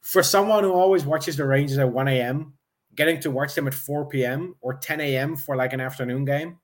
For 0.03 0.21
someone 0.21 0.63
who 0.63 0.73
always 0.73 1.03
watches 1.03 1.35
the 1.35 1.47
Rangers 1.47 1.79
at 1.79 1.91
1 1.91 2.07
a.m., 2.09 2.53
getting 2.93 3.19
to 3.21 3.31
watch 3.31 3.55
them 3.55 3.65
at 3.65 3.73
4 3.73 4.07
p.m. 4.09 4.53
or 4.61 4.75
10 4.75 5.01
a.m. 5.01 5.35
for 5.35 5.55
like 5.55 5.73
an 5.73 5.81
afternoon 5.81 6.25
game, 6.25 6.59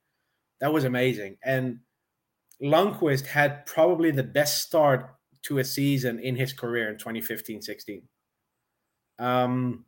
that 0.62 0.72
was 0.72 0.84
amazing. 0.84 1.38
And 1.44 1.80
Lundqvist 2.62 3.26
had 3.26 3.66
probably 3.66 4.12
the 4.12 4.22
best 4.22 4.62
start 4.62 5.16
to 5.46 5.58
a 5.58 5.64
season 5.64 6.20
in 6.20 6.36
his 6.36 6.54
career 6.54 6.92
in 6.92 6.98
2015-16 6.98 8.04
um 9.20 9.84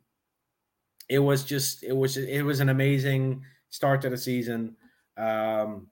it 1.10 1.18
was 1.18 1.44
just 1.44 1.82
it 1.82 1.92
was 1.92 2.16
it 2.16 2.42
was 2.42 2.60
an 2.60 2.70
amazing 2.70 3.44
start 3.68 4.00
to 4.00 4.08
the 4.08 4.16
season 4.16 4.74
um 5.18 5.86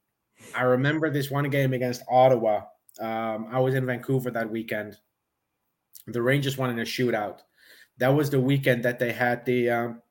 I 0.54 0.62
remember 0.62 1.10
this 1.10 1.30
one 1.30 1.50
game 1.50 1.72
against 1.72 2.02
Ottawa. 2.08 2.62
Um, 3.00 3.48
I 3.50 3.58
was 3.58 3.74
in 3.74 3.84
Vancouver 3.84 4.30
that 4.30 4.48
weekend. 4.48 4.96
The 6.06 6.22
Rangers 6.22 6.56
won 6.56 6.70
in 6.70 6.78
a 6.78 6.82
shootout. 6.82 7.40
That 7.98 8.08
was 8.08 8.30
the 8.30 8.40
weekend 8.40 8.84
that 8.84 8.98
they 8.98 9.12
had 9.12 9.44
the 9.44 9.70
um, 9.70 10.02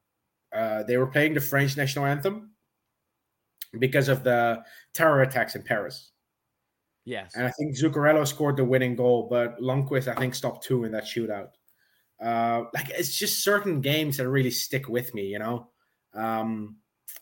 uh, 0.53 0.84
they 0.84 0.97
were 0.97 1.08
playing 1.08 1.34
the 1.34 1.41
French 1.41 1.78
national 1.78 2.05
anthem 2.05 2.51
because 3.80 4.10
of 4.10 4.24
the 4.24 4.64
terror 4.93 5.22
attacks 5.22 5.55
in 5.55 5.64
Paris. 5.64 6.12
Yes. 7.05 7.36
And 7.36 7.45
I 7.45 7.51
think 7.51 7.78
Zuccarello 7.78 8.28
scored 8.28 8.58
the 8.58 8.66
winning 8.66 8.95
goal, 8.95 9.28
but 9.30 9.58
Lundqvist, 9.62 10.10
I 10.10 10.16
think, 10.16 10.36
stopped 10.36 10.66
two 10.66 10.84
in 10.84 10.91
that 10.91 11.05
shootout. 11.05 11.51
Uh, 12.22 12.63
like 12.74 12.89
it's 12.89 13.15
just 13.18 13.43
certain 13.43 13.82
games 13.82 14.18
that 14.18 14.28
really 14.30 14.51
stick 14.51 14.88
with 14.89 15.13
me, 15.13 15.28
you 15.28 15.39
know. 15.39 15.70
Um, 16.13 16.78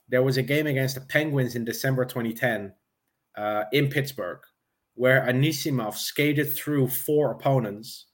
there 0.07 0.23
was 0.23 0.37
a 0.37 0.43
game 0.43 0.67
against 0.67 0.95
the 0.95 1.01
Penguins 1.01 1.55
in 1.55 1.65
December 1.65 2.05
2010 2.05 2.73
uh, 3.35 3.65
in 3.73 3.89
Pittsburgh 3.89 4.39
where 4.95 5.21
Anisimov 5.27 5.95
skated 5.95 6.55
through 6.55 6.87
four 6.87 7.31
opponents 7.31 8.07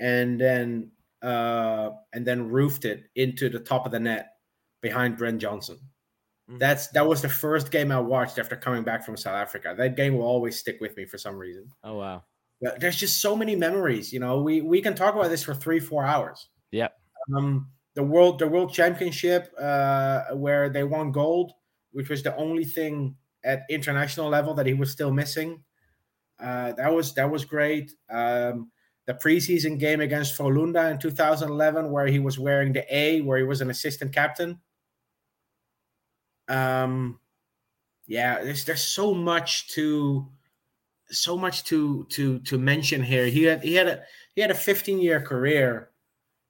and 0.00 0.40
then 0.40 0.92
uh, 1.22 1.90
and 2.12 2.26
then 2.26 2.48
roofed 2.48 2.84
it 2.84 3.04
into 3.16 3.48
the 3.48 3.60
top 3.60 3.86
of 3.86 3.92
the 3.92 4.00
net 4.00 4.34
behind 4.80 5.16
Brent 5.16 5.40
Johnson. 5.40 5.78
Mhm. 6.50 6.58
That's 6.58 6.88
that 6.88 7.06
was 7.06 7.22
the 7.22 7.28
first 7.28 7.70
game 7.70 7.92
I 7.92 8.00
watched 8.00 8.38
after 8.38 8.56
coming 8.56 8.82
back 8.84 9.04
from 9.04 9.16
South 9.16 9.34
Africa. 9.36 9.74
That 9.76 9.96
game 9.96 10.16
will 10.16 10.26
always 10.26 10.58
stick 10.58 10.80
with 10.80 10.96
me 10.96 11.04
for 11.06 11.18
some 11.18 11.36
reason. 11.36 11.70
Oh 11.84 11.98
wow. 11.98 12.24
There's 12.78 12.96
just 12.96 13.20
so 13.20 13.36
many 13.36 13.56
memories. 13.56 14.12
You 14.12 14.20
know, 14.20 14.40
we 14.40 14.60
we 14.60 14.80
can 14.80 14.94
talk 14.94 15.14
about 15.14 15.30
this 15.30 15.42
for 15.42 15.54
three 15.54 15.80
four 15.80 16.04
hours. 16.04 16.48
Yep. 16.70 16.96
Um, 17.34 17.68
the 17.94 18.02
world 18.02 18.38
the 18.38 18.46
world 18.46 18.72
championship 18.72 19.52
uh, 19.58 20.26
where 20.34 20.68
they 20.68 20.84
won 20.84 21.12
gold, 21.12 21.52
which 21.92 22.08
was 22.08 22.22
the 22.22 22.34
only 22.36 22.64
thing 22.64 23.16
at 23.44 23.64
international 23.68 24.28
level 24.28 24.54
that 24.54 24.66
he 24.66 24.74
was 24.74 24.90
still 24.90 25.12
missing. 25.12 25.62
Uh, 26.38 26.72
that 26.72 26.92
was 26.92 27.14
that 27.14 27.30
was 27.30 27.44
great. 27.44 27.92
Um, 28.10 28.70
the 29.06 29.14
preseason 29.14 29.78
game 29.78 30.00
against 30.00 30.38
Frölunda 30.38 30.90
in 30.90 30.98
2011, 30.98 31.90
where 31.90 32.06
he 32.06 32.20
was 32.20 32.38
wearing 32.38 32.72
the 32.72 32.84
A, 32.94 33.20
where 33.20 33.38
he 33.38 33.44
was 33.44 33.60
an 33.60 33.70
assistant 33.70 34.12
captain. 34.12 34.60
Um, 36.48 37.18
yeah, 38.06 38.42
there's 38.42 38.64
there's 38.64 38.82
so 38.82 39.14
much 39.14 39.68
to 39.74 40.28
so 41.12 41.36
much 41.36 41.64
to 41.64 42.04
to 42.10 42.38
to 42.40 42.58
mention 42.58 43.02
here. 43.02 43.26
He 43.26 43.44
had 43.44 43.62
he 43.62 43.74
had 43.74 43.86
a 43.88 44.02
he 44.34 44.40
had 44.40 44.50
a 44.50 44.54
15 44.54 44.98
year 44.98 45.20
career, 45.20 45.90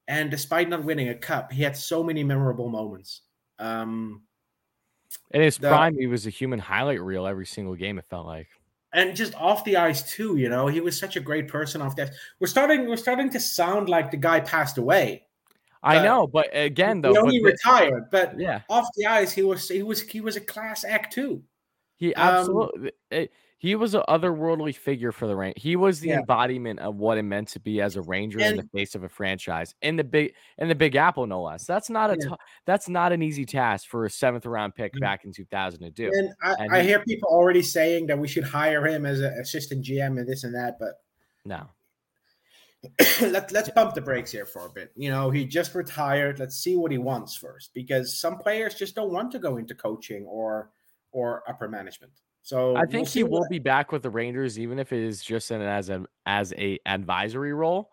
and 0.08 0.30
despite 0.30 0.68
not 0.68 0.84
winning 0.84 1.08
a 1.08 1.14
cup, 1.14 1.52
he 1.52 1.62
had 1.62 1.76
so 1.76 2.02
many 2.02 2.22
memorable 2.24 2.68
moments. 2.68 3.22
Um, 3.58 4.22
In 5.32 5.40
his 5.42 5.58
The- 5.58 5.68
prime, 5.68 5.96
he 5.98 6.06
was 6.06 6.26
a 6.26 6.30
human 6.30 6.58
highlight 6.58 7.00
reel 7.02 7.26
every 7.26 7.46
single 7.46 7.74
game. 7.74 7.98
It 7.98 8.04
felt 8.06 8.26
like. 8.26 8.48
and 8.94 9.16
just 9.16 9.34
off 9.36 9.64
the 9.64 9.76
ice 9.78 10.02
too, 10.14 10.36
you 10.36 10.48
know, 10.50 10.66
he 10.66 10.80
was 10.80 10.98
such 10.98 11.16
a 11.16 11.20
great 11.20 11.48
person 11.48 11.80
off 11.82 11.96
the 11.96 12.02
ice. 12.02 12.16
We're 12.40 12.46
starting 12.46 12.86
we're 12.88 12.96
starting 12.96 13.30
to 13.30 13.40
sound 13.40 13.88
like 13.88 14.10
the 14.10 14.16
guy 14.18 14.40
passed 14.40 14.78
away. 14.78 15.26
I 15.82 15.96
But 15.96 16.04
know, 16.04 16.26
but 16.28 16.48
again, 16.52 17.00
though, 17.00 17.12
he 17.12 17.18
only 17.18 17.38
the- 17.38 17.44
retired, 17.52 18.10
but 18.10 18.38
yeah, 18.38 18.60
off 18.68 18.86
the 18.96 19.06
ice, 19.06 19.32
he 19.32 19.42
was 19.42 19.68
he 19.68 19.82
was 19.82 20.02
he 20.02 20.20
was 20.20 20.36
a 20.36 20.40
class 20.40 20.84
act 20.84 21.12
too. 21.14 21.42
he 21.96 22.14
um, 22.14 22.28
absolutely. 22.36 22.92
He 23.62 23.76
was 23.76 23.94
an 23.94 24.02
otherworldly 24.08 24.74
figure 24.74 25.12
for 25.12 25.28
the 25.28 25.36
Rain. 25.36 25.52
He 25.56 25.76
was 25.76 26.00
the 26.00 26.08
Yeah. 26.08 26.18
embodiment 26.18 26.80
of 26.80 26.96
what 26.96 27.16
it 27.16 27.22
meant 27.22 27.46
to 27.50 27.60
be 27.60 27.80
as 27.80 27.94
a 27.94 28.02
Ranger 28.02 28.40
in 28.40 28.56
the 28.56 28.68
face 28.74 28.96
of 28.96 29.04
a 29.04 29.08
franchise 29.08 29.72
in 29.82 29.94
the 29.94 30.02
big 30.02 30.34
in 30.58 30.66
the 30.66 30.74
Big 30.74 30.96
Apple, 30.96 31.28
no 31.28 31.42
less. 31.42 31.64
That's 31.64 31.88
not 31.88 32.10
a 32.10 32.16
Yeah. 32.20 32.30
tou- 32.30 32.36
that's 32.66 32.88
not 32.88 33.12
an 33.12 33.22
easy 33.22 33.46
task 33.46 33.86
for 33.88 34.04
a 34.04 34.10
seventh 34.10 34.46
round 34.46 34.74
pick 34.74 34.92
Mm. 34.94 35.00
back 35.00 35.24
in 35.24 35.32
2000 35.32 35.80
to 35.82 35.90
do. 35.90 36.10
And 36.12 36.34
I, 36.42 36.54
And 36.58 36.72
I 36.74 36.80
he- 36.82 36.88
hear 36.88 37.04
people 37.04 37.28
already 37.28 37.62
saying 37.62 38.06
that 38.08 38.18
we 38.18 38.26
should 38.26 38.42
hire 38.44 38.84
him 38.84 39.06
as 39.06 39.20
an 39.20 39.32
assistant 39.34 39.84
GM 39.84 40.18
and 40.18 40.28
this 40.28 40.42
and 40.42 40.52
that, 40.56 40.76
but 40.80 41.00
No, 41.44 41.68
let, 43.20 43.52
let's 43.52 43.70
bump 43.70 43.94
the 43.94 44.00
brakes 44.00 44.32
here 44.32 44.44
for 44.44 44.66
a 44.66 44.70
bit. 44.70 44.90
You 44.96 45.08
know, 45.08 45.30
he 45.30 45.44
just 45.44 45.76
retired. 45.76 46.40
Let's 46.40 46.56
see 46.56 46.74
what 46.74 46.90
he 46.90 46.98
wants 46.98 47.36
first, 47.36 47.72
because 47.74 48.18
some 48.18 48.38
players 48.38 48.74
just 48.74 48.96
don't 48.96 49.12
want 49.12 49.30
to 49.32 49.38
go 49.38 49.56
into 49.58 49.74
coaching 49.76 50.26
or 50.26 50.70
or 51.12 51.44
upper 51.48 51.68
management. 51.68 52.12
So 52.43 52.74
I 52.76 52.80
we'll 52.80 52.90
think 52.90 53.09
he 53.09 53.22
what- 53.22 53.30
will 53.43 53.49
be 53.49 53.59
back 53.59 53.93
with 53.93 54.03
the 54.03 54.11
Rangers, 54.11 54.59
even 54.59 54.78
if 54.78 54.93
it 54.93 55.01
is 55.03 55.22
just 55.22 55.51
in 55.51 55.61
as 55.62 55.88
a 55.90 56.05
as 56.26 56.53
a 56.59 56.78
advisory 56.86 57.53
role. 57.53 57.90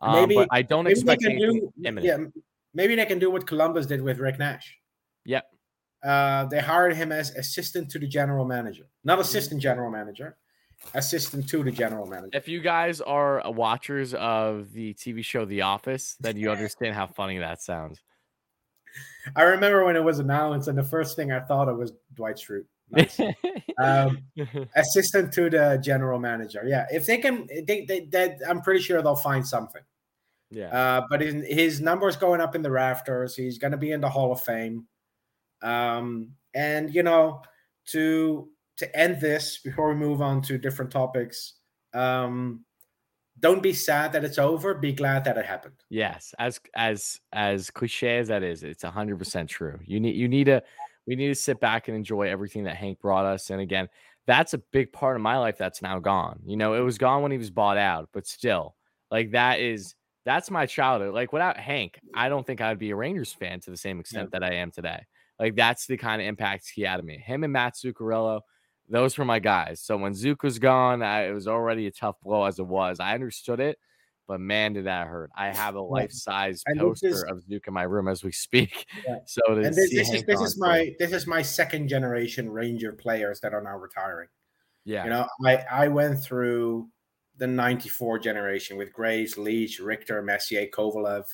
Um, 0.00 0.12
Maybe- 0.14 0.34
but 0.36 0.48
I 0.52 0.62
don't 0.62 0.84
Maybe 0.84 0.94
they 0.94 1.00
expect 1.00 1.22
can 1.22 1.32
anything 1.32 1.60
do, 1.60 1.72
imminent. 1.84 2.06
yeah, 2.34 2.40
maybe 2.72 2.94
they 2.94 3.04
can 3.06 3.18
do 3.18 3.30
what 3.30 3.46
Columbus 3.46 3.86
did 3.86 4.00
with 4.00 4.18
Rick 4.18 4.38
Nash. 4.38 4.78
Yep. 5.24 5.44
Uh, 6.04 6.44
they 6.44 6.60
hired 6.60 6.94
him 6.94 7.10
as 7.10 7.30
assistant 7.34 7.90
to 7.90 7.98
the 7.98 8.06
general 8.06 8.44
manager, 8.44 8.84
not 9.02 9.18
assistant 9.18 9.60
general 9.60 9.90
manager, 9.90 10.36
assistant 10.94 11.48
to 11.48 11.64
the 11.64 11.72
general 11.72 12.06
manager. 12.06 12.30
If 12.38 12.46
you 12.46 12.60
guys 12.60 13.00
are 13.00 13.42
watchers 13.50 14.14
of 14.14 14.72
the 14.72 14.94
TV 14.94 15.24
show 15.24 15.44
The 15.44 15.62
Office, 15.62 16.14
then 16.20 16.36
you 16.36 16.52
understand 16.52 16.94
how 16.94 17.08
funny 17.08 17.38
that 17.38 17.60
sounds. 17.60 18.00
I 19.34 19.42
remember 19.42 19.84
when 19.84 19.96
it 19.96 20.04
was 20.04 20.20
announced, 20.20 20.68
and 20.68 20.78
the 20.78 20.84
first 20.84 21.16
thing 21.16 21.32
I 21.32 21.40
thought 21.40 21.68
of 21.68 21.76
was 21.76 21.92
Dwight 22.14 22.36
Schrute. 22.36 22.66
Nice. 22.90 23.20
um, 23.78 24.18
assistant 24.76 25.32
to 25.34 25.50
the 25.50 25.80
general 25.82 26.18
manager. 26.18 26.64
Yeah, 26.66 26.86
if 26.90 27.06
they 27.06 27.18
can, 27.18 27.46
they, 27.66 27.84
they, 27.84 28.00
they 28.00 28.36
I'm 28.48 28.60
pretty 28.60 28.80
sure 28.80 29.02
they'll 29.02 29.16
find 29.16 29.46
something. 29.46 29.82
yeah. 30.50 30.68
Uh, 30.68 31.06
but 31.10 31.20
his, 31.20 31.46
his 31.46 31.80
numbers 31.80 32.16
going 32.16 32.40
up 32.40 32.54
in 32.54 32.62
the 32.62 32.70
rafters. 32.70 33.36
He's 33.36 33.58
going 33.58 33.72
to 33.72 33.76
be 33.76 33.92
in 33.92 34.00
the 34.00 34.08
Hall 34.08 34.32
of 34.32 34.40
Fame. 34.40 34.86
Um, 35.62 36.32
and 36.54 36.94
you 36.94 37.02
know, 37.02 37.42
to 37.86 38.48
to 38.78 38.96
end 38.96 39.20
this 39.20 39.58
before 39.58 39.88
we 39.88 39.94
move 39.96 40.22
on 40.22 40.40
to 40.42 40.56
different 40.56 40.90
topics, 40.90 41.54
um, 41.94 42.64
don't 43.40 43.62
be 43.62 43.72
sad 43.72 44.12
that 44.12 44.24
it's 44.24 44.38
over. 44.38 44.74
Be 44.74 44.92
glad 44.92 45.24
that 45.24 45.36
it 45.36 45.44
happened. 45.44 45.74
Yes, 45.90 46.34
as 46.38 46.60
as 46.74 47.20
as 47.32 47.70
cliche 47.70 48.18
as 48.18 48.28
that 48.28 48.42
is, 48.42 48.62
it's 48.62 48.82
hundred 48.82 49.18
percent 49.18 49.50
true. 49.50 49.78
You 49.84 50.00
need 50.00 50.16
you 50.16 50.28
need 50.28 50.44
to 50.44 50.62
we 51.08 51.16
need 51.16 51.28
to 51.28 51.34
sit 51.34 51.58
back 51.58 51.88
and 51.88 51.96
enjoy 51.96 52.28
everything 52.28 52.64
that 52.64 52.76
Hank 52.76 53.00
brought 53.00 53.24
us. 53.24 53.48
And 53.48 53.62
again, 53.62 53.88
that's 54.26 54.52
a 54.52 54.58
big 54.58 54.92
part 54.92 55.16
of 55.16 55.22
my 55.22 55.38
life 55.38 55.56
that's 55.56 55.80
now 55.80 55.98
gone. 55.98 56.38
You 56.44 56.58
know, 56.58 56.74
it 56.74 56.80
was 56.80 56.98
gone 56.98 57.22
when 57.22 57.32
he 57.32 57.38
was 57.38 57.50
bought 57.50 57.78
out, 57.78 58.10
but 58.12 58.26
still, 58.26 58.76
like 59.10 59.30
that 59.30 59.58
is 59.58 59.94
that's 60.26 60.50
my 60.50 60.66
childhood. 60.66 61.14
Like 61.14 61.32
without 61.32 61.56
Hank, 61.56 61.98
I 62.14 62.28
don't 62.28 62.46
think 62.46 62.60
I'd 62.60 62.78
be 62.78 62.90
a 62.90 62.96
Rangers 62.96 63.32
fan 63.32 63.58
to 63.60 63.70
the 63.70 63.76
same 63.78 64.00
extent 64.00 64.32
that 64.32 64.44
I 64.44 64.56
am 64.56 64.70
today. 64.70 65.06
Like 65.38 65.56
that's 65.56 65.86
the 65.86 65.96
kind 65.96 66.20
of 66.20 66.28
impact 66.28 66.70
he 66.74 66.82
had 66.82 67.00
on 67.00 67.06
me. 67.06 67.16
Him 67.16 67.42
and 67.42 67.54
Matt 67.54 67.76
Zuccarello, 67.76 68.42
those 68.86 69.16
were 69.16 69.24
my 69.24 69.38
guys. 69.38 69.80
So 69.80 69.96
when 69.96 70.12
Zook 70.12 70.42
was 70.42 70.58
gone, 70.58 71.02
I, 71.02 71.28
it 71.28 71.32
was 71.32 71.48
already 71.48 71.86
a 71.86 71.90
tough 71.90 72.16
blow 72.22 72.44
as 72.44 72.58
it 72.58 72.66
was. 72.66 73.00
I 73.00 73.14
understood 73.14 73.60
it, 73.60 73.78
but 74.28 74.38
man, 74.40 74.74
did 74.74 74.84
that 74.86 75.08
hurt. 75.08 75.30
I 75.36 75.48
have 75.48 75.74
a 75.74 75.80
life 75.80 76.12
size 76.12 76.62
poster 76.76 77.08
is- 77.08 77.22
of 77.24 77.42
Zook 77.42 77.66
in 77.66 77.74
my 77.74 77.82
room 77.82 78.06
as 78.06 78.22
we 78.22 78.30
speak. 78.46 78.86
Yeah. 79.06 79.16
So 79.26 79.40
to 79.48 79.54
And 79.62 79.74
this, 79.74 79.90
this 79.90 80.12
is 80.12 80.22
this 80.24 80.40
is 80.40 80.56
my 80.58 80.94
this 81.00 81.12
is 81.12 81.26
my 81.26 81.42
second 81.42 81.88
generation 81.88 82.48
Ranger 82.50 82.92
players 82.92 83.40
that 83.40 83.52
are 83.54 83.62
now 83.62 83.76
retiring. 83.78 84.28
yeah. 84.84 85.04
You 85.04 85.10
know, 85.10 85.26
I 85.44 85.56
I 85.84 85.88
went 85.88 86.22
through 86.22 86.88
the 87.38 87.46
'94 87.46 88.18
generation 88.18 88.76
with 88.76 88.92
Graves, 88.92 89.38
Leach, 89.38 89.78
Richter, 89.80 90.20
Messier, 90.22 90.66
Kovalev, 90.66 91.24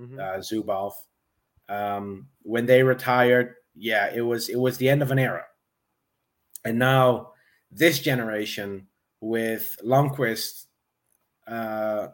Mhm. 0.00 0.18
uh, 0.20 0.38
Zubov. 0.38 0.92
Um, 1.68 2.28
when 2.42 2.64
they 2.66 2.82
retired, 2.84 3.54
yeah, 3.74 4.10
it 4.14 4.20
was 4.20 4.48
it 4.48 4.56
was 4.60 4.78
the 4.78 4.88
end 4.88 5.02
of 5.02 5.10
an 5.10 5.18
era. 5.18 5.44
And 6.64 6.78
now 6.78 7.32
this 7.72 7.98
generation 7.98 8.86
with 9.20 9.76
Lundqvist, 9.82 10.66
uh, 11.48 12.08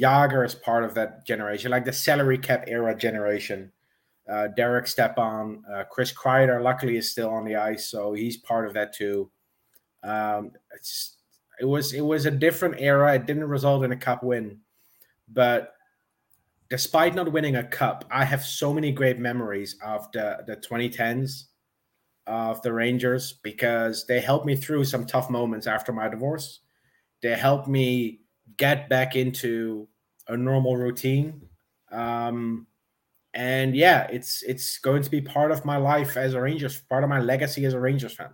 Jagr 0.00 0.44
is 0.44 0.54
part 0.54 0.84
of 0.84 0.94
that 0.94 1.26
generation, 1.26 1.70
like 1.70 1.84
the 1.84 1.92
salary 1.92 2.38
cap 2.38 2.64
era 2.66 2.96
generation. 2.96 3.72
Uh, 4.28 4.48
Derek 4.48 4.86
Stepan, 4.86 5.62
uh, 5.72 5.84
Chris 5.84 6.12
Kreider, 6.12 6.62
luckily 6.62 6.96
is 6.96 7.10
still 7.10 7.30
on 7.30 7.44
the 7.44 7.56
ice, 7.56 7.88
so 7.88 8.12
he's 8.12 8.36
part 8.36 8.66
of 8.66 8.74
that 8.74 8.92
too. 8.92 9.30
Um, 10.02 10.50
it 11.60 11.64
was 11.64 11.92
it 11.92 12.00
was 12.00 12.26
a 12.26 12.30
different 12.30 12.76
era. 12.78 13.14
It 13.14 13.26
didn't 13.26 13.44
result 13.44 13.84
in 13.84 13.92
a 13.92 13.96
cup 13.96 14.22
win, 14.22 14.58
but 15.28 15.74
despite 16.68 17.14
not 17.14 17.32
winning 17.32 17.56
a 17.56 17.64
cup, 17.64 18.04
I 18.10 18.24
have 18.24 18.44
so 18.44 18.74
many 18.74 18.90
great 18.92 19.18
memories 19.18 19.76
of 19.84 20.10
the 20.12 20.60
2010s 20.68 21.44
of 22.26 22.60
the 22.62 22.72
Rangers 22.72 23.34
because 23.44 24.04
they 24.06 24.20
helped 24.20 24.46
me 24.46 24.56
through 24.56 24.84
some 24.84 25.06
tough 25.06 25.30
moments 25.30 25.66
after 25.66 25.92
my 25.92 26.08
divorce. 26.08 26.60
They 27.22 27.34
helped 27.34 27.68
me 27.68 28.20
get 28.56 28.88
back 28.88 29.16
into 29.16 29.88
a 30.28 30.36
normal 30.36 30.76
routine. 30.76 31.48
Um, 31.90 32.66
and 33.34 33.76
yeah, 33.76 34.06
it's 34.10 34.42
it's 34.42 34.78
going 34.78 35.02
to 35.02 35.10
be 35.10 35.20
part 35.20 35.52
of 35.52 35.64
my 35.64 35.76
life 35.76 36.16
as 36.16 36.34
a 36.34 36.40
Rangers, 36.40 36.80
part 36.88 37.04
of 37.04 37.10
my 37.10 37.20
legacy 37.20 37.64
as 37.66 37.74
a 37.74 37.80
Rangers 37.80 38.14
fan. 38.14 38.30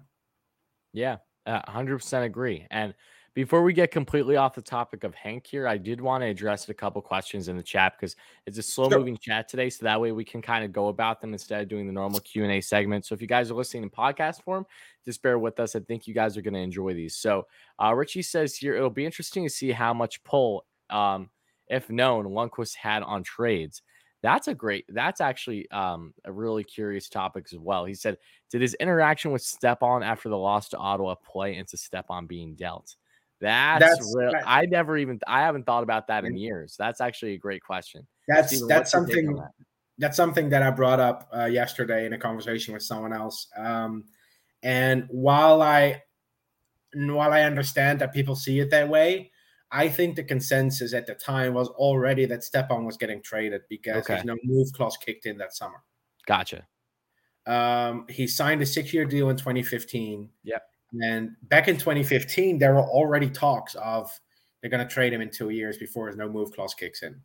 Yeah, 0.92 1.18
hundred 1.46 1.98
percent 1.98 2.24
agree. 2.24 2.66
And 2.70 2.94
Before 3.34 3.62
we 3.62 3.72
get 3.72 3.90
completely 3.90 4.36
off 4.36 4.54
the 4.54 4.60
topic 4.60 5.04
of 5.04 5.14
Hank 5.14 5.46
here, 5.46 5.66
I 5.66 5.78
did 5.78 6.02
want 6.02 6.20
to 6.22 6.28
address 6.28 6.68
a 6.68 6.74
couple 6.74 7.00
questions 7.00 7.48
in 7.48 7.56
the 7.56 7.62
chat 7.62 7.94
because 7.98 8.14
it's 8.46 8.58
a 8.58 8.62
slow 8.62 8.90
moving 8.90 9.14
sure. 9.14 9.36
chat 9.36 9.48
today, 9.48 9.70
so 9.70 9.86
that 9.86 9.98
way 9.98 10.12
we 10.12 10.22
can 10.22 10.42
kind 10.42 10.66
of 10.66 10.70
go 10.72 10.88
about 10.88 11.22
them 11.22 11.32
instead 11.32 11.62
of 11.62 11.68
doing 11.68 11.86
the 11.86 11.94
normal 11.94 12.20
Q 12.20 12.42
and 12.42 12.52
A 12.52 12.60
segment. 12.60 13.06
So 13.06 13.14
if 13.14 13.22
you 13.22 13.26
guys 13.26 13.50
are 13.50 13.54
listening 13.54 13.84
in 13.84 13.90
podcast 13.90 14.42
form, 14.42 14.66
just 15.06 15.22
bear 15.22 15.38
with 15.38 15.58
us. 15.60 15.74
I 15.74 15.80
think 15.80 16.06
you 16.06 16.12
guys 16.12 16.36
are 16.36 16.42
going 16.42 16.52
to 16.52 16.60
enjoy 16.60 16.92
these. 16.92 17.16
So 17.16 17.46
uh, 17.82 17.94
Richie 17.94 18.20
says 18.20 18.54
here 18.54 18.76
it'll 18.76 18.90
be 18.90 19.06
interesting 19.06 19.44
to 19.44 19.50
see 19.50 19.72
how 19.72 19.94
much 19.94 20.22
pull, 20.24 20.66
um, 20.90 21.30
if 21.68 21.88
known, 21.88 22.26
Lundqvist 22.26 22.76
had 22.76 23.02
on 23.02 23.22
trades. 23.22 23.80
That's 24.22 24.48
a 24.48 24.54
great. 24.54 24.84
That's 24.90 25.22
actually 25.22 25.70
um, 25.70 26.12
a 26.26 26.32
really 26.32 26.64
curious 26.64 27.08
topic 27.08 27.46
as 27.50 27.58
well. 27.58 27.86
He 27.86 27.94
said, 27.94 28.18
"Did 28.50 28.60
his 28.60 28.74
interaction 28.74 29.32
with 29.32 29.40
Stepan 29.40 30.02
after 30.02 30.28
the 30.28 30.36
loss 30.36 30.68
to 30.68 30.76
Ottawa 30.76 31.14
play 31.14 31.56
into 31.56 31.78
Stepan 31.78 32.26
being 32.26 32.56
dealt?" 32.56 32.94
That's, 33.42 33.84
that's 33.84 34.14
real. 34.16 34.30
That, 34.30 34.44
I 34.46 34.66
never 34.66 34.96
even 34.96 35.18
I 35.26 35.40
haven't 35.40 35.66
thought 35.66 35.82
about 35.82 36.06
that 36.06 36.24
in 36.24 36.36
years. 36.36 36.76
That's 36.78 37.00
actually 37.00 37.34
a 37.34 37.38
great 37.38 37.62
question. 37.62 38.06
That's 38.28 38.48
Steven, 38.48 38.68
that's 38.68 38.90
something 38.90 39.34
that? 39.34 39.50
that's 39.98 40.16
something 40.16 40.48
that 40.50 40.62
I 40.62 40.70
brought 40.70 41.00
up 41.00 41.28
uh, 41.36 41.46
yesterday 41.46 42.06
in 42.06 42.12
a 42.12 42.18
conversation 42.18 42.72
with 42.72 42.84
someone 42.84 43.12
else. 43.12 43.48
Um, 43.56 44.04
and 44.62 45.06
while 45.10 45.60
I 45.60 46.02
while 46.94 47.32
I 47.32 47.42
understand 47.42 48.00
that 48.00 48.12
people 48.12 48.36
see 48.36 48.60
it 48.60 48.70
that 48.70 48.88
way, 48.88 49.32
I 49.72 49.88
think 49.88 50.14
the 50.14 50.22
consensus 50.22 50.94
at 50.94 51.06
the 51.06 51.14
time 51.14 51.54
was 51.54 51.68
already 51.68 52.26
that 52.26 52.44
Stepan 52.44 52.84
was 52.84 52.96
getting 52.96 53.22
traded 53.22 53.62
because 53.68 54.04
okay. 54.04 54.16
his 54.16 54.24
no 54.24 54.36
move 54.44 54.72
clause 54.72 54.96
kicked 54.96 55.26
in 55.26 55.36
that 55.38 55.52
summer. 55.52 55.82
Gotcha. 56.26 56.64
Um, 57.44 58.06
he 58.08 58.28
signed 58.28 58.62
a 58.62 58.66
six 58.66 58.94
year 58.94 59.04
deal 59.04 59.30
in 59.30 59.36
2015. 59.36 60.30
Yep. 60.44 60.62
And 61.00 61.36
back 61.44 61.68
in 61.68 61.76
2015, 61.76 62.58
there 62.58 62.74
were 62.74 62.82
already 62.82 63.30
talks 63.30 63.74
of 63.76 64.10
they're 64.60 64.70
going 64.70 64.86
to 64.86 64.92
trade 64.92 65.12
him 65.12 65.20
in 65.20 65.30
two 65.30 65.50
years 65.50 65.78
before 65.78 66.06
his 66.06 66.16
no 66.16 66.28
move 66.28 66.52
clause 66.52 66.74
kicks 66.74 67.02
in. 67.02 67.20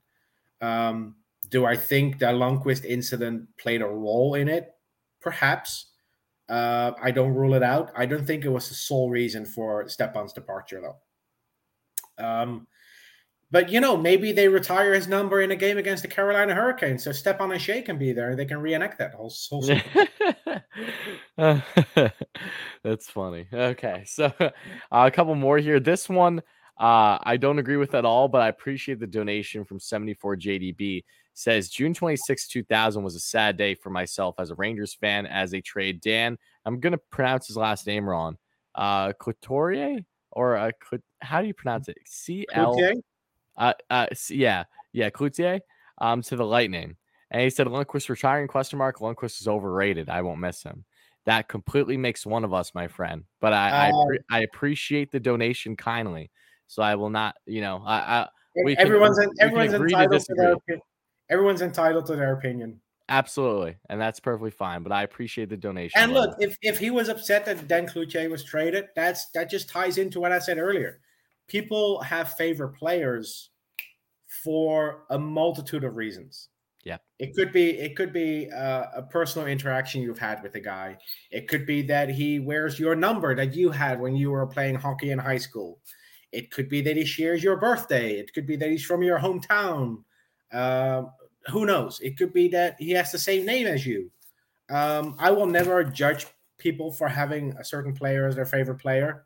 Um, 0.61 1.15
do 1.49 1.65
I 1.65 1.76
think 1.76 2.20
the 2.20 2.28
Lundqvist 2.28 2.86
incident 2.86 3.47
played 3.59 3.82
a 3.82 3.88
role 3.88 4.36
in 4.36 4.47
it? 4.47 4.74
Perhaps. 5.22 5.88
Uh, 6.49 6.91
I 7.01 7.11
don't 7.11 7.34
rule 7.34 7.53
it 7.55 7.63
out. 7.63 7.91
I 7.95 8.05
don't 8.05 8.26
think 8.26 8.45
it 8.45 8.49
was 8.49 8.70
the 8.70 8.76
sole 8.76 9.09
reason 9.09 9.45
for 9.45 9.88
Stepan's 9.89 10.34
departure, 10.34 10.82
though. 10.82 12.24
Um, 12.24 12.68
but 13.51 13.70
you 13.70 13.80
know, 13.80 13.95
maybe 13.95 14.32
they 14.32 14.47
retire 14.47 14.93
his 14.93 15.07
number 15.07 15.41
in 15.41 15.51
a 15.51 15.55
game 15.55 15.78
against 15.78 16.03
the 16.03 16.09
Carolina 16.09 16.53
Hurricanes, 16.53 17.03
so 17.03 17.11
Stepan 17.11 17.51
and 17.51 17.61
Shea 17.61 17.82
can 17.82 17.97
be 17.97 18.11
there. 18.11 18.36
They 18.36 18.45
can 18.45 18.59
reenact 18.59 18.97
that 18.99 19.13
whole. 19.13 19.34
whole 19.49 19.63
That's 21.38 23.09
funny. 23.09 23.47
Okay, 23.53 24.03
so 24.05 24.32
uh, 24.39 24.49
a 24.91 25.11
couple 25.11 25.36
more 25.36 25.57
here. 25.57 25.80
This 25.80 26.09
one, 26.09 26.39
uh, 26.80 27.17
I 27.21 27.38
don't 27.38 27.59
agree 27.59 27.78
with 27.78 27.95
at 27.95 28.05
all, 28.05 28.28
but 28.28 28.41
I 28.41 28.49
appreciate 28.49 28.99
the 28.99 29.07
donation 29.07 29.63
from 29.63 29.80
74 29.80 30.38
JDB. 30.38 31.03
Says 31.34 31.69
June 31.69 31.93
26, 31.93 32.47
2000 32.47 33.03
was 33.03 33.15
a 33.15 33.19
sad 33.19 33.57
day 33.57 33.75
for 33.75 33.91
myself 33.91 34.36
as 34.39 34.49
a 34.49 34.55
Rangers 34.55 34.95
fan 34.95 35.28
as 35.28 35.53
a 35.53 35.61
trade. 35.61 36.01
Dan, 36.01 36.38
I'm 36.65 36.80
gonna 36.80 36.97
pronounce 37.11 37.47
his 37.47 37.57
last 37.57 37.86
name 37.86 38.09
wrong. 38.09 38.38
Uh, 38.73 39.13
Couturier 39.13 39.99
or 40.32 40.57
uh, 40.57 40.71
how 41.21 41.41
do 41.41 41.47
you 41.47 41.53
pronounce 41.53 41.89
it? 41.89 41.97
C 42.05 42.45
L. 42.53 42.75
Uh, 43.55 43.73
uh, 43.89 44.07
yeah, 44.30 44.63
yeah, 44.93 45.09
Cloutier, 45.09 45.59
um, 45.99 46.21
to 46.23 46.36
the 46.36 46.45
Lightning, 46.45 46.95
and 47.32 47.41
he 47.41 47.49
said 47.49 47.67
Lundqvist 47.67 48.09
retiring? 48.09 48.47
Question 48.47 48.80
mark. 48.80 48.99
Lundqvist 48.99 49.41
is 49.41 49.47
overrated. 49.47 50.09
I 50.09 50.21
won't 50.21 50.39
miss 50.39 50.63
him. 50.63 50.86
That 51.25 51.47
completely 51.47 51.97
makes 51.97 52.25
one 52.25 52.45
of 52.45 52.53
us, 52.53 52.73
my 52.73 52.88
friend. 52.88 53.25
But 53.41 53.53
I, 53.53 53.89
uh, 53.89 53.93
I, 54.32 54.38
I, 54.38 54.41
appreciate 54.43 55.11
the 55.11 55.19
donation 55.19 55.75
kindly. 55.75 56.32
So 56.67 56.82
I 56.82 56.95
will 56.95 57.09
not, 57.09 57.36
you 57.45 57.59
know, 57.59 57.84
I, 57.86 57.97
I 57.97 58.28
we 58.63 58.75
can, 58.75 58.86
everyone's 58.86 59.19
everyone's 59.39 59.73
entitled 59.73 60.21
to, 60.21 60.25
to 60.28 60.36
their 60.36 60.53
opinion. 60.53 60.82
Everyone's 61.30 61.61
entitled 61.61 62.05
to 62.05 62.15
their 62.15 62.34
opinion. 62.34 62.80
Absolutely, 63.09 63.78
and 63.89 63.99
that's 63.99 64.19
perfectly 64.19 64.51
fine. 64.51 64.84
But 64.84 64.91
I 64.93 65.03
appreciate 65.03 65.49
the 65.49 65.57
donation. 65.57 65.99
And 65.99 66.13
look, 66.13 66.36
if 66.39 66.57
if 66.61 66.80
he 66.80 66.91
was 66.91 67.09
upset 67.09 67.45
that 67.45 67.67
Dan 67.67 67.88
Cloutier 67.88 68.30
was 68.30 68.43
traded, 68.43 68.88
that's 68.95 69.30
that 69.32 69.49
just 69.49 69.69
ties 69.69 69.97
into 69.97 70.19
what 70.21 70.32
I 70.32 70.39
said 70.39 70.57
earlier 70.57 71.01
people 71.47 72.01
have 72.01 72.34
favorite 72.34 72.73
players 72.73 73.49
for 74.43 75.05
a 75.09 75.17
multitude 75.17 75.84
of 75.84 75.95
reasons. 75.95 76.49
Yeah. 76.84 76.97
It 77.19 77.36
could 77.36 77.51
be 77.51 77.71
it 77.71 77.95
could 77.95 78.13
be 78.13 78.49
uh, 78.51 78.86
a 78.95 79.01
personal 79.03 79.47
interaction 79.47 80.01
you've 80.01 80.19
had 80.19 80.41
with 80.41 80.55
a 80.55 80.59
guy. 80.59 80.97
It 81.32 81.47
could 81.47 81.65
be 81.65 81.82
that 81.84 82.09
he 82.09 82.39
wears 82.39 82.80
your 82.80 82.95
number 82.95 83.36
that 83.36 83.55
you 83.55 83.71
had 83.71 83.99
when 83.99 84.15
you 84.15 84.32
were 84.32 84.47
playing 84.47 84.75
hockey 84.75 85.11
in 85.11 85.19
high 85.19 85.38
school. 85.39 85.80
It 86.32 86.51
could 86.51 86.69
be 86.69 86.82
that 86.82 86.95
he 86.95 87.05
shares 87.05 87.43
your 87.43 87.57
birthday. 87.57 88.19
It 88.19 88.34
could 88.34 88.45
be 88.45 88.55
that 88.57 88.69
he's 88.69 88.86
from 88.86 89.03
your 89.03 89.19
hometown. 89.19 90.03
Uh, 90.51 91.03
who 91.47 91.65
knows? 91.65 91.99
It 92.01 92.17
could 92.17 92.34
be 92.34 92.47
that 92.49 92.75
he 92.80 92.91
has 92.91 93.11
the 93.11 93.19
same 93.19 93.45
name 93.45 93.67
as 93.67 93.86
you. 93.86 94.11
Um, 94.69 95.15
I 95.19 95.32
will 95.32 95.45
never 95.45 95.84
judge 95.84 96.28
people 96.57 96.91
for 96.91 97.07
having 97.07 97.53
a 97.57 97.63
certain 97.63 97.93
player 97.93 98.28
as 98.28 98.36
their 98.36 98.45
favorite 98.45 98.80
player. 98.80 99.25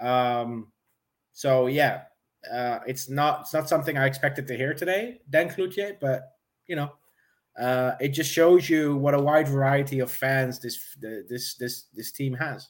Um, 0.00 0.72
so 1.32 1.66
yeah, 1.66 2.02
uh, 2.50 2.80
it's 2.86 3.08
not 3.08 3.42
it's 3.42 3.54
not 3.54 3.68
something 3.68 3.96
I 3.96 4.06
expected 4.06 4.46
to 4.48 4.56
hear 4.56 4.74
today, 4.74 5.20
Dan 5.30 5.48
Cloutier, 5.48 5.96
but 6.00 6.37
you 6.68 6.76
know, 6.76 6.92
uh, 7.58 7.96
it 8.00 8.08
just 8.08 8.30
shows 8.30 8.70
you 8.70 8.96
what 8.96 9.14
a 9.14 9.20
wide 9.20 9.48
variety 9.48 9.98
of 9.98 10.10
fans 10.10 10.60
this 10.60 10.96
this 11.00 11.54
this 11.54 11.84
this 11.94 12.12
team 12.12 12.34
has. 12.34 12.68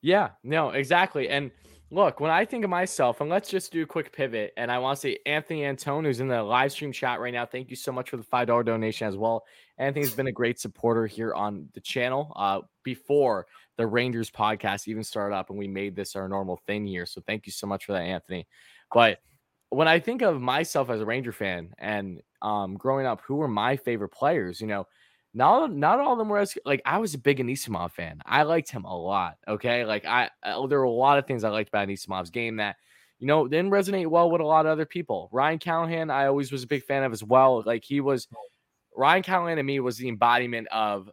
Yeah, 0.00 0.30
no, 0.42 0.70
exactly. 0.70 1.28
And 1.28 1.50
look, 1.90 2.18
when 2.18 2.30
I 2.30 2.44
think 2.44 2.64
of 2.64 2.70
myself, 2.70 3.20
and 3.20 3.28
let's 3.28 3.48
just 3.50 3.70
do 3.72 3.82
a 3.82 3.86
quick 3.86 4.12
pivot, 4.12 4.52
and 4.56 4.72
I 4.72 4.78
want 4.78 4.96
to 4.96 5.00
say 5.00 5.18
Anthony 5.26 5.64
Antone, 5.64 6.04
who's 6.04 6.20
in 6.20 6.28
the 6.28 6.42
live 6.42 6.72
stream 6.72 6.92
chat 6.92 7.20
right 7.20 7.32
now, 7.32 7.44
thank 7.44 7.68
you 7.68 7.76
so 7.76 7.92
much 7.92 8.10
for 8.10 8.16
the 8.16 8.22
five 8.22 8.46
dollar 8.46 8.62
donation 8.62 9.06
as 9.06 9.16
well. 9.16 9.44
Anthony's 9.78 10.14
been 10.14 10.28
a 10.28 10.32
great 10.32 10.58
supporter 10.58 11.06
here 11.06 11.34
on 11.34 11.68
the 11.74 11.80
channel. 11.80 12.32
Uh, 12.34 12.60
before 12.84 13.46
the 13.76 13.86
Rangers 13.86 14.30
podcast 14.30 14.88
even 14.88 15.04
started 15.04 15.34
up 15.34 15.50
and 15.50 15.58
we 15.58 15.68
made 15.68 15.96
this 15.96 16.16
our 16.16 16.28
normal 16.28 16.60
thing 16.66 16.86
here. 16.86 17.06
So 17.06 17.22
thank 17.26 17.46
you 17.46 17.52
so 17.52 17.66
much 17.66 17.86
for 17.86 17.92
that, 17.92 18.02
Anthony. 18.02 18.46
But 18.92 19.18
when 19.72 19.88
I 19.88 19.98
think 19.98 20.22
of 20.22 20.40
myself 20.40 20.90
as 20.90 21.00
a 21.00 21.06
Ranger 21.06 21.32
fan 21.32 21.74
and 21.78 22.20
um, 22.42 22.76
growing 22.76 23.06
up, 23.06 23.22
who 23.22 23.36
were 23.36 23.48
my 23.48 23.76
favorite 23.76 24.10
players? 24.10 24.60
You 24.60 24.66
know, 24.66 24.86
not 25.34 25.72
not 25.72 25.98
all 25.98 26.12
of 26.12 26.18
them 26.18 26.28
were 26.28 26.38
as 26.38 26.56
like 26.66 26.82
I 26.84 26.98
was 26.98 27.14
a 27.14 27.18
big 27.18 27.38
Anisimov 27.38 27.92
fan. 27.92 28.20
I 28.26 28.42
liked 28.42 28.70
him 28.70 28.84
a 28.84 28.96
lot. 28.96 29.38
Okay, 29.48 29.84
like 29.84 30.04
I, 30.04 30.28
I 30.42 30.66
there 30.68 30.78
were 30.78 30.84
a 30.84 30.90
lot 30.90 31.18
of 31.18 31.26
things 31.26 31.42
I 31.42 31.48
liked 31.48 31.70
about 31.70 31.88
Anisimov's 31.88 32.30
game 32.30 32.56
that 32.56 32.76
you 33.18 33.26
know 33.26 33.48
didn't 33.48 33.70
resonate 33.70 34.08
well 34.08 34.30
with 34.30 34.42
a 34.42 34.46
lot 34.46 34.66
of 34.66 34.72
other 34.72 34.84
people. 34.84 35.30
Ryan 35.32 35.58
Callahan, 35.58 36.10
I 36.10 36.26
always 36.26 36.52
was 36.52 36.64
a 36.64 36.68
big 36.68 36.84
fan 36.84 37.02
of 37.02 37.12
as 37.12 37.24
well. 37.24 37.62
Like 37.64 37.82
he 37.82 38.00
was 38.00 38.28
Ryan 38.94 39.22
Callahan 39.22 39.56
to 39.56 39.62
me 39.62 39.80
was 39.80 39.96
the 39.96 40.08
embodiment 40.08 40.68
of 40.68 41.10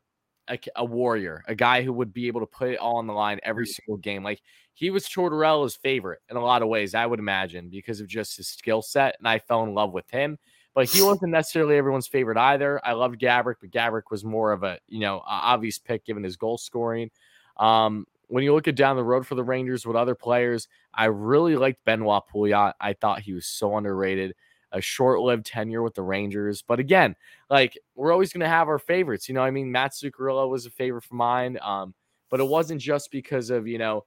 a, 0.49 0.59
a, 0.75 0.85
warrior, 0.85 1.43
a 1.47 1.55
guy 1.55 1.81
who 1.81 1.93
would 1.93 2.13
be 2.13 2.27
able 2.27 2.41
to 2.41 2.45
put 2.45 2.69
it 2.69 2.79
all 2.79 2.97
on 2.97 3.07
the 3.07 3.13
line 3.13 3.39
every 3.43 3.65
single 3.65 3.97
game. 3.97 4.23
Like 4.23 4.41
he 4.73 4.89
was 4.89 5.07
Tortorella's 5.07 5.75
favorite 5.75 6.19
in 6.29 6.37
a 6.37 6.43
lot 6.43 6.61
of 6.61 6.67
ways, 6.67 6.95
I 6.95 7.05
would 7.05 7.19
imagine, 7.19 7.69
because 7.69 8.01
of 8.01 8.07
just 8.07 8.37
his 8.37 8.47
skill 8.47 8.81
set. 8.81 9.15
And 9.19 9.27
I 9.27 9.39
fell 9.39 9.63
in 9.63 9.73
love 9.73 9.93
with 9.93 10.09
him. 10.09 10.37
But 10.73 10.89
he 10.89 11.01
wasn't 11.03 11.31
necessarily 11.31 11.77
everyone's 11.77 12.07
favorite 12.07 12.37
either. 12.37 12.79
I 12.85 12.93
loved 12.93 13.19
Gaborik, 13.19 13.55
but 13.61 13.71
Gaborik 13.71 14.11
was 14.11 14.23
more 14.23 14.51
of 14.51 14.63
a 14.63 14.79
you 14.87 14.99
know 14.99 15.21
obvious 15.25 15.77
pick 15.77 16.05
given 16.05 16.23
his 16.23 16.37
goal 16.37 16.57
scoring. 16.57 17.11
Um, 17.57 18.05
when 18.27 18.43
you 18.43 18.53
look 18.53 18.67
at 18.67 18.75
down 18.75 18.95
the 18.95 19.03
road 19.03 19.25
for 19.25 19.35
the 19.35 19.43
Rangers 19.43 19.85
with 19.85 19.95
other 19.95 20.15
players, 20.15 20.67
I 20.93 21.05
really 21.05 21.55
liked 21.55 21.83
Benoit 21.83 22.23
Pouliot. 22.31 22.73
I 22.79 22.93
thought 22.93 23.21
he 23.21 23.33
was 23.33 23.47
so 23.47 23.75
underrated 23.75 24.35
a 24.71 24.81
short-lived 24.81 25.45
tenure 25.45 25.81
with 25.83 25.95
the 25.95 26.03
Rangers. 26.03 26.61
But 26.61 26.79
again, 26.79 27.15
like 27.49 27.77
we're 27.95 28.11
always 28.11 28.31
going 28.33 28.41
to 28.41 28.47
have 28.49 28.67
our 28.67 28.79
favorites. 28.79 29.27
You 29.27 29.35
know, 29.35 29.41
I 29.41 29.51
mean, 29.51 29.71
Matt 29.71 29.91
Zuccarello 29.93 30.49
was 30.49 30.65
a 30.65 30.69
favorite 30.71 31.03
for 31.03 31.15
mine. 31.15 31.57
Um, 31.61 31.93
but 32.29 32.39
it 32.39 32.47
wasn't 32.47 32.81
just 32.81 33.11
because 33.11 33.49
of 33.49 33.67
you 33.67 33.77
know 33.79 34.05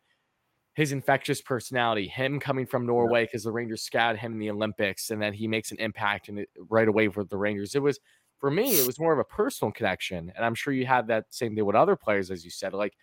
his 0.74 0.92
infectious 0.92 1.40
personality, 1.42 2.08
him 2.08 2.40
coming 2.40 2.66
from 2.66 2.86
Norway 2.86 3.24
because 3.24 3.44
the 3.44 3.52
Rangers 3.52 3.82
scouted 3.82 4.20
him 4.20 4.32
in 4.32 4.38
the 4.38 4.50
Olympics, 4.50 5.10
and 5.10 5.20
then 5.20 5.34
he 5.34 5.46
makes 5.46 5.70
an 5.70 5.78
impact 5.80 6.28
and 6.28 6.46
right 6.70 6.88
away 6.88 7.08
with 7.08 7.28
the 7.28 7.36
Rangers. 7.36 7.74
It 7.74 7.82
was 7.82 8.00
for 8.38 8.50
me, 8.50 8.72
it 8.80 8.86
was 8.86 8.98
more 8.98 9.12
of 9.12 9.18
a 9.18 9.24
personal 9.24 9.72
connection, 9.72 10.32
and 10.34 10.44
I'm 10.44 10.54
sure 10.54 10.72
you 10.72 10.86
had 10.86 11.08
that 11.08 11.26
same 11.30 11.54
thing 11.54 11.66
with 11.66 11.76
other 11.76 11.96
players, 11.96 12.30
as 12.30 12.44
you 12.44 12.50
said. 12.50 12.72
Like 12.72 12.94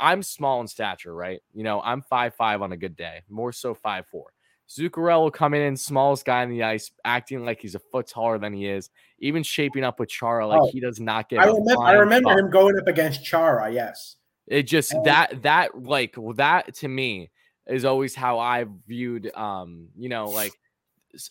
I'm 0.00 0.22
small 0.22 0.60
in 0.60 0.68
stature, 0.68 1.14
right? 1.14 1.40
You 1.54 1.64
know, 1.64 1.80
I'm 1.80 2.02
five 2.02 2.34
five 2.34 2.62
on 2.62 2.72
a 2.72 2.76
good 2.76 2.96
day, 2.96 3.22
more 3.30 3.52
so 3.52 3.74
five 3.74 4.06
four. 4.08 4.33
Zuccarello 4.68 5.32
coming 5.32 5.62
in, 5.62 5.76
smallest 5.76 6.24
guy 6.24 6.42
on 6.42 6.50
the 6.50 6.62
ice, 6.62 6.90
acting 7.04 7.44
like 7.44 7.60
he's 7.60 7.74
a 7.74 7.78
foot 7.78 8.06
taller 8.06 8.38
than 8.38 8.52
he 8.52 8.66
is, 8.66 8.90
even 9.18 9.42
shaping 9.42 9.84
up 9.84 10.00
with 10.00 10.08
Chara 10.08 10.46
like 10.46 10.60
oh, 10.62 10.70
he 10.72 10.80
does 10.80 11.00
not 11.00 11.28
get. 11.28 11.40
I 11.40 11.46
remember, 11.46 11.82
I 11.82 11.92
remember 11.92 12.38
him 12.38 12.50
going 12.50 12.78
up 12.78 12.86
against 12.86 13.24
Chara. 13.24 13.70
Yes, 13.70 14.16
it 14.46 14.64
just 14.64 14.92
and, 14.92 15.04
that 15.04 15.42
that 15.42 15.82
like 15.82 16.16
that 16.36 16.74
to 16.76 16.88
me 16.88 17.30
is 17.66 17.84
always 17.84 18.14
how 18.14 18.38
I 18.38 18.64
viewed, 18.86 19.34
um, 19.34 19.88
you 19.96 20.08
know, 20.08 20.26
like 20.26 20.52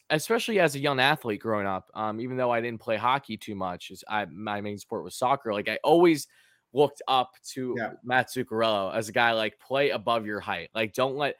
especially 0.10 0.60
as 0.60 0.76
a 0.76 0.80
young 0.80 1.00
athlete 1.00 1.42
growing 1.42 1.68
up. 1.68 1.90
Um, 1.94 2.22
even 2.22 2.38
though 2.38 2.52
I 2.52 2.62
didn't 2.62 2.82
play 2.82 2.98
hockey 2.98 3.38
too 3.38 3.56
much, 3.56 3.92
is 3.92 4.04
I 4.08 4.26
my 4.26 4.62
main 4.62 4.78
sport 4.78 5.04
was 5.04 5.16
soccer. 5.16 5.54
Like 5.54 5.70
I 5.70 5.80
always 5.84 6.28
looked 6.74 7.02
up 7.08 7.32
to 7.54 7.76
Yeah. 7.78 7.94
Matt 8.04 8.30
Zuccarello 8.30 8.94
as 8.94 9.10
a 9.10 9.12
guy 9.12 9.34
like 9.34 9.60
play 9.60 9.92
above 9.92 10.26
your 10.26 10.40
height. 10.40 10.70
Like 10.74 10.94
don't 10.94 11.16
let 11.16 11.36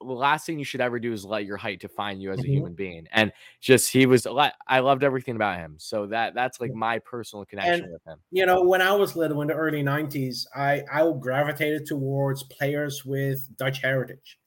last 0.00 0.46
thing 0.46 0.58
you 0.58 0.64
should 0.64 0.80
ever 0.80 0.98
do 0.98 1.12
is 1.12 1.24
let 1.24 1.44
your 1.44 1.56
height 1.56 1.80
define 1.80 2.20
you 2.20 2.32
as 2.32 2.44
a 2.44 2.46
Mhm. 2.46 2.48
human 2.48 2.74
being. 2.74 3.06
And 3.12 3.32
just 3.60 3.90
he 3.92 4.06
was 4.06 4.26
I 4.66 4.80
loved 4.80 5.04
everything 5.04 5.36
about 5.36 5.58
him. 5.58 5.76
So 5.78 6.06
that 6.08 6.34
that's 6.34 6.60
like 6.60 6.72
my 6.72 6.98
personal 7.00 7.44
connection 7.44 7.90
with 7.92 8.02
him. 8.04 8.18
you 8.30 8.46
know, 8.46 8.62
when 8.62 8.82
I 8.82 8.92
was 8.92 9.16
little 9.16 9.40
in 9.42 9.48
the 9.48 9.54
early 9.54 9.82
'90s, 9.82 10.46
I 10.54 10.84
I 10.92 11.10
gravitated 11.20 11.86
towards 11.86 12.42
players 12.44 13.04
with 13.04 13.56
Dutch 13.56 13.80
heritage, 13.82 14.38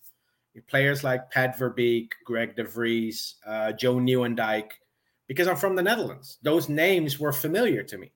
players 0.67 1.03
like 1.03 1.29
Pat 1.31 1.57
Verbeek, 1.57 2.09
Greg 2.25 2.55
De 2.55 2.63
Vries, 2.63 3.35
uh, 3.45 3.71
Joe 3.73 3.95
Nieuwendyk, 3.95 4.71
because 5.27 5.47
I'm 5.47 5.57
from 5.57 5.75
the 5.75 5.83
Netherlands. 5.83 6.39
Those 6.43 6.69
names 6.69 7.19
were 7.19 7.33
familiar 7.33 7.83
to 7.83 7.97
me, 7.97 8.11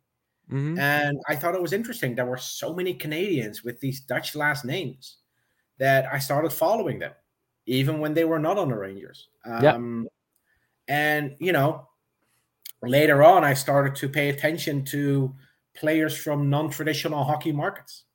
Mhm. 0.50 0.78
and 0.78 1.18
I 1.30 1.36
thought 1.36 1.56
it 1.56 1.62
was 1.62 1.74
interesting. 1.74 2.16
There 2.16 2.26
were 2.26 2.38
so 2.38 2.74
many 2.74 2.94
Canadians 2.96 3.64
with 3.64 3.80
these 3.82 4.02
Dutch 4.02 4.36
last 4.36 4.66
names 4.66 5.20
that 5.80 6.06
I 6.12 6.20
started 6.20 6.52
following 6.52 7.00
them, 7.00 7.14
even 7.66 8.00
when 8.00 8.14
they 8.14 8.24
were 8.26 8.40
not 8.40 8.58
on 8.58 8.70
the 8.70 8.76
Rangers. 8.76 9.30
Yeah. 9.46 9.74
Um, 9.76 10.08
and 10.88 11.36
you 11.40 11.52
know, 11.52 11.88
later 12.82 13.24
on, 13.24 13.44
I 13.44 13.54
started 13.54 13.96
to 13.98 14.10
pay 14.10 14.30
attention 14.30 14.86
to 14.86 15.36
players 15.76 16.18
from 16.18 16.50
non-traditional 16.50 17.24
hockey 17.24 17.52
markets. 17.52 18.06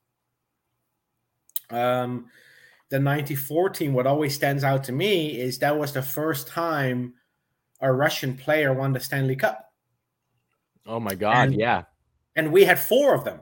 Um, 1.69 2.27
the 2.89 2.99
94 2.99 3.69
team, 3.69 3.93
what 3.93 4.05
always 4.05 4.35
stands 4.35 4.63
out 4.63 4.83
to 4.85 4.91
me 4.91 5.39
is 5.39 5.59
that 5.59 5.77
was 5.77 5.93
the 5.93 6.01
first 6.01 6.47
time 6.47 7.13
a 7.81 7.91
Russian 7.91 8.35
player 8.37 8.73
won 8.73 8.93
the 8.93 8.99
Stanley 8.99 9.35
Cup. 9.35 9.71
Oh 10.85 10.99
my 10.99 11.15
god, 11.15 11.49
And- 11.49 11.59
yeah. 11.59 11.83
And 12.35 12.51
we 12.51 12.65
had 12.65 12.79
four 12.79 13.13
of 13.13 13.23
them. 13.23 13.39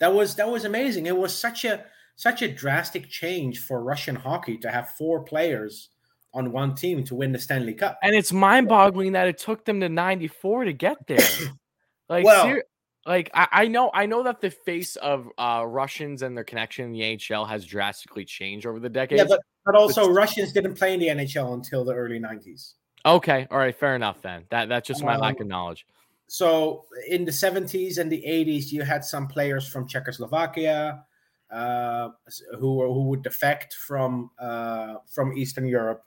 That 0.00 0.14
was 0.14 0.34
that 0.36 0.48
was 0.48 0.64
amazing. 0.64 1.04
It 1.06 1.16
was 1.16 1.36
such 1.36 1.64
a 1.66 1.84
such 2.18 2.42
a 2.42 2.48
drastic 2.48 3.08
change 3.08 3.60
for 3.60 3.80
Russian 3.82 4.16
hockey 4.16 4.58
to 4.58 4.70
have 4.70 4.90
four 4.90 5.22
players 5.22 5.90
on 6.34 6.50
one 6.50 6.74
team 6.74 7.04
to 7.04 7.14
win 7.14 7.30
the 7.30 7.38
Stanley 7.38 7.72
Cup. 7.74 7.96
And 8.02 8.12
it's 8.14 8.32
mind-boggling 8.32 9.12
that 9.12 9.28
it 9.28 9.38
took 9.38 9.64
them 9.64 9.78
to 9.80 9.88
94 9.88 10.64
to 10.64 10.72
get 10.74 11.06
there. 11.06 11.18
Like, 12.10 12.24
Well- 12.24 12.44
ser- 12.46 12.64
like 13.06 13.30
I, 13.34 13.48
I 13.52 13.66
know, 13.68 13.90
I 13.92 14.06
know 14.06 14.22
that 14.22 14.40
the 14.40 14.50
face 14.50 14.96
of 14.96 15.28
uh, 15.38 15.62
Russians 15.66 16.22
and 16.22 16.34
their 16.36 16.42
connection 16.44 16.86
in 16.86 16.92
the 16.92 17.00
NHL 17.02 17.46
has 17.46 17.64
drastically 17.66 18.24
changed 18.24 18.64
over 18.66 18.80
the 18.80 18.88
decades. 18.88 19.18
Yeah, 19.20 19.26
but, 19.28 19.40
but 19.66 19.74
also 19.74 20.06
But- 20.06 20.12
Russians 20.14 20.52
didn't 20.52 20.74
play 20.74 20.94
in 20.94 21.00
the 21.00 21.08
NHL 21.08 21.52
until 21.54 21.84
the 21.84 21.92
early 21.94 22.18
90s. 22.18 22.72
okay, 23.06 23.46
all 23.50 23.58
right, 23.58 23.78
fair 23.78 23.94
enough 23.94 24.20
then. 24.22 24.44
That 24.50 24.68
that's 24.70 24.88
just 24.88 25.04
my 25.04 25.16
lack 25.18 25.36
Um, 25.36 25.42
of 25.42 25.48
knowledge. 25.48 25.86
so 26.28 26.86
in 27.08 27.24
the 27.26 27.30
70s 27.30 27.98
and 27.98 28.10
the 28.10 28.22
80s 28.26 28.72
you 28.72 28.82
had 28.82 29.04
some 29.04 29.28
players 29.28 29.68
from 29.68 29.86
czechoslovakia 29.86 31.04
uh, 31.50 32.10
who 32.58 32.82
who 32.92 33.04
would 33.04 33.22
defect 33.22 33.74
from 33.74 34.30
uh, 34.38 34.96
from 35.06 35.36
eastern 35.36 35.66
europe 35.66 36.02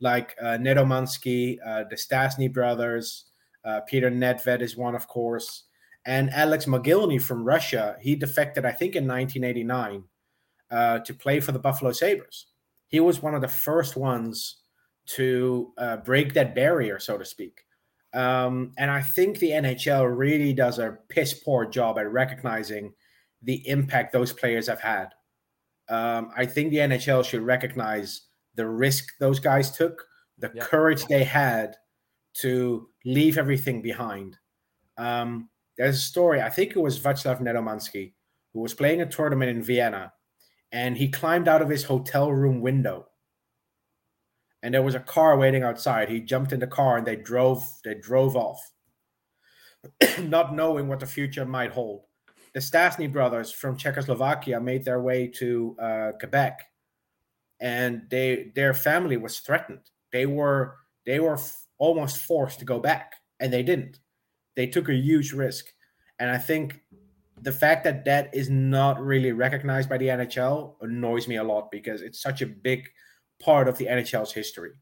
like 0.00 0.34
uh, 0.40 0.58
nedomansky 0.58 1.58
uh, 1.66 1.84
the 1.88 1.96
stastny 1.96 2.52
brothers 2.52 3.26
uh, 3.64 3.80
peter 3.86 4.10
nedved 4.10 4.62
is 4.62 4.76
one 4.76 4.94
of 4.94 5.06
course 5.06 5.64
and 6.06 6.30
alex 6.30 6.64
mogilny 6.66 7.20
from 7.20 7.44
russia. 7.44 7.96
He 8.00 8.16
defected 8.16 8.64
i 8.64 8.72
think 8.72 8.96
in 8.96 9.06
1989 9.06 10.04
uh, 10.70 10.98
to 11.00 11.14
play 11.14 11.40
for 11.40 11.52
the 11.52 11.58
buffalo 11.58 11.92
sabres. 11.92 12.46
He 12.88 13.00
was 13.00 13.22
one 13.22 13.34
of 13.34 13.40
the 13.40 13.48
first 13.48 13.96
ones 13.96 14.56
to 15.06 15.72
uh, 15.78 15.98
break 15.98 16.34
that 16.34 16.54
barrier 16.54 16.98
so 16.98 17.18
to 17.18 17.24
speak. 17.24 17.62
Um, 18.12 18.72
and 18.76 18.90
I 18.90 19.02
think 19.02 19.38
the 19.38 19.50
NHL 19.50 20.16
really 20.16 20.52
does 20.52 20.78
a 20.78 20.98
piss 21.08 21.34
poor 21.34 21.64
job 21.64 21.98
at 21.98 22.10
recognizing 22.10 22.92
the 23.42 23.66
impact 23.68 24.12
those 24.12 24.32
players 24.32 24.66
have 24.66 24.80
had. 24.80 25.08
Um, 25.88 26.30
I 26.36 26.46
think 26.46 26.70
the 26.70 26.78
NHL 26.78 27.24
should 27.24 27.42
recognize 27.42 28.22
the 28.54 28.66
risk 28.66 29.18
those 29.18 29.40
guys 29.40 29.70
took, 29.70 30.06
the 30.38 30.50
Yep. 30.54 30.64
courage 30.64 31.04
they 31.06 31.24
had 31.24 31.76
to 32.34 32.88
leave 33.04 33.38
everything 33.38 33.82
behind. 33.82 34.38
Um, 34.96 35.48
there's 35.76 35.96
a 35.96 36.00
story, 36.00 36.42
I 36.42 36.50
think 36.50 36.72
it 36.76 36.80
was 36.80 36.98
Václav 37.00 37.40
Nedomansky, 37.40 38.12
who 38.52 38.60
was 38.60 38.74
playing 38.74 39.00
a 39.00 39.06
tournament 39.06 39.50
in 39.50 39.62
Vienna, 39.62 40.12
and 40.72 40.96
he 40.96 41.08
climbed 41.08 41.48
out 41.48 41.62
of 41.62 41.68
his 41.68 41.84
hotel 41.84 42.30
room 42.32 42.60
window 42.60 43.10
and 44.62 44.74
there 44.74 44.82
was 44.82 44.94
a 44.94 45.00
car 45.00 45.36
waiting 45.38 45.62
outside. 45.62 46.08
He 46.08 46.20
jumped 46.20 46.52
in 46.52 46.60
the 46.60 46.66
car 46.66 46.98
and 46.98 47.06
they 47.06 47.16
drove 47.16 47.64
they 47.84 47.94
drove 47.94 48.36
off, 48.36 48.60
not 50.20 50.54
knowing 50.54 50.88
what 50.88 51.00
the 51.00 51.06
future 51.06 51.46
might 51.46 51.72
hold. 51.72 52.04
The 52.52 52.60
Stastny 52.60 53.12
brothers 53.12 53.52
from 53.52 53.76
Czechoslovakia 53.76 54.60
made 54.60 54.84
their 54.84 55.00
way 55.00 55.28
to 55.38 55.76
uh, 55.78 56.12
Quebec, 56.18 56.60
and 57.60 58.02
they 58.10 58.52
their 58.54 58.74
family 58.74 59.16
was 59.16 59.38
threatened. 59.38 59.90
They 60.12 60.26
were 60.26 60.76
they 61.06 61.20
were 61.20 61.34
f- 61.34 61.66
almost 61.78 62.18
forced 62.18 62.58
to 62.58 62.64
go 62.64 62.80
back, 62.80 63.14
and 63.38 63.52
they 63.52 63.62
didn't. 63.62 64.00
They 64.56 64.66
took 64.66 64.88
a 64.88 64.94
huge 64.94 65.32
risk, 65.32 65.66
and 66.18 66.30
I 66.30 66.38
think 66.38 66.80
the 67.42 67.52
fact 67.52 67.84
that 67.84 68.04
that 68.04 68.34
is 68.34 68.50
not 68.50 69.00
really 69.00 69.32
recognized 69.32 69.88
by 69.88 69.98
the 69.98 70.08
NHL 70.08 70.74
annoys 70.82 71.26
me 71.26 71.36
a 71.36 71.44
lot 71.44 71.70
because 71.70 72.02
it's 72.02 72.20
such 72.20 72.42
a 72.42 72.46
big 72.46 72.88
part 73.40 73.68
of 73.68 73.78
the 73.78 73.86
NHL's 73.86 74.32
history. 74.32 74.72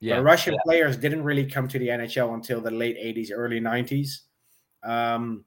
Yeah, 0.00 0.16
The 0.16 0.22
Russian 0.22 0.56
players 0.64 0.96
didn't 0.96 1.24
really 1.24 1.44
come 1.44 1.68
to 1.68 1.78
the 1.78 1.88
NHL 1.88 2.32
until 2.34 2.60
the 2.60 2.70
late 2.70 2.96
80s, 2.96 3.30
early 3.32 3.60
90s. 3.60 4.20
Um, 4.84 5.44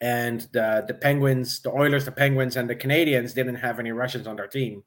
and 0.00 0.42
the, 0.52 0.84
the 0.86 0.94
Penguins, 0.94 1.60
the 1.60 1.70
Oilers, 1.70 2.04
the 2.04 2.12
Penguins, 2.12 2.56
and 2.56 2.68
the 2.68 2.76
Canadiens 2.76 3.34
didn't 3.34 3.56
have 3.56 3.78
any 3.78 3.92
Russians 3.92 4.26
on 4.26 4.36
their 4.36 4.46
team. 4.46 4.82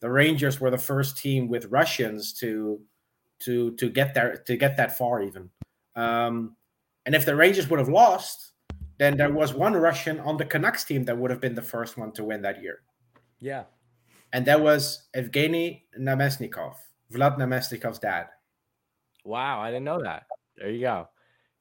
The 0.00 0.10
Rangers 0.10 0.60
were 0.60 0.70
the 0.70 0.78
first 0.78 1.16
team 1.16 1.48
with 1.48 1.66
Russians 1.66 2.32
to 2.34 2.80
to 3.40 3.74
to 3.76 3.90
get 3.90 4.14
there 4.14 4.36
to 4.46 4.56
get 4.56 4.76
that 4.76 4.96
far 4.96 5.22
even. 5.22 5.50
Um, 5.96 6.56
and 7.06 7.14
if 7.14 7.24
the 7.24 7.36
Rangers 7.36 7.68
would 7.68 7.78
have 7.78 7.88
lost, 7.88 8.52
then 8.98 9.16
there 9.16 9.32
was 9.32 9.52
one 9.52 9.74
Russian 9.74 10.20
on 10.20 10.36
the 10.36 10.44
Canucks 10.44 10.84
team 10.84 11.04
that 11.04 11.16
would 11.18 11.30
have 11.30 11.40
been 11.40 11.54
the 11.54 11.62
first 11.62 11.96
one 11.96 12.12
to 12.12 12.24
win 12.24 12.42
that 12.42 12.62
year 12.62 12.80
yeah. 13.44 13.64
and 14.32 14.46
that 14.46 14.60
was 14.60 15.06
Evgeny 15.14 15.82
Namestnikov, 16.00 16.74
Vlad 17.12 17.38
Namestnikov's 17.38 17.98
dad. 17.98 18.28
Wow, 19.24 19.60
I 19.60 19.68
didn't 19.68 19.84
know 19.84 20.02
that. 20.02 20.24
There 20.56 20.70
you 20.70 20.80
go. 20.80 21.08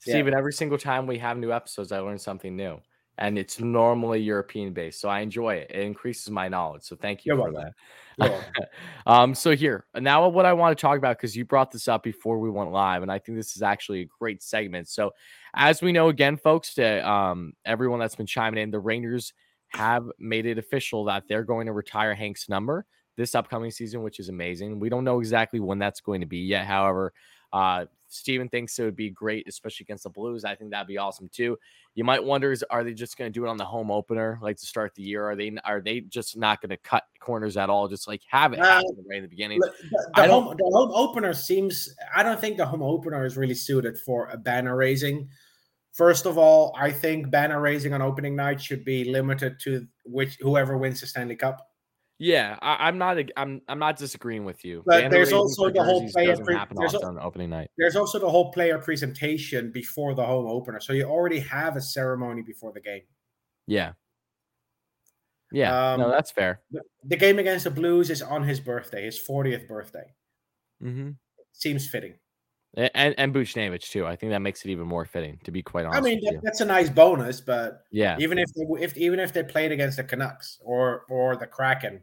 Yeah. 0.06 0.14
Steven, 0.14 0.34
every 0.34 0.54
single 0.54 0.78
time 0.78 1.08
we 1.08 1.18
have 1.20 1.38
new 1.38 1.52
episodes, 1.52 1.92
I 1.92 2.00
learn 2.00 2.20
something 2.20 2.56
new. 2.56 2.80
And 3.20 3.38
it's 3.38 3.60
normally 3.60 4.20
European 4.22 4.74
based. 4.74 5.00
So 5.00 5.08
I 5.08 5.20
enjoy 5.20 5.56
it. 5.56 5.70
It 5.70 5.82
increases 5.82 6.32
my 6.32 6.48
knowledge. 6.48 6.82
So 6.82 6.96
thank 6.96 7.26
you 7.26 7.36
You're 7.36 7.46
for 7.46 7.52
welcome. 7.52 7.72
that. 8.18 8.70
Um, 9.06 9.34
so 9.36 9.56
here 9.56 9.86
now, 10.00 10.28
what 10.30 10.46
I 10.46 10.54
want 10.54 10.78
to 10.78 10.82
talk 10.82 10.98
about 10.98 11.18
because 11.18 11.36
you 11.36 11.46
brought 11.46 11.72
this 11.72 11.88
up 11.88 12.04
before 12.04 12.40
we 12.40 12.50
went 12.50 12.72
live, 12.72 13.02
and 13.02 13.12
I 13.12 13.20
think 13.20 13.38
this 13.38 13.56
is 13.56 13.62
actually 13.62 14.02
a 14.02 14.08
great 14.20 14.42
segment. 14.42 14.88
So, 14.88 15.12
as 15.56 15.82
we 15.82 15.92
know, 15.92 16.10
again, 16.10 16.38
folks, 16.38 16.76
to 16.76 17.10
um, 17.10 17.54
everyone 17.66 18.00
that's 18.00 18.16
been 18.16 18.28
chiming 18.28 18.62
in, 18.62 18.72
the 18.72 18.80
Rangers 18.80 19.34
have 19.70 20.06
made 20.20 20.46
it 20.46 20.58
official 20.58 21.06
that 21.06 21.24
they're 21.28 21.44
going 21.44 21.66
to 21.66 21.74
retire 21.74 22.14
Hank's 22.14 22.48
number 22.48 22.86
this 23.16 23.36
upcoming 23.36 23.72
season, 23.72 24.04
which 24.04 24.20
is 24.20 24.30
amazing. 24.30 24.80
We 24.80 24.90
don't 24.90 25.04
know 25.04 25.20
exactly 25.20 25.60
when 25.60 25.80
that's 25.80 26.02
going 26.02 26.22
to 26.22 26.28
be 26.28 26.40
yet. 26.40 26.66
However, 26.66 27.14
uh, 27.52 27.86
Steven 28.14 28.48
thinks 28.48 28.78
it 28.78 28.84
would 28.84 28.96
be 28.96 29.10
great, 29.10 29.48
especially 29.48 29.84
against 29.86 30.04
the 30.04 30.10
Blues. 30.10 30.46
I 30.46 30.56
think 30.56 30.72
that'd 30.72 30.88
be 30.88 30.98
awesome 30.98 31.30
too. 31.30 31.58
You 31.96 32.04
might 32.04 32.24
wonder: 32.24 32.52
is 32.52 32.64
are 32.70 32.84
they 32.84 32.94
just 32.94 33.18
going 33.18 33.32
to 33.32 33.34
do 33.34 33.46
it 33.46 33.50
on 33.50 33.58
the 33.58 33.66
home 33.66 33.90
opener, 33.92 34.40
like 34.42 34.58
to 34.58 34.66
start 34.66 34.94
the 34.96 35.02
year? 35.04 35.26
Are 35.26 35.36
they 35.36 35.52
are 35.66 35.82
they 35.82 36.02
just 36.02 36.38
not 36.38 36.62
going 36.62 36.70
to 36.70 36.78
cut 36.78 37.04
corners 37.20 37.58
at 37.58 37.70
all? 37.70 37.88
Just 37.88 38.08
like 38.08 38.22
have 38.28 38.54
it 38.54 38.60
Uh, 38.60 38.66
happen 38.66 39.06
right 39.10 39.18
in 39.18 39.24
the 39.24 39.30
beginning. 39.30 39.60
The, 39.60 39.72
the 40.16 40.28
home, 40.28 40.56
the 40.58 40.72
home 40.72 40.92
opener 40.94 41.34
seems. 41.34 41.96
I 42.16 42.24
don't 42.24 42.40
think 42.40 42.58
the 42.58 42.66
home 42.66 42.84
opener 42.84 43.26
is 43.26 43.36
really 43.36 43.56
suited 43.56 43.98
for 44.00 44.28
a 44.28 44.38
banner 44.38 44.76
raising. 44.76 45.30
First 45.92 46.26
of 46.26 46.38
all, 46.38 46.76
I 46.78 46.92
think 46.92 47.30
banner 47.30 47.62
raising 47.62 47.94
on 47.94 48.02
opening 48.02 48.36
night 48.36 48.62
should 48.62 48.84
be 48.84 49.06
limited 49.06 49.60
to 49.62 49.88
which 50.06 50.38
whoever 50.40 50.78
wins 50.78 51.02
the 51.02 51.08
Stanley 51.08 51.36
Cup. 51.36 51.70
Yeah, 52.24 52.58
I, 52.62 52.88
I'm 52.88 52.98
not. 52.98 53.18
I'm. 53.36 53.62
I'm 53.68 53.80
not 53.80 53.98
disagreeing 53.98 54.46
with 54.46 54.64
you. 54.64 54.82
But 54.86 55.12
there's 55.12 55.34
also 55.34 55.70
the 55.70 55.84
whole 55.84 56.10
player 56.10 56.38
pre- 56.38 56.58
there's 56.72 56.96
opening 56.96 57.50
night. 57.50 57.70
There's 57.78 57.98
also 57.98 58.18
the 58.18 58.30
whole 58.30 58.50
player 58.54 58.78
presentation 58.78 59.72
before 59.74 60.16
the 60.16 60.26
home 60.26 60.48
opener, 60.48 60.80
so 60.80 60.94
you 60.94 61.04
already 61.04 61.40
have 61.40 61.76
a 61.76 61.82
ceremony 61.82 62.42
before 62.42 62.72
the 62.72 62.80
game. 62.80 63.02
Yeah. 63.68 63.92
Yeah. 65.52 65.96
no, 65.98 66.06
Um, 66.06 66.12
that's 66.12 66.32
fair. 66.32 66.62
The, 66.72 66.82
the 67.04 67.18
game 67.18 67.40
against 67.40 67.66
the 67.66 67.72
Blues 67.72 68.10
is 68.10 68.22
on 68.22 68.44
his 68.44 68.62
birthday, 68.62 69.04
his 69.04 69.20
40th 69.20 69.68
birthday. 69.68 70.14
Mm-hmm. 70.82 71.12
Seems 71.52 71.90
fitting. 71.90 72.14
And 72.76 73.14
and 73.18 73.36
Buchnevich 73.36 73.90
too. 73.92 74.08
I 74.08 74.16
think 74.16 74.32
that 74.32 74.40
makes 74.40 74.64
it 74.64 74.70
even 74.72 74.88
more 74.88 75.04
fitting. 75.04 75.40
To 75.44 75.52
be 75.52 75.62
quite 75.62 75.86
honest 75.86 76.00
I 76.00 76.02
mean, 76.02 76.22
that, 76.24 76.40
that's 76.42 76.62
a 76.62 76.66
nice 76.66 76.90
bonus, 76.90 77.42
but 77.42 77.84
Yeah. 77.92 78.16
even 78.20 78.40
if 78.40 78.50
they, 78.54 78.64
if 78.82 78.98
even 78.98 79.20
if 79.20 79.34
they 79.34 79.44
played 79.44 79.74
against 79.74 79.98
the 79.98 80.06
Canucks 80.06 80.58
or 80.64 81.04
or 81.10 81.36
the 81.36 81.46
Kraken, 81.48 82.00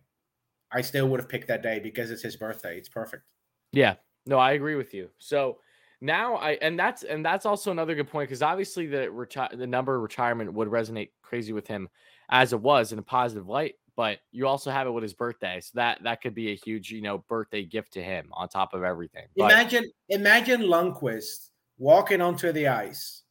I 0.73 0.81
still 0.81 1.09
would 1.09 1.21
have 1.21 1.29
picked 1.29 1.49
that 1.49 1.63
day 1.63 1.81
because 1.81 2.11
it's 2.11 2.23
his 2.23 2.37
birthday. 2.37 2.77
It's 2.77 2.89
perfect. 2.89 3.25
Yeah. 3.73 3.97
No, 4.27 4.39
I 4.39 4.53
agree 4.53 4.75
with 4.75 4.95
you. 4.95 5.11
So 5.19 5.59
now 6.01 6.37
I 6.37 6.53
and 6.63 6.79
that's 6.79 7.03
and 7.03 7.25
that's 7.25 7.47
also 7.47 7.71
another 7.71 7.95
good 7.95 8.09
point 8.09 8.29
because 8.29 8.43
obviously 8.43 8.87
the 8.87 9.11
retire 9.11 9.51
the 9.53 9.67
number 9.67 10.01
retirement 10.01 10.53
would 10.53 10.69
resonate 10.69 11.11
crazy 11.23 11.53
with 11.53 11.67
him 11.67 11.89
as 12.31 12.53
it 12.53 12.61
was 12.61 12.93
in 12.93 12.99
a 12.99 13.03
positive 13.03 13.49
light. 13.49 13.75
But 13.97 14.21
you 14.31 14.47
also 14.47 14.71
have 14.71 14.87
it 14.87 14.91
with 14.91 15.03
his 15.03 15.13
birthday, 15.13 15.61
so 15.61 15.73
that 15.75 16.03
that 16.05 16.23
could 16.23 16.35
be 16.35 16.53
a 16.53 16.57
huge, 16.57 16.91
you 16.91 17.03
know, 17.03 17.19
birthday 17.29 17.65
gift 17.65 17.93
to 17.95 18.03
him 18.03 18.31
on 18.33 18.49
top 18.49 18.73
of 18.73 18.83
everything. 18.83 19.27
But 19.37 19.51
Imagine, 19.51 19.85
imagine 20.09 20.63
Lundqvist 20.63 21.51
walking 21.77 22.23
onto 22.23 22.51
the 22.53 22.69
ice, 22.69 23.25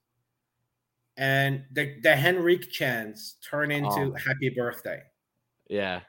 and 1.18 1.64
the 1.72 2.00
the 2.02 2.16
Henrik 2.16 2.70
chants 2.70 3.38
turn 3.42 3.72
into 3.72 3.90
Oh. 3.90 4.14
"Happy 4.14 4.50
Birthday." 4.56 5.02
yeah, 5.70 6.02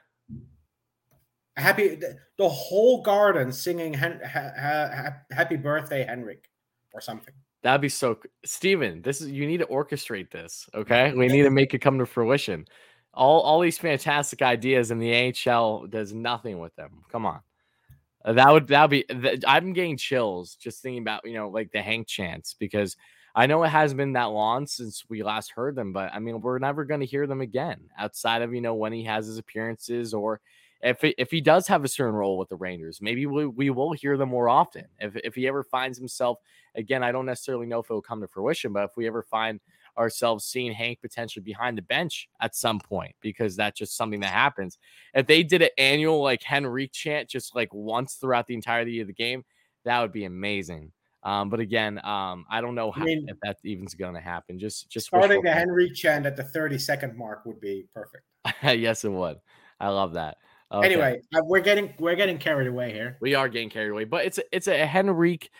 Happy 1.61 1.95
the, 2.37 2.49
whole 2.49 3.01
garden 3.01 3.51
singing 3.51 3.93
Hen, 3.93 4.19
ha, 4.23 4.51
ha, 4.59 4.89
ha- 4.93 5.17
"Happy 5.35 5.55
Birthday, 5.55 6.03
Henrik" 6.03 6.49
or 6.93 7.01
something. 7.01 7.33
that'd 7.63 7.81
be 7.81 7.89
so. 7.89 8.17
Steven, 8.43 9.01
this 9.01 9.21
is 9.21 9.29
you 9.29 9.45
need 9.47 9.59
to 9.59 9.65
orchestrate 9.67 10.31
this. 10.31 10.67
Okay, 10.73 11.13
we 11.13 11.27
need 11.27 11.43
to 11.43 11.51
make 11.51 11.73
it 11.73 11.79
come 11.79 11.99
to 11.99 12.05
fruition. 12.05 12.65
All 13.13 13.41
all 13.41 13.59
these 13.59 13.77
fantastic 13.77 14.41
ideas, 14.41 14.91
and 14.91 15.01
the 15.01 15.33
AHL 15.47 15.87
does 15.87 16.13
nothing 16.13 16.59
with 16.59 16.75
them. 16.75 17.03
Come 17.11 17.25
on. 17.25 17.41
Uh, 18.25 18.33
That 18.33 18.51
would 18.51 18.67
that 18.67 18.89
be. 18.89 19.05
I'm 19.47 19.73
getting 19.73 19.97
chills 19.97 20.55
just 20.55 20.81
thinking 20.81 21.01
about 21.01 21.21
you 21.25 21.33
know 21.33 21.49
like 21.49 21.71
the 21.71 21.81
Hank 21.81 22.07
chants 22.07 22.55
because 22.59 22.95
I 23.35 23.47
know 23.47 23.63
it 23.63 23.69
hasn't 23.69 23.97
been 23.97 24.13
that 24.13 24.25
long 24.25 24.67
since 24.67 25.03
we 25.09 25.23
last 25.23 25.51
heard 25.51 25.75
them, 25.75 25.93
but 25.93 26.11
I 26.13 26.19
mean 26.19 26.41
we're 26.41 26.59
never 26.59 26.85
going 26.85 26.99
to 27.01 27.05
hear 27.05 27.27
them 27.27 27.41
again 27.41 27.89
outside 27.97 28.41
of 28.41 28.53
you 28.53 28.61
know 28.61 28.75
when 28.75 28.93
he 28.93 29.03
has 29.05 29.27
his 29.27 29.37
appearances 29.37 30.13
or 30.13 30.41
if 30.83 31.03
it, 31.03 31.15
if 31.17 31.31
he 31.31 31.41
does 31.41 31.67
have 31.67 31.83
a 31.83 31.87
certain 31.87 32.15
role 32.15 32.37
with 32.37 32.49
the 32.49 32.55
Rangers, 32.55 32.99
maybe 33.01 33.25
we, 33.25 33.45
we 33.45 33.69
will 33.69 33.93
hear 33.93 34.17
them 34.17 34.29
more 34.29 34.49
often. 34.49 34.85
If 34.99 35.15
if 35.17 35.35
he 35.35 35.47
ever 35.47 35.63
finds 35.63 35.97
himself 35.97 36.39
again, 36.75 37.03
I 37.03 37.11
don't 37.11 37.25
necessarily 37.25 37.67
know 37.67 37.79
if 37.79 37.89
it 37.89 37.93
will 37.93 38.01
come 38.01 38.21
to 38.21 38.27
fruition, 38.27 38.73
but 38.73 38.85
if 38.85 38.91
we 38.97 39.07
ever 39.07 39.23
find 39.23 39.59
ourselves 39.97 40.45
seeing 40.45 40.71
Hank 40.71 41.01
potentially 41.01 41.43
behind 41.43 41.77
the 41.77 41.81
bench 41.83 42.29
at 42.39 42.55
some 42.55 42.79
point, 42.79 43.15
because 43.21 43.55
that's 43.55 43.77
just 43.77 43.95
something 43.95 44.21
that 44.21 44.31
happens. 44.31 44.77
If 45.13 45.27
they 45.27 45.43
did 45.43 45.61
an 45.61 45.69
annual 45.77 46.21
like 46.21 46.43
Henrik 46.43 46.91
chant 46.93 47.29
just 47.29 47.55
like 47.55 47.73
once 47.73 48.15
throughout 48.15 48.47
the 48.47 48.55
entirety 48.55 49.01
of 49.01 49.07
the 49.07 49.13
game, 49.13 49.43
that 49.85 50.01
would 50.01 50.13
be 50.13 50.25
amazing. 50.25 50.91
Um, 51.23 51.49
but 51.49 51.59
again, 51.59 52.03
um, 52.03 52.45
I 52.49 52.61
don't 52.61 52.73
know 52.73 52.89
how, 52.91 53.03
mean- 53.03 53.29
if 53.29 53.37
that 53.43 53.57
even's 53.63 53.93
going 53.93 54.15
to 54.15 54.21
happen. 54.21 54.57
Just 54.57 54.89
just 54.89 55.07
Starting 55.07 55.43
the 55.43 55.51
Henrik 55.51 55.93
chant 55.93 56.25
at 56.25 56.35
the 56.35 56.43
thirty 56.43 56.79
second 56.79 57.15
mark 57.15 57.45
would 57.45 57.59
be 57.59 57.85
perfect. 57.93 58.23
yes, 58.63 59.05
it 59.05 59.11
would. 59.11 59.37
I 59.79 59.89
love 59.89 60.13
that. 60.13 60.37
Okay. 60.71 60.85
Anyway, 60.85 61.21
uh, 61.35 61.41
we're 61.43 61.61
getting 61.61 61.93
we're 61.99 62.15
getting 62.15 62.37
carried 62.37 62.67
away 62.67 62.93
here. 62.93 63.17
We 63.19 63.35
are 63.35 63.49
getting 63.49 63.69
carried 63.69 63.89
away, 63.89 64.05
but 64.05 64.25
it's 64.25 64.37
a, 64.37 64.43
it's 64.55 64.67
a 64.67 64.83
Henrique 64.83 65.51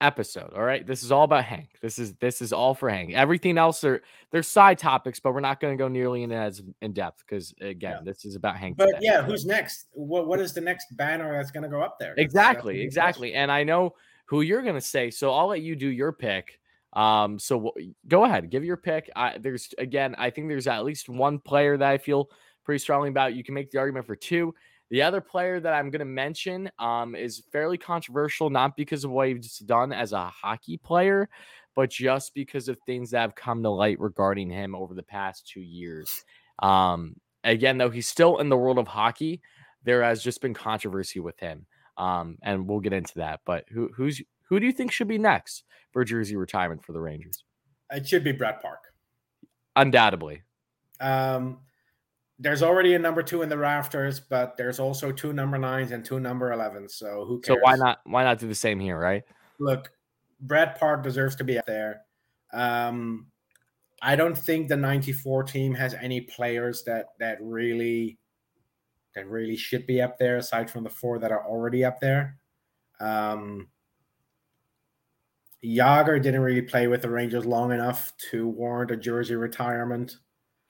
episode. 0.00 0.52
All 0.54 0.62
right, 0.62 0.86
this 0.86 1.02
is 1.02 1.10
all 1.10 1.24
about 1.24 1.44
Hank. 1.44 1.70
This 1.80 1.98
is 1.98 2.14
this 2.16 2.42
is 2.42 2.52
all 2.52 2.74
for 2.74 2.90
Hank. 2.90 3.14
Everything 3.14 3.56
else 3.56 3.82
are 3.84 4.02
they're 4.30 4.42
side 4.42 4.78
topics, 4.78 5.20
but 5.20 5.32
we're 5.32 5.40
not 5.40 5.58
going 5.60 5.76
to 5.76 5.82
go 5.82 5.88
nearly 5.88 6.22
in 6.22 6.32
as 6.32 6.62
in 6.82 6.92
depth 6.92 7.24
because 7.26 7.54
again, 7.60 8.04
this 8.04 8.24
is 8.24 8.36
about 8.36 8.56
Hank. 8.56 8.76
But 8.76 8.86
today. 8.86 8.98
yeah, 9.02 9.22
who's 9.22 9.46
next? 9.46 9.86
What 9.92 10.26
what 10.26 10.40
is 10.40 10.52
the 10.52 10.60
next 10.60 10.94
banner 10.96 11.32
that's 11.36 11.50
going 11.50 11.64
to 11.64 11.70
go 11.70 11.80
up 11.80 11.98
there? 11.98 12.14
Exactly, 12.16 12.82
exactly. 12.82 13.34
And 13.34 13.50
I 13.50 13.64
know 13.64 13.94
who 14.26 14.42
you're 14.42 14.62
going 14.62 14.74
to 14.74 14.80
say, 14.80 15.10
so 15.10 15.32
I'll 15.32 15.46
let 15.48 15.62
you 15.62 15.76
do 15.76 15.88
your 15.88 16.12
pick. 16.12 16.60
Um, 16.92 17.38
so 17.38 17.60
wh- 17.76 18.08
go 18.08 18.24
ahead, 18.24 18.50
give 18.50 18.64
your 18.64 18.76
pick. 18.76 19.10
I, 19.16 19.38
there's 19.38 19.68
again, 19.78 20.14
I 20.18 20.30
think 20.30 20.48
there's 20.48 20.66
at 20.66 20.84
least 20.84 21.08
one 21.08 21.38
player 21.38 21.76
that 21.76 21.88
I 21.88 21.98
feel 21.98 22.30
pretty 22.66 22.80
strongly 22.80 23.08
about. 23.08 23.34
You 23.34 23.42
can 23.42 23.54
make 23.54 23.70
the 23.70 23.78
argument 23.78 24.06
for 24.06 24.16
two. 24.16 24.54
The 24.90 25.02
other 25.02 25.20
player 25.20 25.58
that 25.58 25.72
I'm 25.72 25.90
going 25.90 26.00
to 26.00 26.04
mention 26.04 26.70
um, 26.78 27.14
is 27.14 27.42
fairly 27.50 27.78
controversial, 27.78 28.50
not 28.50 28.76
because 28.76 29.04
of 29.04 29.10
what 29.10 29.28
he's 29.28 29.58
done 29.60 29.92
as 29.92 30.12
a 30.12 30.26
hockey 30.26 30.76
player, 30.76 31.28
but 31.74 31.90
just 31.90 32.34
because 32.34 32.68
of 32.68 32.78
things 32.86 33.10
that 33.10 33.20
have 33.20 33.34
come 33.34 33.62
to 33.62 33.70
light 33.70 33.98
regarding 33.98 34.50
him 34.50 34.74
over 34.74 34.94
the 34.94 35.02
past 35.02 35.48
two 35.48 35.60
years. 35.60 36.24
Um, 36.60 37.16
again, 37.42 37.78
though, 37.78 37.90
he's 37.90 38.06
still 38.08 38.38
in 38.38 38.48
the 38.48 38.56
world 38.56 38.78
of 38.78 38.86
hockey. 38.86 39.40
There 39.82 40.02
has 40.02 40.22
just 40.22 40.40
been 40.40 40.54
controversy 40.54 41.20
with 41.20 41.38
him, 41.40 41.66
um, 41.96 42.38
and 42.42 42.68
we'll 42.68 42.80
get 42.80 42.92
into 42.92 43.14
that. 43.16 43.40
But 43.44 43.64
who, 43.70 43.90
who's 43.94 44.22
who 44.48 44.60
do 44.60 44.66
you 44.66 44.72
think 44.72 44.92
should 44.92 45.08
be 45.08 45.18
next 45.18 45.64
for 45.92 46.04
jersey 46.04 46.36
retirement 46.36 46.84
for 46.84 46.92
the 46.92 47.00
Rangers? 47.00 47.44
It 47.90 48.06
should 48.08 48.24
be 48.24 48.32
Brad 48.32 48.60
Park. 48.60 48.80
Undoubtedly, 49.74 50.42
Um, 51.00 51.58
there's 52.38 52.62
already 52.62 52.94
a 52.94 52.98
number 52.98 53.22
two 53.22 53.42
in 53.42 53.48
the 53.48 53.56
rafters, 53.56 54.20
but 54.20 54.56
there's 54.56 54.78
also 54.78 55.10
two 55.10 55.32
number 55.32 55.58
nines 55.58 55.90
and 55.90 56.04
two 56.04 56.20
number 56.20 56.50
11s. 56.50 56.90
So 56.92 57.24
who 57.26 57.40
cares? 57.40 57.58
so 57.58 57.62
why 57.62 57.76
not 57.76 58.00
why 58.04 58.24
not 58.24 58.38
do 58.38 58.46
the 58.46 58.54
same 58.54 58.78
here, 58.78 58.98
right? 58.98 59.22
Look, 59.58 59.90
Brad 60.40 60.78
Park 60.78 61.02
deserves 61.02 61.36
to 61.36 61.44
be 61.44 61.58
up 61.58 61.66
there. 61.66 62.02
Um, 62.52 63.26
I 64.02 64.16
don't 64.16 64.36
think 64.36 64.68
the 64.68 64.76
94 64.76 65.44
team 65.44 65.74
has 65.74 65.94
any 65.94 66.20
players 66.20 66.82
that 66.84 67.06
that 67.18 67.38
really 67.40 68.18
that 69.14 69.26
really 69.28 69.56
should 69.56 69.86
be 69.86 70.02
up 70.02 70.18
there 70.18 70.36
aside 70.36 70.70
from 70.70 70.84
the 70.84 70.90
four 70.90 71.18
that 71.18 71.32
are 71.32 71.46
already 71.46 71.84
up 71.84 72.00
there. 72.00 72.36
Um, 73.00 73.68
Jagr 75.64 76.22
didn't 76.22 76.42
really 76.42 76.62
play 76.62 76.86
with 76.86 77.00
the 77.00 77.10
Rangers 77.10 77.46
long 77.46 77.72
enough 77.72 78.12
to 78.30 78.46
warrant 78.46 78.90
a 78.90 78.96
jersey 78.96 79.34
retirement. 79.34 80.18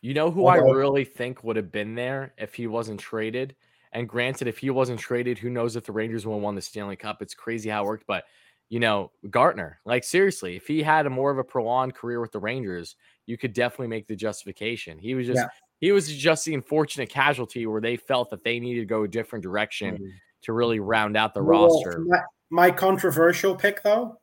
You 0.07 0.15
know 0.15 0.31
who 0.31 0.47
I 0.47 0.59
really 0.59 1.05
think 1.05 1.43
would 1.43 1.57
have 1.57 1.73
been 1.73 1.97
there 1.97 2.33
if 2.39 2.55
he 2.55 2.69
wasn't 2.69 3.01
traded. 3.01 3.57
And 3.91 4.09
granted, 4.09 4.47
if 4.47 4.57
he 4.59 4.71
wasn't 4.71 5.01
traded, 5.01 5.37
who 5.37 5.51
knows 5.51 5.75
if 5.75 5.85
the 5.85 5.91
Rangers 5.91 6.25
would 6.25 6.35
have 6.35 6.43
won 6.45 6.55
the 6.55 6.63
Stanley 6.63 6.95
Cup? 6.95 7.23
It's 7.23 7.35
crazy 7.35 7.71
how 7.71 7.83
it 7.83 7.87
worked, 7.87 8.07
but 8.07 8.23
you 8.69 8.79
know, 8.79 9.11
Gartner, 9.31 9.81
like 9.85 10.05
seriously, 10.05 10.55
if 10.55 10.69
he 10.69 10.81
had 10.81 11.07
a 11.07 11.11
more 11.11 11.33
of 11.33 11.39
a 11.39 11.45
prolonged 11.45 11.97
career 11.97 12.21
with 12.21 12.31
the 12.31 12.39
Rangers, 12.39 12.95
you 13.27 13.37
could 13.37 13.53
definitely 13.53 13.89
make 13.89 14.07
the 14.07 14.15
justification. 14.15 14.97
He 14.97 15.17
was 15.17 15.27
just 15.27 15.39
Yeah. 15.39 15.49
he 15.81 15.91
was 15.91 16.17
just 16.17 16.45
the 16.45 16.55
unfortunate 16.55 17.09
casualty 17.09 17.67
where 17.67 17.81
they 17.81 17.97
felt 17.97 18.31
that 18.31 18.45
they 18.45 18.61
needed 18.61 18.83
to 18.83 18.87
go 18.87 19.03
a 19.03 19.09
different 19.09 19.43
direction 19.43 19.99
Mm. 19.99 20.13
to 20.43 20.53
really 20.53 20.79
round 20.79 21.17
out 21.17 21.35
the 21.35 21.43
Well, 21.43 21.83
roster. 21.83 21.99
My, 21.99 22.21
my 22.51 22.71
controversial 22.71 23.57
pick, 23.57 23.83
though, 23.83 24.21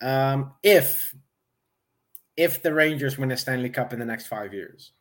um, 0.00 0.52
if 0.64 1.14
if 2.36 2.62
the 2.62 2.72
Rangers 2.74 3.16
win 3.18 3.30
a 3.32 3.36
Stanley 3.36 3.70
Cup 3.70 3.92
in 3.92 3.98
the 3.98 4.04
next 4.04 4.26
five 4.26 4.52
years, 4.52 4.92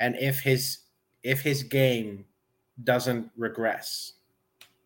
and 0.00 0.16
if 0.16 0.40
his 0.40 0.78
if 1.22 1.40
his 1.40 1.62
game 1.62 2.24
doesn't 2.84 3.30
regress, 3.36 4.12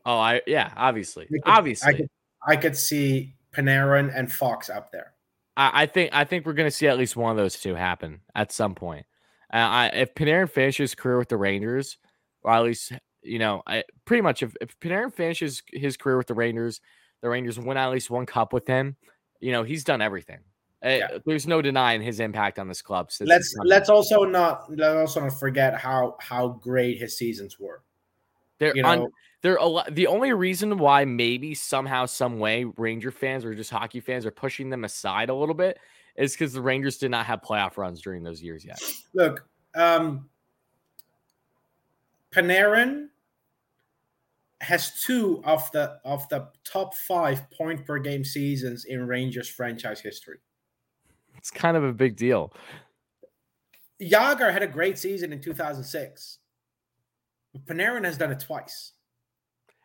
Oh, 0.05 0.19
I 0.19 0.41
yeah, 0.47 0.73
obviously, 0.77 1.27
could- 1.27 1.41
obviously. 1.45 1.89
I 1.89 1.97
could, 1.97 2.11
I 2.49 2.57
could 2.57 2.77
see 2.77 3.35
Panarin 3.53 4.13
and 4.17 4.31
Fox 4.31 4.71
up 4.71 4.93
there. 4.93 5.13
I, 5.57 5.83
I 5.83 5.87
think 5.87 6.11
I 6.15 6.25
think 6.25 6.47
we're 6.47 6.53
going 6.53 6.69
to 6.71 6.77
see 6.77 6.87
at 6.89 6.99
least 6.99 7.17
one 7.17 7.31
of 7.31 7.37
those 7.37 7.59
two 7.59 7.75
happen 7.75 8.21
at 8.35 8.53
some 8.53 8.75
point. 8.75 9.07
Uh, 9.53 9.57
I, 9.57 9.87
if 9.89 10.15
Panarin 10.15 10.51
finishes 10.51 10.91
his 10.91 10.95
career 10.95 11.19
with 11.19 11.29
the 11.29 11.37
Rangers, 11.37 11.99
or 12.43 12.53
at 12.53 12.63
least 12.65 12.93
you 13.23 13.41
know, 13.41 13.63
I, 13.67 13.83
pretty 14.05 14.21
much 14.23 14.43
if, 14.45 14.55
if 14.61 14.79
Panarin 14.79 15.13
finishes 15.13 15.63
his 15.73 15.97
career 15.97 16.17
with 16.17 16.29
the 16.29 16.35
Rangers, 16.35 16.81
the 17.23 17.29
Rangers 17.29 17.59
win 17.59 17.77
at 17.77 17.91
least 17.91 18.09
one 18.11 18.27
cup 18.27 18.53
with 18.53 18.67
him. 18.69 18.95
You 19.41 19.51
know, 19.53 19.65
he's 19.65 19.83
done 19.83 20.01
everything. 20.03 20.39
Uh, 20.83 21.19
There's 21.25 21.47
no 21.47 21.63
denying 21.63 22.03
his 22.03 22.21
impact 22.21 22.59
on 22.59 22.69
this 22.69 22.83
club. 22.83 23.11
since 23.11 23.29
let's 23.29 23.55
let's 23.65 23.89
also 23.89 24.25
not 24.25 24.71
let's 24.71 24.95
also 24.95 25.21
not 25.23 25.39
forget 25.39 25.75
how 25.75 26.17
how 26.21 26.49
great 26.49 26.99
his 26.99 27.17
seasons 27.17 27.59
were. 27.59 27.83
They're 28.59 28.77
You 28.77 28.85
un- 28.85 29.09
they're 29.43 29.57
a 29.57 29.67
lot, 29.67 29.95
the 29.95 30.07
only 30.07 30.33
reason 30.33 30.79
why 30.79 31.05
maybe 31.05 31.55
somehow 31.55 32.07
some 32.07 32.39
way 32.39 32.65
Ranger 32.65 33.11
fans 33.11 33.45
or 33.45 33.55
just 33.55 33.71
hockey 33.71 34.01
fans 34.01 34.27
are 34.27 34.31
pushing 34.31 34.71
them 34.71 34.85
aside 34.85 35.29
a 35.29 35.35
little 35.35 35.55
bit 35.55 35.79
is 36.17 36.33
because 36.33 36.53
the 36.53 36.63
Rangers 36.63 36.99
did 36.99 37.11
not 37.11 37.27
have 37.27 37.43
playoff 37.43 37.77
runs 37.77 38.01
during 38.01 38.23
those 38.23 38.43
years 38.43 38.65
yet. 38.65 38.81
look, 39.15 39.47
um, 39.75 40.29
Panarin 42.35 43.09
has 44.61 45.01
two 45.03 45.43
of 45.45 45.71
the 45.73 45.99
of 46.05 46.29
the 46.29 46.49
top 46.65 46.95
five 46.95 47.49
point 47.51 47.85
per 47.87 47.99
game 47.99 48.25
seasons 48.25 48.85
in 48.85 49.07
Rangers 49.07 49.49
franchise 49.49 50.01
history. 50.01 50.39
It's 51.47 51.51
kind 51.53 51.77
of 51.77 51.85
a 51.85 51.93
big 51.93 52.17
deal. 52.17 52.53
Jagr 54.03 54.53
had 54.53 54.65
a 54.65 54.67
great 54.67 54.99
season 54.99 55.33
in 55.33 55.41
2006. 55.41 56.39
But 57.53 57.67
Panarin 57.67 58.05
has 58.05 58.19
done 58.19 58.33
it 58.33 58.41
twice, 58.41 58.95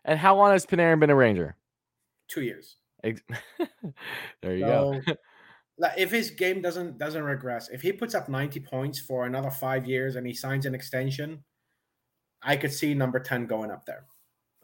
And 0.04 0.18
how 0.18 0.36
long 0.36 0.54
has 0.54 0.66
Panarin 0.66 1.00
been 1.00 1.12
a 1.12 1.16
Ranger? 1.16 1.56
two 2.28 2.42
years. 2.42 2.78
There 4.42 4.56
you 4.56 4.66
go. 4.66 5.02
So, 5.06 5.16
like, 5.78 6.00
if 6.00 6.10
his 6.10 6.32
game 6.32 6.64
doesn't 6.64 6.98
doesn't 6.98 7.24
regress, 7.24 7.70
if 7.70 7.84
he 7.84 7.92
puts 7.94 8.16
up 8.16 8.28
90 8.28 8.60
points 8.62 9.00
for 9.00 9.28
another 9.28 9.52
five 9.52 9.86
years 9.86 10.16
and 10.16 10.26
he 10.26 10.34
signs 10.34 10.66
an 10.66 10.74
extension, 10.74 11.44
I 12.42 12.58
could 12.58 12.74
see 12.74 12.96
number 12.96 13.20
10 13.20 13.46
going 13.46 13.70
up 13.70 13.86
there. 13.86 14.06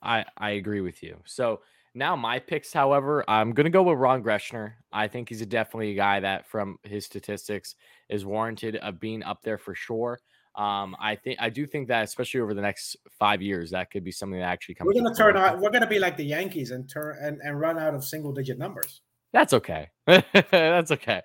I 0.02 0.26
I 0.36 0.52
agree 0.52 0.82
with 0.82 1.04
you. 1.04 1.22
So 1.26 1.62
now 1.98 2.16
my 2.16 2.40
picks, 2.40 2.72
however, 2.72 3.26
I'm 3.28 3.52
gonna 3.52 3.70
go 3.70 3.84
with 3.84 3.98
Ron 3.98 4.24
Greschner. 4.24 4.74
I 4.94 5.08
think 5.08 5.30
he's 5.30 5.42
a 5.42 5.46
definitely 5.46 5.92
a 5.92 5.96
guy 5.96 6.20
that, 6.20 6.48
from 6.48 6.78
his 6.84 7.06
statistics, 7.06 7.76
is 8.10 8.26
warranted 8.26 8.78
of 8.78 9.00
being 9.00 9.24
up 9.24 9.42
there 9.44 9.58
for 9.58 9.74
sure. 9.76 10.20
Um, 10.56 10.96
I 11.00 11.16
think 11.16 11.40
I 11.40 11.50
do 11.50 11.66
think 11.66 11.88
that, 11.90 12.04
especially 12.04 12.40
over 12.40 12.54
the 12.54 12.62
next 12.62 12.98
five 13.20 13.42
years, 13.42 13.72
that 13.72 13.92
could 13.92 14.04
be 14.04 14.12
something 14.12 14.40
that 14.40 14.46
actually 14.46 14.76
comes. 14.76 14.88
We're 14.88 15.02
gonna 15.02 15.16
turn 15.16 15.38
out. 15.38 15.60
We're 15.60 15.72
gonna 15.72 15.88
be 15.88 16.00
like 16.00 16.18
the 16.18 16.26
Yankees 16.26 16.72
and 16.72 16.90
turn 16.90 17.18
and, 17.22 17.40
and 17.44 17.60
run 17.60 17.78
out 17.78 17.94
of 17.94 18.04
single 18.04 18.32
digit 18.32 18.58
numbers. 18.58 19.02
That's 19.34 19.54
okay. 19.54 19.90
That's 20.06 20.92
okay. 20.92 21.22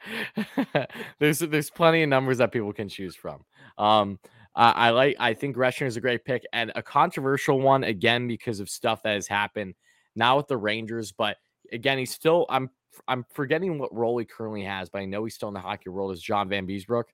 there's 1.18 1.38
there's 1.38 1.70
plenty 1.70 2.02
of 2.02 2.08
numbers 2.08 2.38
that 2.38 2.50
people 2.50 2.72
can 2.72 2.88
choose 2.88 3.14
from. 3.14 3.44
Um, 3.78 4.18
I, 4.54 4.70
I 4.72 4.90
like. 4.90 5.16
I 5.18 5.34
think 5.34 5.56
Greschner 5.56 5.86
is 5.86 5.96
a 5.96 6.00
great 6.00 6.24
pick 6.24 6.42
and 6.52 6.72
a 6.74 6.82
controversial 6.82 7.60
one 7.60 7.84
again 7.84 8.26
because 8.26 8.60
of 8.60 8.68
stuff 8.68 9.02
that 9.04 9.14
has 9.14 9.28
happened 9.28 9.74
now 10.14 10.36
with 10.36 10.48
the 10.48 10.56
Rangers. 10.56 11.12
But 11.12 11.36
again, 11.72 11.98
he's 11.98 12.12
still. 12.12 12.46
I'm 12.48 12.70
I'm 13.08 13.24
forgetting 13.32 13.78
what 13.78 13.94
role 13.94 14.18
he 14.18 14.24
currently 14.24 14.64
has, 14.64 14.88
but 14.88 15.00
I 15.00 15.04
know 15.06 15.24
he's 15.24 15.34
still 15.34 15.48
in 15.48 15.54
the 15.54 15.60
hockey 15.60 15.90
world. 15.90 16.12
Is 16.12 16.22
John 16.22 16.48
Vanbiesbrouck. 16.48 17.04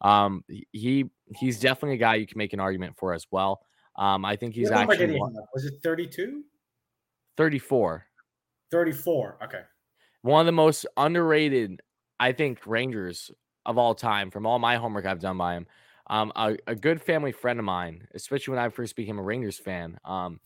Um, 0.00 0.44
he 0.72 1.10
he's 1.36 1.58
definitely 1.60 1.94
a 1.94 1.98
guy 1.98 2.16
you 2.16 2.26
can 2.26 2.38
make 2.38 2.52
an 2.52 2.60
argument 2.60 2.96
for 2.96 3.12
as 3.14 3.26
well. 3.30 3.60
Um, 3.96 4.24
I 4.24 4.36
think 4.36 4.54
he's 4.54 4.70
What 4.70 4.90
actually 4.90 5.18
Was 5.18 5.64
it 5.64 5.74
32? 5.82 6.44
34. 7.36 8.04
34. 8.70 9.38
Okay. 9.44 9.60
one 10.22 10.40
of 10.40 10.46
the 10.46 10.52
most 10.52 10.86
underrated, 10.96 11.80
I 12.20 12.32
think, 12.32 12.64
Rangers 12.66 13.30
of 13.66 13.76
all 13.78 13.94
time. 13.94 14.30
From 14.30 14.46
all 14.46 14.58
my 14.58 14.76
homework 14.76 15.04
I've 15.06 15.20
done 15.20 15.36
by 15.38 15.54
him, 15.54 15.66
um, 16.08 16.32
a, 16.36 16.56
a 16.66 16.74
good 16.74 17.02
family 17.02 17.32
friend 17.32 17.58
of 17.58 17.64
mine, 17.64 18.06
especially 18.14 18.52
when 18.52 18.64
I 18.64 18.68
first 18.68 18.96
became 18.96 19.18
a 19.18 19.22
Rangers 19.22 19.58
fan. 19.58 19.98
Um, 20.04 20.40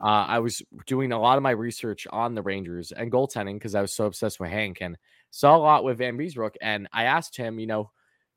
uh, 0.00 0.26
I 0.28 0.38
was 0.40 0.62
doing 0.86 1.12
a 1.12 1.20
lot 1.20 1.36
of 1.36 1.42
my 1.42 1.50
research 1.50 2.06
on 2.10 2.34
the 2.34 2.42
Rangers 2.42 2.92
and 2.92 3.10
goaltending 3.10 3.54
because 3.54 3.74
I 3.74 3.80
was 3.80 3.92
so 3.92 4.06
obsessed 4.06 4.40
with 4.40 4.50
Hank 4.50 4.78
and 4.80 4.96
saw 5.30 5.56
a 5.56 5.58
lot 5.58 5.84
with 5.84 5.98
Vanbiesbrouck. 5.98 6.54
And 6.60 6.88
I 6.92 7.04
asked 7.04 7.36
him, 7.36 7.58
you 7.58 7.66
know, 7.66 7.90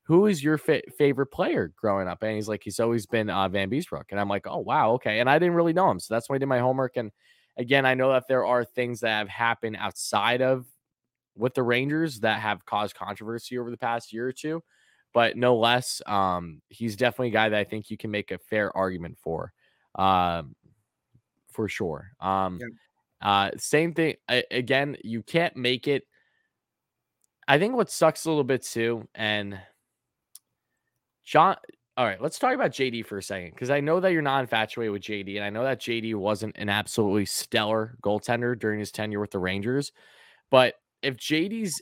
who 0.04 0.26
is 0.26 0.42
your 0.42 0.56
fa- 0.56 0.82
favorite 0.96 1.26
player 1.26 1.72
growing 1.76 2.06
up? 2.06 2.22
And 2.22 2.36
he's 2.36 2.48
like, 2.48 2.62
he's 2.62 2.78
always 2.78 3.06
been 3.06 3.28
uh, 3.28 3.48
Vanbiesbrouck. 3.48 4.04
And 4.10 4.20
I'm 4.20 4.28
like, 4.28 4.46
oh 4.46 4.58
wow, 4.58 4.92
okay. 4.92 5.18
And 5.18 5.28
I 5.28 5.38
didn't 5.38 5.54
really 5.54 5.72
know 5.72 5.90
him, 5.90 5.98
so 5.98 6.14
that's 6.14 6.28
why 6.28 6.36
I 6.36 6.38
did 6.38 6.46
my 6.46 6.60
homework. 6.60 6.96
And 6.96 7.10
again, 7.56 7.84
I 7.84 7.94
know 7.94 8.12
that 8.12 8.28
there 8.28 8.46
are 8.46 8.64
things 8.64 9.00
that 9.00 9.18
have 9.18 9.28
happened 9.28 9.76
outside 9.78 10.42
of 10.42 10.66
with 11.36 11.54
the 11.54 11.62
Rangers 11.62 12.20
that 12.20 12.40
have 12.40 12.64
caused 12.64 12.94
controversy 12.94 13.58
over 13.58 13.70
the 13.70 13.76
past 13.76 14.12
year 14.12 14.28
or 14.28 14.32
two, 14.32 14.62
but 15.16 15.34
no 15.34 15.56
less, 15.56 16.02
um, 16.04 16.60
he's 16.68 16.94
definitely 16.94 17.28
a 17.28 17.30
guy 17.30 17.48
that 17.48 17.58
I 17.58 17.64
think 17.64 17.90
you 17.90 17.96
can 17.96 18.10
make 18.10 18.32
a 18.32 18.36
fair 18.36 18.76
argument 18.76 19.16
for, 19.16 19.50
um, 19.94 20.54
for 21.50 21.70
sure. 21.70 22.10
Um, 22.20 22.60
uh, 23.22 23.52
same 23.56 23.94
thing 23.94 24.16
a- 24.30 24.44
again. 24.50 24.98
You 25.02 25.22
can't 25.22 25.56
make 25.56 25.88
it. 25.88 26.02
I 27.48 27.58
think 27.58 27.74
what 27.74 27.90
sucks 27.90 28.26
a 28.26 28.28
little 28.28 28.44
bit 28.44 28.62
too, 28.62 29.08
and 29.14 29.58
John. 31.24 31.56
All 31.96 32.04
right, 32.04 32.20
let's 32.20 32.38
talk 32.38 32.54
about 32.54 32.72
JD 32.72 33.06
for 33.06 33.16
a 33.16 33.22
second 33.22 33.52
because 33.52 33.70
I 33.70 33.80
know 33.80 34.00
that 34.00 34.12
you're 34.12 34.20
not 34.20 34.42
infatuated 34.42 34.92
with 34.92 35.00
JD, 35.00 35.36
and 35.36 35.44
I 35.46 35.48
know 35.48 35.64
that 35.64 35.80
JD 35.80 36.14
wasn't 36.16 36.58
an 36.58 36.68
absolutely 36.68 37.24
stellar 37.24 37.96
goaltender 38.02 38.58
during 38.58 38.80
his 38.80 38.92
tenure 38.92 39.20
with 39.20 39.30
the 39.30 39.38
Rangers. 39.38 39.92
But 40.50 40.74
if 41.00 41.16
JD's 41.16 41.80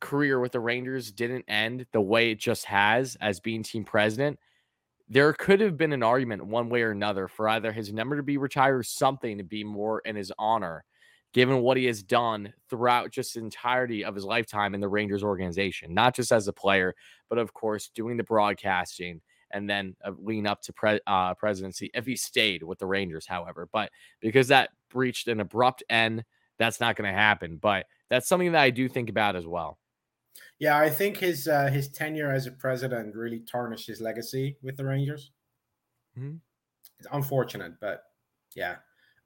career 0.00 0.40
with 0.40 0.52
the 0.52 0.60
Rangers 0.60 1.10
didn't 1.12 1.44
end 1.48 1.86
the 1.92 2.00
way 2.00 2.30
it 2.30 2.38
just 2.38 2.64
has 2.66 3.16
as 3.20 3.40
being 3.40 3.62
team 3.62 3.84
president, 3.84 4.38
there 5.08 5.32
could 5.32 5.60
have 5.60 5.76
been 5.76 5.92
an 5.92 6.02
argument 6.02 6.46
one 6.46 6.68
way 6.68 6.82
or 6.82 6.90
another 6.90 7.28
for 7.28 7.48
either 7.48 7.72
his 7.72 7.92
number 7.92 8.16
to 8.16 8.22
be 8.22 8.38
retired 8.38 8.78
or 8.78 8.82
something 8.82 9.38
to 9.38 9.44
be 9.44 9.62
more 9.62 10.00
in 10.00 10.16
his 10.16 10.32
honor, 10.38 10.84
given 11.32 11.60
what 11.60 11.76
he 11.76 11.84
has 11.84 12.02
done 12.02 12.52
throughout 12.68 13.12
just 13.12 13.34
the 13.34 13.40
entirety 13.40 14.04
of 14.04 14.14
his 14.14 14.24
lifetime 14.24 14.74
in 14.74 14.80
the 14.80 14.88
Rangers 14.88 15.22
organization, 15.22 15.94
not 15.94 16.14
just 16.14 16.32
as 16.32 16.48
a 16.48 16.52
player, 16.52 16.94
but 17.28 17.38
of 17.38 17.52
course 17.52 17.90
doing 17.94 18.16
the 18.16 18.24
broadcasting 18.24 19.20
and 19.52 19.70
then 19.70 19.94
uh, 20.04 20.10
lean 20.18 20.46
up 20.46 20.60
to 20.62 20.72
pre- 20.72 21.00
uh, 21.06 21.34
presidency 21.34 21.90
if 21.94 22.04
he 22.04 22.16
stayed 22.16 22.62
with 22.62 22.78
the 22.78 22.86
Rangers, 22.86 23.26
however. 23.28 23.68
But 23.72 23.90
because 24.20 24.48
that 24.48 24.70
reached 24.92 25.28
an 25.28 25.40
abrupt 25.40 25.84
end, 25.88 26.24
that's 26.58 26.80
not 26.80 26.96
going 26.96 27.08
to 27.08 27.16
happen. 27.16 27.58
But 27.58 27.86
that's 28.10 28.28
something 28.28 28.52
that 28.52 28.60
I 28.60 28.70
do 28.70 28.88
think 28.88 29.08
about 29.08 29.36
as 29.36 29.46
well. 29.46 29.78
Yeah, 30.58 30.78
I 30.78 30.88
think 30.88 31.18
his 31.18 31.48
uh, 31.48 31.66
his 31.68 31.88
tenure 31.88 32.30
as 32.30 32.46
a 32.46 32.52
president 32.52 33.14
really 33.14 33.40
tarnished 33.40 33.86
his 33.86 34.00
legacy 34.00 34.56
with 34.62 34.76
the 34.76 34.84
Rangers. 34.86 35.32
Mhm. 36.18 36.40
It's 36.98 37.08
unfortunate, 37.12 37.80
but 37.80 38.04
yeah. 38.54 38.78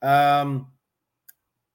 Um, 0.03 0.73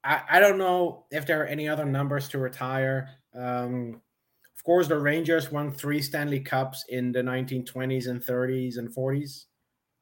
I 0.03 0.23
I 0.29 0.39
don't 0.39 0.57
know 0.57 1.05
if 1.11 1.25
there 1.25 1.41
are 1.41 1.45
any 1.45 1.67
other 1.67 1.85
numbers 1.85 2.29
to 2.29 2.39
retire. 2.39 3.09
Um, 3.33 4.01
of 4.55 4.63
course, 4.63 4.87
the 4.87 4.99
Rangers 4.99 5.51
won 5.51 5.71
three 5.71 6.01
Stanley 6.01 6.39
Cups 6.39 6.85
in 6.89 7.11
the 7.11 7.23
1920s 7.23 8.07
and 8.07 8.23
30s 8.23 8.77
and 8.77 8.93
40s. 8.93 9.47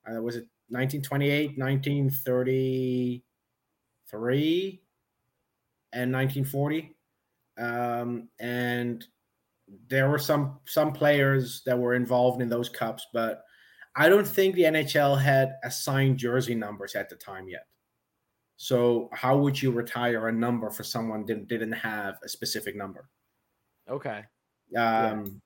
Uh, 0.10 0.22
was 0.22 0.36
it 0.36 0.48
1928, 0.70 1.58
1933, 1.58 3.24
and 5.92 6.12
1940? 6.12 6.96
Um, 7.58 8.30
and 8.40 9.06
there 9.88 10.10
were 10.10 10.20
some 10.20 10.60
some 10.66 10.94
players 10.94 11.62
that 11.66 11.78
were 11.78 11.94
involved 11.96 12.42
in 12.42 12.50
those 12.50 12.70
cups, 12.70 13.08
but 13.14 13.44
I 13.96 14.10
don't 14.10 14.28
think 14.28 14.56
the 14.56 14.64
NHL 14.64 15.22
had 15.22 15.56
assigned 15.64 16.18
jersey 16.18 16.56
numbers 16.56 16.96
at 16.96 17.10
the 17.10 17.16
time 17.16 17.48
yet. 17.48 17.68
So 18.58 19.10
how 19.14 19.38
would 19.38 19.62
you 19.62 19.72
retire 19.72 20.28
a 20.28 20.32
number 20.32 20.70
for 20.70 20.84
someone 20.84 21.26
that 21.26 21.48
didn't 21.48 21.74
have 21.74 22.18
a 22.24 22.30
specific 22.30 22.76
number? 22.76 23.10
Okay. 23.90 24.24
Um, 24.78 25.42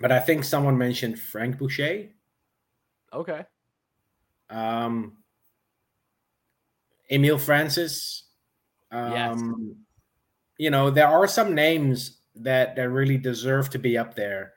But 0.00 0.12
I 0.12 0.20
think 0.20 0.44
someone 0.44 0.76
mentioned 0.76 1.18
Frank 1.18 1.58
Boucher. 1.58 2.10
Okay. 3.12 3.44
Um, 4.50 5.18
Emile 7.10 7.38
Francis. 7.38 8.24
Um, 8.90 9.12
Yes. 9.12 9.40
You 10.58 10.70
know, 10.70 10.90
there 10.90 11.08
are 11.08 11.26
some 11.26 11.54
names 11.54 12.18
that 12.36 12.76
that 12.76 12.90
really 12.90 13.18
deserve 13.18 13.70
to 13.70 13.78
be 13.78 13.96
up 13.96 14.14
there. 14.14 14.52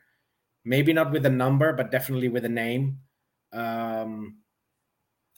Maybe 0.65 0.93
not 0.93 1.11
with 1.11 1.25
a 1.25 1.30
number, 1.30 1.73
but 1.73 1.91
definitely 1.91 2.30
with 2.30 2.45
a 2.45 2.49
name. 2.49 2.99
Um, 3.53 4.38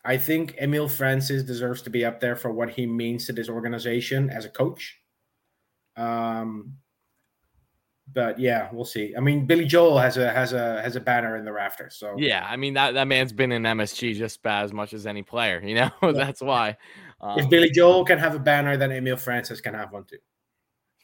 I 0.03 0.17
think 0.17 0.55
Emile 0.61 0.87
Francis 0.87 1.43
deserves 1.43 1.81
to 1.83 1.89
be 1.89 2.05
up 2.05 2.19
there 2.19 2.35
for 2.35 2.51
what 2.51 2.69
he 2.69 2.85
means 2.85 3.25
to 3.25 3.33
this 3.33 3.49
organization 3.49 4.29
as 4.29 4.45
a 4.45 4.49
coach. 4.49 4.97
Um, 5.97 6.77
but 8.11 8.39
yeah, 8.39 8.69
we'll 8.71 8.85
see. 8.85 9.13
I 9.15 9.19
mean, 9.19 9.45
Billy 9.45 9.65
Joel 9.65 9.99
has 9.99 10.17
a 10.17 10.31
has 10.31 10.53
a 10.53 10.81
has 10.81 10.95
a 10.95 10.99
banner 10.99 11.37
in 11.37 11.45
the 11.45 11.51
rafters. 11.51 11.95
So 11.95 12.15
Yeah, 12.17 12.45
I 12.47 12.57
mean 12.57 12.73
that 12.73 12.93
that 12.93 13.07
man's 13.07 13.33
been 13.33 13.51
in 13.51 13.63
MSG 13.63 14.15
just 14.15 14.39
about 14.39 14.63
as 14.63 14.73
much 14.73 14.93
as 14.93 15.05
any 15.05 15.21
player. 15.21 15.61
You 15.63 15.75
know, 15.75 15.91
that's 16.13 16.41
why. 16.41 16.69
if 17.21 17.43
Um, 17.43 17.49
Billy 17.49 17.69
Joel 17.69 18.05
can 18.05 18.17
have 18.17 18.33
a 18.33 18.39
banner, 18.39 18.77
then 18.77 18.91
Emile 18.91 19.17
Francis 19.17 19.61
can 19.61 19.73
have 19.73 19.91
one 19.91 20.05
too. 20.05 20.17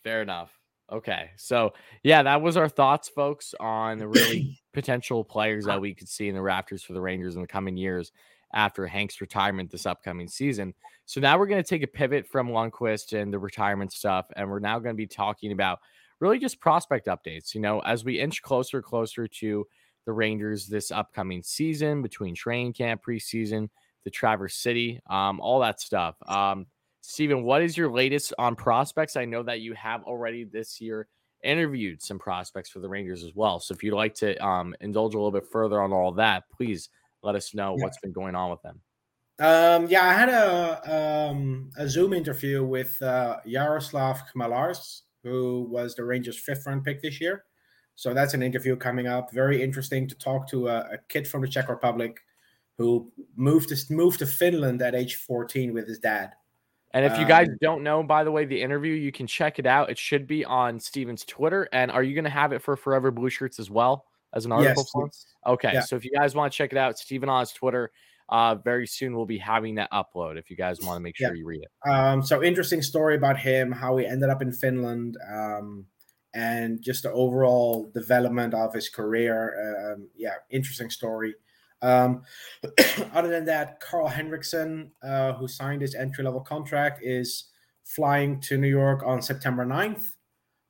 Fair 0.03 0.21
enough. 0.21 0.51
Okay. 0.91 1.31
So, 1.35 1.73
yeah, 2.03 2.21
that 2.23 2.41
was 2.41 2.57
our 2.57 2.69
thoughts, 2.69 3.09
folks, 3.09 3.55
on 3.59 3.97
the 3.97 4.07
really 4.07 4.59
potential 4.73 5.23
players 5.23 5.65
that 5.65 5.81
we 5.81 5.95
could 5.95 6.07
see 6.07 6.27
in 6.27 6.35
the 6.35 6.41
Raptors 6.41 6.83
for 6.83 6.93
the 6.93 7.01
Rangers 7.01 7.35
in 7.35 7.41
the 7.41 7.47
coming 7.47 7.75
years 7.75 8.11
after 8.53 8.85
Hank's 8.85 9.19
retirement 9.19 9.71
this 9.71 9.87
upcoming 9.87 10.27
season. 10.27 10.73
So, 11.05 11.19
now 11.19 11.39
we're 11.39 11.47
going 11.47 11.63
to 11.63 11.67
take 11.67 11.83
a 11.83 11.87
pivot 11.87 12.27
from 12.27 12.49
Lundqvist 12.49 13.19
and 13.19 13.33
the 13.33 13.39
retirement 13.39 13.93
stuff, 13.93 14.27
and 14.35 14.49
we're 14.49 14.59
now 14.59 14.77
going 14.77 14.93
to 14.93 14.97
be 14.97 15.07
talking 15.07 15.51
about 15.51 15.79
really 16.19 16.37
just 16.37 16.59
prospect 16.59 17.07
updates. 17.07 17.55
You 17.55 17.61
know, 17.61 17.79
as 17.79 18.05
we 18.05 18.19
inch 18.19 18.43
closer, 18.43 18.81
closer 18.81 19.27
to 19.27 19.67
the 20.05 20.13
Rangers 20.13 20.67
this 20.67 20.91
upcoming 20.91 21.41
season 21.41 22.03
between 22.03 22.35
training 22.35 22.73
camp, 22.73 23.01
preseason, 23.03 23.69
the 24.03 24.11
Traverse 24.11 24.55
City, 24.55 24.99
um, 25.09 25.39
all 25.39 25.59
that 25.61 25.81
stuff. 25.81 26.15
Um, 26.27 26.67
Steven, 27.07 27.43
what 27.43 27.61
is 27.61 27.77
your 27.77 27.91
latest 27.91 28.33
on 28.39 28.55
prospects? 28.55 29.15
I 29.15 29.25
know 29.25 29.43
that 29.43 29.61
you 29.61 29.73
have 29.73 30.03
already 30.03 30.43
this 30.43 30.81
year 30.81 31.07
interviewed 31.43 32.01
some 32.01 32.17
prospects 32.17 32.69
for 32.69 32.79
the 32.79 32.89
Rangers 32.89 33.23
as 33.23 33.33
well. 33.35 33.59
So 33.59 33.73
if 33.73 33.83
you'd 33.83 33.93
like 33.93 34.15
to 34.15 34.35
um, 34.43 34.75
indulge 34.81 35.13
a 35.13 35.17
little 35.17 35.31
bit 35.31 35.45
further 35.51 35.81
on 35.81 35.93
all 35.93 36.11
that, 36.13 36.43
please 36.49 36.89
let 37.21 37.35
us 37.35 37.53
know 37.53 37.75
Yeah. 37.77 37.83
what's 37.83 37.99
been 37.99 38.11
going 38.11 38.33
on 38.35 38.49
with 38.49 38.61
them. 38.63 38.81
Um, 39.37 39.87
yeah, 39.87 40.05
I 40.07 40.13
had 40.13 40.29
a 40.29 41.29
um, 41.29 41.69
a 41.77 41.87
Zoom 41.87 42.13
interview 42.13 42.63
with 42.63 42.99
uh, 43.01 43.37
Jaroslav 43.45 44.21
Chmelar, 44.33 44.75
who 45.23 45.67
was 45.69 45.93
the 45.93 46.05
Rangers' 46.05 46.39
fifth 46.39 46.65
round 46.65 46.83
pick 46.85 47.01
this 47.01 47.19
year. 47.19 47.43
So 47.95 48.13
that's 48.13 48.33
an 48.33 48.41
interview 48.41 48.75
coming 48.77 49.07
up. 49.07 49.31
Very 49.31 49.61
interesting 49.61 50.07
to 50.07 50.15
talk 50.15 50.47
to 50.49 50.69
a, 50.69 50.77
a 50.93 50.97
kid 51.09 51.27
from 51.27 51.41
the 51.41 51.47
Czech 51.47 51.69
Republic 51.69 52.19
who 52.77 53.11
moved 53.35 53.69
to 53.69 53.93
moved 53.93 54.19
to 54.19 54.25
Finland 54.25 54.81
at 54.81 54.95
age 54.95 55.15
14 55.15 55.73
with 55.73 55.87
his 55.87 55.99
dad. 55.99 56.33
And 56.95 57.05
if 57.05 57.19
you 57.19 57.27
guys 57.27 57.49
Um, 57.49 57.57
don't 57.61 57.83
know, 57.83 58.01
by 58.01 58.23
the 58.23 58.31
way, 58.31 58.45
the 58.45 58.61
interview, 58.61 58.93
you 58.93 59.11
can 59.11 59.27
check 59.27 59.59
it 59.59 59.65
out. 59.65 59.89
It 59.89 59.97
should 59.97 60.25
be 60.25 60.45
on 60.45 60.79
Steven's 60.79 61.25
Twitter. 61.25 61.67
And 61.73 61.91
are 61.91 62.01
you 62.01 62.15
going 62.15 62.23
to 62.23 62.29
have 62.29 62.53
it 62.53 62.61
for 62.61 62.77
Forever 62.77 63.11
Blueshirts 63.11 63.59
as 63.59 63.69
well 63.69 64.05
as 64.33 64.45
an 64.45 64.53
article? 64.53 64.87
Yes. 65.03 65.25
Okay. 65.45 65.73
Yeah. 65.73 65.81
So 65.81 65.97
if 65.97 66.05
you 66.05 66.11
guys 66.11 66.33
want 66.33 66.53
to 66.53 66.57
check 66.57 66.71
it 66.71 66.77
out, 66.77 66.97
Steven 66.97 67.27
on 67.27 67.41
his 67.41 67.51
Twitter. 67.51 67.91
Uh, 68.29 68.55
very 68.55 68.87
soon 68.87 69.13
we'll 69.15 69.25
be 69.25 69.37
having 69.37 69.75
that 69.75 69.91
upload 69.91 70.39
if 70.39 70.49
you 70.49 70.55
guys 70.55 70.79
want 70.81 70.95
to 70.95 71.01
make 71.01 71.19
Yeah. 71.19 71.27
sure 71.27 71.35
you 71.35 71.45
read 71.45 71.61
it. 71.61 71.89
Um, 71.89 72.23
so 72.23 72.41
interesting 72.41 72.81
story 72.81 73.15
about 73.15 73.37
him, 73.37 73.71
how 73.71 73.97
he 73.97 74.05
ended 74.07 74.29
up 74.29 74.41
in 74.41 74.51
Finland, 74.51 75.17
um, 75.29 75.85
and 76.33 76.81
just 76.81 77.03
the 77.03 77.11
overall 77.11 77.91
development 77.93 78.53
of 78.53 78.73
his 78.73 78.89
career. 78.89 79.93
Um, 79.93 80.07
yeah, 80.15 80.35
interesting 80.49 80.89
story. 80.89 81.35
Um, 81.81 82.23
other 83.13 83.29
than 83.29 83.45
that, 83.45 83.79
Karl 83.79 84.07
Henriksson, 84.07 84.91
uh, 85.03 85.33
who 85.33 85.47
signed 85.47 85.81
his 85.81 85.95
entry 85.95 86.23
level 86.23 86.41
contract, 86.41 87.01
is 87.03 87.45
flying 87.83 88.39
to 88.41 88.57
New 88.57 88.69
York 88.69 89.03
on 89.05 89.21
September 89.21 89.65
9th. 89.65 90.05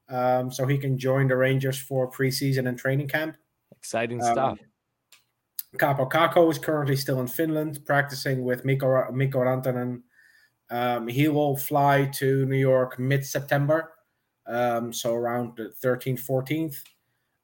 Um, 0.08 0.52
so 0.52 0.68
he 0.68 0.78
can 0.78 0.98
join 0.98 1.28
the 1.28 1.36
Rangers 1.36 1.80
for 1.80 2.12
preseason 2.12 2.68
and 2.68 2.78
training 2.78 3.08
camp. 3.08 3.38
Exciting 3.76 4.22
Um, 4.24 4.34
stuff. 4.34 4.60
Kaapo 5.78 6.10
Kakko 6.10 6.50
is 6.52 6.58
currently 6.58 6.96
still 6.96 7.20
in 7.20 7.28
Finland 7.28 7.86
practicing 7.86 8.44
with 8.44 8.64
Mikko, 8.64 9.12
Mikko 9.12 9.40
Rantanen. 9.40 10.04
Um, 10.70 11.08
he 11.08 11.28
will 11.28 11.58
fly 11.58 12.06
to 12.16 12.46
New 12.46 12.58
York 12.58 12.98
mid 12.98 13.26
September, 13.26 13.94
um, 14.48 14.94
so 14.94 15.14
around 15.14 15.58
the 15.58 15.74
13th, 15.84 16.22
14th. 16.22 16.76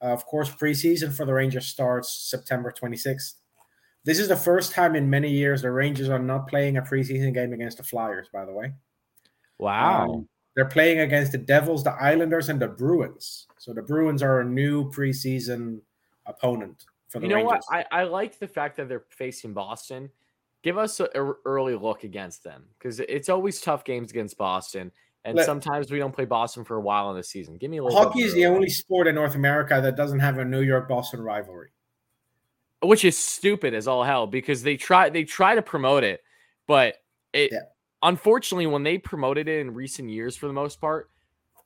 Uh, 0.01 0.07
of 0.07 0.25
course, 0.25 0.49
preseason 0.49 1.13
for 1.13 1.25
the 1.25 1.33
Rangers 1.33 1.67
starts 1.67 2.29
September 2.29 2.71
26th. 2.71 3.33
This 4.03 4.19
is 4.19 4.27
the 4.27 4.35
first 4.35 4.71
time 4.71 4.95
in 4.95 5.09
many 5.09 5.29
years 5.29 5.61
the 5.61 5.71
Rangers 5.71 6.09
are 6.09 6.19
not 6.19 6.47
playing 6.47 6.77
a 6.77 6.81
preseason 6.81 7.33
game 7.33 7.53
against 7.53 7.77
the 7.77 7.83
Flyers, 7.83 8.27
by 8.33 8.45
the 8.45 8.53
way. 8.53 8.73
Wow. 9.59 10.05
Um, 10.05 10.27
they're 10.55 10.65
playing 10.65 10.99
against 10.99 11.31
the 11.31 11.37
Devils, 11.37 11.83
the 11.83 11.91
Islanders, 11.91 12.49
and 12.49 12.59
the 12.59 12.67
Bruins. 12.67 13.47
So 13.57 13.73
the 13.73 13.83
Bruins 13.83 14.23
are 14.23 14.41
a 14.41 14.45
new 14.45 14.89
preseason 14.91 15.81
opponent 16.25 16.85
for 17.09 17.19
the 17.19 17.25
you 17.25 17.29
know 17.29 17.35
Rangers. 17.37 17.63
what? 17.69 17.85
I, 17.91 18.01
I 18.01 18.03
like 18.03 18.39
the 18.39 18.47
fact 18.47 18.77
that 18.77 18.89
they're 18.89 19.05
facing 19.09 19.53
Boston. 19.53 20.09
Give 20.63 20.77
us 20.77 20.99
an 20.99 21.07
early 21.45 21.75
look 21.75 22.03
against 22.03 22.43
them 22.43 22.65
because 22.77 22.99
it's 22.99 23.29
always 23.29 23.61
tough 23.61 23.83
games 23.83 24.11
against 24.11 24.37
Boston. 24.37 24.91
And 25.23 25.37
Let- 25.37 25.45
sometimes 25.45 25.91
we 25.91 25.99
don't 25.99 26.13
play 26.13 26.25
Boston 26.25 26.63
for 26.63 26.77
a 26.77 26.81
while 26.81 27.11
in 27.11 27.17
the 27.17 27.23
season. 27.23 27.57
Give 27.57 27.69
me 27.69 27.77
a 27.77 27.83
little 27.83 27.97
Hockey 27.97 28.21
is 28.21 28.33
the 28.33 28.47
only 28.47 28.69
sport 28.69 29.07
in 29.07 29.15
North 29.15 29.35
America 29.35 29.79
that 29.81 29.95
doesn't 29.95 30.19
have 30.19 30.39
a 30.39 30.45
New 30.45 30.61
York 30.61 30.89
Boston 30.89 31.21
rivalry. 31.21 31.69
Which 32.81 33.05
is 33.05 33.17
stupid 33.17 33.73
as 33.73 33.87
all 33.87 34.03
hell 34.03 34.27
because 34.27 34.63
they 34.63 34.77
try 34.77 35.09
they 35.09 35.23
try 35.23 35.55
to 35.55 35.61
promote 35.61 36.03
it, 36.03 36.21
but 36.67 36.97
it 37.33 37.51
Yeah. 37.51 37.59
unfortunately 38.03 38.65
when 38.67 38.83
they 38.83 38.97
promoted 38.97 39.47
it 39.47 39.59
in 39.59 39.73
recent 39.73 40.09
years 40.09 40.35
for 40.35 40.47
the 40.47 40.53
most 40.53 40.81
part, 40.81 41.09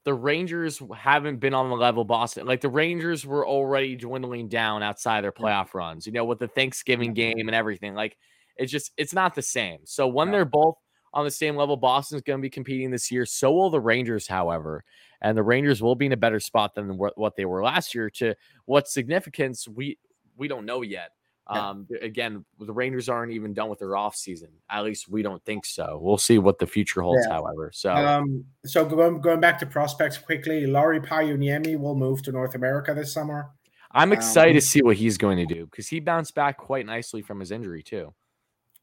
the 0.03 0.13
Rangers 0.13 0.81
haven't 0.95 1.37
been 1.39 1.53
on 1.55 1.69
the 1.69 1.75
level 1.75 2.03
Boston. 2.05 2.45
Like 2.45 2.61
the 2.61 2.69
Rangers 2.69 3.25
were 3.25 3.47
already 3.47 3.95
dwindling 3.95 4.47
down 4.49 4.83
outside 4.83 5.23
their 5.23 5.31
playoff 5.31 5.73
runs, 5.73 6.05
you 6.05 6.13
know, 6.13 6.25
with 6.25 6.39
the 6.39 6.47
Thanksgiving 6.47 7.13
game 7.13 7.47
and 7.47 7.55
everything. 7.55 7.95
Like 7.95 8.17
it's 8.57 8.71
just 8.71 8.91
it's 8.97 9.13
not 9.13 9.35
the 9.35 9.41
same. 9.41 9.79
So 9.85 10.07
when 10.07 10.27
No. 10.27 10.33
they're 10.33 10.45
both 10.45 10.77
on 11.13 11.23
the 11.25 11.31
same 11.31 11.55
level, 11.55 11.77
Boston's 11.77 12.21
going 12.23 12.39
to 12.39 12.41
be 12.41 12.49
competing 12.49 12.91
this 12.91 13.09
year. 13.09 13.25
So 13.25 13.51
will 13.53 13.69
the 13.69 13.79
Rangers, 13.79 14.27
however, 14.27 14.83
and 15.21 15.37
the 15.37 15.43
Rangers 15.43 15.81
will 15.81 15.95
be 15.95 16.07
in 16.07 16.11
a 16.11 16.17
better 16.17 16.39
spot 16.41 16.75
than 16.75 16.97
what 16.97 17.35
they 17.37 17.45
were 17.45 17.63
last 17.63 17.95
year. 17.95 18.09
To 18.11 18.35
what 18.65 18.87
significance 18.89 19.67
we 19.67 19.97
we 20.37 20.47
don't 20.47 20.65
know 20.65 20.81
yet. 20.81 21.11
Um, 21.47 21.87
again, 22.01 22.43
the 22.59 22.73
Rangers 22.73 23.07
aren't 23.07 23.31
even 23.31 23.53
done 23.53 23.69
with 23.69 23.77
their 23.77 23.89
offseason. 23.89 24.49
At 24.69 24.83
least 24.83 25.07
we 25.07 25.21
don't 25.21 25.43
think 25.45 25.65
so. 25.65 25.99
We'll 26.01 26.17
see 26.17 26.39
what 26.39 26.57
the 26.57 26.65
future 26.65 27.01
holds, 27.01 27.23
Yeah. 27.27 27.35
however. 27.35 27.71
So 27.71 27.93
Um, 27.93 28.45
so 28.65 28.83
going, 28.83 29.21
going 29.21 29.39
back 29.39 29.59
to 29.59 29.67
prospects 29.67 30.17
quickly, 30.17 30.65
Lauri 30.65 30.99
Pajuniemi 30.99 31.79
will 31.79 31.95
move 31.95 32.23
to 32.23 32.31
North 32.31 32.55
America 32.55 32.95
this 32.95 33.13
summer. 33.13 33.51
I'm 33.91 34.11
um, 34.11 34.13
excited 34.13 34.53
to 34.53 34.61
see 34.61 34.81
what 34.81 34.95
he's 34.95 35.17
going 35.17 35.37
to 35.37 35.45
do 35.45 35.67
because 35.67 35.87
he 35.87 35.99
bounced 35.99 36.33
back 36.33 36.57
quite 36.57 36.87
nicely 36.87 37.21
from 37.21 37.39
his 37.39 37.51
injury 37.51 37.83
too. 37.83 38.13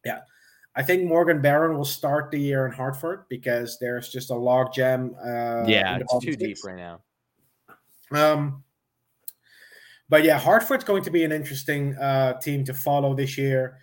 Yeah. 0.05 0.21
I 0.75 0.83
think 0.83 1.05
Morgan 1.05 1.43
Barron 1.43 1.77
will 1.77 1.85
start 1.85 2.31
the 2.31 2.41
year 2.41 2.65
in 2.67 2.73
Hartford 2.73 3.25
because 3.29 3.77
there's 3.79 4.09
just 4.09 4.31
a 4.31 4.35
log 4.35 4.73
jam. 4.73 5.15
Uh, 5.21 5.65
yeah, 5.67 5.99
it's 5.99 6.25
too 6.25 6.35
deep 6.35 6.57
right 6.65 6.77
now. 6.77 7.01
Um, 8.11 8.65
but 10.13 10.25
yeah, 10.25 10.39
Hartford's 10.39 10.85
going 10.85 11.03
to 11.05 11.11
be 11.11 11.25
an 11.25 11.33
interesting 11.33 11.97
uh, 11.97 12.39
team 12.39 12.65
to 12.65 12.75
follow 12.75 13.15
this 13.15 13.39
year. 13.39 13.79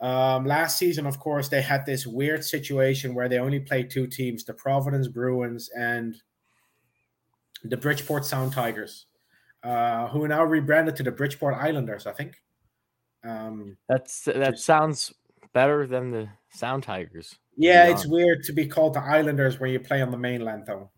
Um, 0.00 0.44
last 0.44 0.78
season, 0.78 1.06
of 1.06 1.20
course, 1.20 1.46
they 1.48 1.62
had 1.62 1.86
this 1.86 2.08
weird 2.08 2.42
situation 2.44 3.14
where 3.14 3.28
they 3.28 3.38
only 3.38 3.60
played 3.60 3.88
two 3.88 4.08
teams: 4.08 4.44
the 4.44 4.52
Providence 4.52 5.06
Bruins 5.06 5.70
and 5.78 6.16
the 7.62 7.76
Bridgeport 7.76 8.24
Sound 8.24 8.52
Tigers, 8.52 9.06
uh, 9.62 10.08
who 10.08 10.24
are 10.24 10.28
now 10.28 10.42
rebranded 10.42 10.96
to 10.96 11.04
the 11.04 11.12
Bridgeport 11.12 11.54
Islanders. 11.54 12.04
I 12.04 12.14
think. 12.14 12.42
Um, 13.22 13.76
That's 13.88 14.22
that 14.24 14.50
Just- 14.54 14.64
sounds 14.64 15.14
better 15.52 15.86
than 15.86 16.10
the 16.10 16.30
Sound 16.48 16.82
Tigers. 16.82 17.38
yeah, 17.56 17.86
it's 17.86 18.08
weird 18.08 18.42
to 18.42 18.52
be 18.52 18.66
called 18.66 18.94
the 18.94 19.02
Islanders 19.02 19.60
when 19.60 19.70
you 19.70 19.78
play 19.78 20.02
on 20.02 20.10
the 20.10 20.18
mainland, 20.18 20.64
though. 20.66 20.90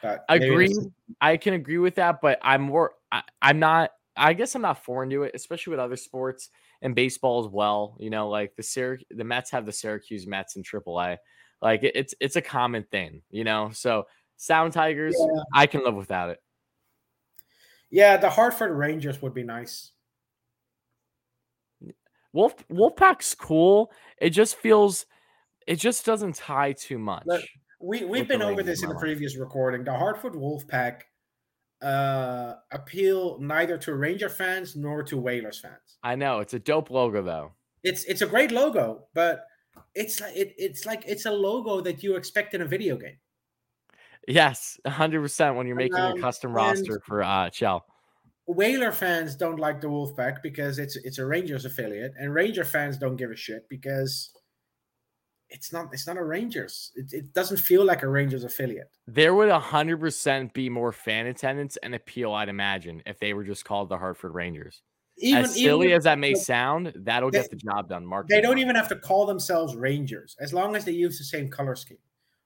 But 0.00 0.24
it's- 0.30 0.86
I 1.20 1.36
can 1.36 1.54
agree 1.54 1.78
with 1.78 1.96
that, 1.96 2.20
but 2.20 2.38
I'm 2.42 2.62
more. 2.62 2.92
I, 3.10 3.22
I'm 3.40 3.58
not. 3.58 3.92
I 4.16 4.32
guess 4.32 4.54
I'm 4.54 4.62
not 4.62 4.84
foreign 4.84 5.10
to 5.10 5.24
it, 5.24 5.32
especially 5.34 5.72
with 5.72 5.80
other 5.80 5.96
sports 5.96 6.50
and 6.82 6.94
baseball 6.94 7.44
as 7.44 7.50
well. 7.50 7.96
You 8.00 8.10
know, 8.10 8.28
like 8.28 8.54
the 8.56 8.62
Syrac- 8.62 9.04
the 9.10 9.24
Mets 9.24 9.50
have 9.50 9.66
the 9.66 9.72
Syracuse 9.72 10.26
Mets 10.26 10.56
in 10.56 10.62
AAA. 10.62 11.16
Like 11.62 11.82
it, 11.84 11.92
it's 11.94 12.14
it's 12.20 12.36
a 12.36 12.42
common 12.42 12.84
thing. 12.84 13.22
You 13.30 13.44
know, 13.44 13.70
so 13.72 14.04
Sound 14.36 14.72
Tigers, 14.72 15.14
Yeah. 15.18 15.42
I 15.54 15.66
can 15.66 15.84
live 15.84 15.94
without 15.94 16.30
it. 16.30 16.38
Yeah, 17.90 18.16
the 18.16 18.30
Hartford 18.30 18.72
Rangers 18.72 19.22
would 19.22 19.32
be 19.34 19.42
nice. 19.44 19.92
Wolf 22.32 22.54
Wolfpack's 22.68 23.34
cool. 23.34 23.90
It 24.18 24.30
just 24.30 24.56
feels. 24.56 25.06
It 25.66 25.76
just 25.76 26.04
doesn't 26.04 26.36
tie 26.36 26.72
too 26.72 26.98
much. 26.98 27.24
Look, 27.26 27.42
We 27.80 28.04
we've 28.04 28.28
been 28.28 28.42
over 28.42 28.62
this 28.62 28.82
in 28.82 28.88
the 28.88 28.94
previous 28.96 29.36
recording. 29.36 29.84
The 29.84 29.94
Hartford 29.94 30.34
Wolfpack 30.34 31.02
uh 31.82 32.54
appeal 32.72 33.38
neither 33.40 33.76
to 33.78 33.94
Ranger 33.94 34.28
fans 34.28 34.76
nor 34.76 35.02
to 35.04 35.16
Whalers 35.18 35.58
fans. 35.60 35.98
I 36.02 36.16
know 36.16 36.40
it's 36.40 36.54
a 36.54 36.58
dope 36.58 36.90
logo 36.90 37.22
though. 37.22 37.52
It's 37.82 38.04
it's 38.04 38.22
a 38.22 38.26
great 38.26 38.50
logo, 38.52 39.08
but 39.14 39.46
it's 39.94 40.20
like 40.20 40.36
it, 40.36 40.54
it's 40.58 40.86
like 40.86 41.04
it's 41.06 41.26
a 41.26 41.30
logo 41.32 41.80
that 41.82 42.02
you 42.02 42.16
expect 42.16 42.54
in 42.54 42.62
a 42.62 42.66
video 42.66 42.96
game. 42.96 43.18
Yes, 44.28 44.78
100 44.84 45.20
percent 45.20 45.56
when 45.56 45.66
you're 45.66 45.76
making 45.76 46.00
Um, 46.00 46.12
your 46.16 46.22
custom 46.22 46.52
roster 46.52 47.00
for 47.00 47.22
uh 47.22 47.50
Shell. 47.50 47.86
Whaler 48.46 48.92
fans 48.92 49.34
don't 49.36 49.58
like 49.58 49.80
the 49.80 49.88
Wolfpack 49.88 50.42
because 50.42 50.78
it's 50.78 50.96
it's 50.96 51.18
a 51.18 51.26
Rangers 51.26 51.64
affiliate, 51.64 52.12
and 52.16 52.32
Ranger 52.32 52.64
fans 52.64 52.96
don't 52.98 53.16
give 53.16 53.30
a 53.30 53.36
shit 53.36 53.68
because 53.68 54.35
it's 55.50 55.72
not 55.72 55.88
it's 55.92 56.06
not 56.06 56.16
a 56.16 56.24
Rangers. 56.24 56.92
It, 56.96 57.12
it 57.12 57.32
doesn't 57.32 57.58
feel 57.58 57.84
like 57.84 58.02
a 58.02 58.08
Rangers 58.08 58.44
affiliate. 58.44 58.90
There 59.06 59.34
would 59.34 59.48
100% 59.48 60.52
be 60.52 60.68
more 60.68 60.92
fan 60.92 61.26
attendance 61.26 61.76
and 61.78 61.94
appeal, 61.94 62.32
I'd 62.32 62.48
imagine, 62.48 63.02
if 63.06 63.18
they 63.18 63.32
were 63.32 63.44
just 63.44 63.64
called 63.64 63.88
the 63.88 63.98
Hartford 63.98 64.34
Rangers. 64.34 64.82
Even 65.18 65.44
as 65.44 65.54
silly 65.54 65.86
even- 65.86 65.96
as 65.96 66.04
that 66.04 66.18
may 66.18 66.34
sound, 66.34 66.92
that'll 66.96 67.30
they- 67.30 67.40
get 67.40 67.50
the 67.50 67.56
job 67.56 67.88
done. 67.88 68.04
Mark 68.04 68.28
They 68.28 68.40
don't 68.40 68.58
even 68.58 68.76
have 68.76 68.88
to 68.88 68.96
call 68.96 69.26
themselves 69.26 69.74
Rangers 69.76 70.36
as 70.40 70.52
long 70.52 70.76
as 70.76 70.84
they 70.84 70.92
use 70.92 71.18
the 71.18 71.24
same 71.24 71.48
color 71.48 71.74
scheme. 71.74 71.98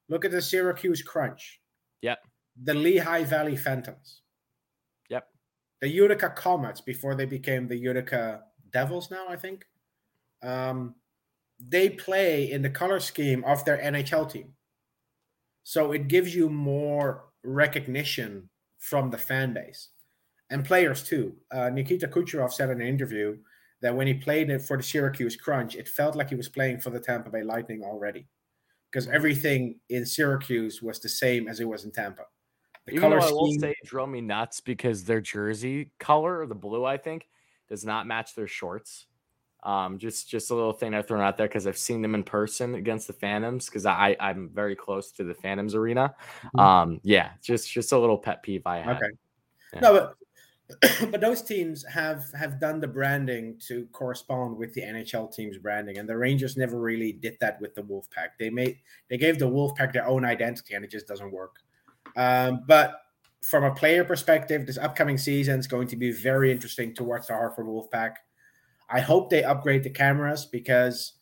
Look 0.08 0.24
at 0.24 0.30
the 0.30 0.42
Syracuse 0.42 1.02
Crunch. 1.02 1.60
Yep. 2.02 2.18
The 2.64 2.74
Lehigh 2.74 3.24
Valley 3.24 3.56
Phantoms. 3.56 4.22
Yep. 5.08 5.26
The 5.80 5.88
Utica 5.88 6.30
Comets 6.30 6.80
before 6.80 7.14
they 7.14 7.26
became 7.26 7.66
the 7.66 7.76
Utica 7.76 8.42
Devils 8.70 9.10
now, 9.10 9.26
I 9.28 9.36
think. 9.36 9.64
Um, 10.42 10.94
they 11.60 11.90
play 11.90 12.50
in 12.50 12.62
the 12.62 12.70
color 12.70 13.00
scheme 13.00 13.44
of 13.44 13.64
their 13.64 13.78
NHL 13.78 14.30
team. 14.30 14.54
So 15.62 15.92
it 15.92 16.08
gives 16.08 16.34
you 16.34 16.48
more 16.48 17.26
recognition 17.44 18.48
from 18.78 19.10
the 19.10 19.18
fan 19.18 19.52
base 19.52 19.88
and 20.48 20.64
players 20.64 21.02
too. 21.02 21.36
Uh, 21.50 21.70
Nikita 21.70 22.08
Kucherov 22.08 22.52
said 22.52 22.70
in 22.70 22.80
an 22.80 22.86
interview 22.86 23.36
that 23.82 23.94
when 23.94 24.06
he 24.06 24.14
played 24.14 24.50
it 24.50 24.62
for 24.62 24.76
the 24.76 24.82
Syracuse 24.82 25.36
Crunch, 25.36 25.76
it 25.76 25.88
felt 25.88 26.16
like 26.16 26.28
he 26.28 26.34
was 26.34 26.48
playing 26.48 26.80
for 26.80 26.90
the 26.90 27.00
Tampa 27.00 27.30
Bay 27.30 27.42
Lightning 27.42 27.82
already 27.82 28.26
because 28.90 29.06
everything 29.08 29.78
in 29.88 30.04
Syracuse 30.04 30.82
was 30.82 30.98
the 30.98 31.08
same 31.08 31.48
as 31.48 31.60
it 31.60 31.68
was 31.68 31.84
in 31.84 31.92
Tampa. 31.92 32.24
The 32.86 32.94
Even 32.94 33.10
though 33.10 33.18
color 33.18 33.28
I 33.28 33.32
will 33.32 33.46
scheme, 33.46 33.60
say 33.60 33.70
it 33.70 33.86
drove 33.86 34.08
me 34.08 34.20
nuts 34.20 34.60
because 34.60 35.04
their 35.04 35.20
jersey 35.20 35.92
color, 36.00 36.46
the 36.46 36.54
blue, 36.54 36.84
I 36.84 36.96
think, 36.96 37.28
does 37.68 37.84
not 37.84 38.06
match 38.06 38.34
their 38.34 38.48
shorts. 38.48 39.06
Um, 39.62 39.98
just 39.98 40.28
just 40.28 40.50
a 40.50 40.54
little 40.54 40.72
thing 40.72 40.94
I've 40.94 41.06
thrown 41.06 41.20
out 41.20 41.36
there 41.36 41.48
because 41.48 41.66
I've 41.66 41.76
seen 41.76 42.02
them 42.02 42.14
in 42.14 42.22
person 42.22 42.74
against 42.74 43.06
the 43.06 43.12
Phantoms 43.12 43.66
because 43.66 43.86
I 43.86 44.16
I'm 44.18 44.48
very 44.48 44.74
close 44.74 45.12
to 45.12 45.24
the 45.24 45.34
Phantoms 45.34 45.74
arena. 45.74 46.14
Mhm. 46.56 46.60
Um, 46.60 47.00
yeah, 47.02 47.30
just 47.42 47.70
just 47.70 47.92
a 47.92 47.98
little 47.98 48.18
pet 48.18 48.42
peeve 48.42 48.66
I 48.66 48.78
had. 48.78 48.96
Okay. 48.96 49.10
Yeah. 49.74 49.80
No, 49.80 49.92
but 49.92 50.14
but 51.10 51.20
those 51.20 51.42
teams 51.42 51.84
have 51.86 52.24
have 52.38 52.60
done 52.60 52.80
the 52.80 52.88
branding 52.88 53.58
to 53.66 53.86
correspond 53.92 54.56
with 54.56 54.72
the 54.74 54.82
NHL 54.82 55.34
team's 55.34 55.58
branding, 55.58 55.98
and 55.98 56.08
the 56.08 56.16
Rangers 56.16 56.56
never 56.56 56.80
really 56.80 57.12
did 57.12 57.36
that 57.40 57.60
with 57.60 57.74
the 57.74 57.82
Wolfpack. 57.82 58.30
They 58.38 58.50
made 58.50 58.78
they 59.08 59.18
gave 59.18 59.38
the 59.38 59.46
Wolfpack 59.46 59.92
their 59.92 60.06
own 60.06 60.24
identity, 60.24 60.74
and 60.74 60.84
it 60.84 60.90
just 60.90 61.06
doesn't 61.06 61.32
work. 61.32 61.56
Um, 62.16 62.64
but 62.66 63.02
from 63.42 63.64
a 63.64 63.74
player 63.74 64.04
perspective, 64.04 64.66
this 64.66 64.78
upcoming 64.78 65.18
season 65.18 65.58
is 65.58 65.66
going 65.66 65.88
to 65.88 65.96
be 65.96 66.12
very 66.12 66.52
interesting 66.52 66.94
to 66.94 67.04
watch 67.04 67.26
the 67.26 67.34
Hartford 67.34 67.66
Wolfpack. 67.66 68.14
I 68.90 69.00
hope 69.00 69.30
they 69.30 69.44
upgrade 69.44 69.84
the 69.84 69.90
cameras 69.90 70.46
because 70.46 71.14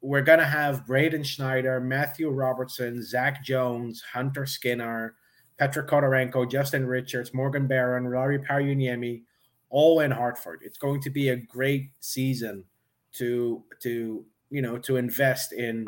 we're 0.00 0.22
gonna 0.22 0.44
have 0.44 0.86
Braden 0.86 1.24
Schneider, 1.24 1.80
Matthew 1.80 2.30
Robertson, 2.30 3.02
Zach 3.02 3.44
Jones, 3.44 4.02
Hunter 4.12 4.46
Skinner, 4.46 5.16
Patrik 5.60 5.88
Khodorenko, 5.88 6.50
Justin 6.50 6.86
Richards, 6.86 7.32
Morgan 7.32 7.66
Barron, 7.66 8.10
Lauri 8.10 8.38
Pajuniemi, 8.38 9.22
all 9.70 10.00
in 10.00 10.10
Hartford. 10.10 10.60
It's 10.62 10.78
going 10.78 11.00
to 11.02 11.10
be 11.10 11.28
a 11.28 11.36
great 11.36 11.90
season 12.00 12.64
to 13.12 13.62
to 13.80 14.24
you 14.50 14.62
know 14.62 14.78
to 14.78 14.96
invest 14.96 15.52
in 15.52 15.86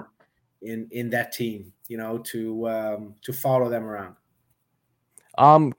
in 0.63 0.89
in 0.91 1.11
that 1.11 1.33
team. 1.33 1.73
You 1.89 1.99
know, 1.99 2.19
to 2.19 2.69
um, 2.69 3.15
to 3.23 3.33
follow 3.33 3.69
them 3.69 3.85
around. 3.85 4.17
Um, 5.39 5.73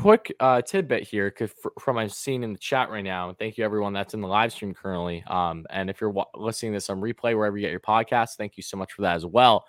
quick 0.00 0.34
uh, 0.40 0.62
tidbit 0.62 1.02
here, 1.02 1.30
'cause 1.30 1.50
fr- 1.52 1.68
from 1.80 1.96
my 1.96 2.06
scene 2.06 2.42
in 2.44 2.52
the 2.52 2.58
chat 2.58 2.88
right 2.90 3.02
now. 3.04 3.32
Thank 3.32 3.58
you 3.58 3.64
everyone 3.64 3.92
that's 3.92 4.14
in 4.14 4.20
the 4.20 4.28
live 4.28 4.52
stream 4.52 4.72
currently. 4.74 5.24
Um, 5.26 5.66
and 5.70 5.90
if 5.90 6.00
you're 6.00 6.10
wa- 6.10 6.26
listening 6.34 6.72
to 6.72 6.76
this 6.76 6.88
on 6.90 7.00
replay 7.00 7.36
wherever 7.36 7.56
you 7.56 7.62
get 7.62 7.70
your 7.70 7.80
podcast, 7.80 8.36
thank 8.36 8.56
you 8.56 8.62
so 8.62 8.76
much 8.76 8.92
for 8.92 9.02
that 9.02 9.16
as 9.16 9.26
well. 9.26 9.66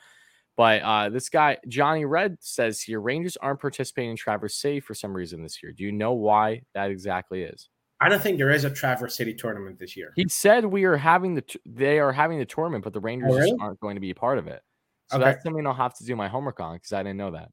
But 0.55 0.81
uh, 0.81 1.09
this 1.09 1.29
guy 1.29 1.57
Johnny 1.67 2.05
Red 2.05 2.37
says 2.41 2.81
here, 2.81 2.99
Rangers 3.01 3.37
aren't 3.37 3.61
participating 3.61 4.11
in 4.11 4.17
Traverse 4.17 4.55
City 4.55 4.79
for 4.79 4.93
some 4.93 5.15
reason 5.15 5.41
this 5.41 5.63
year. 5.63 5.71
Do 5.71 5.83
you 5.83 5.91
know 5.91 6.13
why 6.13 6.61
that 6.73 6.91
exactly 6.91 7.43
is? 7.43 7.69
I 8.01 8.07
don't 8.09 8.21
think 8.21 8.37
there 8.37 8.51
is 8.51 8.65
a 8.65 8.69
Traverse 8.69 9.15
City 9.15 9.33
tournament 9.33 9.79
this 9.79 9.95
year. 9.97 10.13
He 10.15 10.27
said 10.29 10.63
we 10.65 10.83
are 10.85 10.95
having 10.97 11.33
the 11.35 11.41
t- 11.41 11.59
they 11.65 11.99
are 11.99 12.11
having 12.11 12.39
the 12.39 12.45
tournament, 12.45 12.83
but 12.83 12.93
the 12.93 12.99
Rangers 12.99 13.31
Oh, 13.33 13.37
really? 13.37 13.57
aren't 13.59 13.79
going 13.79 13.95
to 13.95 14.01
be 14.01 14.11
a 14.11 14.15
part 14.15 14.37
of 14.37 14.47
it. 14.47 14.61
So 15.07 15.17
Okay. 15.17 15.25
that's 15.25 15.43
something 15.43 15.65
I'll 15.65 15.73
have 15.73 15.95
to 15.97 16.05
do 16.05 16.15
my 16.15 16.27
homework 16.27 16.59
on 16.59 16.75
because 16.75 16.93
I 16.93 17.03
didn't 17.03 17.17
know 17.17 17.31
that. 17.31 17.49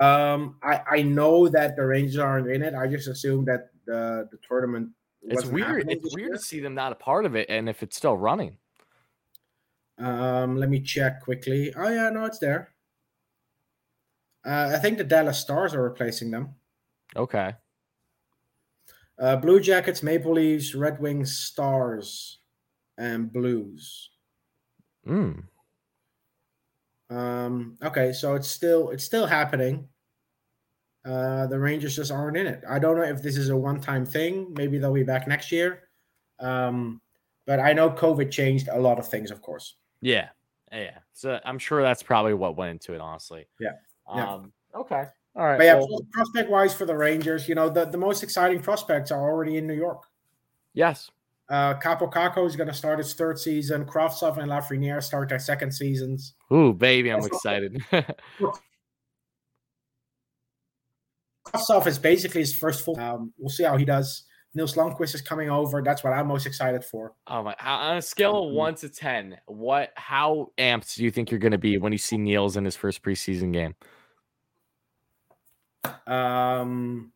Um, 0.00 0.56
I 0.62 0.80
I 0.90 1.02
know 1.02 1.48
that 1.48 1.76
the 1.76 1.84
Rangers 1.84 2.18
aren't 2.18 2.50
in 2.50 2.62
it. 2.62 2.74
I 2.74 2.86
just 2.86 3.08
assumed 3.08 3.48
that 3.48 3.70
the 3.86 4.28
the 4.30 4.38
tournament. 4.46 4.90
It's 5.22 5.46
weird. 5.46 5.90
It's 5.90 6.14
weird 6.14 6.28
year. 6.28 6.36
to 6.36 6.42
see 6.42 6.60
them 6.60 6.74
not 6.74 6.92
a 6.92 6.94
part 6.94 7.24
of 7.24 7.34
it, 7.34 7.48
and 7.50 7.68
if 7.68 7.82
it's 7.82 7.96
still 7.96 8.16
running. 8.16 8.56
Um, 9.98 10.56
let 10.56 10.70
me 10.70 10.80
check 10.80 11.22
quickly. 11.22 11.72
Oh 11.76 11.88
yeah, 11.88 12.10
no, 12.10 12.24
it's 12.24 12.38
there. 12.38 12.70
Uh, 14.46 14.70
I 14.74 14.78
think 14.78 14.98
the 14.98 15.04
Dallas 15.04 15.38
Stars 15.38 15.74
are 15.74 15.82
replacing 15.82 16.30
them. 16.30 16.54
Okay. 17.16 17.54
Uh, 19.18 19.34
Blue 19.36 19.58
Jackets, 19.58 20.02
Maple 20.02 20.34
Leafs, 20.34 20.74
Red 20.74 21.00
Wings, 21.00 21.36
Stars, 21.36 22.38
and 22.96 23.32
Blues. 23.32 24.10
Mm. 25.06 25.42
Um, 27.10 27.78
okay, 27.82 28.12
so 28.12 28.34
it's 28.34 28.50
still 28.50 28.90
it's 28.90 29.04
still 29.04 29.26
happening. 29.26 29.88
Uh, 31.04 31.46
the 31.46 31.58
Rangers 31.58 31.96
just 31.96 32.12
aren't 32.12 32.36
in 32.36 32.46
it. 32.46 32.62
I 32.68 32.78
don't 32.78 32.96
know 32.96 33.02
if 33.02 33.22
this 33.22 33.36
is 33.36 33.48
a 33.48 33.56
one-time 33.56 34.04
thing. 34.04 34.52
Maybe 34.54 34.78
they'll 34.78 34.92
be 34.92 35.04
back 35.04 35.26
next 35.26 35.50
year. 35.50 35.84
Um, 36.38 37.00
but 37.46 37.60
I 37.60 37.72
know 37.72 37.88
COVID 37.88 38.30
changed 38.30 38.68
a 38.68 38.78
lot 38.78 38.98
of 38.98 39.08
things, 39.08 39.30
of 39.30 39.40
course. 39.40 39.76
Yeah. 40.02 40.28
Yeah. 40.70 40.98
So 41.14 41.40
I'm 41.46 41.58
sure 41.58 41.80
that's 41.80 42.02
probably 42.02 42.34
what 42.34 42.56
went 42.56 42.72
into 42.72 42.92
it, 42.92 43.00
honestly. 43.00 43.46
Yeah. 43.58 43.72
Yeah. 44.14 44.34
Um, 44.34 44.52
okay. 44.74 45.04
All 45.34 45.46
right. 45.46 45.56
But 45.56 45.64
yeah, 45.64 45.76
well, 45.76 46.00
prospect 46.12 46.50
wise 46.50 46.74
for 46.74 46.84
the 46.84 46.96
Rangers, 46.96 47.48
you 47.48 47.54
know, 47.54 47.70
the, 47.70 47.86
the 47.86 47.96
most 47.96 48.22
exciting 48.22 48.60
prospects 48.60 49.10
are 49.10 49.22
already 49.22 49.56
in 49.56 49.66
New 49.66 49.74
York. 49.74 50.02
yes. 50.74 51.10
Uh, 51.50 51.74
Kaapo 51.78 52.12
Kakko 52.12 52.46
is 52.46 52.56
going 52.56 52.68
to 52.68 52.74
start 52.74 52.98
his 52.98 53.14
third 53.14 53.38
season. 53.38 53.86
Kravtsov 53.86 54.36
and 54.36 54.50
Lafreniere 54.50 55.02
start 55.02 55.30
their 55.30 55.38
second 55.38 55.72
seasons. 55.72 56.34
Ooh, 56.52 56.74
baby, 56.74 57.10
I'm 57.10 57.20
That's 57.20 57.28
excited. 57.34 57.82
Kravtsov 61.46 61.86
is 61.86 61.98
basically 61.98 62.42
his 62.42 62.54
first 62.54 62.84
full. 62.84 62.98
Um, 63.00 63.32
we'll 63.38 63.48
see 63.48 63.64
how 63.64 63.76
he 63.76 63.84
does. 63.84 64.24
Nils 64.54 64.74
Lundkvist 64.74 65.14
is 65.14 65.20
coming 65.22 65.50
over. 65.50 65.82
That's 65.82 66.02
what 66.02 66.12
I'm 66.12 66.26
most 66.26 66.46
excited 66.46 66.84
for. 66.84 67.14
oh 67.26 67.42
my! 67.42 67.54
On 67.64 67.96
a 67.98 68.02
scale 68.02 68.44
of 68.48 68.52
Mhm. 68.52 68.54
one 68.54 68.74
to 68.76 68.88
ten, 68.88 69.38
what? 69.46 69.92
How 69.94 70.52
amped 70.58 70.96
do 70.96 71.04
you 71.04 71.10
think 71.10 71.30
you're 71.30 71.38
going 71.40 71.52
to 71.52 71.58
be 71.58 71.78
when 71.78 71.92
you 71.92 71.98
see 71.98 72.16
Nils 72.18 72.56
in 72.56 72.64
his 72.64 72.74
first 72.76 73.02
preseason 73.02 73.52
game? 73.52 73.74
Um, 76.06 77.12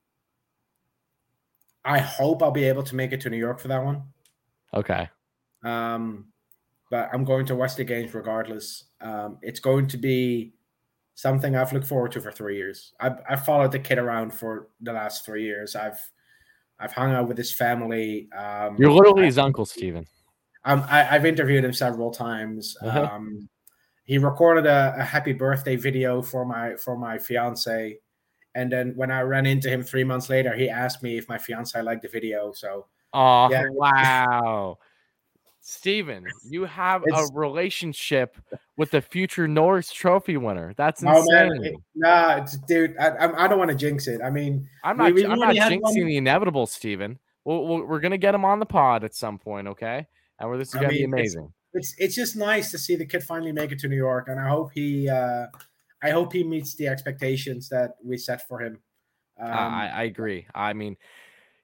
I 1.84 1.98
hope 1.98 2.42
I'll 2.42 2.50
be 2.50 2.64
able 2.64 2.82
to 2.84 2.94
make 2.94 3.12
it 3.12 3.20
to 3.22 3.30
New 3.30 3.38
York 3.38 3.58
for 3.60 3.68
that 3.68 3.82
one. 3.82 4.02
Okay. 4.74 5.08
Um, 5.64 6.26
but 6.90 7.08
I'm 7.12 7.24
going 7.24 7.46
to 7.46 7.54
watch 7.56 7.76
the 7.76 7.84
games 7.84 8.14
regardless. 8.14 8.84
Um, 9.00 9.38
it's 9.42 9.60
going 9.60 9.86
to 9.88 9.96
be 9.96 10.54
something 11.14 11.56
I've 11.56 11.72
looked 11.72 11.86
forward 11.86 12.12
to 12.12 12.20
for 12.20 12.32
three 12.32 12.56
years. 12.56 12.92
I've, 13.00 13.18
I've 13.28 13.44
followed 13.44 13.72
the 13.72 13.78
kid 13.78 13.98
around 13.98 14.32
for 14.32 14.68
the 14.80 14.92
last 14.92 15.24
three 15.24 15.44
years. 15.44 15.76
I've 15.76 15.98
I've 16.80 16.92
hung 16.92 17.12
out 17.12 17.28
with 17.28 17.38
his 17.38 17.52
family. 17.52 18.28
Um, 18.36 18.76
You're 18.78 18.90
literally 18.90 19.22
I- 19.22 19.26
his 19.26 19.38
uncle, 19.38 19.64
Stephen. 19.64 20.04
um, 20.64 20.84
I, 20.88 21.14
I've 21.14 21.24
interviewed 21.24 21.64
him 21.64 21.72
several 21.72 22.10
times. 22.10 22.76
Uh-huh. 22.82 23.08
Um, 23.12 23.48
he 24.04 24.18
recorded 24.18 24.66
a, 24.66 24.94
a 24.98 25.04
happy 25.04 25.32
birthday 25.32 25.76
video 25.76 26.22
for 26.22 26.44
my 26.44 26.74
for 26.76 26.96
my 26.98 27.18
fiance, 27.18 27.98
and 28.56 28.72
then 28.72 28.94
when 28.96 29.12
I 29.12 29.20
ran 29.20 29.46
into 29.46 29.68
him 29.68 29.82
three 29.84 30.02
months 30.02 30.28
later, 30.28 30.54
he 30.54 30.68
asked 30.68 31.02
me 31.04 31.16
if 31.18 31.28
my 31.28 31.38
fiance 31.38 31.80
liked 31.80 32.02
the 32.02 32.08
video. 32.08 32.52
So 32.52 32.86
Oh 33.14 33.50
Yeah. 33.50 33.64
wow. 33.70 34.78
Steven, 35.64 36.24
you 36.48 36.64
have 36.64 37.02
It's- 37.06 37.30
a 37.30 37.34
relationship 37.34 38.36
with 38.76 38.90
the 38.90 39.00
future 39.00 39.46
Norris 39.46 39.92
Trophy 39.92 40.36
winner. 40.36 40.74
That's 40.76 41.04
Oh 41.06 41.24
man, 41.30 41.52
it- 41.64 41.76
nah, 41.94 42.38
it's, 42.38 42.56
dude, 42.56 42.96
I, 42.98 43.08
I, 43.10 43.44
I 43.44 43.48
don't 43.48 43.58
want 43.58 43.70
to 43.70 43.76
jinx 43.76 44.08
it. 44.08 44.20
I 44.22 44.30
mean, 44.30 44.68
I'm 44.82 44.96
not. 44.96 45.14
we 45.14 45.24
I'm 45.24 45.38
not 45.38 45.54
jinxing 45.54 45.80
one- 45.82 45.94
the 45.94 46.16
inevitable, 46.16 46.66
Steven. 46.66 47.18
We'll, 47.44 47.66
we'll, 47.66 47.86
we're 47.86 48.00
gonna 48.00 48.18
get 48.18 48.34
him 48.34 48.44
on 48.44 48.58
the 48.58 48.66
pod 48.66 49.04
at 49.04 49.14
some 49.14 49.38
point, 49.38 49.68
okay? 49.68 50.06
And 50.40 50.48
we're, 50.50 50.58
this 50.58 50.68
is 50.68 50.74
gonna 50.74 50.88
be 50.88 51.06
mean, 51.06 51.14
it's- 51.14 51.34
amazing. 51.34 51.52
it's 51.74 51.94
it's 51.98 52.14
just 52.16 52.34
nice 52.34 52.70
to 52.72 52.78
see 52.78 52.96
the 52.96 53.06
kid 53.06 53.22
finally 53.22 53.52
make 53.52 53.70
it 53.70 53.78
to 53.80 53.88
New 53.88 53.96
York, 53.96 54.28
and 54.28 54.40
I 54.40 54.48
hope 54.48 54.72
he, 54.74 55.08
uh, 55.08 55.46
I 56.02 56.10
hope 56.10 56.32
he 56.32 56.42
meets 56.42 56.74
the 56.74 56.88
expectations 56.88 57.68
that 57.68 57.96
we 58.04 58.16
set 58.18 58.46
for 58.48 58.58
him. 58.60 58.80
Um, 59.40 59.48
I, 59.50 59.88
I 59.90 60.02
agree. 60.04 60.46
I 60.54 60.72
mean, 60.72 60.96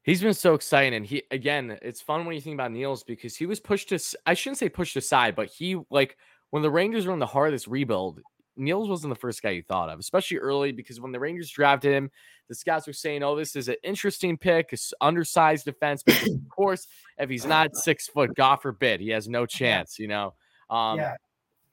he's 0.08 0.22
been 0.22 0.34
so 0.34 0.54
exciting, 0.54 0.94
and 0.94 1.06
he 1.06 1.22
again, 1.30 1.78
it's 1.82 2.00
fun 2.00 2.24
when 2.24 2.34
you 2.34 2.40
think 2.40 2.54
about 2.54 2.72
Nils 2.72 3.04
because 3.04 3.36
he 3.36 3.46
was 3.46 3.60
pushed 3.60 3.90
to, 3.90 3.98
I 4.26 4.34
shouldn't 4.34 4.58
say 4.58 4.68
pushed 4.68 4.96
aside, 4.96 5.36
but 5.36 5.48
he 5.48 5.76
like 5.90 6.16
when 6.50 6.62
the 6.62 6.70
Rangers 6.70 7.06
were 7.06 7.12
in 7.12 7.18
the 7.18 7.26
heart 7.26 7.48
of 7.48 7.52
this 7.52 7.68
rebuild. 7.68 8.20
Nils 8.56 8.88
wasn't 8.88 9.14
the 9.14 9.20
first 9.20 9.40
guy 9.40 9.50
you 9.50 9.62
thought 9.62 9.88
of, 9.88 10.00
especially 10.00 10.38
early 10.38 10.72
because 10.72 11.00
when 11.00 11.12
the 11.12 11.20
Rangers 11.20 11.48
drafted 11.48 11.92
him, 11.92 12.10
the 12.48 12.56
scouts 12.56 12.88
were 12.88 12.92
saying, 12.92 13.22
"Oh, 13.22 13.36
this 13.36 13.54
is 13.54 13.68
an 13.68 13.76
interesting 13.84 14.36
pick, 14.36 14.70
it's 14.72 14.92
undersized 15.00 15.64
defense." 15.64 16.02
But 16.02 16.20
of 16.26 16.48
course, 16.48 16.88
if 17.18 17.30
he's 17.30 17.46
not 17.46 17.70
six 17.76 18.08
foot, 18.08 18.34
God 18.34 18.56
forbid, 18.56 19.00
he 19.00 19.10
has 19.10 19.28
no 19.28 19.46
chance. 19.46 19.98
You 19.98 20.08
know, 20.08 20.34
um, 20.70 20.98
yeah, 20.98 21.14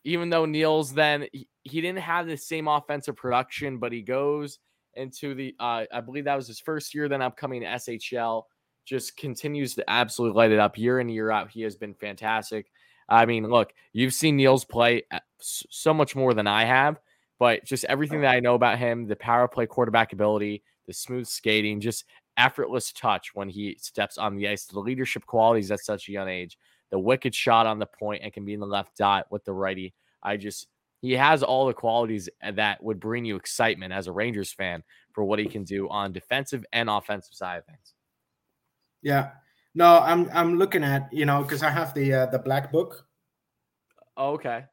even 0.03 0.29
though 0.29 0.45
Nils 0.45 0.93
then 0.93 1.27
he, 1.33 1.47
he 1.63 1.81
didn't 1.81 2.01
have 2.01 2.27
the 2.27 2.37
same 2.37 2.67
offensive 2.67 3.15
production, 3.15 3.79
but 3.79 3.91
he 3.91 4.03
goes 4.03 4.59
into 4.95 5.33
the 5.33 5.55
uh, 5.59 5.85
I 5.91 6.01
believe 6.01 6.25
that 6.25 6.35
was 6.35 6.47
his 6.47 6.59
first 6.59 6.93
year 6.93 7.07
then 7.07 7.21
upcoming 7.21 7.63
SHL. 7.63 8.43
Just 8.85 9.17
continues 9.17 9.73
to 9.75 9.89
absolutely 9.89 10.37
light 10.37 10.51
it 10.51 10.59
up 10.59 10.77
year 10.77 10.99
in 10.99 11.09
year 11.09 11.31
out. 11.31 11.49
He 11.49 11.61
has 11.63 11.75
been 11.75 11.95
fantastic. 11.95 12.67
I 13.09 13.25
mean, 13.25 13.47
look, 13.47 13.73
you've 13.93 14.13
seen 14.13 14.37
Nils 14.37 14.65
play 14.65 15.03
so 15.39 15.93
much 15.93 16.15
more 16.15 16.33
than 16.33 16.47
I 16.47 16.65
have, 16.65 16.99
but 17.39 17.63
just 17.65 17.85
everything 17.85 18.21
that 18.21 18.35
I 18.35 18.39
know 18.39 18.55
about 18.55 18.79
him, 18.79 19.07
the 19.07 19.15
power 19.15 19.47
play 19.47 19.65
quarterback 19.65 20.13
ability, 20.13 20.63
the 20.87 20.93
smooth 20.93 21.27
skating, 21.27 21.79
just 21.79 22.05
effortless 22.37 22.91
touch 22.91 23.33
when 23.33 23.49
he 23.49 23.77
steps 23.79 24.17
on 24.17 24.35
the 24.35 24.47
ice, 24.47 24.65
the 24.65 24.79
leadership 24.79 25.25
qualities 25.25 25.71
at 25.71 25.79
such 25.79 26.07
a 26.07 26.11
young 26.11 26.27
age, 26.27 26.57
the 26.91 26.99
wicked 26.99 27.33
shot 27.33 27.67
on 27.67 27.79
the 27.79 27.85
point 27.85 28.21
and 28.23 28.33
can 28.33 28.45
be 28.45 28.53
in 28.53 28.59
the 28.59 28.65
left 28.65 28.97
dot 28.97 29.25
with 29.29 29.43
the 29.45 29.53
righty. 29.53 29.93
I 30.21 30.37
just 30.37 30.67
he 31.01 31.13
has 31.13 31.43
all 31.43 31.65
the 31.67 31.73
qualities 31.73 32.29
uh, 32.43 32.51
that 32.51 32.83
would 32.83 32.99
bring 32.99 33.25
you 33.25 33.35
excitement 33.35 33.93
as 33.93 34.07
a 34.07 34.11
Rangers 34.11 34.51
fan 34.53 34.83
for 35.13 35.23
what 35.23 35.39
he 35.39 35.45
can 35.45 35.63
do 35.63 35.87
on 35.89 36.11
defensive 36.11 36.65
and 36.73 36.89
offensive 36.89 37.33
side 37.33 37.57
of 37.57 37.65
things. 37.65 37.93
yeah. 39.01 39.31
No, 39.77 39.99
I'm 39.99 40.29
I'm 40.33 40.57
looking 40.57 40.83
at 40.85 41.11
you 41.11 41.25
know 41.25 41.41
because 41.43 41.61
I 41.61 41.69
have 41.69 41.93
the 41.93 42.13
uh, 42.13 42.25
the 42.27 42.39
black 42.39 42.71
book 42.71 43.05
Oh, 44.17 44.31
okay. 44.35 44.63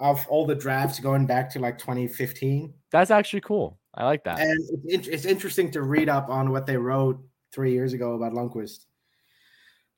of 0.00 0.26
all 0.28 0.46
the 0.46 0.54
drafts 0.56 0.98
going 0.98 1.26
back 1.26 1.48
to 1.50 1.60
like 1.60 1.78
2015, 1.78 2.74
That's 2.90 3.12
actually 3.12 3.42
cool. 3.42 3.78
I 3.94 4.04
like 4.04 4.24
that. 4.24 4.40
and 4.40 4.58
it's, 4.84 5.06
it's 5.06 5.24
interesting 5.24 5.70
to 5.72 5.82
read 5.82 6.08
up 6.08 6.28
on 6.28 6.50
what 6.50 6.66
they 6.66 6.76
wrote 6.76 7.20
three 7.52 7.72
years 7.72 7.92
ago 7.92 8.14
about 8.14 8.32
Lundkvist. 8.32 8.86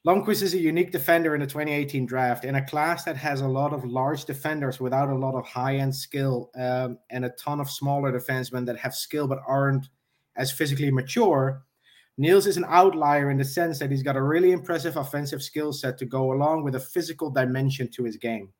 Lundkvist 0.06 0.42
is 0.42 0.54
a 0.54 0.58
unique 0.58 0.92
defender 0.92 1.34
in 1.34 1.40
the 1.42 1.46
2018 1.46 2.06
draft 2.06 2.46
in 2.46 2.54
a 2.54 2.66
class 2.66 3.04
that 3.04 3.16
has 3.16 3.42
a 3.42 3.48
lot 3.48 3.74
of 3.74 3.84
large 3.84 4.24
defenders 4.24 4.80
without 4.80 5.10
a 5.10 5.14
lot 5.14 5.34
of 5.34 5.44
high 5.46 5.76
end 5.76 5.94
skill 5.94 6.50
um, 6.56 6.98
and 7.10 7.24
a 7.24 7.30
ton 7.30 7.60
of 7.60 7.70
smaller 7.70 8.10
defensemen 8.10 8.64
that 8.64 8.78
have 8.78 8.94
skill 8.94 9.28
but 9.28 9.40
aren't 9.46 9.90
as 10.36 10.50
physically 10.50 10.90
mature. 10.90 11.62
Nils 12.16 12.46
is 12.46 12.56
an 12.56 12.64
outlier 12.66 13.30
in 13.30 13.36
the 13.36 13.44
sense 13.44 13.78
that 13.78 13.90
he's 13.90 14.02
got 14.02 14.16
a 14.16 14.22
really 14.22 14.52
impressive 14.52 14.96
offensive 14.96 15.42
skill 15.42 15.72
set 15.72 15.98
to 15.98 16.06
go 16.06 16.32
along 16.32 16.64
with 16.64 16.74
a 16.76 16.80
physical 16.80 17.30
dimension 17.30 17.88
to 17.88 18.04
his 18.04 18.16
game. 18.16 18.50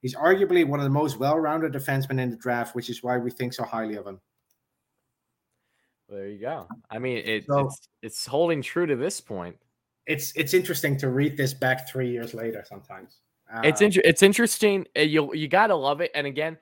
He's 0.00 0.16
arguably 0.16 0.66
one 0.66 0.80
of 0.80 0.84
the 0.84 0.90
most 0.90 1.18
well 1.18 1.38
rounded 1.38 1.72
defensemen 1.72 2.20
in 2.20 2.30
the 2.30 2.36
draft, 2.36 2.74
which 2.74 2.90
is 2.90 3.04
why 3.04 3.18
we 3.18 3.30
think 3.30 3.54
so 3.54 3.62
highly 3.62 3.94
of 3.94 4.06
him. 4.06 4.20
there 6.08 6.28
you 6.28 6.40
go. 6.40 6.66
I 6.90 6.98
mean, 6.98 7.18
it, 7.18 7.44
So- 7.46 7.66
it's 7.66 7.88
it's 8.02 8.26
holding 8.26 8.62
true 8.62 8.86
to 8.86 8.96
this 8.96 9.20
point. 9.20 9.56
It's 10.06 10.32
it's 10.32 10.54
interesting 10.54 10.96
to 10.98 11.10
read 11.10 11.36
this 11.36 11.54
back 11.54 11.88
three 11.88 12.10
years 12.10 12.34
later 12.34 12.64
sometimes. 12.68 13.18
It's 13.62 13.80
Um, 13.80 13.86
inter- 13.86 14.02
it's 14.04 14.22
interesting. 14.22 14.86
uh, 14.96 15.02
You 15.02 15.34
you 15.34 15.48
gotta 15.48 15.74
love 15.74 16.00
it. 16.00 16.10
And 16.14 16.26
again, 16.26 16.58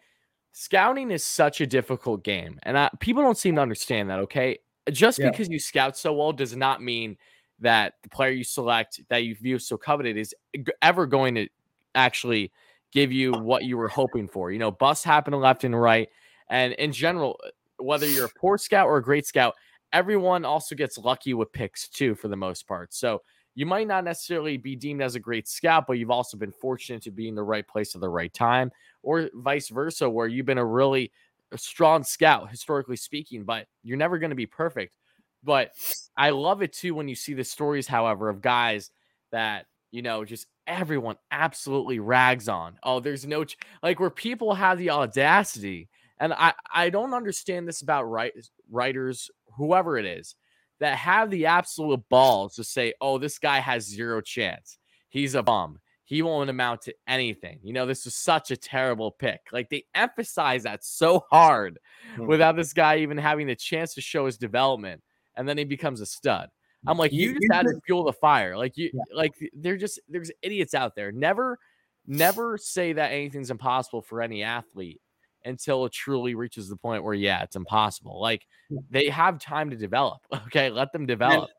scouting 0.52 1.10
is 1.10 1.24
such 1.24 1.60
a 1.60 1.66
difficult 1.66 2.24
game, 2.24 2.58
and 2.64 2.76
I, 2.76 2.90
people 3.00 3.22
don't 3.22 3.38
seem 3.38 3.54
to 3.56 3.62
understand 3.62 4.10
that. 4.10 4.18
Okay, 4.20 4.58
just 4.90 5.18
Yeah. 5.18 5.30
because 5.30 5.48
you 5.48 5.58
scout 5.58 5.96
so 5.96 6.12
well 6.12 6.32
does 6.32 6.54
not 6.56 6.82
mean 6.82 7.16
that 7.60 7.94
the 8.02 8.08
player 8.08 8.30
you 8.30 8.44
select 8.44 9.00
that 9.08 9.24
you 9.24 9.34
view 9.34 9.58
so 9.58 9.76
coveted 9.76 10.16
is 10.16 10.34
ever 10.82 11.06
going 11.06 11.34
to 11.36 11.48
actually 11.94 12.52
give 12.90 13.12
you 13.12 13.32
what 13.32 13.64
you 13.64 13.76
were 13.76 13.88
hoping 13.88 14.26
for. 14.26 14.50
You 14.50 14.58
know, 14.58 14.70
busts 14.70 15.04
happen 15.04 15.32
left 15.34 15.64
and 15.64 15.80
right. 15.80 16.08
And 16.48 16.72
in 16.74 16.90
general, 16.92 17.38
whether 17.78 18.06
you're 18.06 18.26
a 18.26 18.30
poor 18.40 18.58
scout 18.58 18.86
or 18.86 18.96
a 18.96 19.02
great 19.02 19.26
scout, 19.26 19.54
everyone 19.92 20.44
also 20.44 20.74
gets 20.74 20.98
lucky 20.98 21.34
with 21.34 21.52
picks 21.52 21.88
too, 21.88 22.14
for 22.14 22.28
the 22.28 22.36
most 22.36 22.66
part. 22.66 22.94
So 22.94 23.22
you 23.54 23.66
might 23.66 23.88
not 23.88 24.04
necessarily 24.04 24.56
be 24.56 24.76
deemed 24.76 25.02
as 25.02 25.16
a 25.16 25.20
great 25.20 25.48
scout, 25.48 25.86
but 25.86 25.94
you've 25.94 26.10
also 26.10 26.36
been 26.36 26.52
fortunate 26.52 27.02
to 27.02 27.10
be 27.10 27.28
in 27.28 27.34
the 27.34 27.42
right 27.42 27.66
place 27.66 27.94
at 27.94 28.00
the 28.00 28.08
right 28.08 28.32
time, 28.32 28.70
or 29.02 29.28
vice 29.34 29.68
versa, 29.68 30.08
where 30.08 30.28
you've 30.28 30.46
been 30.46 30.58
a 30.58 30.64
really 30.64 31.10
uh, 31.52 31.56
strong 31.56 32.04
scout, 32.04 32.50
historically 32.50 32.96
speaking, 32.96 33.44
but 33.44 33.66
you're 33.82 33.96
never 33.96 34.18
going 34.18 34.30
to 34.30 34.36
be 34.36 34.46
perfect. 34.46 34.94
But 35.42 35.72
I 36.16 36.30
love 36.30 36.62
it 36.62 36.72
too 36.72 36.94
when 36.94 37.08
you 37.08 37.14
see 37.16 37.34
the 37.34 37.44
stories, 37.44 37.86
however, 37.86 38.28
of 38.28 38.40
guys 38.40 38.90
that, 39.32 39.66
you 39.90 40.02
know, 40.02 40.24
just 40.24 40.46
everyone 40.66 41.16
absolutely 41.32 41.98
rags 41.98 42.48
on. 42.48 42.78
Oh, 42.82 43.00
there's 43.00 43.26
no, 43.26 43.44
ch-. 43.44 43.56
like 43.82 43.98
where 43.98 44.10
people 44.10 44.54
have 44.54 44.78
the 44.78 44.90
audacity. 44.90 45.88
And 46.20 46.34
I, 46.34 46.52
I 46.72 46.90
don't 46.90 47.14
understand 47.14 47.66
this 47.66 47.80
about 47.80 48.04
write, 48.04 48.34
writers, 48.70 49.30
whoever 49.56 49.96
it 49.96 50.04
is, 50.04 50.36
that 50.78 50.96
have 50.96 51.30
the 51.30 51.46
absolute 51.46 52.02
balls 52.10 52.54
to 52.56 52.64
say, 52.64 52.92
oh, 53.00 53.18
this 53.18 53.38
guy 53.38 53.58
has 53.58 53.88
zero 53.88 54.20
chance. 54.20 54.78
He's 55.08 55.34
a 55.34 55.42
bum. 55.42 55.78
He 56.04 56.22
won't 56.22 56.50
amount 56.50 56.82
to 56.82 56.94
anything. 57.06 57.60
You 57.62 57.72
know, 57.72 57.86
this 57.86 58.06
is 58.06 58.14
such 58.14 58.50
a 58.50 58.56
terrible 58.56 59.12
pick. 59.12 59.40
Like 59.52 59.70
they 59.70 59.84
emphasize 59.94 60.64
that 60.64 60.84
so 60.84 61.24
hard 61.30 61.78
mm-hmm. 62.12 62.26
without 62.26 62.56
this 62.56 62.72
guy 62.72 62.98
even 62.98 63.16
having 63.16 63.46
the 63.46 63.56
chance 63.56 63.94
to 63.94 64.00
show 64.00 64.26
his 64.26 64.36
development. 64.36 65.02
And 65.36 65.48
then 65.48 65.56
he 65.56 65.64
becomes 65.64 66.00
a 66.00 66.06
stud. 66.06 66.50
I'm 66.86 66.98
like, 66.98 67.12
you, 67.12 67.28
you 67.28 67.34
just 67.34 67.52
had 67.52 67.66
to 67.66 67.80
fuel 67.86 68.04
the 68.04 68.12
fire. 68.12 68.56
Like 68.56 68.76
you, 68.76 68.90
yeah. 68.92 69.02
like 69.14 69.32
they're 69.52 69.76
just 69.76 70.00
there's 70.08 70.32
idiots 70.42 70.74
out 70.74 70.96
there. 70.96 71.12
Never, 71.12 71.58
never 72.06 72.58
say 72.58 72.94
that 72.94 73.12
anything's 73.12 73.50
impossible 73.50 74.02
for 74.02 74.22
any 74.22 74.42
athlete 74.42 75.00
until 75.44 75.84
it 75.86 75.92
truly 75.92 76.34
reaches 76.34 76.68
the 76.68 76.76
point 76.76 77.04
where 77.04 77.14
yeah, 77.14 77.42
it's 77.42 77.56
impossible. 77.56 78.20
Like 78.20 78.46
hmm. 78.68 78.78
they 78.90 79.08
have 79.08 79.38
time 79.38 79.70
to 79.70 79.76
develop. 79.76 80.20
Okay, 80.46 80.70
let 80.70 80.92
them 80.92 81.06
develop. 81.06 81.50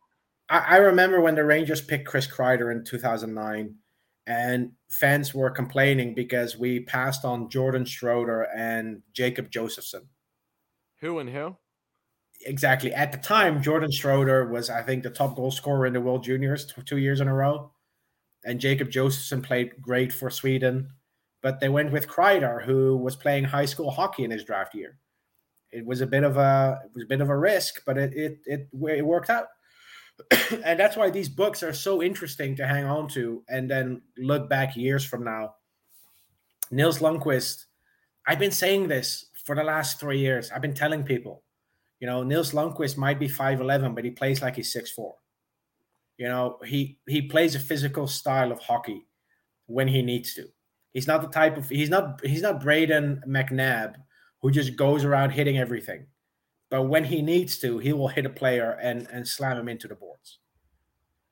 I, 0.50 0.58
I 0.58 0.78
remember 0.78 1.22
when 1.22 1.36
the 1.36 1.46
Rangers 1.46 1.82
picked 1.82 2.08
Chris 2.08 2.28
Kreider 2.28 2.72
in 2.72 2.84
2009, 2.84 3.76
and 4.28 4.72
fans 4.90 5.34
were 5.34 5.50
complaining 5.50 6.14
because 6.14 6.58
we 6.58 6.82
passed 6.82 7.24
on 7.24 7.50
Jordan 7.50 7.86
Schroeder 7.86 8.44
and 8.56 9.02
Jacob 9.14 9.50
Josefson. 9.50 10.08
Who 11.00 11.20
and 11.20 11.30
who? 11.30 11.56
Exactly. 12.46 12.94
At 12.94 13.12
the 13.12 13.18
time, 13.18 13.62
Jordan 13.62 13.92
Schroeder 13.92 14.48
was, 14.48 14.70
I 14.70 14.82
think, 14.82 15.04
the 15.04 15.10
top 15.10 15.36
goal 15.36 15.52
scorer 15.52 15.86
in 15.86 15.94
the 15.94 16.02
World 16.02 16.24
Juniors 16.24 16.72
two 16.86 16.98
years 16.98 17.22
in 17.22 17.28
a 17.28 17.34
row. 17.34 17.72
And 18.44 18.60
Jacob 18.60 18.90
Josefson 18.90 19.42
played 19.42 19.80
great 19.82 20.12
for 20.12 20.30
Sweden 20.30 20.90
but 21.42 21.60
they 21.60 21.70
went 21.70 21.92
with 21.92 22.08
Kreider, 22.08 22.64
who 22.64 22.98
was 22.98 23.16
playing 23.16 23.46
high 23.46 23.66
school 23.66 23.92
hockey 23.92 24.24
in 24.24 24.32
his 24.32 24.44
draft 24.44 24.76
year. 24.76 24.98
It 25.72 25.86
was 25.86 26.02
a 26.02 26.08
bit 26.08 26.24
of 26.24 26.38
a 26.38 26.80
it 26.86 26.92
was 26.94 27.04
a 27.04 27.08
bit 27.08 27.22
of 27.22 27.30
a 27.30 27.38
risk, 27.38 27.82
but 27.86 27.98
it 27.98 28.14
it 28.14 28.40
it, 28.46 28.70
it 28.74 29.06
worked 29.06 29.30
out. 29.30 29.48
and 30.64 30.80
that's 30.80 30.98
why 30.98 31.10
these 31.10 31.30
books 31.30 31.64
are 31.64 31.74
so 31.74 32.02
interesting 32.04 32.56
to 32.56 32.68
hang 32.68 32.86
on 32.86 33.08
to 33.10 33.44
and 33.48 33.70
then 33.70 34.02
look 34.18 34.50
back 34.50 34.76
years 34.76 35.04
from 35.04 35.24
now. 35.24 35.56
Nils 36.70 37.00
Lundkvist, 37.00 37.66
I've 38.28 38.40
been 38.40 38.52
saying 38.52 38.88
this 38.88 39.26
for 39.46 39.56
the 39.56 39.64
last 39.64 40.00
three 40.00 40.20
years. 40.20 40.52
I've 40.52 40.62
been 40.62 40.74
telling 40.74 41.04
people, 41.04 41.44
you 42.00 42.08
know, 42.08 42.24
Nils 42.24 42.52
Lundkvist 42.52 42.98
might 42.98 43.20
be 43.20 43.28
5'11, 43.28 43.96
but 43.96 44.06
he 44.06 44.12
plays 44.12 44.42
like 44.42 44.56
he's 44.56 44.74
6'4. 44.74 45.14
You 46.18 46.28
know, 46.28 46.60
he 46.64 47.00
he 47.08 47.24
plays 47.24 47.56
a 47.56 47.60
physical 47.60 48.06
style 48.06 48.52
of 48.52 48.60
hockey 48.60 49.08
when 49.66 49.88
he 49.88 50.02
needs 50.02 50.36
to. 50.36 50.50
He's 50.94 51.08
not 51.08 51.22
the 51.22 51.28
type 51.28 51.58
of 51.58 51.70
he's 51.70 51.90
not 51.90 52.20
he's 52.24 52.42
not 52.42 52.62
Brayden 52.62 53.26
McNabb 53.26 53.96
who 54.42 54.52
just 54.52 54.76
goes 54.76 55.06
around 55.06 55.32
hitting 55.32 55.58
everything. 55.58 56.08
But 56.70 56.84
when 56.84 57.04
he 57.04 57.22
needs 57.22 57.60
to, 57.60 57.78
he 57.80 57.94
will 57.94 58.08
hit 58.08 58.26
a 58.26 58.30
player 58.30 58.78
and 58.82 59.08
and 59.12 59.28
slam 59.28 59.58
him 59.58 59.70
into 59.70 59.88
the 59.88 59.96
boards. 59.96 60.40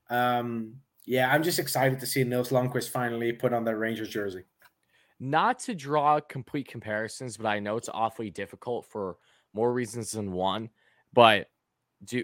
Um, 0.10 0.76
yeah, 1.06 1.32
I'm 1.32 1.44
just 1.44 1.60
excited 1.60 2.00
to 2.00 2.06
see 2.06 2.24
Nils 2.24 2.50
Lundkvist 2.50 2.90
finally 2.90 3.32
put 3.32 3.54
on 3.54 3.64
that 3.66 3.78
Rangers 3.78 4.10
jersey. 4.10 4.44
Not 5.20 5.60
to 5.60 5.76
draw 5.76 6.20
complete 6.20 6.68
comparisons, 6.68 7.36
but 7.38 7.48
I 7.48 7.60
know 7.60 7.78
it's 7.78 7.90
awfully 7.90 8.30
difficult 8.30 8.86
for 8.86 9.18
more 9.54 9.74
reasons 9.74 10.12
than 10.12 10.32
one. 10.32 10.70
But 11.14 11.48
do 12.06 12.24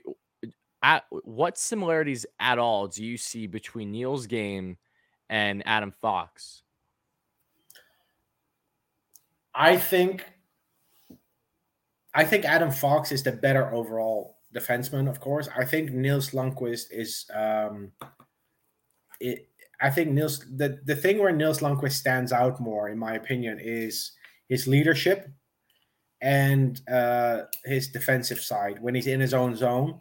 at 0.83 1.03
what 1.09 1.57
similarities 1.57 2.25
at 2.39 2.59
all 2.59 2.87
do 2.87 3.03
you 3.03 3.17
see 3.17 3.47
between 3.47 3.91
Neil's 3.91 4.27
game 4.27 4.77
and 5.29 5.63
Adam 5.65 5.91
Fox? 5.91 6.61
I 9.55 9.77
think 9.77 10.25
I 12.13 12.25
think 12.25 12.45
Adam 12.45 12.71
Fox 12.71 13.11
is 13.11 13.23
the 13.23 13.31
better 13.31 13.73
overall 13.73 14.37
defenseman, 14.53 15.09
of 15.09 15.19
course. 15.19 15.49
I 15.55 15.65
think 15.65 15.91
Nils 15.91 16.31
Lundkvist 16.31 16.87
is 16.91 17.25
um 17.33 17.91
it 19.19 19.49
I 19.81 19.89
think 19.89 20.11
Nils 20.11 20.45
the, 20.55 20.79
the 20.85 20.95
thing 20.95 21.19
where 21.19 21.31
Nils 21.31 21.59
Lundkvist 21.59 21.93
stands 21.93 22.31
out 22.31 22.59
more, 22.59 22.89
in 22.89 22.97
my 22.97 23.15
opinion, 23.15 23.59
is 23.61 24.11
his 24.49 24.67
leadership 24.67 25.29
and 26.21 26.81
uh 26.89 27.43
his 27.63 27.87
defensive 27.87 28.41
side. 28.41 28.81
When 28.81 28.95
he's 28.95 29.07
in 29.07 29.19
his 29.19 29.33
own 29.33 29.55
zone, 29.55 29.99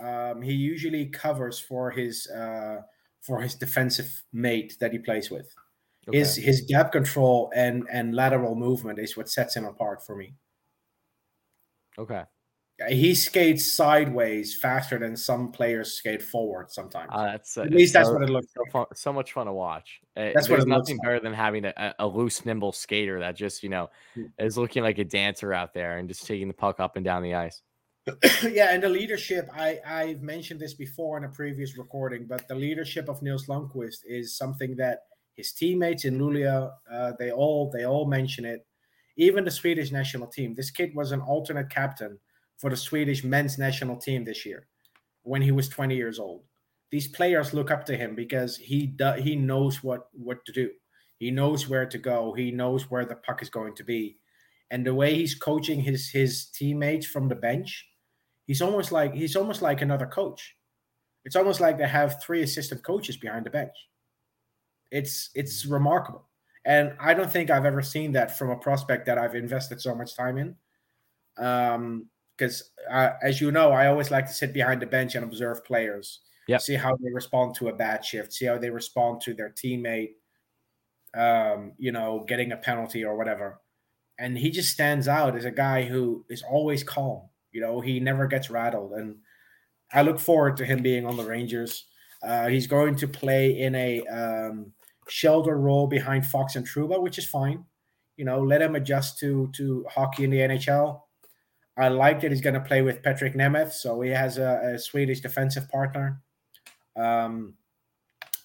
um, 0.00 0.42
he 0.42 0.52
usually 0.52 1.06
covers 1.06 1.58
for 1.58 1.90
his 1.90 2.28
uh 2.30 2.82
for 3.20 3.40
his 3.40 3.54
defensive 3.54 4.24
mate 4.32 4.76
that 4.80 4.92
he 4.92 4.98
plays 4.98 5.30
with. 5.30 5.52
Okay. 6.08 6.18
His 6.18 6.36
his 6.36 6.60
gap 6.62 6.92
control 6.92 7.52
and 7.54 7.86
and 7.90 8.14
lateral 8.14 8.54
movement 8.54 8.98
is 8.98 9.16
what 9.16 9.28
sets 9.28 9.54
him 9.54 9.64
apart 9.64 10.04
for 10.04 10.16
me. 10.16 10.34
Okay. 11.98 12.24
He 12.88 13.16
skates 13.16 13.72
sideways 13.72 14.54
faster 14.54 15.00
than 15.00 15.16
some 15.16 15.50
players 15.50 15.94
skate 15.94 16.22
forward 16.22 16.70
sometimes. 16.70 17.08
Uh, 17.12 17.24
that's 17.24 17.58
uh, 17.58 17.62
at 17.62 17.72
least 17.72 17.92
that's 17.92 18.08
so, 18.08 18.14
what 18.14 18.22
it 18.22 18.30
looks 18.30 18.54
so, 18.54 18.60
like. 18.62 18.72
fun, 18.72 18.86
so 18.94 19.12
much 19.12 19.32
fun 19.32 19.46
to 19.46 19.52
watch. 19.52 20.00
Uh, 20.16 20.30
that's 20.32 20.48
what 20.48 20.66
nothing 20.68 20.96
better 20.98 21.14
like. 21.14 21.24
than 21.24 21.32
having 21.32 21.64
a, 21.64 21.94
a, 21.98 22.06
loose, 22.06 22.46
nimble 22.46 22.70
skater 22.70 23.18
that 23.18 23.34
just 23.34 23.64
you 23.64 23.68
know 23.68 23.90
hmm. 24.14 24.26
is 24.38 24.56
looking 24.56 24.84
like 24.84 24.98
a 24.98 25.04
dancer 25.04 25.52
out 25.52 25.74
there 25.74 25.98
and 25.98 26.08
just 26.08 26.24
taking 26.24 26.46
the 26.46 26.54
puck 26.54 26.78
up 26.78 26.94
and 26.94 27.04
down 27.04 27.24
the 27.24 27.34
ice. 27.34 27.62
yeah, 28.48 28.70
and 28.70 28.80
the 28.80 28.88
leadership. 28.88 29.48
I 29.52 29.80
I've 29.84 30.22
mentioned 30.22 30.60
this 30.60 30.74
before 30.74 31.18
in 31.18 31.24
a 31.24 31.28
previous 31.28 31.76
recording, 31.76 32.26
but 32.28 32.46
the 32.46 32.54
leadership 32.54 33.08
of 33.08 33.20
Nils 33.22 33.46
Lundkvist 33.46 34.02
is 34.06 34.36
something 34.36 34.76
that 34.76 35.00
his 35.38 35.52
teammates 35.52 36.04
in 36.04 36.18
Luleå, 36.18 36.68
uh, 36.92 37.12
they 37.16 37.30
all 37.30 37.70
they 37.70 37.86
all 37.86 38.06
mention 38.06 38.44
it. 38.44 38.66
Even 39.16 39.44
the 39.44 39.52
Swedish 39.52 39.92
national 39.92 40.26
team. 40.26 40.52
This 40.52 40.72
kid 40.72 40.96
was 40.96 41.12
an 41.12 41.20
alternate 41.20 41.70
captain 41.70 42.18
for 42.56 42.70
the 42.70 42.76
Swedish 42.76 43.22
men's 43.22 43.56
national 43.56 43.96
team 43.98 44.24
this 44.24 44.44
year 44.44 44.66
when 45.22 45.40
he 45.40 45.52
was 45.52 45.68
20 45.68 45.94
years 45.94 46.18
old. 46.18 46.42
These 46.90 47.06
players 47.06 47.54
look 47.54 47.70
up 47.70 47.86
to 47.86 47.96
him 47.96 48.16
because 48.16 48.56
he 48.56 48.88
do, 48.88 49.12
he 49.12 49.36
knows 49.36 49.80
what 49.84 50.08
what 50.12 50.44
to 50.46 50.52
do. 50.52 50.70
He 51.18 51.30
knows 51.30 51.68
where 51.68 51.86
to 51.86 51.98
go. 51.98 52.32
He 52.32 52.50
knows 52.50 52.90
where 52.90 53.04
the 53.04 53.14
puck 53.14 53.40
is 53.40 53.50
going 53.50 53.76
to 53.76 53.84
be. 53.84 54.18
And 54.72 54.84
the 54.84 54.94
way 54.94 55.14
he's 55.14 55.36
coaching 55.36 55.80
his 55.80 56.10
his 56.10 56.46
teammates 56.46 57.06
from 57.06 57.28
the 57.28 57.36
bench, 57.36 57.86
he's 58.48 58.60
almost 58.60 58.90
like 58.90 59.14
he's 59.14 59.36
almost 59.36 59.62
like 59.62 59.82
another 59.82 60.06
coach. 60.06 60.56
It's 61.24 61.36
almost 61.36 61.60
like 61.60 61.78
they 61.78 61.86
have 61.86 62.20
three 62.20 62.42
assistant 62.42 62.82
coaches 62.82 63.16
behind 63.16 63.46
the 63.46 63.50
bench. 63.50 63.76
It's 64.90 65.30
it's 65.34 65.66
remarkable, 65.66 66.28
and 66.64 66.94
I 67.00 67.14
don't 67.14 67.30
think 67.30 67.50
I've 67.50 67.66
ever 67.66 67.82
seen 67.82 68.12
that 68.12 68.38
from 68.38 68.50
a 68.50 68.56
prospect 68.56 69.06
that 69.06 69.18
I've 69.18 69.34
invested 69.34 69.80
so 69.80 69.94
much 69.94 70.16
time 70.16 70.38
in. 70.38 70.56
Um, 71.36 72.08
because 72.38 72.70
uh, 72.90 73.10
as 73.22 73.40
you 73.40 73.50
know, 73.50 73.72
I 73.72 73.88
always 73.88 74.10
like 74.10 74.26
to 74.26 74.32
sit 74.32 74.52
behind 74.52 74.80
the 74.80 74.86
bench 74.86 75.14
and 75.14 75.24
observe 75.24 75.64
players, 75.64 76.20
yep. 76.46 76.60
see 76.60 76.74
how 76.74 76.96
they 76.96 77.12
respond 77.12 77.54
to 77.56 77.68
a 77.68 77.74
bad 77.74 78.04
shift, 78.04 78.32
see 78.32 78.46
how 78.46 78.58
they 78.58 78.70
respond 78.70 79.20
to 79.22 79.34
their 79.34 79.50
teammate, 79.50 80.12
um, 81.14 81.72
you 81.78 81.90
know, 81.90 82.24
getting 82.28 82.52
a 82.52 82.56
penalty 82.56 83.04
or 83.04 83.16
whatever. 83.16 83.60
And 84.18 84.38
he 84.38 84.50
just 84.50 84.72
stands 84.72 85.08
out 85.08 85.36
as 85.36 85.44
a 85.44 85.50
guy 85.50 85.82
who 85.82 86.24
is 86.28 86.42
always 86.42 86.82
calm. 86.82 87.22
You 87.52 87.60
know, 87.60 87.80
he 87.80 87.98
never 87.98 88.26
gets 88.26 88.50
rattled, 88.50 88.92
and 88.92 89.16
I 89.92 90.02
look 90.02 90.18
forward 90.20 90.56
to 90.58 90.64
him 90.64 90.82
being 90.82 91.06
on 91.06 91.16
the 91.16 91.24
Rangers. 91.24 91.86
Uh, 92.22 92.48
he's 92.48 92.66
going 92.66 92.96
to 92.96 93.08
play 93.08 93.58
in 93.58 93.74
a 93.74 94.06
um, 94.06 94.72
shelter 95.08 95.58
role 95.58 95.86
behind 95.86 96.26
Fox 96.26 96.56
and 96.56 96.66
Trouba, 96.66 97.00
which 97.00 97.18
is 97.18 97.26
fine. 97.26 97.64
You 98.16 98.24
know, 98.24 98.40
let 98.40 98.62
him 98.62 98.74
adjust 98.74 99.18
to 99.20 99.50
to 99.54 99.86
hockey 99.90 100.24
in 100.24 100.30
the 100.30 100.38
NHL. 100.38 101.00
I 101.76 101.88
like 101.88 102.20
that 102.20 102.32
he's 102.32 102.40
going 102.40 102.54
to 102.54 102.60
play 102.60 102.82
with 102.82 103.02
Patrik 103.02 103.36
Nemeth, 103.36 103.72
so 103.72 104.00
he 104.00 104.10
has 104.10 104.36
a, 104.36 104.72
a 104.74 104.78
Swedish 104.78 105.20
defensive 105.20 105.68
partner. 105.68 106.20
Um, 106.96 107.54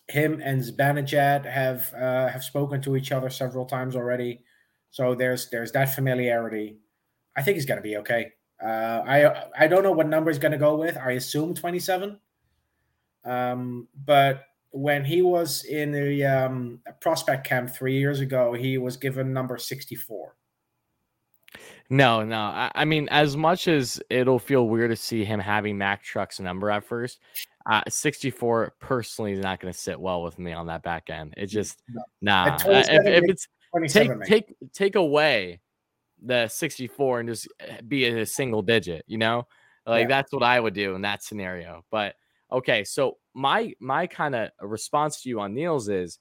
him 0.08 0.40
and 0.44 0.62
Zibanejad 0.62 1.46
have 1.46 1.92
uh, 1.96 2.28
have 2.28 2.44
spoken 2.44 2.82
to 2.82 2.96
each 2.96 3.12
other 3.12 3.30
several 3.30 3.66
times 3.66 3.96
already, 3.96 4.44
so 4.92 5.16
there's 5.16 5.50
there's 5.50 5.72
that 5.72 5.96
familiarity. 5.96 6.78
I 7.36 7.42
think 7.42 7.56
he's 7.56 7.66
going 7.66 7.80
to 7.80 7.84
be 7.84 7.98
okay. 7.98 8.32
Uh, 8.64 9.02
I 9.06 9.48
I 9.58 9.68
don't 9.68 9.84
know 9.84 9.92
what 9.92 10.08
number 10.08 10.30
he's 10.30 10.40
going 10.40 10.52
to 10.52 10.58
go 10.58 10.76
with. 10.76 10.98
I 10.98 11.12
assume 11.12 11.56
27. 11.56 12.20
Um, 13.26 13.88
but 14.06 14.44
when 14.74 15.06
he 15.06 15.22
was 15.22 15.66
in 15.66 15.92
the 15.92 16.26
um, 16.26 16.80
prospect 17.00 17.46
camp 17.46 17.70
three 17.70 17.98
years 17.98 18.20
ago, 18.20 18.54
he 18.54 18.80
was 18.80 18.98
given 18.98 19.32
number 19.32 19.56
64. 19.56 20.36
No, 21.92 22.24
no. 22.24 22.38
I, 22.38 22.72
I 22.74 22.84
mean, 22.86 23.08
as 23.12 23.38
much 23.38 23.68
as 23.68 24.02
it'll 24.10 24.40
feel 24.40 24.68
weird 24.68 24.90
to 24.90 24.96
see 24.96 25.24
him 25.24 25.40
having 25.40 25.78
Mac 25.78 26.02
Truck's 26.02 26.40
number 26.40 26.72
at 26.72 26.84
first, 26.84 27.20
uh, 27.68 27.82
64 27.88 28.74
personally 28.80 29.34
is 29.34 29.40
not 29.40 29.60
going 29.60 29.72
to 29.72 29.78
sit 29.78 30.00
well 30.00 30.24
with 30.24 30.40
me 30.40 30.54
on 30.54 30.66
that 30.68 30.82
back 30.82 31.12
end. 31.12 31.36
It 31.38 31.48
just 31.48 31.84
No. 31.88 32.02
nah. 32.22 32.58
Uh, 32.66 32.84
If, 32.90 33.06
if 33.06 33.24
it's 33.30 33.48
take 33.94 34.10
take 34.26 34.56
take 34.74 34.96
away 34.96 35.60
the 36.20 36.48
64 36.48 37.20
and 37.20 37.30
just 37.30 37.48
eh, 37.60 37.82
be 37.88 38.06
a 38.06 38.26
single 38.26 38.64
digit, 38.64 39.04
you 39.06 39.20
know? 39.20 39.46
Like 39.86 40.04
Yeah. 40.04 40.08
that's 40.08 40.34
what 40.34 40.42
I 40.42 40.60
would 40.60 40.74
do 40.74 40.96
in 40.96 41.02
that 41.04 41.22
scenario. 41.22 41.86
But 41.92 42.16
okay, 42.52 42.84
so 42.86 43.18
my 43.34 43.74
my 43.80 44.08
kind 44.08 44.36
of 44.36 44.50
response 44.62 45.22
to 45.22 45.30
you 45.30 45.40
on 45.40 45.54
Nils 45.54 45.90
is 45.90 46.20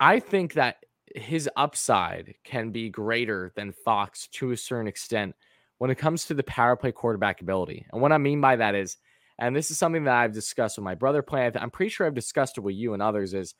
I 0.00 0.20
think 0.20 0.54
that 0.54 0.76
his 1.14 1.48
upside 1.56 2.34
can 2.44 2.70
be 2.70 2.90
greater 2.90 3.52
than 3.56 3.72
Fox 3.72 4.28
to 4.28 4.52
a 4.52 4.56
certain 4.56 4.86
extent 4.86 5.34
when 5.78 5.90
it 5.90 5.96
comes 5.96 6.26
to 6.26 6.34
the 6.34 6.42
power 6.42 6.76
play 6.76 6.92
quarterback 6.92 7.40
ability. 7.40 7.86
And 7.92 8.02
what 8.02 8.12
I 8.12 8.18
mean 8.18 8.40
by 8.40 8.56
that 8.56 8.74
is, 8.74 8.96
and 9.38 9.54
this 9.54 9.70
is 9.70 9.78
something 9.78 10.04
that 10.04 10.14
I've 10.14 10.32
discussed 10.32 10.76
with 10.76 10.84
my 10.84 10.94
brother 10.94 11.22
playing, 11.22 11.52
I'm 11.56 11.70
pretty 11.70 11.90
sure 11.90 12.06
I've 12.06 12.14
discussed 12.14 12.58
it 12.58 12.62
with 12.62 12.74
you 12.74 12.94
and 12.94 13.02
others, 13.02 13.34
is 13.34 13.54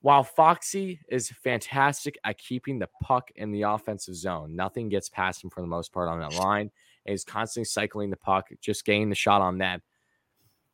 while 0.00 0.22
Foxy 0.22 1.00
is 1.08 1.30
fantastic 1.42 2.18
at 2.24 2.38
keeping 2.38 2.78
the 2.78 2.88
puck 3.02 3.30
in 3.34 3.50
the 3.50 3.62
offensive 3.62 4.14
zone, 4.14 4.54
nothing 4.54 4.88
gets 4.88 5.08
past 5.08 5.42
him 5.42 5.50
for 5.50 5.60
the 5.60 5.66
most 5.66 5.92
part 5.92 6.08
on 6.08 6.20
that 6.20 6.34
line. 6.34 6.70
He's 7.04 7.24
constantly 7.24 7.64
cycling 7.64 8.10
the 8.10 8.16
puck, 8.16 8.48
just 8.60 8.84
getting 8.84 9.08
the 9.08 9.16
shot 9.16 9.40
on 9.40 9.58
net. 9.58 9.80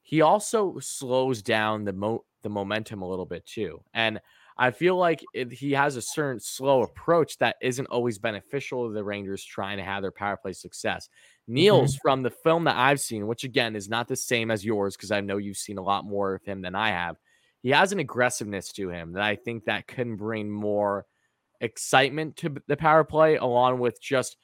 He 0.05 0.21
also 0.21 0.79
slows 0.81 1.43
down 1.43 1.85
the 1.85 1.95
mo- 1.95 2.25
the 2.43 2.51
momentum 2.51 3.03
a 3.03 3.09
little 3.09 3.25
bit 3.25 3.45
too. 3.47 3.83
And 3.95 4.21
I 4.57 4.71
feel 4.71 4.97
like 4.97 5.25
it, 5.33 5.51
he 5.51 5.73
has 5.73 5.97
a 5.97 6.03
certain 6.03 6.39
slow 6.39 6.83
approach 6.83 7.39
that 7.39 7.57
isn't 7.61 7.87
always 7.87 8.19
beneficial 8.19 8.87
to 8.87 8.95
the 8.95 9.03
Rangers 9.03 9.43
trying 9.43 9.79
to 9.79 9.83
have 9.83 10.03
their 10.03 10.13
power 10.13 10.37
play 10.37 10.53
success. 10.53 11.09
Mm-hmm. 11.09 11.55
Nils, 11.55 11.97
from 11.97 12.23
the 12.23 12.31
film 12.31 12.65
that 12.65 12.77
I've 12.77 13.01
seen, 13.01 13.27
which 13.27 13.45
again 13.45 13.75
is 13.75 13.89
not 13.89 14.07
the 14.07 14.15
same 14.15 14.51
as 14.51 14.65
yours, 14.65 14.95
because 14.95 15.11
I 15.11 15.23
know 15.23 15.39
you've 15.39 15.57
seen 15.57 15.79
a 15.79 15.83
lot 15.83 16.05
more 16.05 16.35
of 16.35 16.45
him 16.45 16.61
than 16.61 16.75
I 16.75 16.91
have, 16.91 17.17
he 17.63 17.71
has 17.71 17.93
an 17.93 17.99
aggressiveness 17.99 18.73
to 18.73 18.91
him 18.91 19.13
that 19.15 19.23
I 19.23 19.37
think 19.37 19.65
that 19.65 19.87
can 19.87 20.17
bring 20.17 20.51
more 20.51 21.07
excitement 21.63 22.37
to 22.37 22.55
the 22.69 22.77
power 22.77 23.05
play, 23.05 23.37
along 23.37 23.79
with 23.79 24.01
just 24.03 24.37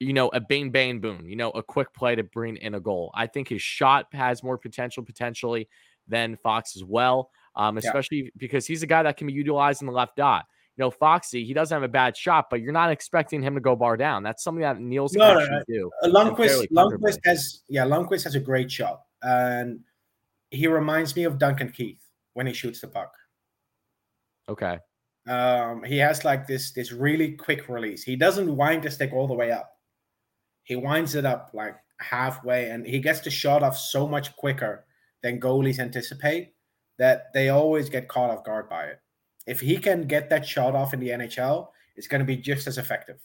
you 0.00 0.12
know 0.12 0.28
a 0.28 0.40
bang 0.40 0.70
bang 0.70 1.00
boom, 1.00 1.28
you 1.28 1.36
know 1.36 1.50
a 1.50 1.62
quick 1.62 1.92
play 1.94 2.14
to 2.14 2.22
bring 2.22 2.56
in 2.56 2.74
a 2.74 2.80
goal. 2.80 3.10
I 3.14 3.26
think 3.26 3.48
his 3.48 3.62
shot 3.62 4.06
has 4.12 4.42
more 4.42 4.58
potential 4.58 5.02
potentially 5.02 5.68
than 6.08 6.36
Fox 6.36 6.76
as 6.76 6.84
well, 6.84 7.30
um, 7.54 7.76
Yeah. 7.76 7.80
especially 7.84 8.32
because 8.36 8.66
he's 8.66 8.82
a 8.82 8.86
guy 8.86 9.02
that 9.02 9.16
can 9.16 9.26
be 9.26 9.32
utilized 9.32 9.82
in 9.82 9.86
the 9.86 9.92
left 9.92 10.16
dot. 10.16 10.44
You 10.76 10.84
know, 10.84 10.90
Foxy, 10.90 11.44
he 11.44 11.54
doesn't 11.54 11.74
have 11.74 11.82
a 11.82 11.88
bad 11.88 12.16
shot, 12.16 12.50
but 12.50 12.60
you're 12.60 12.72
not 12.72 12.90
expecting 12.90 13.42
him 13.42 13.54
to 13.54 13.60
go 13.60 13.74
bar 13.74 13.96
down. 13.96 14.22
That's 14.22 14.44
something 14.44 14.60
that 14.60 14.78
Nils 14.78 15.12
can 15.12 15.20
No, 15.20 15.34
no, 15.34 15.62
do. 15.66 15.90
Uh, 16.02 16.08
Lundkvist. 16.08 16.70
Lundkvist 16.70 17.18
has 17.24 17.62
yeah, 17.68 17.84
Lundkvist 17.86 18.24
has 18.24 18.34
a 18.34 18.40
great 18.40 18.70
shot, 18.70 19.02
and 19.22 19.80
he 20.50 20.66
reminds 20.66 21.16
me 21.16 21.24
of 21.24 21.38
Duncan 21.38 21.70
Keith 21.70 22.02
when 22.34 22.46
he 22.46 22.52
shoots 22.52 22.80
the 22.80 22.88
puck. 22.88 23.12
Okay. 24.48 24.78
Um, 25.26 25.82
he 25.82 25.96
has 25.98 26.24
like 26.24 26.46
this 26.46 26.72
this 26.72 26.92
really 26.92 27.32
quick 27.32 27.68
release. 27.68 28.04
He 28.04 28.14
doesn't 28.14 28.54
wind 28.54 28.82
the 28.84 28.90
stick 28.90 29.12
all 29.12 29.26
the 29.26 29.34
way 29.34 29.50
up. 29.50 29.75
He 30.66 30.76
winds 30.76 31.14
it 31.14 31.24
up 31.24 31.50
like 31.54 31.76
halfway, 31.98 32.70
and 32.70 32.84
he 32.84 32.98
gets 32.98 33.20
the 33.20 33.30
shot 33.30 33.62
off 33.62 33.78
so 33.78 34.06
much 34.06 34.36
quicker 34.36 34.84
than 35.22 35.40
goalies 35.40 35.78
anticipate 35.78 36.52
that 36.98 37.32
they 37.32 37.48
always 37.48 37.88
get 37.88 38.08
caught 38.08 38.30
off 38.30 38.44
guard 38.44 38.68
by 38.68 38.84
it. 38.84 39.00
If 39.46 39.60
he 39.60 39.78
can 39.78 40.06
get 40.06 40.28
that 40.30 40.46
shot 40.46 40.74
off 40.74 40.92
in 40.92 41.00
the 41.00 41.10
NHL, 41.10 41.68
it's 41.94 42.08
going 42.08 42.18
to 42.18 42.24
be 42.24 42.36
just 42.36 42.66
as 42.66 42.78
effective. 42.78 43.20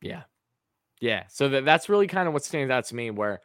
Yeah. 0.00 0.22
Yeah. 1.00 1.24
So 1.28 1.48
that, 1.48 1.64
that's 1.64 1.88
really 1.88 2.06
kind 2.06 2.28
of 2.28 2.32
what 2.32 2.44
stands 2.44 2.70
out 2.70 2.84
to 2.86 2.94
me 2.94 3.10
where 3.10 3.40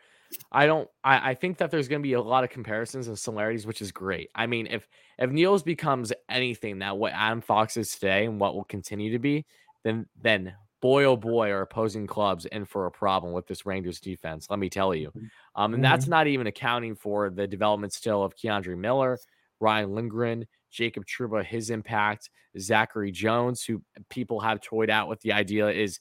I 0.52 0.68
don't 0.68 0.88
I, 1.04 1.32
I 1.32 1.34
think 1.34 1.58
that 1.58 1.72
there's 1.72 1.88
gonna 1.88 2.02
be 2.02 2.14
a 2.14 2.22
lot 2.22 2.44
of 2.44 2.52
comparisons 2.52 3.08
and 3.08 3.18
similarities, 3.18 3.66
which 3.66 3.82
is 3.82 3.92
great. 3.92 4.30
I 4.36 4.46
mean, 4.46 4.68
if 4.68 4.88
if 5.18 5.32
Nils 5.32 5.64
becomes 5.64 6.14
anything 6.30 6.80
that 6.80 6.98
what 6.98 7.14
Adam 7.14 7.42
Fox 7.42 7.78
is 7.78 7.92
today 7.92 8.26
and 8.26 8.40
what 8.40 8.54
will 8.54 8.64
continue 8.64 9.12
to 9.12 9.20
be, 9.20 9.46
then 9.84 10.06
then 10.22 10.54
boy 10.82 11.04
oh 11.04 11.18
boy 11.18 11.50
are 11.50 11.62
opposing 11.62 12.08
clubs 12.08 12.46
in 12.46 12.66
for 12.66 12.86
a 12.86 12.92
problem 12.92 13.34
with 13.34 13.48
this 13.48 13.66
Rangers 13.66 14.00
defense. 14.00 14.48
Let 14.50 14.60
me 14.60 14.70
tell 14.70 14.96
you. 14.96 15.12
Um, 15.56 15.74
and 15.74 15.84
that's 15.84 16.08
not 16.08 16.28
even 16.28 16.48
accounting 16.48 16.96
for 16.96 17.30
the 17.30 17.48
development 17.48 17.94
still 17.94 18.24
of 18.24 18.36
K'Andre 18.36 18.78
Miller, 18.78 19.20
Ryan 19.60 19.94
Lindgren, 19.94 20.48
Jacob 20.72 21.06
Trouba, 21.06 21.44
his 21.44 21.70
impact, 21.70 22.30
Zachary 22.58 23.12
Jones, 23.12 23.64
who 23.64 23.82
people 24.10 24.40
have 24.40 24.62
toyed 24.62 24.90
out 24.90 25.08
with 25.08 25.20
the 25.22 25.34
idea 25.34 25.68
is, 25.68 26.00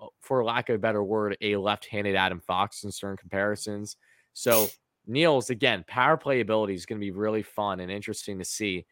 uh, 0.00 0.06
for 0.20 0.44
lack 0.44 0.68
of 0.68 0.76
a 0.76 0.78
better 0.78 1.04
word, 1.04 1.36
a 1.40 1.56
left-handed 1.56 2.14
Adam 2.14 2.40
Fox 2.40 2.84
in 2.84 2.92
certain 2.92 3.16
comparisons. 3.16 3.96
So 4.32 4.68
Nils, 5.06 5.50
again, 5.50 5.84
power 5.86 6.16
play 6.16 6.40
ability 6.40 6.74
is 6.74 6.86
going 6.86 6.98
to 6.98 7.04
be 7.04 7.10
really 7.10 7.42
fun 7.42 7.80
and 7.80 7.90
interesting 7.90 8.38
to 8.38 8.44
see 8.44 8.86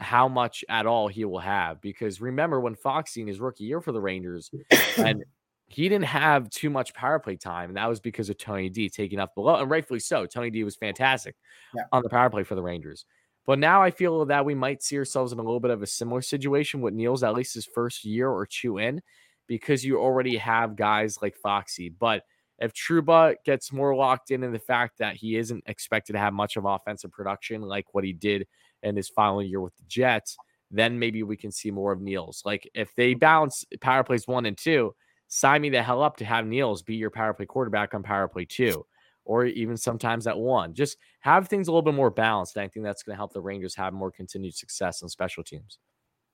how 0.00 0.28
much 0.28 0.64
at 0.68 0.86
all 0.86 1.08
he 1.08 1.24
will 1.24 1.38
have. 1.38 1.80
Because 1.80 2.20
remember 2.20 2.60
when 2.60 2.74
Foxy 2.74 3.20
in 3.22 3.26
his 3.26 3.40
rookie 3.40 3.64
year 3.64 3.80
for 3.80 3.92
the 3.92 4.00
Rangers, 4.00 4.50
and 4.98 5.24
he 5.68 5.88
didn't 5.88 6.04
have 6.04 6.50
too 6.50 6.70
much 6.70 6.94
power 6.94 7.18
play 7.18 7.36
time, 7.36 7.70
and 7.70 7.76
that 7.76 7.88
was 7.88 8.00
because 8.00 8.28
of 8.28 8.38
Tony 8.38 8.68
D 8.68 8.88
taking 8.88 9.18
up 9.18 9.34
below, 9.34 9.56
and 9.56 9.70
rightfully 9.70 10.00
so. 10.00 10.26
Tony 10.26 10.50
D 10.50 10.64
was 10.64 10.76
fantastic 10.76 11.34
Yeah. 11.74 11.84
on 11.92 12.02
the 12.02 12.08
power 12.08 12.30
play 12.30 12.44
for 12.44 12.54
the 12.54 12.62
Rangers. 12.62 13.04
But 13.46 13.58
now 13.58 13.82
I 13.82 13.90
feel 13.90 14.24
that 14.26 14.44
we 14.44 14.54
might 14.54 14.82
see 14.82 14.98
ourselves 14.98 15.32
in 15.32 15.38
a 15.38 15.42
little 15.42 15.60
bit 15.60 15.70
of 15.70 15.82
a 15.82 15.86
similar 15.86 16.20
situation 16.20 16.80
with 16.80 16.94
Nils, 16.94 17.22
at 17.22 17.34
least 17.34 17.54
his 17.54 17.66
first 17.66 18.04
year 18.04 18.28
or 18.28 18.44
two 18.44 18.78
in, 18.78 19.00
because 19.46 19.84
you 19.84 19.98
already 19.98 20.36
have 20.36 20.74
guys 20.76 21.22
like 21.22 21.36
Foxy. 21.36 21.88
But 21.88 22.24
if 22.58 22.72
Trouba 22.72 23.36
gets 23.44 23.72
more 23.72 23.94
locked 23.94 24.30
in 24.30 24.42
in 24.42 24.52
the 24.52 24.58
fact 24.58 24.98
that 24.98 25.14
he 25.16 25.36
isn't 25.36 25.62
expected 25.66 26.14
to 26.14 26.18
have 26.18 26.32
much 26.32 26.56
of 26.56 26.64
offensive 26.64 27.12
production 27.12 27.60
like 27.62 27.86
what 27.92 28.02
he 28.02 28.12
did 28.12 28.46
in 28.86 28.96
his 28.96 29.08
final 29.08 29.42
year 29.42 29.60
with 29.60 29.76
the 29.76 29.84
Jets, 29.88 30.36
then 30.70 30.98
maybe 30.98 31.22
we 31.22 31.36
can 31.36 31.50
see 31.52 31.70
more 31.70 31.92
of 31.92 32.00
Nils. 32.00 32.42
Like 32.44 32.68
if 32.74 32.94
they 32.94 33.14
balance 33.14 33.64
power 33.80 34.04
plays 34.04 34.26
one 34.26 34.46
and 34.46 34.56
two, 34.56 34.94
sign 35.28 35.62
me 35.62 35.70
the 35.70 35.82
hell 35.82 36.02
up 36.02 36.16
to 36.18 36.24
have 36.24 36.46
Nils 36.46 36.82
be 36.82 36.96
your 36.96 37.10
power 37.10 37.34
play 37.34 37.46
quarterback 37.46 37.94
on 37.94 38.02
power 38.02 38.28
play 38.28 38.44
two, 38.44 38.86
or 39.24 39.46
even 39.46 39.76
sometimes 39.76 40.26
at 40.26 40.38
one. 40.38 40.74
Just 40.74 40.96
have 41.20 41.48
things 41.48 41.68
a 41.68 41.70
little 41.70 41.82
bit 41.82 41.94
more 41.94 42.10
balanced. 42.10 42.56
And 42.56 42.64
I 42.64 42.68
think 42.68 42.84
that's 42.84 43.02
going 43.02 43.14
to 43.14 43.18
help 43.18 43.32
the 43.32 43.40
Rangers 43.40 43.74
have 43.76 43.92
more 43.92 44.10
continued 44.10 44.54
success 44.54 45.02
on 45.02 45.08
special 45.08 45.42
teams. 45.44 45.78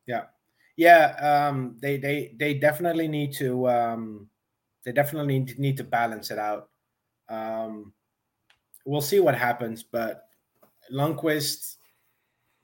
Yeah, 0.07 0.24
yeah. 0.77 1.49
Um, 1.49 1.77
they 1.81 1.97
they 1.97 2.35
they 2.39 2.55
definitely 2.55 3.09
need 3.09 3.33
to 3.35 3.69
um, 3.69 4.29
they 4.85 4.93
definitely 4.93 5.39
need, 5.39 5.59
need 5.59 5.77
to 5.77 5.85
balance 5.85 6.31
it 6.31 6.39
out. 6.39 6.69
Um, 7.29 7.93
we'll 8.85 9.01
see 9.01 9.20
what 9.20 9.37
happens, 9.37 9.83
but 9.83 10.24
Lundkvist, 10.93 11.77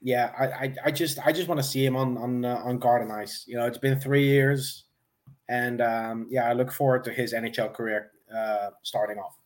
yeah, 0.00 0.32
I 0.38 0.44
I, 0.44 0.74
I 0.86 0.90
just 0.90 1.18
I 1.26 1.32
just 1.32 1.48
want 1.48 1.58
to 1.58 1.66
see 1.66 1.84
him 1.84 1.96
on 1.96 2.16
on 2.16 2.44
uh, 2.44 2.62
on 2.64 2.78
Garden 2.78 3.10
Ice. 3.10 3.44
You 3.46 3.56
know, 3.56 3.66
it's 3.66 3.78
been 3.78 3.98
three 3.98 4.26
years, 4.26 4.84
and 5.48 5.80
um, 5.80 6.26
yeah, 6.30 6.48
I 6.48 6.52
look 6.52 6.72
forward 6.72 7.04
to 7.04 7.12
his 7.12 7.32
NHL 7.32 7.74
career 7.74 8.12
uh, 8.34 8.70
starting 8.82 9.18
off. 9.18 9.36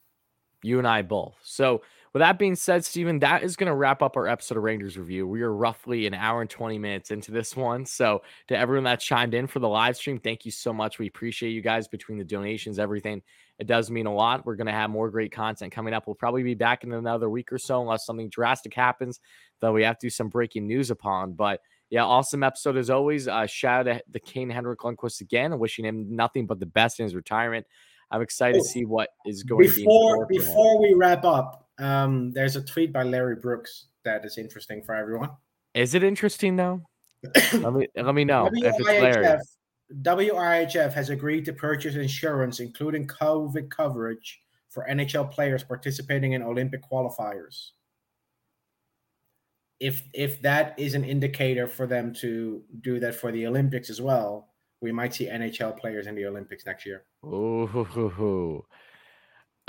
You 0.62 0.78
and 0.78 0.86
I 0.86 1.02
both. 1.02 1.34
So, 1.42 1.82
with 2.12 2.20
that 2.20 2.38
being 2.38 2.54
said, 2.56 2.84
Steven, 2.84 3.18
that 3.20 3.42
is 3.42 3.56
going 3.56 3.68
to 3.68 3.74
wrap 3.74 4.02
up 4.02 4.16
our 4.16 4.26
episode 4.28 4.58
of 4.58 4.64
Rangers 4.64 4.98
Review. 4.98 5.26
We 5.26 5.42
are 5.42 5.52
roughly 5.52 6.06
an 6.06 6.14
hour 6.14 6.40
and 6.40 6.50
20 6.50 6.78
minutes 6.78 7.10
into 7.10 7.30
this 7.30 7.56
one. 7.56 7.86
So, 7.86 8.22
to 8.48 8.56
everyone 8.56 8.84
that 8.84 9.00
chimed 9.00 9.34
in 9.34 9.46
for 9.46 9.58
the 9.60 9.68
live 9.68 9.96
stream, 9.96 10.18
thank 10.18 10.44
you 10.44 10.50
so 10.50 10.72
much. 10.72 10.98
We 10.98 11.06
appreciate 11.06 11.50
you 11.50 11.62
guys 11.62 11.88
between 11.88 12.18
the 12.18 12.24
donations, 12.24 12.78
everything. 12.78 13.22
It 13.58 13.66
does 13.66 13.90
mean 13.90 14.06
a 14.06 14.14
lot. 14.14 14.44
We're 14.44 14.56
going 14.56 14.66
to 14.66 14.72
have 14.72 14.90
more 14.90 15.10
great 15.10 15.32
content 15.32 15.72
coming 15.72 15.94
up. 15.94 16.06
We'll 16.06 16.14
probably 16.14 16.42
be 16.42 16.54
back 16.54 16.84
in 16.84 16.92
another 16.92 17.30
week 17.30 17.52
or 17.52 17.58
so, 17.58 17.80
unless 17.80 18.04
something 18.04 18.28
drastic 18.28 18.74
happens 18.74 19.20
that 19.60 19.72
we 19.72 19.84
have 19.84 19.98
to 19.98 20.06
do 20.06 20.10
some 20.10 20.28
breaking 20.28 20.66
news 20.66 20.90
upon. 20.90 21.32
But 21.34 21.60
yeah, 21.88 22.04
awesome 22.04 22.42
episode 22.42 22.76
as 22.76 22.90
always. 22.90 23.28
Uh, 23.28 23.46
shout 23.46 23.86
out 23.86 23.92
to 23.98 24.02
the 24.10 24.18
King 24.20 24.50
Henrik 24.50 24.80
Lundqvist 24.80 25.20
again, 25.20 25.58
wishing 25.58 25.84
him 25.84 26.16
nothing 26.16 26.46
but 26.46 26.58
the 26.58 26.66
best 26.66 26.98
in 26.98 27.04
his 27.04 27.14
retirement. 27.14 27.66
I'm 28.10 28.22
excited 28.22 28.56
Oh, 28.60 28.62
to 28.64 28.68
see 28.68 28.84
what 28.84 29.10
is 29.26 29.42
going 29.42 29.68
to 29.68 29.74
be 29.74 29.82
Before 29.82 30.16
for 30.16 30.22
him. 30.22 30.28
before 30.28 30.80
we 30.82 30.94
wrap 30.94 31.24
up, 31.24 31.61
um, 31.78 32.32
there's 32.32 32.56
a 32.56 32.62
tweet 32.62 32.92
by 32.92 33.02
Larry 33.02 33.36
Brooks 33.36 33.86
that 34.04 34.24
is 34.24 34.38
interesting 34.38 34.82
for 34.82 34.94
everyone. 34.94 35.30
Is 35.74 35.94
it 35.94 36.02
interesting 36.02 36.56
though? 36.56 36.82
let 37.54 37.72
me 37.72 37.86
let 37.96 38.14
me 38.14 38.24
know 38.24 38.48
if 38.52 38.52
it's 38.54 38.76
hilarious. 38.78 39.56
IIHF 40.02 40.92
has 40.92 41.10
agreed 41.10 41.44
to 41.44 41.52
purchase 41.52 41.94
insurance, 41.94 42.60
including 42.60 43.06
COVID 43.06 43.70
coverage, 43.70 44.42
for 44.70 44.86
NHL 44.90 45.30
players 45.30 45.62
participating 45.62 46.32
in 46.32 46.42
Olympic 46.42 46.82
qualifiers. 46.82 47.70
If 49.80 50.02
if 50.14 50.40
that 50.42 50.78
is 50.78 50.94
an 50.94 51.04
indicator 51.04 51.66
for 51.66 51.86
them 51.86 52.14
to 52.14 52.62
do 52.80 53.00
that 53.00 53.14
for 53.14 53.32
the 53.32 53.46
Olympics 53.46 53.90
as 53.90 54.00
well, 54.00 54.48
we 54.80 54.92
might 54.92 55.14
see 55.14 55.26
NHL 55.26 55.78
players 55.78 56.06
in 56.06 56.14
the 56.14 56.26
Olympics 56.26 56.66
next 56.66 56.86
year. 56.86 57.04
Ooh. 57.24 58.64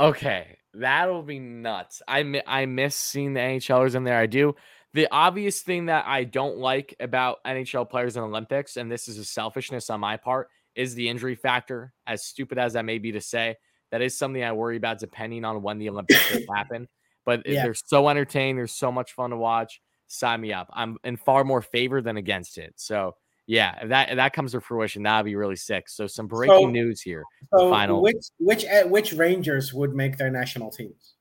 Okay, 0.03 0.57
that'll 0.73 1.23
be 1.23 1.39
nuts. 1.39 2.01
I 2.07 2.23
mi- 2.23 2.41
I 2.45 2.65
miss 2.65 2.95
seeing 2.95 3.34
the 3.34 3.39
NHLers 3.39 3.95
in 3.95 4.03
there. 4.03 4.17
I 4.19 4.25
do. 4.25 4.55
the 4.95 5.07
obvious 5.11 5.61
thing 5.61 5.88
that 5.88 6.05
I 6.07 6.23
don't 6.23 6.57
like 6.57 6.95
about 6.99 7.43
NHL 7.45 7.89
players 7.89 8.15
in 8.15 8.21
Olympics, 8.23 8.77
and 8.77 8.91
this 8.91 9.07
is 9.07 9.17
a 9.17 9.25
selfishness 9.25 9.89
on 9.89 9.99
my 9.99 10.17
part, 10.17 10.49
is 10.75 10.93
the 10.93 11.09
injury 11.09 11.34
factor. 11.35 11.93
As 12.05 12.23
stupid 12.23 12.57
as 12.59 12.73
that 12.73 12.85
may 12.85 12.99
be 12.99 13.11
to 13.13 13.21
say, 13.21 13.55
that 13.91 14.01
is 14.03 14.15
something 14.17 14.43
I 14.43 14.51
worry 14.51 14.77
about 14.77 14.99
depending 14.99 15.45
on 15.45 15.63
when 15.63 15.80
the 15.80 15.89
Olympics 15.89 16.38
happen. 16.55 16.88
But 17.25 17.41
Yeah. 17.47 17.63
they're 17.63 17.73
so 17.73 18.07
entertaining. 18.09 18.55
They're 18.57 18.67
so 18.67 18.91
much 18.91 19.13
fun 19.13 19.31
to 19.31 19.38
watch. 19.38 19.81
Sign 20.07 20.41
me 20.41 20.53
up. 20.53 20.69
I'm 20.73 20.97
in 21.03 21.17
far 21.17 21.43
more 21.43 21.61
favor 21.63 22.01
than 22.01 22.17
against 22.17 22.57
it. 22.59 22.73
So 22.75 23.15
yeah, 23.48 23.80
if 23.84 23.90
that 23.90 24.10
if 24.10 24.15
that 24.18 24.34
comes 24.34 24.53
to 24.53 24.61
fruition, 24.61 25.03
that'd 25.03 25.26
be 25.26 25.36
really 25.36 25.56
sick. 25.56 25.90
So 25.90 26.07
some 26.07 26.28
breaking 26.28 26.56
So- 26.68 26.70
news 26.70 27.02
here. 27.02 27.24
So 27.56 27.70
final- 27.70 28.02
which 28.02 28.26
which 28.40 28.65
uh, 28.65 28.84
which 28.84 29.14
Rangers 29.14 29.74
would 29.74 29.94
make 29.94 30.18
their 30.18 30.30
national 30.30 30.72
teams? 30.72 31.15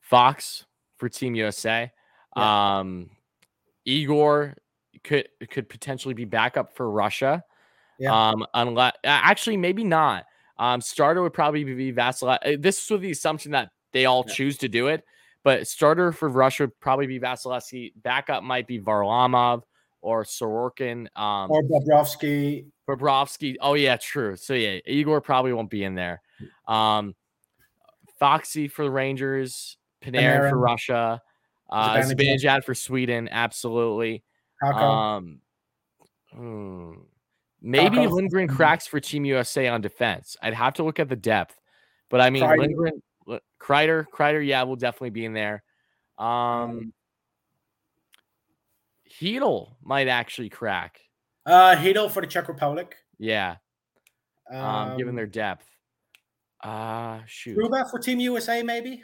Fox 0.00 0.64
for 0.98 1.08
Team 1.08 1.34
USA. 1.34 1.90
Um, 2.36 3.10
Igor 3.84 4.54
could 5.04 5.28
could 5.50 5.68
potentially 5.68 6.14
be 6.14 6.24
backup 6.24 6.74
for 6.76 6.90
Russia. 6.90 7.44
Yeah. 7.98 8.30
Um, 8.30 8.46
unless 8.54 8.94
actually 9.04 9.56
maybe 9.56 9.84
not. 9.84 10.24
Um, 10.58 10.80
starter 10.80 11.22
would 11.22 11.32
probably 11.32 11.64
be 11.64 11.92
Vasilevskiy. 11.92 12.62
This 12.62 12.82
is 12.84 12.90
with 12.90 13.00
the 13.00 13.10
assumption 13.10 13.52
that 13.52 13.70
they 13.92 14.04
all 14.06 14.24
Yeah. 14.26 14.34
choose 14.34 14.58
to 14.58 14.68
do 14.68 14.88
it, 14.88 15.04
but 15.42 15.66
starter 15.66 16.12
for 16.12 16.28
Russia 16.28 16.64
would 16.64 16.78
probably 16.80 17.06
be 17.06 17.18
Vasilevskiy. 17.18 17.92
Backup 17.96 18.42
might 18.44 18.66
be 18.66 18.80
Varlamov 18.80 19.62
or 20.02 20.24
Sorokin. 20.24 21.06
Um, 21.16 21.50
Or 21.50 21.62
Bobrovsky? 21.62 22.66
Bobrovsky. 22.88 23.56
Oh 23.60 23.74
yeah, 23.74 23.96
true. 23.96 24.36
So 24.36 24.52
yeah, 24.52 24.80
Igor 24.84 25.20
probably 25.20 25.52
won't 25.52 25.70
be 25.70 25.84
in 25.84 25.94
there. 25.94 26.20
Um, 26.68 27.14
Foxy 28.18 28.68
for 28.68 28.84
the 28.84 28.90
Rangers, 28.90 29.78
Panarin, 30.02 30.50
for 30.50 30.58
Russia, 30.58 31.22
uh, 31.70 31.96
Zibanejad. 31.96 32.64
For 32.64 32.74
Sweden, 32.74 33.28
absolutely. 33.30 34.22
Um, 34.62 35.40
hmm, 36.32 36.92
maybe 37.60 37.96
Kakko. 37.96 38.12
Lindgren 38.12 38.48
cracks 38.48 38.86
for 38.86 39.00
Team 39.00 39.24
USA 39.24 39.68
on 39.68 39.80
defense. 39.80 40.36
I'd 40.42 40.54
have 40.54 40.74
to 40.74 40.82
look 40.82 41.00
at 41.00 41.08
the 41.08 41.16
depth, 41.16 41.56
but 42.10 42.20
I 42.20 42.30
mean 42.30 42.42
Kreider. 42.42 42.58
Lindgren, 42.58 43.02
Kreider, 43.60 44.04
Kreider, 44.12 44.46
yeah, 44.46 44.62
will 44.64 44.76
definitely 44.76 45.10
be 45.10 45.24
in 45.24 45.32
there. 45.32 45.62
Um, 46.18 46.92
Chytil 49.20 49.74
might 49.82 50.08
actually 50.08 50.48
crack. 50.48 51.00
uh, 51.46 51.76
Chytil 51.76 52.10
for 52.10 52.20
the 52.22 52.26
Czech 52.26 52.48
Republic. 52.48 52.96
Yeah. 53.18 53.56
um, 54.50 54.96
given 54.96 55.10
Um, 55.10 55.16
their 55.16 55.26
depth. 55.26 55.66
Uh 56.62 57.20
shoot. 57.26 57.56
Trouba 57.58 57.90
for 57.90 57.98
Team 57.98 58.20
USA, 58.20 58.62
maybe. 58.62 59.02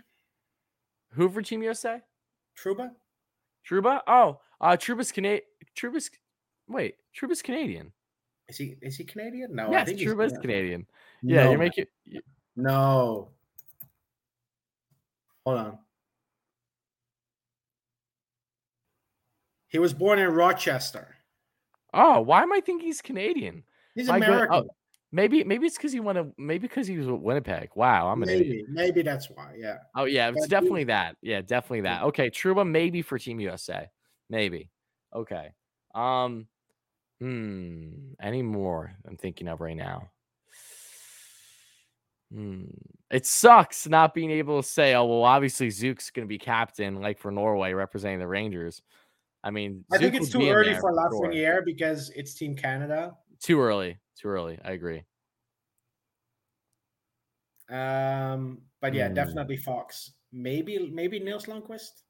Who 1.12 1.28
for 1.28 1.42
Team 1.42 1.62
USA? 1.64 2.00
Trouba. 2.56 2.90
Trouba? 3.68 4.00
Oh, 4.06 4.40
uh 4.60 4.76
Trouba's 4.76 5.10
Canadian. 5.10 5.42
Trouba's 5.76 6.08
wait, 6.68 6.94
Trouba's 7.18 7.42
Canadian. 7.42 7.92
Is 8.48 8.56
he 8.58 8.76
is 8.80 8.96
he 8.96 9.04
Canadian? 9.04 9.54
No, 9.56 9.66
I 9.68 9.70
yes, 9.72 9.86
think 9.88 9.98
he's- 9.98 10.10
Trouba's 10.12 10.38
Canadian. 10.38 10.86
Yeah, 11.22 11.44
No, 11.44 11.50
you're 11.50 11.58
making 11.58 11.86
No. 12.56 13.30
Hold 15.44 15.58
on. 15.58 15.78
He 19.68 19.78
was 19.78 19.92
born 19.94 20.18
in 20.18 20.30
Rochester. 20.30 21.14
Oh, 21.94 22.20
why 22.20 22.42
am 22.42 22.52
I 22.52 22.60
thinking 22.60 22.86
he's 22.86 23.00
Canadian? 23.00 23.62
He's 23.94 24.06
gra- 24.08 24.16
American. 24.16 24.54
oh, 24.54 24.68
maybe 25.12 25.42
maybe 25.44 25.66
it's 25.66 25.76
because 25.76 25.92
he 25.92 26.00
went 26.00 26.16
to 26.16 26.32
maybe 26.36 26.68
because 26.68 26.86
he 26.86 26.96
was 26.98 27.06
with 27.06 27.20
Winnipeg. 27.20 27.70
Wow, 27.74 28.08
I'm 28.08 28.22
an 28.22 28.28
idiot. 28.28 28.66
maybe, 28.68 28.88
maybe 28.88 29.02
that's 29.02 29.28
why. 29.30 29.54
Yeah. 29.58 29.78
Oh 29.94 30.04
yeah, 30.04 30.28
it's 30.28 30.36
But 30.36 30.44
he- 30.44 30.48
definitely 30.48 30.84
that. 30.84 31.16
Yeah, 31.22 31.40
definitely 31.40 31.82
that. 31.82 32.02
Okay, 32.04 32.30
Trouba 32.30 32.68
maybe 32.68 33.02
for 33.02 33.18
Team 33.18 33.40
USA. 33.40 33.88
Maybe. 34.30 34.70
Okay. 35.14 35.52
Um 35.94 36.46
hmm. 37.20 37.88
Any 38.20 38.42
more 38.42 38.92
I'm 39.06 39.16
thinking 39.16 39.48
of 39.48 39.60
right 39.60 39.76
now? 39.76 40.10
Hmm. 42.32 42.64
It 43.10 43.24
sucks 43.24 43.88
not 43.88 44.12
being 44.12 44.30
able 44.30 44.62
to 44.62 44.68
say, 44.68 44.94
oh 44.94 45.06
well, 45.06 45.24
obviously 45.24 45.68
Zook's 45.68 46.10
gonna 46.10 46.26
be 46.26 46.38
captain, 46.38 47.00
like 47.00 47.18
for 47.18 47.30
Norway, 47.30 47.72
representing 47.72 48.18
the 48.18 48.26
Rangers. 48.28 48.82
I 49.42 49.50
mean, 49.50 49.84
I 49.92 49.98
think 49.98 50.14
it's 50.14 50.30
too 50.30 50.48
early 50.50 50.74
for 50.74 50.92
sure. 51.08 51.28
Lafreniere 51.30 51.64
because 51.64 52.10
it's 52.10 52.34
Team 52.34 52.56
Canada. 52.56 53.16
Too 53.40 53.60
early. 53.60 53.98
Too 54.16 54.28
early. 54.28 54.58
I 54.64 54.72
agree. 54.72 55.04
Um, 57.68 58.62
but 58.80 58.94
yeah, 58.94 59.08
Hmm. 59.08 59.14
definitely 59.14 59.56
Fox. 59.56 60.14
Maybe 60.32 60.90
maybe 60.90 61.18
Nils 61.20 61.46
Lundkvist. 61.46 62.02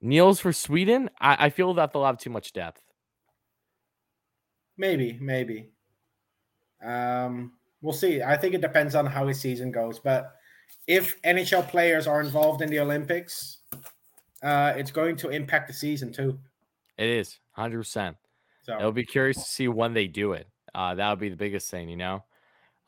Nils 0.00 0.40
for 0.40 0.52
Sweden. 0.52 1.10
I, 1.20 1.46
I 1.46 1.50
feel 1.50 1.74
that 1.74 1.92
they'll 1.92 2.04
have 2.04 2.18
too 2.18 2.30
much 2.30 2.52
depth. 2.52 2.82
Maybe, 4.78 5.18
maybe. 5.20 5.74
Um, 6.82 7.58
we'll 7.80 7.92
see. 7.92 8.22
I 8.22 8.36
think 8.36 8.54
it 8.54 8.60
depends 8.60 8.94
on 8.94 9.06
how 9.06 9.26
his 9.26 9.40
season 9.40 9.70
goes. 9.72 9.98
But 9.98 10.35
if 10.86 11.20
NHL 11.22 11.68
players 11.68 12.06
are 12.06 12.20
involved 12.20 12.62
in 12.62 12.70
the 12.70 12.80
Olympics, 12.80 13.58
uh, 14.42 14.72
it's 14.76 14.90
going 14.90 15.16
to 15.16 15.30
impact 15.30 15.68
the 15.68 15.74
season 15.74 16.12
too. 16.12 16.38
It 16.98 17.08
is 17.08 17.38
100%. 17.58 18.14
So 18.64 18.76
It'll 18.76 18.92
be 18.92 19.04
curious 19.04 19.36
to 19.36 19.42
see 19.42 19.68
when 19.68 19.94
they 19.94 20.06
do 20.06 20.32
it. 20.32 20.48
Uh, 20.74 20.94
that 20.94 21.10
would 21.10 21.18
be 21.18 21.28
the 21.28 21.36
biggest 21.36 21.70
thing, 21.70 21.88
you 21.88 21.96
know. 21.96 22.24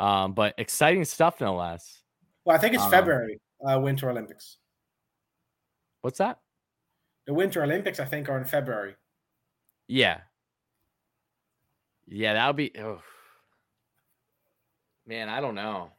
Um, 0.00 0.32
but 0.32 0.54
exciting 0.58 1.04
stuff, 1.04 1.40
no 1.40 1.56
less. 1.56 2.02
well, 2.44 2.56
I 2.56 2.60
think 2.60 2.74
it's 2.74 2.82
um, 2.82 2.90
February, 2.90 3.40
uh, 3.68 3.78
Winter 3.80 4.10
Olympics. 4.10 4.58
What's 6.02 6.18
that? 6.18 6.38
The 7.26 7.34
Winter 7.34 7.62
Olympics, 7.62 7.98
I 8.00 8.04
think, 8.04 8.28
are 8.28 8.38
in 8.38 8.44
February. 8.44 8.94
Yeah, 9.88 10.20
yeah, 12.10 12.34
that'll 12.34 12.54
be. 12.54 12.72
Oh. 12.78 13.02
Man, 15.06 15.28
I 15.28 15.40
don't 15.40 15.54
know. 15.54 15.90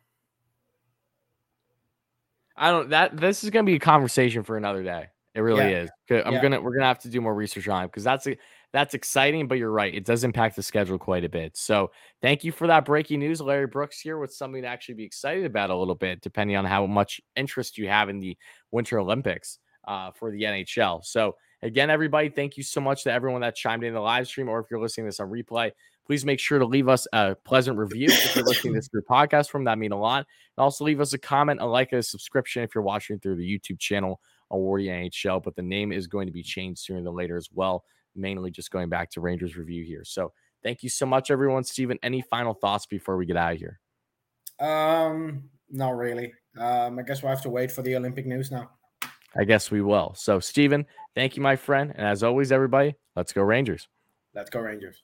I 2.59 2.69
don't. 2.71 2.89
That 2.89 3.17
this 3.17 3.43
is 3.43 3.49
gonna 3.49 3.63
be 3.63 3.75
a 3.75 3.79
conversation 3.79 4.43
for 4.43 4.57
another 4.57 4.83
day. 4.83 5.07
It 5.33 5.41
really 5.41 5.71
Yeah. 5.71 5.83
is. 5.83 5.89
I'm 6.11 6.33
Yeah. 6.33 6.41
gonna 6.41 6.61
we're 6.61 6.73
gonna 6.73 6.85
have 6.87 6.99
to 6.99 7.09
do 7.09 7.21
more 7.21 7.33
research 7.33 7.67
on 7.67 7.85
it 7.85 7.87
because 7.87 8.03
that's 8.03 8.27
a, 8.27 8.37
that's 8.73 8.93
exciting. 8.93 9.47
But 9.47 9.57
you're 9.59 9.71
right, 9.71 9.93
it 9.93 10.05
does 10.05 10.23
impact 10.23 10.55
the 10.57 10.63
schedule 10.63 10.97
quite 10.99 11.23
a 11.23 11.29
bit. 11.29 11.55
So 11.55 11.91
thank 12.21 12.43
you 12.43 12.51
for 12.51 12.67
that 12.67 12.85
breaking 12.85 13.19
news, 13.21 13.39
Larry 13.39 13.67
Brooks 13.67 13.99
here 14.01 14.17
with 14.17 14.33
something 14.33 14.61
to 14.63 14.67
actually 14.67 14.95
be 14.95 15.03
excited 15.05 15.45
about 15.45 15.69
a 15.69 15.75
little 15.75 15.95
bit, 15.95 16.21
depending 16.21 16.57
on 16.57 16.65
how 16.65 16.85
much 16.85 17.21
interest 17.35 17.77
you 17.77 17.87
have 17.87 18.09
in 18.09 18.19
the 18.19 18.37
Winter 18.71 18.99
Olympics 18.99 19.59
uh, 19.87 20.11
for 20.11 20.29
the 20.31 20.43
NHL. 20.43 21.01
So 21.05 21.35
again, 21.61 21.89
everybody, 21.89 22.29
thank 22.29 22.57
you 22.57 22.63
so 22.63 22.81
much 22.81 23.03
to 23.03 23.11
everyone 23.11 23.41
that 23.41 23.55
chimed 23.55 23.83
in 23.83 23.93
the 23.93 24.01
live 24.01 24.27
stream, 24.27 24.49
or 24.49 24.59
if 24.59 24.65
you're 24.69 24.81
listening 24.81 25.05
to 25.05 25.07
this 25.09 25.19
on 25.19 25.29
replay, 25.29 25.71
please 26.09 26.25
make 26.25 26.39
sure 26.39 26.57
to 26.57 26.65
leave 26.65 26.89
us 26.89 27.07
a 27.13 27.35
pleasant 27.45 27.77
review 27.77 28.07
if 28.09 28.35
you're 28.35 28.43
listening 28.43 28.73
to 28.73 28.79
this 28.79 28.87
through 28.87 29.03
podcast 29.03 29.47
from 29.47 29.63
that 29.63 29.77
mean 29.77 29.91
a 29.91 29.95
lot. 29.95 30.25
And 30.57 30.63
also 30.63 30.83
leave 30.83 30.99
us 31.01 31.13
a 31.13 31.19
comment, 31.19 31.61
a 31.61 31.67
like, 31.67 31.93
a 31.93 32.01
subscription 32.01 32.63
if 32.63 32.73
you're 32.73 32.83
watching 32.83 33.19
through 33.19 33.35
the 33.35 33.43
YouTube 33.47 33.77
channel 33.77 34.19
Awardy 34.51 34.87
NHL. 34.87 35.43
But 35.43 35.55
the 35.55 35.61
name 35.61 35.91
is 35.91 36.07
going 36.07 36.25
to 36.25 36.33
be 36.33 36.41
changed 36.41 36.81
sooner 36.81 37.03
than 37.03 37.15
later 37.15 37.37
as 37.37 37.49
well. 37.53 37.83
Mainly 38.15 38.49
just 38.49 38.71
going 38.71 38.89
back 38.89 39.11
to 39.11 39.21
Rangers 39.21 39.55
review 39.55 39.83
here. 39.83 40.03
So 40.03 40.33
thank 40.63 40.81
you 40.81 40.89
so 40.89 41.05
much, 41.05 41.29
everyone. 41.29 41.63
Steven, 41.63 41.99
any 42.01 42.21
final 42.21 42.55
thoughts 42.55 42.87
before 42.87 43.15
we 43.15 43.27
get 43.27 43.37
out 43.37 43.53
of 43.53 43.59
here? 43.59 43.79
Um, 44.59 45.43
not 45.69 45.95
really. 45.95 46.33
Um, 46.57 46.97
I 46.97 47.03
guess 47.03 47.21
we'll 47.21 47.29
have 47.29 47.43
to 47.43 47.51
wait 47.51 47.71
for 47.71 47.83
the 47.83 47.95
Olympic 47.95 48.25
news 48.25 48.49
now. 48.49 48.71
I 49.37 49.43
guess 49.43 49.69
we 49.69 49.81
will. 49.81 50.15
So, 50.17 50.39
Steven, 50.39 50.87
thank 51.13 51.37
you, 51.37 51.43
my 51.43 51.55
friend. 51.55 51.93
And 51.95 52.07
as 52.07 52.23
always, 52.23 52.51
everybody, 52.51 52.95
let's 53.15 53.31
go 53.31 53.43
Rangers. 53.43 53.87
Let's 54.33 54.49
go 54.49 54.59
Rangers. 54.59 55.03